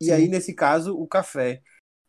E 0.00 0.06
Sim. 0.06 0.12
aí, 0.12 0.28
nesse 0.28 0.54
caso, 0.54 0.96
o 0.96 1.08
café. 1.08 1.60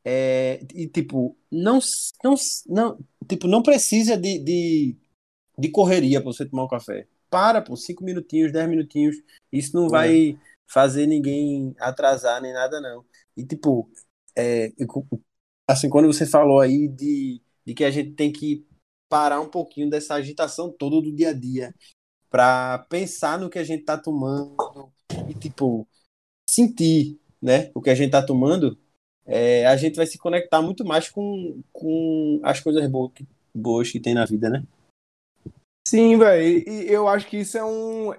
É, 0.06 0.64
e, 0.76 0.88
tipo, 0.88 1.36
não, 1.52 1.80
não, 2.24 2.36
não, 2.68 3.00
tipo, 3.28 3.48
não 3.48 3.64
precisa 3.64 4.16
de, 4.16 4.38
de, 4.38 4.98
de 5.58 5.70
correria 5.70 6.22
para 6.22 6.32
você 6.32 6.46
tomar 6.46 6.66
um 6.66 6.68
café. 6.68 7.08
Para, 7.32 7.62
por 7.62 7.78
cinco 7.78 8.04
minutinhos, 8.04 8.52
dez 8.52 8.70
minutinhos. 8.70 9.16
Isso 9.52 9.76
não 9.76 9.88
é. 9.88 9.90
vai 9.90 10.40
fazer 10.68 11.08
ninguém 11.08 11.74
atrasar 11.80 12.42
nem 12.42 12.54
nada, 12.54 12.80
não. 12.80 13.04
E, 13.36 13.46
tipo, 13.46 13.90
é, 14.38 14.72
assim, 15.68 15.90
quando 15.90 16.08
você 16.08 16.26
falou 16.26 16.60
aí 16.60 16.88
de, 16.88 17.42
de 17.66 17.74
que 17.74 17.84
a 17.84 17.90
gente 17.90 18.12
tem 18.12 18.32
que 18.32 18.66
parar 19.10 19.42
um 19.42 19.50
pouquinho 19.50 19.90
dessa 19.90 20.16
agitação 20.16 20.72
toda 20.72 21.02
do 21.02 21.16
dia 21.16 21.30
a 21.30 21.34
dia 21.34 21.74
para 22.30 22.80
pensar 22.90 23.40
no 23.40 23.50
que 23.50 23.60
a 23.60 23.64
gente 23.64 23.84
tá 23.84 23.98
tomando 23.98 24.56
e, 25.30 25.34
tipo, 25.34 25.88
sentir, 26.50 27.20
né, 27.42 27.72
o 27.74 27.82
que 27.82 27.90
a 27.90 27.96
gente 27.96 28.12
tá 28.12 28.22
tomando, 28.26 28.78
é, 29.26 29.66
a 29.66 29.76
gente 29.78 29.96
vai 29.96 30.06
se 30.06 30.18
conectar 30.18 30.62
muito 30.62 30.86
mais 30.86 31.10
com, 31.10 31.62
com 31.72 32.40
as 32.44 32.60
coisas 32.60 32.86
boas 32.90 33.12
que, 33.14 33.28
boas 33.54 33.92
que 33.92 34.00
tem 34.00 34.14
na 34.14 34.26
vida, 34.26 34.50
né? 34.50 34.64
Sim, 35.92 36.18
velho. 36.18 36.64
E 36.70 36.90
eu 36.90 37.06
acho 37.06 37.28
que 37.28 37.36
isso 37.36 37.58
é 37.58 37.66
um, 37.66 38.14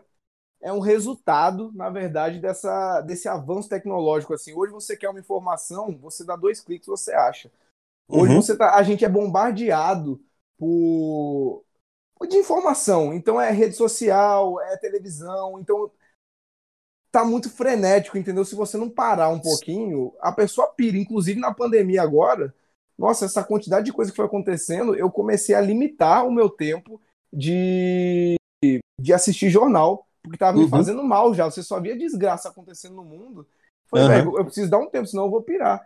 é 0.60 0.70
um 0.70 0.78
resultado, 0.78 1.72
na 1.74 1.88
verdade, 1.88 2.38
dessa, 2.38 3.00
desse 3.00 3.28
avanço 3.28 3.70
tecnológico. 3.70 4.34
Assim, 4.34 4.52
hoje 4.52 4.74
você 4.74 4.94
quer 4.94 5.08
uma 5.08 5.20
informação, 5.20 5.96
você 5.96 6.22
dá 6.22 6.36
dois 6.36 6.60
cliques, 6.60 6.86
você 6.86 7.14
acha. 7.14 7.50
Hoje 8.06 8.34
uhum. 8.34 8.42
você 8.42 8.54
tá, 8.54 8.74
a 8.74 8.82
gente 8.82 9.06
é 9.06 9.08
bombardeado 9.08 10.22
por 10.58 11.64
de 12.28 12.36
informação. 12.36 13.14
Então 13.14 13.40
é 13.40 13.50
rede 13.50 13.74
social, 13.74 14.60
é 14.60 14.76
televisão, 14.76 15.58
então 15.58 15.90
tá 17.10 17.24
muito 17.24 17.48
frenético, 17.48 18.18
entendeu? 18.18 18.44
Se 18.44 18.54
você 18.54 18.76
não 18.76 18.90
parar 18.90 19.30
um 19.30 19.40
pouquinho, 19.40 20.12
a 20.20 20.30
pessoa 20.30 20.68
pira. 20.68 20.98
Inclusive 20.98 21.40
na 21.40 21.54
pandemia 21.54 22.02
agora, 22.02 22.54
nossa, 22.98 23.24
essa 23.24 23.42
quantidade 23.42 23.86
de 23.86 23.94
coisa 23.94 24.10
que 24.10 24.16
foi 24.16 24.26
acontecendo, 24.26 24.94
eu 24.94 25.10
comecei 25.10 25.54
a 25.54 25.60
limitar 25.62 26.26
o 26.26 26.30
meu 26.30 26.50
tempo 26.50 27.00
de, 27.32 28.36
de 29.00 29.12
assistir 29.12 29.50
jornal 29.50 30.06
porque 30.22 30.38
tava 30.38 30.56
me 30.56 30.64
uhum. 30.64 30.70
fazendo 30.70 31.02
mal 31.02 31.34
já. 31.34 31.44
Você 31.46 31.62
só 31.62 31.80
via 31.80 31.98
desgraça 31.98 32.48
acontecendo 32.48 32.94
no 32.94 33.04
mundo. 33.04 33.46
Falei, 33.86 34.06
uhum. 34.06 34.10
velho, 34.10 34.38
eu 34.38 34.44
preciso 34.44 34.70
dar 34.70 34.78
um 34.78 34.88
tempo, 34.88 35.06
senão 35.06 35.24
eu 35.24 35.30
vou 35.30 35.42
pirar. 35.42 35.84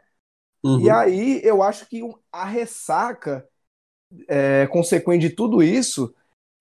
Uhum. 0.62 0.80
E 0.80 0.90
aí 0.90 1.40
eu 1.42 1.62
acho 1.62 1.88
que 1.88 2.03
a 2.30 2.44
ressaca 2.44 3.49
é, 4.28 4.66
consequente 4.66 5.28
de 5.28 5.34
tudo 5.34 5.62
isso 5.62 6.14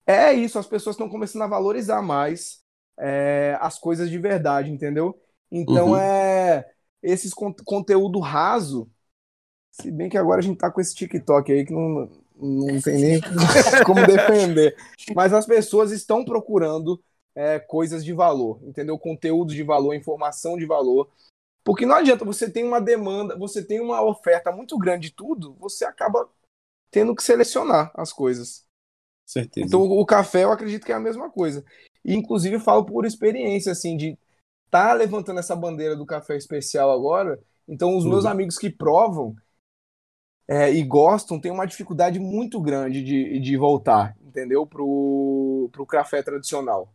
é 0.06 0.32
isso. 0.32 0.58
As 0.58 0.66
pessoas 0.66 0.94
estão 0.94 1.08
começando 1.08 1.42
a 1.42 1.48
valorizar 1.48 2.00
mais 2.00 2.62
é, 2.98 3.58
as 3.60 3.78
coisas 3.78 4.08
de 4.08 4.18
verdade, 4.18 4.70
entendeu? 4.70 5.20
Então 5.50 5.90
uhum. 5.90 5.96
é 5.98 6.68
esses 7.02 7.34
con 7.34 7.54
conteúdo 7.64 8.18
raso. 8.20 8.90
Se 9.70 9.90
bem 9.90 10.08
que 10.08 10.16
agora 10.16 10.38
a 10.38 10.42
gente 10.42 10.56
tá 10.56 10.70
com 10.70 10.80
esse 10.80 10.94
TikTok 10.94 11.52
aí 11.52 11.66
que 11.66 11.72
não, 11.72 12.08
não 12.38 12.80
tem 12.80 12.98
nem 13.00 13.20
como 13.84 14.06
defender. 14.06 14.76
Mas 15.14 15.32
as 15.32 15.46
pessoas 15.46 15.90
estão 15.90 16.24
procurando 16.24 17.02
é, 17.34 17.58
coisas 17.58 18.04
de 18.04 18.12
valor, 18.12 18.60
entendeu? 18.62 18.98
Conteúdo 18.98 19.54
de 19.54 19.62
valor, 19.62 19.94
informação 19.94 20.56
de 20.56 20.66
valor. 20.66 21.10
Porque 21.64 21.84
não 21.84 21.96
adianta, 21.96 22.24
você 22.24 22.50
tem 22.50 22.64
uma 22.64 22.80
demanda, 22.80 23.36
você 23.36 23.62
tem 23.62 23.80
uma 23.80 24.02
oferta 24.02 24.52
muito 24.52 24.78
grande 24.78 25.08
de 25.08 25.14
tudo, 25.14 25.54
você 25.58 25.84
acaba 25.84 26.28
tendo 26.90 27.14
que 27.14 27.22
selecionar 27.22 27.90
as 27.94 28.12
coisas. 28.12 28.64
Certeza. 29.26 29.66
Então 29.66 29.82
o 29.82 30.06
café 30.06 30.44
eu 30.44 30.52
acredito 30.52 30.86
que 30.86 30.92
é 30.92 30.94
a 30.94 31.00
mesma 31.00 31.28
coisa. 31.28 31.64
E 32.04 32.14
inclusive 32.14 32.56
eu 32.56 32.60
falo 32.60 32.84
por 32.84 33.04
experiência, 33.04 33.72
assim, 33.72 33.96
de 33.96 34.16
estar 34.66 34.88
tá 34.88 34.92
levantando 34.92 35.40
essa 35.40 35.56
bandeira 35.56 35.96
do 35.96 36.06
café 36.06 36.36
especial 36.36 36.90
agora. 36.92 37.38
Então 37.66 37.96
os 37.96 38.04
uhum. 38.04 38.10
meus 38.10 38.24
amigos 38.24 38.56
que 38.56 38.70
provam 38.70 39.34
é, 40.48 40.72
e 40.72 40.82
gostam 40.82 41.40
têm 41.40 41.50
uma 41.50 41.66
dificuldade 41.66 42.18
muito 42.18 42.60
grande 42.60 43.02
de, 43.02 43.38
de 43.38 43.56
voltar, 43.56 44.16
entendeu? 44.24 44.66
Pro, 44.66 45.68
pro 45.72 45.86
café 45.86 46.22
tradicional 46.22 46.92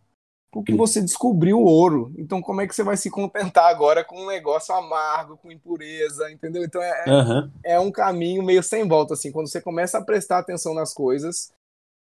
porque 0.51 0.75
você 0.75 1.01
descobriu 1.01 1.57
o 1.57 1.65
ouro. 1.65 2.13
Então, 2.17 2.41
como 2.41 2.59
é 2.59 2.67
que 2.67 2.75
você 2.75 2.83
vai 2.83 2.97
se 2.97 3.09
contentar 3.09 3.69
agora 3.69 4.03
com 4.03 4.21
um 4.21 4.27
negócio 4.27 4.75
amargo, 4.75 5.37
com 5.37 5.49
impureza, 5.49 6.29
entendeu? 6.29 6.63
Então, 6.63 6.83
é, 6.83 7.05
uhum. 7.07 7.51
é 7.63 7.79
um 7.79 7.89
caminho 7.89 8.43
meio 8.43 8.61
sem 8.61 8.85
volta, 8.85 9.13
assim. 9.13 9.31
Quando 9.31 9.47
você 9.47 9.61
começa 9.61 9.97
a 9.97 10.03
prestar 10.03 10.39
atenção 10.39 10.73
nas 10.73 10.93
coisas, 10.93 11.53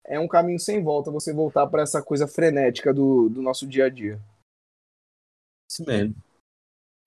é 0.06 0.20
um 0.20 0.28
caminho 0.28 0.60
sem 0.60 0.84
volta 0.84 1.10
você 1.10 1.34
voltar 1.34 1.66
para 1.68 1.82
essa 1.82 2.02
coisa 2.02 2.28
frenética 2.28 2.94
do, 2.94 3.30
do 3.30 3.42
nosso 3.42 3.66
dia 3.66 3.86
a 3.86 3.90
dia. 3.90 4.20
Isso 5.72 5.86
mesmo. 5.86 6.16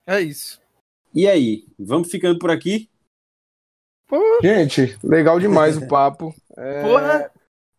É 0.07 0.21
isso. 0.21 0.61
E 1.15 1.29
aí, 1.29 1.67
vamos 1.79 2.11
ficando 2.11 2.39
por 2.39 2.51
aqui? 2.51 2.89
Gente, 4.43 4.99
legal 5.03 5.39
demais 5.39 5.77
o 5.77 5.87
papo. 5.89 6.35
É... 6.57 6.83
Porra! 6.83 7.31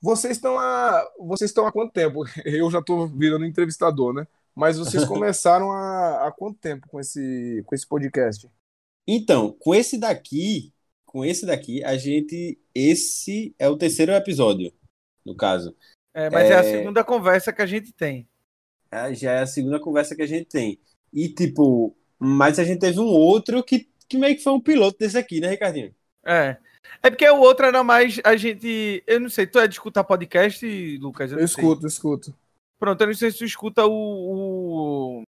Vocês 0.02 0.38
estão 0.38 0.58
há. 0.58 1.06
Vocês 1.20 1.50
estão 1.50 1.66
há 1.66 1.72
quanto 1.72 1.92
tempo? 1.92 2.24
Eu 2.46 2.72
já 2.72 2.80
estou 2.80 3.08
virando 3.08 3.46
entrevistador, 3.46 4.14
né? 4.14 4.28
Mas 4.56 4.78
vocês 4.78 5.04
começaram 5.06 5.72
há, 5.72 6.28
há 6.28 6.32
quanto 6.32 6.60
tempo 6.60 6.88
com 6.88 7.00
esse, 7.00 7.64
com 7.66 7.76
esse 7.76 7.88
podcast? 7.88 8.50
Então, 9.08 9.56
com 9.60 9.74
esse 9.74 9.98
daqui, 9.98 10.74
com 11.06 11.26
esse 11.26 11.46
daqui, 11.46 11.84
a 11.84 11.98
gente. 11.98 12.60
Esse 12.74 13.54
é 13.60 13.68
o 13.68 13.78
terceiro 13.78 14.12
episódio, 14.14 14.72
no 15.26 15.36
caso. 15.36 15.76
É, 16.14 16.30
mas 16.30 16.50
é, 16.50 16.54
é 16.54 16.56
a 16.56 16.64
segunda 16.64 17.04
conversa 17.04 17.52
que 17.52 17.62
a 17.62 17.66
gente 17.66 17.92
tem. 17.92 18.28
É, 18.92 19.14
já 19.14 19.34
é 19.34 19.42
a 19.42 19.48
segunda 19.48 19.80
conversa 19.80 20.16
que 20.16 20.22
a 20.22 20.28
gente 20.28 20.46
tem. 20.46 20.80
E, 21.12 21.30
tipo, 21.30 21.96
mas 22.18 22.58
a 22.58 22.64
gente 22.64 22.80
teve 22.80 23.00
um 23.00 23.08
outro 23.08 23.64
que, 23.64 23.90
que 24.08 24.18
meio 24.18 24.36
que 24.36 24.44
foi 24.44 24.54
um 24.54 24.62
piloto 24.62 24.98
desse 24.98 25.18
aqui, 25.18 25.40
né, 25.40 25.50
Ricardinho? 25.50 25.94
É. 26.30 26.58
É 27.02 27.10
porque 27.10 27.28
o 27.30 27.40
outro 27.40 27.66
era 27.66 27.84
mais 27.84 28.20
a 28.24 28.36
gente. 28.36 29.04
Eu 29.08 29.20
não 29.20 29.30
sei, 29.30 29.48
tu 29.48 29.60
é 29.60 29.68
de 29.68 29.74
escutar 29.76 30.04
podcast, 30.04 30.98
Lucas? 30.98 31.32
Eu, 31.32 31.40
eu 31.40 31.46
escuto, 31.46 31.84
eu 31.84 31.88
escuto. 31.88 32.36
Pronto, 32.78 33.02
eu 33.02 33.08
não 33.08 33.14
sei 33.14 33.32
se 33.32 33.40
tu 33.40 33.46
escuta 33.46 33.86
o, 33.86 35.24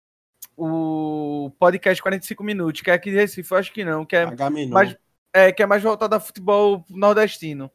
o, 0.57 1.45
o 1.45 1.51
podcast 1.51 2.01
45 2.01 2.43
minutos, 2.43 2.81
que 2.81 2.91
é 2.91 2.93
aqui 2.93 3.09
de 3.09 3.17
Recife, 3.17 3.51
eu 3.51 3.57
acho 3.57 3.73
que 3.73 3.83
não, 3.83 4.05
que 4.05 4.15
é 4.15 4.25
mais, 4.69 4.95
é, 5.33 5.51
que 5.51 5.63
é 5.63 5.65
mais 5.65 5.81
voltado 5.81 6.15
a 6.15 6.19
futebol 6.19 6.85
nordestino. 6.89 7.69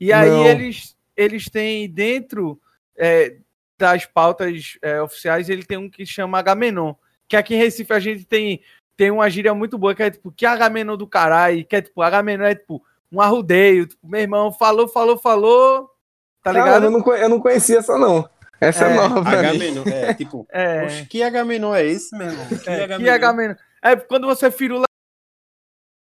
E 0.00 0.12
aí 0.12 0.46
eles, 0.46 0.96
eles 1.16 1.48
têm 1.48 1.88
dentro 1.88 2.60
é, 2.96 3.36
das 3.76 4.04
pautas 4.04 4.78
é, 4.82 5.00
oficiais, 5.00 5.48
ele 5.48 5.64
tem 5.64 5.78
um 5.78 5.90
que 5.90 6.06
chama 6.06 6.38
Agamenon, 6.38 6.94
que 7.26 7.36
aqui 7.36 7.54
em 7.54 7.58
Recife 7.58 7.92
a 7.92 8.00
gente 8.00 8.24
tem, 8.24 8.62
tem 8.98 9.12
uma 9.12 9.30
gíria 9.30 9.54
muito 9.54 9.78
boa, 9.78 9.94
que 9.94 10.02
é 10.02 10.10
tipo, 10.10 10.32
que 10.32 10.44
Agamenon 10.44 10.96
do 10.96 11.06
caralho, 11.06 11.64
que 11.64 11.76
é 11.76 11.80
tipo, 11.80 12.02
Agamenon 12.02 12.42
é 12.42 12.56
tipo 12.56 12.84
um 13.12 13.20
arrudeio. 13.20 13.86
Tipo, 13.86 14.08
meu 14.08 14.20
irmão 14.20 14.52
falou, 14.52 14.88
falou, 14.88 15.16
falou. 15.16 15.88
Tá 16.42 16.50
ligado? 16.50 16.66
Cara, 16.66 16.84
eu, 16.86 16.90
não, 16.90 17.14
eu 17.14 17.28
não 17.28 17.40
conhecia 17.40 17.78
essa, 17.78 17.96
não. 17.96 18.28
Essa 18.60 18.88
é, 18.88 18.90
é 18.90 18.94
nova. 18.96 19.30
H-Menon, 19.30 19.84
é, 19.86 20.14
tipo, 20.14 20.44
é. 20.50 20.84
Oxe, 20.84 21.06
que 21.06 21.22
H-Menon 21.22 21.72
é 21.76 21.86
esse, 21.86 22.18
meu 22.18 22.26
irmão? 22.26 22.46
Que 22.98 23.08
é, 23.08 23.12
H-Menon? 23.12 23.54
É 23.80 23.94
quando 23.94 24.26
você 24.26 24.50
firula 24.50 24.84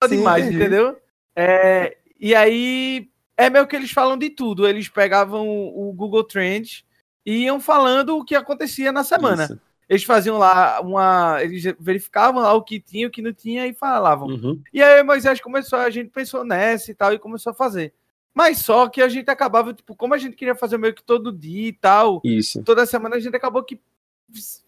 demais, 0.08 0.46
Sim. 0.46 0.54
entendeu? 0.54 0.98
É, 1.36 1.94
e 2.18 2.34
aí, 2.34 3.10
é 3.36 3.50
meio 3.50 3.66
que 3.66 3.76
eles 3.76 3.90
falam 3.90 4.16
de 4.16 4.30
tudo. 4.30 4.66
Eles 4.66 4.88
pegavam 4.88 5.46
o 5.46 5.92
Google 5.94 6.24
Trends 6.24 6.84
e 7.26 7.44
iam 7.44 7.60
falando 7.60 8.16
o 8.16 8.24
que 8.24 8.34
acontecia 8.34 8.90
na 8.90 9.04
semana. 9.04 9.44
Isso 9.44 9.67
eles 9.88 10.04
faziam 10.04 10.36
lá 10.36 10.80
uma. 10.80 11.42
Eles 11.42 11.64
verificavam 11.80 12.42
lá 12.42 12.52
o 12.52 12.62
que 12.62 12.78
tinha, 12.78 13.08
o 13.08 13.10
que 13.10 13.22
não 13.22 13.32
tinha 13.32 13.66
e 13.66 13.72
falavam. 13.72 14.28
Uhum. 14.28 14.62
E 14.72 14.82
aí 14.82 15.02
Moisés 15.02 15.40
começou, 15.40 15.78
a 15.78 15.88
gente 15.88 16.10
pensou 16.10 16.44
nessa 16.44 16.90
e 16.90 16.94
tal, 16.94 17.14
e 17.14 17.18
começou 17.18 17.52
a 17.52 17.54
fazer. 17.54 17.94
Mas 18.34 18.58
só 18.58 18.88
que 18.88 19.00
a 19.00 19.08
gente 19.08 19.30
acabava, 19.30 19.72
tipo, 19.72 19.96
como 19.96 20.14
a 20.14 20.18
gente 20.18 20.36
queria 20.36 20.54
fazer 20.54 20.76
meio 20.76 20.94
que 20.94 21.02
todo 21.02 21.32
dia 21.32 21.68
e 21.68 21.72
tal, 21.72 22.20
Isso. 22.22 22.62
toda 22.62 22.84
semana 22.86 23.16
a 23.16 23.20
gente 23.20 23.34
acabou 23.34 23.64
que. 23.64 23.80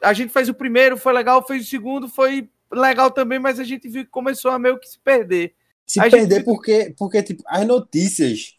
A 0.03 0.15
gente 0.15 0.33
fez 0.33 0.49
o 0.49 0.55
primeiro, 0.55 0.97
foi 0.97 1.13
legal, 1.13 1.47
fez 1.47 1.67
o 1.67 1.69
segundo, 1.69 2.09
foi 2.09 2.49
legal 2.73 3.11
também, 3.11 3.39
mas 3.39 3.61
a 3.61 3.65
gente 3.65 3.89
viu 3.89 4.05
que 4.05 4.11
começou 4.11 4.51
a 4.51 4.59
meio 4.59 4.79
que 4.79 4.89
se 4.89 4.99
perder. 4.99 5.55
Se 5.87 6.01
a 6.01 6.09
perder 6.09 6.37
gente... 6.37 6.45
porque, 6.45 6.95
porque, 6.97 7.23
tipo, 7.23 7.43
as 7.47 7.67
notícias 7.67 8.55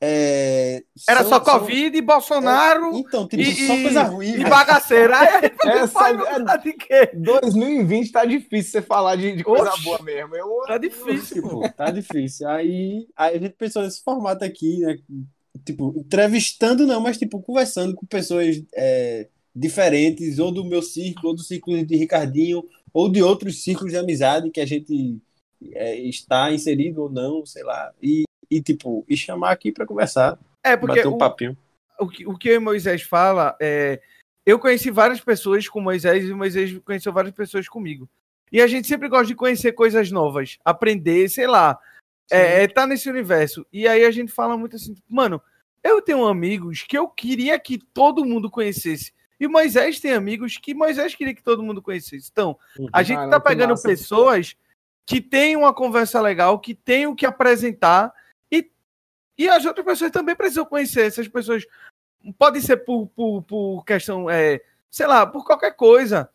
é, 0.00 0.82
Era 1.08 1.20
são, 1.20 1.30
só 1.30 1.40
Covid 1.40 1.88
são... 1.88 1.96
e 1.96 2.02
Bolsonaro. 2.02 2.94
É, 2.94 2.98
então, 2.98 3.26
tipo, 3.26 3.42
e, 3.42 3.66
só 3.66 3.74
coisa 3.74 4.02
ruim. 4.02 4.40
E 4.40 4.44
bagaceira. 4.44 5.16
Essa, 5.64 6.10
é, 6.10 6.58
de 6.58 6.72
quê? 6.74 7.10
2020 7.14 8.12
tá 8.12 8.24
difícil 8.24 8.72
você 8.72 8.82
falar 8.82 9.16
de, 9.16 9.36
de 9.36 9.44
coisa 9.44 9.70
Oxi, 9.70 9.84
boa 9.84 10.02
mesmo. 10.02 10.36
Eu, 10.36 10.48
tá 10.66 10.76
difícil, 10.76 11.42
pô. 11.42 11.68
Tá 11.70 11.90
difícil. 11.90 12.48
Aí, 12.48 13.06
aí 13.16 13.36
a 13.36 13.40
gente 13.40 13.54
pensou 13.54 13.82
nesse 13.82 14.02
formato 14.02 14.44
aqui, 14.44 14.80
né? 14.80 14.98
Tipo, 15.64 15.94
entrevistando 15.96 16.86
não, 16.86 17.00
mas 17.00 17.16
tipo, 17.16 17.40
conversando 17.40 17.94
com 17.94 18.04
pessoas 18.04 18.62
é, 18.74 19.28
diferentes, 19.54 20.38
ou 20.38 20.52
do 20.52 20.64
meu 20.64 20.82
círculo, 20.82 21.28
ou 21.28 21.34
do 21.34 21.42
círculo 21.42 21.84
de 21.84 21.96
Ricardinho, 21.96 22.62
ou 22.92 23.08
de 23.08 23.22
outros 23.22 23.62
círculos 23.64 23.92
de 23.92 23.98
amizade 23.98 24.50
que 24.50 24.60
a 24.60 24.66
gente 24.66 25.18
é, 25.72 25.98
está 26.00 26.52
inserido 26.52 27.02
ou 27.02 27.10
não, 27.10 27.46
sei 27.46 27.64
lá, 27.64 27.90
e, 28.02 28.25
e 28.50 28.60
tipo, 28.60 29.04
e 29.08 29.16
chamar 29.16 29.50
aqui 29.50 29.72
para 29.72 29.86
conversar. 29.86 30.38
É, 30.64 30.76
porque 30.76 30.96
bater 30.96 31.08
um 31.08 31.14
o, 31.14 31.18
papinho. 31.18 31.56
o, 31.98 32.08
que, 32.08 32.26
o 32.26 32.36
que 32.36 32.56
o 32.56 32.62
Moisés 32.62 33.02
fala 33.02 33.56
é. 33.60 34.00
Eu 34.44 34.60
conheci 34.60 34.92
várias 34.92 35.20
pessoas 35.20 35.68
com 35.68 35.80
Moisés 35.80 36.24
e 36.24 36.32
o 36.32 36.36
Moisés 36.36 36.78
conheceu 36.84 37.12
várias 37.12 37.34
pessoas 37.34 37.68
comigo. 37.68 38.08
E 38.52 38.60
a 38.60 38.66
gente 38.68 38.86
sempre 38.86 39.08
gosta 39.08 39.26
de 39.26 39.34
conhecer 39.34 39.72
coisas 39.72 40.10
novas, 40.12 40.56
aprender, 40.64 41.28
sei 41.28 41.48
lá. 41.48 41.76
É, 42.30 42.62
é, 42.62 42.68
tá 42.68 42.86
nesse 42.86 43.10
universo. 43.10 43.66
E 43.72 43.88
aí 43.88 44.04
a 44.04 44.10
gente 44.10 44.32
fala 44.32 44.56
muito 44.56 44.76
assim, 44.76 44.94
mano, 45.08 45.40
eu 45.82 46.02
tenho 46.02 46.26
amigos 46.26 46.82
que 46.82 46.96
eu 46.96 47.08
queria 47.08 47.58
que 47.58 47.78
todo 47.78 48.24
mundo 48.24 48.50
conhecesse. 48.50 49.12
E 49.38 49.46
Moisés 49.46 50.00
tem 50.00 50.12
amigos 50.12 50.56
que 50.56 50.74
Moisés 50.74 51.14
queria 51.14 51.34
que 51.34 51.42
todo 51.42 51.62
mundo 51.62 51.82
conhecesse. 51.82 52.28
Então, 52.32 52.58
a 52.92 53.02
gente 53.02 53.18
Caramba, 53.18 53.36
tá 53.36 53.40
pegando 53.40 53.70
massa. 53.70 53.86
pessoas 53.86 54.56
que 55.04 55.20
têm 55.20 55.56
uma 55.56 55.72
conversa 55.72 56.20
legal, 56.20 56.58
que 56.58 56.74
têm 56.74 57.06
o 57.06 57.14
que 57.14 57.26
apresentar, 57.26 58.12
e, 59.38 59.48
as 59.48 59.64
outras 59.64 59.84
pessoas 59.84 60.10
também 60.10 60.34
precisam 60.36 60.64
conhecer. 60.64 61.02
Essas 61.06 61.28
pessoas 61.28 61.64
podem 62.38 62.60
ser 62.60 62.78
por, 62.78 63.06
por, 63.08 63.42
por 63.42 63.84
questão, 63.84 64.28
é, 64.30 64.60
sei 64.90 65.06
lá, 65.06 65.26
por 65.26 65.44
qualquer 65.44 65.74
coisa. 65.74 66.28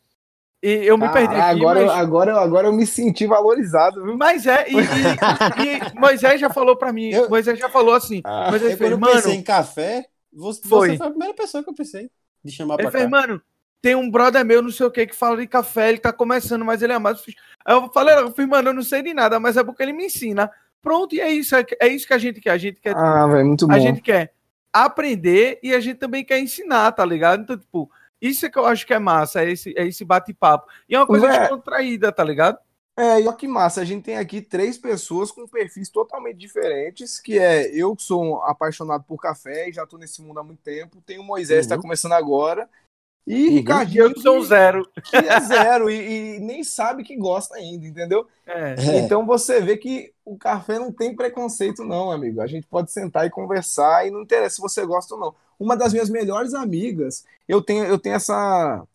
E 0.64 0.70
eu 0.86 0.95
me 0.97 1.10
perdi 1.10 1.34
Ah, 1.36 1.49
aqui, 1.49 1.60
agora, 1.60 1.80
eu- 1.82 1.88
mas, 1.88 1.97
agora, 1.97 2.39
agora 2.39 2.68
eu 2.68 2.74
me 2.74 2.86
senti 2.86 3.26
valorizado, 3.26 4.04
viu? 4.04 4.16
mas 4.16 4.45
é, 4.45 4.68
e, 4.70 4.76
e- 4.76 5.78
e 5.95 5.99
Moisés 5.99 6.39
já 6.39 6.49
falou 6.52 6.76
pra 6.78 6.93
mim, 6.93 7.10
Eu- 7.10 7.28
Moisés 7.30 7.58
já 7.58 7.68
falou 7.70 7.95
assim, 7.95 8.22
Ah, 8.24 8.49
Moisés 8.52 8.72
Eu, 8.74 8.78
fez, 8.78 8.89
quando 8.91 8.91
eu 8.93 8.99
mano, 8.99 9.16
pensei 9.16 9.34
em 9.34 9.43
café, 9.43 10.06
você 10.32 10.62
Foi. 10.68 10.97
foi 10.97 11.08
a 11.08 11.10
primeira 11.10 11.34
pessoa 11.34 11.64
que 11.64 11.70
eu 11.70 11.74
pensei 11.74 12.12
de 12.43 12.52
chamar 12.52 12.76
Ele 12.76 12.84
pra 12.84 12.91
fez, 12.91 13.04
cá. 13.06 13.10
mano, 13.10 13.41
tem 13.82 13.95
um 13.95 14.10
brother 14.12 14.45
meu, 14.45 14.62
não 14.62 14.70
sei 14.70 14.86
o 14.86 14.91
que, 14.91 15.08
que 15.08 15.16
fala 15.16 15.38
de 15.38 15.47
café, 15.47 15.89
ele 15.89 15.97
tá 15.97 16.14
começando, 16.14 16.64
mas 16.64 16.84
ele 16.84 16.93
é 16.93 16.99
mais. 16.99 17.20
Aí 17.66 17.76
eu 17.76 17.91
falei, 17.91 18.14
eu 18.16 18.32
fiz, 18.32 18.47
mano, 18.47 18.70
eu 18.70 18.74
não 18.76 18.84
sei 18.84 19.02
de 19.02 19.16
nada, 19.16 19.39
mas 19.39 19.58
é 19.58 19.64
porque 19.64 19.82
ele 19.82 19.93
me 19.93 20.06
ensina. 20.06 20.52
Pronto, 20.82 21.13
e 21.13 21.19
é 21.21 21.29
isso, 21.32 21.55
é, 21.55 21.65
é 21.79 21.88
isso 21.88 22.07
que 22.07 22.13
a 22.13 22.17
gente 22.17 22.41
quer. 22.41 22.51
A 22.51 22.57
gente 22.57 22.79
quer, 22.82 22.95
Ah, 22.95 23.27
velho, 23.27 23.45
muito 23.45 23.67
bom. 23.67 23.73
a 23.73 23.79
gente 23.79 24.01
quer 24.01 24.34
aprender 24.73 25.59
e 25.61 25.73
a 25.73 25.79
gente 25.79 25.97
também 25.97 26.23
quer 26.23 26.39
ensinar, 26.39 26.91
tá 26.93 27.05
ligado? 27.05 27.43
Então, 27.43 27.57
tipo, 27.57 27.91
isso 28.21 28.45
é 28.45 28.49
que 28.49 28.57
eu 28.57 28.65
acho 28.65 28.86
que 28.88 28.93
é 28.93 28.99
massa, 28.99 29.43
é 29.43 29.51
esse, 29.51 29.73
é 29.77 29.86
esse 29.86 30.03
bate-papo. 30.05 30.67
E 30.88 30.95
é 30.95 30.99
uma 30.99 31.07
coisa 31.07 31.27
Véi. 31.27 31.39
descontraída, 31.39 32.11
tá 32.11 32.23
ligado? 32.23 32.57
É, 32.97 33.21
e 33.21 33.27
olha 33.27 33.34
que 33.38 33.47
massa, 33.47 33.82
a 33.82 33.86
gente 33.86 34.03
tem 34.03 34.17
aqui 34.17 34.41
três 34.41 34.77
pessoas 34.77 35.32
com 35.32 35.47
perfis 35.47 35.89
totalmente 35.89 36.38
diferentes, 36.38 37.19
que 37.19 37.39
é 37.39 37.67
eu 37.73 37.95
que 37.95 38.03
sou 38.03 38.23
um 38.23 38.36
apaixonado 38.43 39.03
por 39.05 39.17
café 39.19 39.69
e 39.69 39.73
já 39.73 39.86
tô 39.86 39.97
nesse 39.97 40.21
mundo 40.21 40.39
há 40.39 40.43
muito 40.43 40.61
tempo, 40.61 41.01
tem 41.05 41.17
o 41.17 41.23
Moisés 41.23 41.65
que 41.65 41.69
tá 41.69 41.75
Uhum. 41.75 41.82
começando 41.82 42.11
agora, 42.13 42.69
e 43.26 43.49
Uhum. 43.49 43.49
Ricardinho 43.49 44.05
Eu 44.05 44.15
sou 44.19 44.38
um 44.38 44.41
que, 44.41 44.47
zero. 44.47 44.88
que 45.03 45.15
é 45.28 45.39
zero 45.39 45.89
e, 45.89 46.38
e 46.38 46.39
nem 46.39 46.63
sabe 46.63 47.03
que 47.03 47.15
gosta 47.15 47.55
ainda, 47.55 47.86
entendeu? 47.88 48.28
É. 48.45 48.78
É. 48.78 48.97
Então 48.97 49.26
você 49.26 49.61
vê 49.61 49.78
que 49.78 50.13
o 50.26 50.38
café 50.38 50.80
não 50.80 50.91
tem 50.91 51.15
preconceito 51.15 51.84
não, 51.84 52.11
amigo, 52.11 52.41
a 52.41 52.47
gente 52.47 52.67
pode 52.67 52.91
sentar 52.91 53.26
e 53.26 53.30
conversar 53.30 54.07
e 54.07 54.11
não 54.11 54.22
interessa 54.22 54.55
se 54.55 54.61
você 54.61 54.86
gosta 54.86 55.15
ou 55.15 55.19
não. 55.19 55.36
Uma 55.59 55.78
das 55.78 55.93
minhas 55.93 56.09
melhores 56.09 56.53
amigas, 56.53 57.26
eu 57.47 57.61
tenho, 57.61 57.86
eu 57.86 57.99
tenho 57.99 58.15
essa 58.15 58.86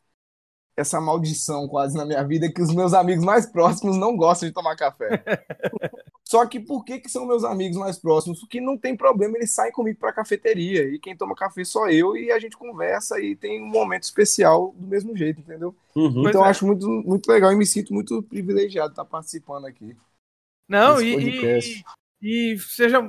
essa 0.76 1.00
maldição 1.00 1.68
quase 1.68 1.96
na 1.96 2.04
minha 2.04 2.22
vida 2.24 2.50
que 2.52 2.62
os 2.62 2.74
meus 2.74 2.94
amigos 2.94 3.24
mais 3.24 3.46
próximos 3.46 3.96
não 3.96 4.16
gostam 4.16 4.48
de 4.48 4.54
tomar 4.54 4.76
café. 4.76 5.22
Só 6.28 6.44
que 6.44 6.58
por 6.58 6.84
que, 6.84 6.98
que 6.98 7.08
são 7.08 7.24
meus 7.24 7.44
amigos 7.44 7.76
mais 7.76 7.98
próximos? 7.98 8.40
Porque 8.40 8.60
não 8.60 8.76
tem 8.76 8.96
problema, 8.96 9.36
eles 9.36 9.52
saem 9.52 9.70
comigo 9.70 10.00
pra 10.00 10.12
cafeteria 10.12 10.82
e 10.82 10.98
quem 10.98 11.16
toma 11.16 11.36
café 11.36 11.62
sou 11.62 11.88
eu 11.88 12.16
e 12.16 12.32
a 12.32 12.38
gente 12.40 12.56
conversa 12.56 13.20
e 13.20 13.36
tem 13.36 13.62
um 13.62 13.66
momento 13.66 14.02
especial 14.02 14.74
do 14.76 14.88
mesmo 14.88 15.16
jeito, 15.16 15.40
entendeu? 15.40 15.72
Uhum. 15.94 16.28
Então 16.28 16.40
eu 16.40 16.46
é. 16.46 16.50
acho 16.50 16.66
muito, 16.66 16.88
muito 16.88 17.30
legal 17.30 17.52
e 17.52 17.56
me 17.56 17.64
sinto 17.64 17.94
muito 17.94 18.22
privilegiado 18.24 18.88
de 18.88 18.94
estar 18.94 19.04
participando 19.04 19.66
aqui. 19.66 19.96
Não, 20.68 21.00
e, 21.00 21.14
e, 21.14 22.52
e 22.54 22.58
seja. 22.58 23.08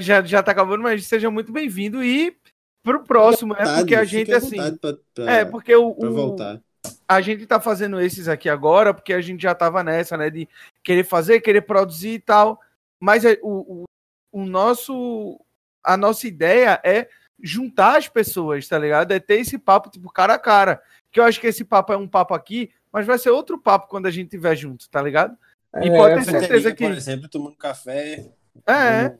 Já, 0.00 0.20
já 0.22 0.42
tá 0.42 0.50
acabando, 0.50 0.82
mas 0.82 1.06
seja 1.06 1.30
muito 1.30 1.52
bem-vindo 1.52 2.02
e 2.02 2.36
pro 2.82 3.04
próximo, 3.04 3.54
né? 3.54 3.60
Porque 3.78 3.94
a 3.94 4.04
gente, 4.04 4.32
assim. 4.32 4.56
vontade 4.56 4.78
pra, 4.78 4.94
pra- 5.14 5.32
É, 5.32 5.44
porque 5.44 5.74
o, 5.74 5.94
pra 5.94 6.10
voltar. 6.10 6.60
a 7.08 7.20
gente 7.20 7.46
tá 7.46 7.60
fazendo 7.60 8.00
esses 8.00 8.28
aqui 8.28 8.48
agora, 8.48 8.92
porque 8.92 9.12
a 9.12 9.20
gente 9.20 9.42
já 9.42 9.54
tava 9.54 9.82
nessa, 9.82 10.16
né? 10.16 10.28
De 10.28 10.48
querer 10.84 11.04
fazer, 11.04 11.40
querer 11.40 11.62
produzir 11.62 12.14
e 12.14 12.18
tal. 12.18 12.60
Mas 13.00 13.24
é, 13.24 13.38
o, 13.42 13.82
o, 13.82 13.84
o 14.32 14.44
nosso. 14.44 15.40
A 15.82 15.96
nossa 15.96 16.26
ideia 16.26 16.80
é 16.84 17.08
juntar 17.42 17.96
as 17.96 18.06
pessoas, 18.06 18.68
tá 18.68 18.78
ligado? 18.78 19.12
É 19.12 19.18
ter 19.18 19.40
esse 19.40 19.58
papo, 19.58 19.90
tipo, 19.90 20.12
cara 20.12 20.34
a 20.34 20.38
cara. 20.38 20.82
Que 21.10 21.18
eu 21.18 21.24
acho 21.24 21.40
que 21.40 21.46
esse 21.46 21.64
papo 21.64 21.92
é 21.92 21.96
um 21.96 22.06
papo 22.06 22.34
aqui, 22.34 22.70
mas 22.92 23.06
vai 23.06 23.18
ser 23.18 23.30
outro 23.30 23.58
papo 23.58 23.88
quando 23.88 24.06
a 24.06 24.10
gente 24.10 24.26
estiver 24.26 24.54
junto, 24.54 24.88
tá 24.90 25.00
ligado? 25.00 25.36
E 25.82 25.88
É, 25.88 25.96
pode 25.96 26.24
ter 26.24 26.30
certeza 26.30 26.74
que. 26.74 26.84
Por 26.84 26.92
exemplo, 26.92 27.28
tomando 27.28 27.56
café. 27.56 28.30
É, 28.66 29.16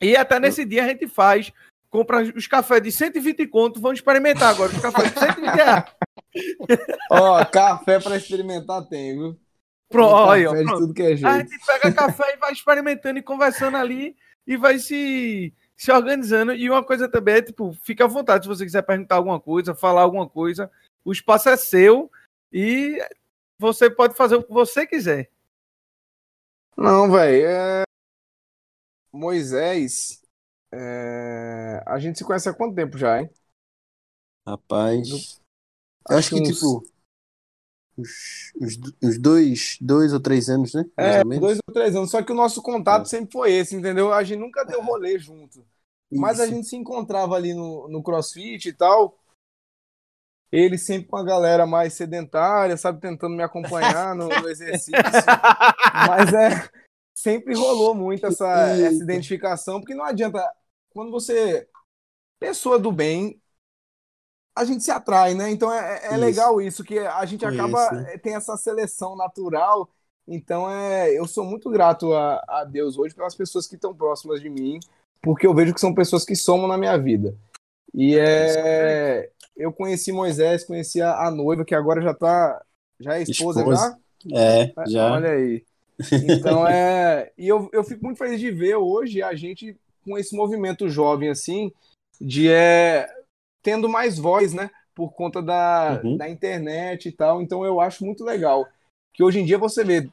E 0.00 0.16
até 0.16 0.40
nesse 0.40 0.64
dia 0.64 0.84
a 0.84 0.88
gente 0.88 1.06
faz. 1.06 1.52
Compra 1.88 2.22
os 2.22 2.46
cafés 2.46 2.80
de 2.82 2.92
120 2.92 3.48
conto, 3.48 3.80
vamos 3.80 3.98
experimentar 3.98 4.50
agora. 4.50 4.70
Os 4.70 4.80
cafés 4.80 5.12
de 5.12 5.18
120 5.18 5.54
reais. 5.54 5.84
Ó, 7.10 7.44
café 7.46 7.98
pra 7.98 8.16
experimentar 8.16 8.86
tem, 8.86 9.18
viu? 9.18 9.36
Pronto, 9.90 10.14
olha, 10.14 10.44
café 10.44 10.56
ó, 10.56 10.60
de 10.60 10.64
pronto. 10.64 10.80
tudo 10.80 10.94
que 10.94 11.02
é 11.02 11.06
A 11.12 11.16
jeito. 11.16 11.50
gente 11.50 11.66
pega 11.66 11.92
café 11.92 12.34
e 12.34 12.36
vai 12.38 12.52
experimentando 12.52 13.18
e 13.18 13.22
conversando 13.22 13.76
ali 13.76 14.16
e 14.46 14.56
vai 14.56 14.78
se, 14.78 15.52
se 15.76 15.90
organizando. 15.92 16.52
E 16.54 16.70
uma 16.70 16.84
coisa 16.84 17.08
também 17.08 17.34
é, 17.36 17.42
tipo, 17.42 17.72
fica 17.82 18.04
à 18.04 18.08
vontade 18.08 18.44
se 18.44 18.48
você 18.48 18.64
quiser 18.64 18.82
perguntar 18.82 19.16
alguma 19.16 19.40
coisa, 19.40 19.74
falar 19.74 20.02
alguma 20.02 20.28
coisa. 20.28 20.70
O 21.04 21.10
espaço 21.12 21.48
é 21.48 21.56
seu 21.56 22.10
e 22.52 22.98
você 23.58 23.90
pode 23.90 24.14
fazer 24.14 24.36
o 24.36 24.42
que 24.44 24.52
você 24.52 24.86
quiser. 24.86 25.30
Não, 26.76 27.10
velho. 27.10 27.46
É... 27.46 27.82
Moisés. 29.12 30.22
é, 30.72 31.82
A 31.86 31.98
gente 31.98 32.18
se 32.18 32.24
conhece 32.24 32.48
há 32.48 32.54
quanto 32.54 32.74
tempo 32.76 32.96
já, 32.96 33.20
hein? 33.20 33.30
Rapaz. 34.46 35.40
Eu 36.08 36.16
acho 36.16 36.30
que, 36.30 36.40
uns- 36.40 36.48
tipo. 36.58 36.82
Uns, 38.00 38.52
uns, 38.60 38.92
uns 39.02 39.18
dois, 39.18 39.76
dois 39.80 40.12
ou 40.12 40.20
três 40.20 40.48
anos, 40.48 40.74
né? 40.74 40.84
É, 40.96 41.22
dois 41.24 41.58
ou 41.66 41.74
três 41.74 41.94
anos. 41.94 42.10
Só 42.10 42.22
que 42.22 42.32
o 42.32 42.34
nosso 42.34 42.62
contato 42.62 43.02
É. 43.02 43.08
sempre 43.08 43.32
foi 43.32 43.52
esse, 43.52 43.76
entendeu? 43.76 44.12
A 44.12 44.22
gente 44.22 44.40
nunca 44.40 44.64
deu 44.64 44.82
rolê 44.82 45.18
junto. 45.18 45.64
Mas 46.12 46.40
a 46.40 46.46
gente 46.46 46.66
se 46.66 46.76
encontrava 46.76 47.36
ali 47.36 47.54
no, 47.54 47.88
no 47.88 48.02
CrossFit 48.02 48.68
e 48.68 48.72
tal. 48.72 49.16
Ele 50.50 50.76
sempre 50.76 51.06
com 51.06 51.16
a 51.16 51.24
galera 51.24 51.64
mais 51.64 51.94
sedentária, 51.94 52.76
sabe, 52.76 53.00
tentando 53.00 53.36
me 53.36 53.42
acompanhar 53.42 54.16
no, 54.16 54.28
no 54.28 54.48
exercício. 54.50 54.92
Mas 56.08 56.32
é, 56.34 56.68
sempre 57.14 57.54
rolou 57.54 57.94
muito 57.94 58.26
essa, 58.26 58.48
essa 58.70 59.02
identificação, 59.02 59.80
porque 59.80 59.94
não 59.94 60.04
adianta. 60.04 60.44
Quando 60.90 61.12
você. 61.12 61.68
Pessoa 62.40 62.78
do 62.78 62.90
bem, 62.90 63.40
a 64.60 64.64
gente 64.64 64.84
se 64.84 64.90
atrai, 64.90 65.34
né? 65.34 65.50
Então 65.50 65.72
é, 65.72 66.00
é 66.04 66.08
Isso. 66.10 66.16
legal 66.20 66.60
isso, 66.60 66.84
que 66.84 66.98
a 66.98 67.24
gente 67.24 67.44
acaba. 67.44 67.90
né? 67.92 68.14
eh, 68.14 68.18
Tem 68.18 68.34
essa 68.34 68.56
seleção 68.56 69.16
natural. 69.16 69.88
Então 70.28 70.70
é, 70.70 71.10
eu 71.18 71.26
sou 71.26 71.44
muito 71.44 71.68
grato 71.70 72.12
a, 72.12 72.42
a 72.48 72.64
Deus 72.64 72.96
hoje 72.98 73.14
pelas 73.14 73.34
pessoas 73.34 73.66
que 73.66 73.74
estão 73.74 73.94
próximas 73.94 74.40
de 74.40 74.48
mim, 74.48 74.78
porque 75.22 75.46
eu 75.46 75.54
vejo 75.54 75.74
que 75.74 75.80
são 75.80 75.94
pessoas 75.94 76.24
que 76.24 76.36
somam 76.36 76.68
na 76.68 76.78
minha 76.78 76.96
vida. 76.96 77.34
E 77.94 78.16
é. 78.16 79.30
Eu 79.56 79.72
conheci 79.72 80.12
Moisés, 80.12 80.64
conheci 80.64 81.02
a, 81.02 81.26
a 81.26 81.30
noiva, 81.30 81.64
que 81.64 81.74
agora 81.74 82.00
já 82.00 82.14
tá. 82.14 82.62
Já 83.00 83.18
é 83.18 83.22
esposa, 83.22 83.60
Esposa. 83.60 83.98
já? 84.26 84.38
É, 84.38 84.72
já. 84.86 85.12
Olha 85.12 85.30
aí. 85.30 85.64
Então 86.28 86.66
é. 86.68 87.30
E 87.36 87.48
eu, 87.48 87.68
eu 87.72 87.82
fico 87.82 88.04
muito 88.04 88.18
feliz 88.18 88.38
de 88.40 88.50
ver 88.50 88.76
hoje 88.76 89.22
a 89.22 89.34
gente 89.34 89.76
com 90.04 90.16
esse 90.16 90.34
movimento 90.34 90.88
jovem, 90.88 91.28
assim, 91.28 91.72
de 92.20 92.48
é, 92.48 93.06
tendo 93.62 93.88
mais 93.88 94.18
voz, 94.18 94.52
né? 94.52 94.70
Por 94.94 95.12
conta 95.12 95.40
da, 95.42 96.00
Uhum. 96.04 96.16
da 96.16 96.28
internet 96.28 97.08
e 97.08 97.12
tal. 97.12 97.40
Então 97.42 97.64
eu 97.64 97.80
acho 97.80 98.04
muito 98.04 98.24
legal. 98.24 98.66
Que 99.14 99.22
hoje 99.22 99.40
em 99.40 99.44
dia 99.44 99.58
você 99.58 99.82
vê. 99.84 100.08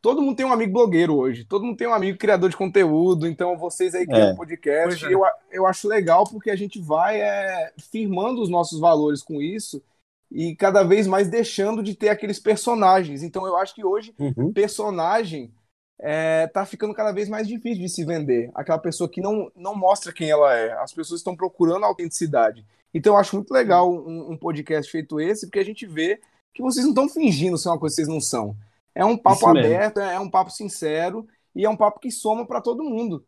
Todo 0.00 0.22
mundo 0.22 0.36
tem 0.36 0.46
um 0.46 0.52
amigo 0.52 0.72
blogueiro 0.72 1.16
hoje, 1.16 1.44
todo 1.44 1.64
mundo 1.64 1.76
tem 1.76 1.88
um 1.88 1.92
amigo 1.92 2.16
criador 2.16 2.48
de 2.48 2.56
conteúdo, 2.56 3.26
então 3.26 3.58
vocês 3.58 3.96
aí 3.96 4.06
criam 4.06 4.28
É. 4.28 4.34
podcast, 4.36 5.04
é. 5.04 5.12
eu, 5.12 5.22
eu 5.50 5.66
acho 5.66 5.88
legal 5.88 6.22
porque 6.24 6.50
a 6.52 6.56
gente 6.56 6.80
vai 6.80 7.20
é, 7.20 7.72
firmando 7.90 8.40
os 8.40 8.48
nossos 8.48 8.78
valores 8.78 9.22
com 9.24 9.42
isso 9.42 9.82
e 10.30 10.54
cada 10.54 10.84
vez 10.84 11.08
mais 11.08 11.28
deixando 11.28 11.82
de 11.82 11.96
ter 11.96 12.10
aqueles 12.10 12.38
personagens. 12.38 13.24
Então 13.24 13.44
eu 13.44 13.56
acho 13.56 13.74
que 13.74 13.84
hoje 13.84 14.14
Uhum. 14.20 14.52
personagem 14.52 15.52
é, 16.00 16.46
tá 16.46 16.64
ficando 16.64 16.94
cada 16.94 17.12
vez 17.12 17.28
mais 17.28 17.46
difícil 17.46 17.82
de 17.82 17.88
se 17.88 18.04
vender. 18.04 18.50
Aquela 18.54 18.78
pessoa 18.78 19.08
que 19.08 19.20
não, 19.20 19.50
não 19.56 19.74
mostra 19.74 20.12
quem 20.12 20.30
ela 20.30 20.54
é. 20.54 20.72
As 20.80 20.92
pessoas 20.92 21.20
estão 21.20 21.34
procurando 21.34 21.84
autenticidade. 21.84 22.64
Então 22.94 23.14
eu 23.14 23.18
acho 23.18 23.36
muito 23.36 23.52
legal 23.52 23.92
um, 23.92 24.32
um 24.32 24.36
podcast 24.36 24.90
feito 24.90 25.20
esse, 25.20 25.46
porque 25.46 25.58
a 25.58 25.64
gente 25.64 25.86
vê 25.86 26.20
que 26.54 26.62
vocês 26.62 26.84
não 26.84 26.92
estão 26.92 27.08
fingindo 27.08 27.58
ser 27.58 27.68
uma 27.68 27.78
coisa 27.78 27.94
que 27.94 27.96
vocês 28.02 28.08
não 28.08 28.20
são. 28.20 28.56
É 28.94 29.04
um 29.04 29.16
papo 29.16 29.46
aberto, 29.46 30.00
é 30.00 30.18
um 30.18 30.30
papo 30.30 30.50
sincero 30.50 31.26
e 31.54 31.64
é 31.64 31.70
um 31.70 31.76
papo 31.76 32.00
que 32.00 32.10
soma 32.10 32.46
para 32.46 32.60
todo 32.60 32.84
mundo. 32.84 33.24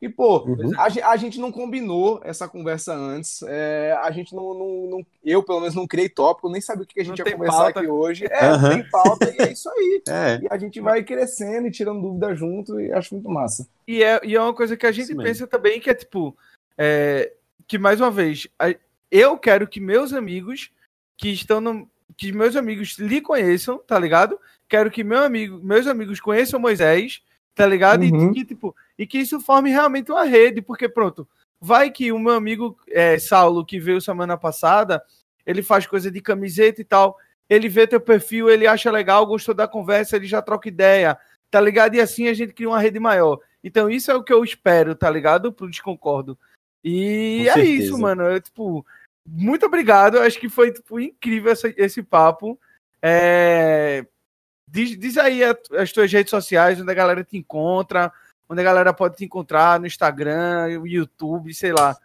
E, 0.00 0.08
pô, 0.08 0.44
uhum. 0.44 0.70
a, 0.76 1.10
a, 1.10 1.16
gente 1.16 1.40
não 1.40 1.50
combinou 1.50 2.20
essa 2.22 2.48
conversa 2.48 2.94
antes. 2.94 3.42
É, 3.42 3.98
a 4.00 4.10
gente 4.12 4.34
não, 4.34 4.54
não, 4.54 4.90
não, 4.90 5.06
Eu, 5.24 5.42
pelo 5.42 5.60
menos, 5.60 5.74
não 5.74 5.88
criei 5.88 6.08
tópico, 6.08 6.48
nem 6.48 6.60
sabia 6.60 6.84
o 6.84 6.86
que 6.86 7.00
a 7.00 7.04
gente 7.04 7.18
não 7.18 7.26
ia 7.26 7.32
conversar 7.32 7.58
pauta. 7.58 7.80
aqui 7.80 7.88
hoje. 7.88 8.26
É, 8.30 8.52
uhum. 8.52 8.68
tem 8.70 8.90
pauta 8.90 9.34
e 9.36 9.42
é 9.42 9.52
isso 9.52 9.68
aí. 9.68 10.02
É. 10.08 10.40
E 10.42 10.48
a 10.50 10.56
gente 10.56 10.80
vai 10.80 11.02
crescendo 11.02 11.66
e 11.66 11.70
tirando 11.70 12.00
dúvida 12.00 12.34
junto 12.34 12.80
e 12.80 12.90
acho 12.92 13.14
muito 13.14 13.28
massa. 13.28 13.68
E 13.86 14.02
é, 14.02 14.20
e 14.24 14.34
é 14.34 14.40
uma 14.40 14.54
coisa 14.54 14.76
que 14.76 14.86
a 14.86 14.92
gente 14.92 15.12
Isso 15.12 15.16
pensa 15.16 15.28
mesmo. 15.28 15.46
também, 15.48 15.80
que 15.80 15.90
é 15.90 15.94
tipo. 15.94 16.36
É, 16.76 17.32
que 17.66 17.78
mais 17.78 18.00
uma 18.00 18.10
vez, 18.10 18.48
eu 19.10 19.36
quero 19.36 19.66
que 19.66 19.80
meus 19.80 20.12
amigos 20.12 20.70
que 21.16 21.28
estão 21.30 21.60
no. 21.60 21.88
Que 22.16 22.32
meus 22.32 22.56
amigos 22.56 22.96
lhe 22.98 23.20
conheçam, 23.20 23.78
tá 23.78 23.98
ligado? 23.98 24.38
Quero 24.68 24.90
que 24.90 25.04
meu 25.04 25.22
amigo, 25.22 25.60
meus 25.62 25.86
amigos 25.86 26.20
conheçam 26.20 26.58
Moisés 26.58 27.22
tá 27.58 27.66
ligado? 27.66 28.02
Uhum. 28.02 28.30
E, 28.30 28.34
que, 28.34 28.44
tipo, 28.44 28.74
e 28.98 29.06
que 29.06 29.18
isso 29.18 29.40
forme 29.40 29.70
realmente 29.70 30.10
uma 30.10 30.24
rede, 30.24 30.60
porque 30.60 30.88
pronto, 30.88 31.26
vai 31.60 31.90
que 31.90 32.10
o 32.10 32.18
meu 32.18 32.32
amigo 32.32 32.76
é, 32.90 33.18
Saulo, 33.18 33.64
que 33.64 33.78
veio 33.78 34.00
semana 34.00 34.36
passada, 34.36 35.02
ele 35.46 35.62
faz 35.62 35.86
coisa 35.86 36.10
de 36.10 36.20
camiseta 36.20 36.80
e 36.80 36.84
tal, 36.84 37.16
ele 37.48 37.68
vê 37.68 37.86
teu 37.86 38.00
perfil, 38.00 38.50
ele 38.50 38.66
acha 38.66 38.90
legal, 38.90 39.24
gostou 39.24 39.54
da 39.54 39.66
conversa, 39.66 40.16
ele 40.16 40.26
já 40.26 40.42
troca 40.42 40.68
ideia, 40.68 41.16
tá 41.50 41.60
ligado? 41.60 41.94
E 41.94 42.00
assim 42.00 42.28
a 42.28 42.34
gente 42.34 42.52
cria 42.52 42.68
uma 42.68 42.80
rede 42.80 42.98
maior. 42.98 43.38
Então 43.62 43.88
isso 43.88 44.10
é 44.10 44.14
o 44.14 44.22
que 44.22 44.32
eu 44.32 44.44
espero, 44.44 44.94
tá 44.94 45.08
ligado? 45.08 45.52
Pro 45.52 45.70
Desconcordo. 45.70 46.38
E 46.84 47.44
Com 47.44 47.50
é 47.50 47.54
certeza. 47.54 47.82
isso, 47.82 47.98
mano. 47.98 48.22
Eu, 48.24 48.40
tipo, 48.40 48.86
muito 49.26 49.66
obrigado. 49.66 50.18
Acho 50.18 50.38
que 50.38 50.48
foi 50.48 50.72
tipo, 50.72 51.00
incrível 51.00 51.52
essa, 51.52 51.72
esse 51.76 52.02
papo. 52.02 52.58
É... 53.02 54.06
Diz, 54.70 54.98
diz 54.98 55.16
aí 55.16 55.40
as 55.76 55.92
tuas 55.92 56.12
redes 56.12 56.30
sociais, 56.30 56.80
onde 56.80 56.90
a 56.90 56.94
galera 56.94 57.24
te 57.24 57.38
encontra, 57.38 58.12
onde 58.48 58.60
a 58.60 58.64
galera 58.64 58.92
pode 58.94 59.16
te 59.16 59.24
encontrar 59.24 59.78
no 59.78 59.86
Instagram, 59.86 60.78
no 60.78 60.86
YouTube, 60.86 61.52
sei 61.54 61.72
lá. 61.72 61.96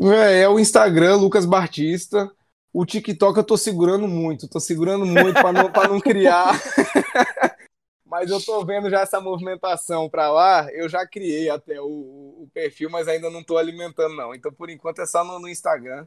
É, 0.00 0.42
é 0.42 0.48
o 0.48 0.58
Instagram, 0.58 1.16
Lucas 1.16 1.44
Batista. 1.44 2.30
O 2.72 2.86
TikTok 2.86 3.38
eu 3.38 3.44
tô 3.44 3.56
segurando 3.56 4.06
muito, 4.06 4.48
tô 4.48 4.60
segurando 4.60 5.04
muito 5.04 5.34
para 5.34 5.52
não, 5.52 5.72
pra 5.72 5.88
não 5.88 6.00
criar. 6.00 6.52
mas 8.06 8.30
eu 8.30 8.40
tô 8.40 8.64
vendo 8.64 8.88
já 8.88 9.00
essa 9.00 9.20
movimentação 9.20 10.08
para 10.08 10.30
lá. 10.30 10.70
Eu 10.72 10.88
já 10.88 11.06
criei 11.06 11.50
até 11.50 11.80
o, 11.80 11.86
o, 11.86 12.48
perfil, 12.52 12.90
mas 12.90 13.08
ainda 13.08 13.30
não 13.30 13.42
tô 13.42 13.56
alimentando, 13.56 14.14
não. 14.14 14.34
Então, 14.34 14.52
por 14.52 14.70
enquanto, 14.70 15.00
é 15.00 15.06
só 15.06 15.24
no, 15.24 15.38
no 15.40 15.48
Instagram. 15.48 16.06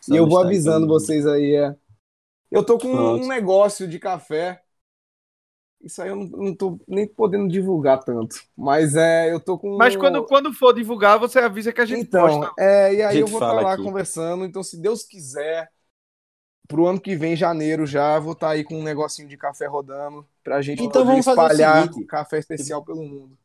Só 0.00 0.12
e 0.12 0.16
eu 0.16 0.26
vou 0.26 0.40
Instagram. 0.40 0.48
avisando 0.48 0.86
vocês 0.86 1.26
aí. 1.26 1.54
É. 1.54 1.74
Eu 2.50 2.64
tô 2.64 2.78
com 2.78 2.92
Pronto. 2.92 3.24
um 3.24 3.28
negócio 3.28 3.88
de 3.88 3.98
café 3.98 4.62
isso 5.82 6.00
aí 6.00 6.08
eu 6.08 6.16
não, 6.16 6.26
não 6.26 6.54
tô 6.54 6.78
nem 6.86 7.06
podendo 7.06 7.48
divulgar 7.48 8.02
tanto. 8.04 8.36
Mas 8.56 8.94
é, 8.94 9.32
eu 9.32 9.40
tô 9.40 9.58
com. 9.58 9.76
Mas 9.76 9.96
quando, 9.96 10.24
quando 10.24 10.52
for 10.52 10.72
divulgar, 10.72 11.18
você 11.18 11.38
avisa 11.40 11.72
que 11.72 11.80
a 11.80 11.84
gente 11.84 12.02
então, 12.02 12.26
posta. 12.26 12.52
É, 12.58 12.94
e 12.94 13.02
aí 13.02 13.18
eu 13.18 13.26
vou 13.26 13.38
estar 13.38 13.54
tá 13.54 13.60
lá 13.60 13.72
aqui. 13.74 13.82
conversando. 13.82 14.44
Então, 14.44 14.62
se 14.62 14.80
Deus 14.80 15.02
quiser, 15.02 15.70
pro 16.68 16.86
ano 16.86 17.00
que 17.00 17.16
vem, 17.16 17.34
janeiro 17.34 17.84
já, 17.86 18.18
vou 18.18 18.32
estar 18.32 18.48
tá 18.48 18.52
aí 18.52 18.64
com 18.64 18.78
um 18.78 18.82
negocinho 18.82 19.28
de 19.28 19.36
café 19.36 19.66
rodando 19.66 20.26
pra 20.42 20.62
gente 20.62 20.82
então, 20.82 21.04
vamos 21.04 21.26
espalhar 21.26 21.90
o 21.90 22.06
café 22.06 22.38
especial 22.38 22.84
pelo 22.84 23.02
mundo. 23.02 23.36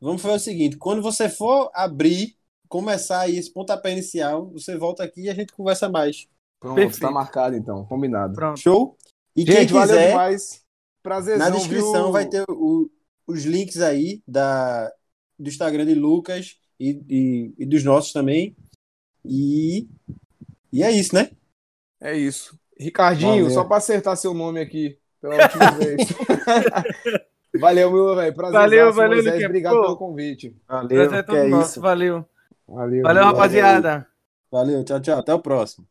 Vamos 0.00 0.20
fazer 0.20 0.34
o 0.34 0.40
seguinte: 0.40 0.76
quando 0.76 1.00
você 1.00 1.28
for 1.28 1.70
abrir, 1.74 2.36
começar 2.68 3.20
aí 3.20 3.38
esse 3.38 3.52
pontapé 3.52 3.92
inicial, 3.92 4.50
você 4.50 4.76
volta 4.76 5.02
aqui 5.02 5.22
e 5.22 5.30
a 5.30 5.34
gente 5.34 5.52
conversa 5.52 5.88
mais. 5.88 6.28
Pronto, 6.60 6.74
tá 6.74 6.82
Perfeito. 6.82 7.00
tá 7.00 7.10
marcado 7.10 7.56
então, 7.56 7.84
combinado. 7.84 8.34
Pronto. 8.34 8.60
Show? 8.60 8.96
E 9.34 9.40
gente, 9.40 9.52
quem 9.52 9.66
quiser, 9.66 9.78
valeu 9.78 10.08
demais. 10.08 10.65
Prazerzão, 11.06 11.48
Na 11.48 11.54
descrição 11.54 12.02
viu? 12.02 12.12
vai 12.12 12.26
ter 12.26 12.44
o, 12.48 12.90
os 13.28 13.44
links 13.44 13.80
aí 13.80 14.20
da, 14.26 14.90
do 15.38 15.48
Instagram 15.48 15.86
de 15.86 15.94
Lucas 15.94 16.56
e, 16.80 17.00
e, 17.08 17.54
e, 17.58 17.64
dos 17.64 17.84
nossos 17.84 18.12
também. 18.12 18.56
E, 19.24 19.86
e 20.72 20.82
é 20.82 20.90
isso, 20.90 21.14
né? 21.14 21.30
É 22.00 22.16
isso. 22.16 22.58
Ricardinho, 22.76 23.44
Valeu. 23.44 23.50
só 23.50 23.62
para 23.62 23.76
acertar 23.76 24.16
seu 24.16 24.34
nome 24.34 24.60
aqui 24.60 24.98
pela 25.20 25.36
última 25.36 25.70
vez. 25.78 26.08
valeu, 27.60 27.92
meu 27.92 28.16
velho. 28.16 28.34
Prazer. 28.34 28.58
Valeu, 28.58 28.92
valeu, 28.92 29.22
Moisés. 29.22 29.44
Obrigado 29.44 29.76
Pô. 29.76 29.82
pelo 29.82 29.96
convite. 29.96 30.56
Valeu. 30.66 30.88
Prazer 30.88 31.18
é 31.18 31.22
todo 31.22 31.36
é 31.36 31.48
nosso. 31.48 31.80
Valeu. 31.80 32.24
Valeu, 32.66 33.02
valeu 33.04 33.24
rapaziada. 33.26 34.08
Valeu, 34.50 34.82
tchau, 34.82 35.00
tchau. 35.00 35.20
Até 35.20 35.32
o 35.32 35.38
próximo. 35.38 35.86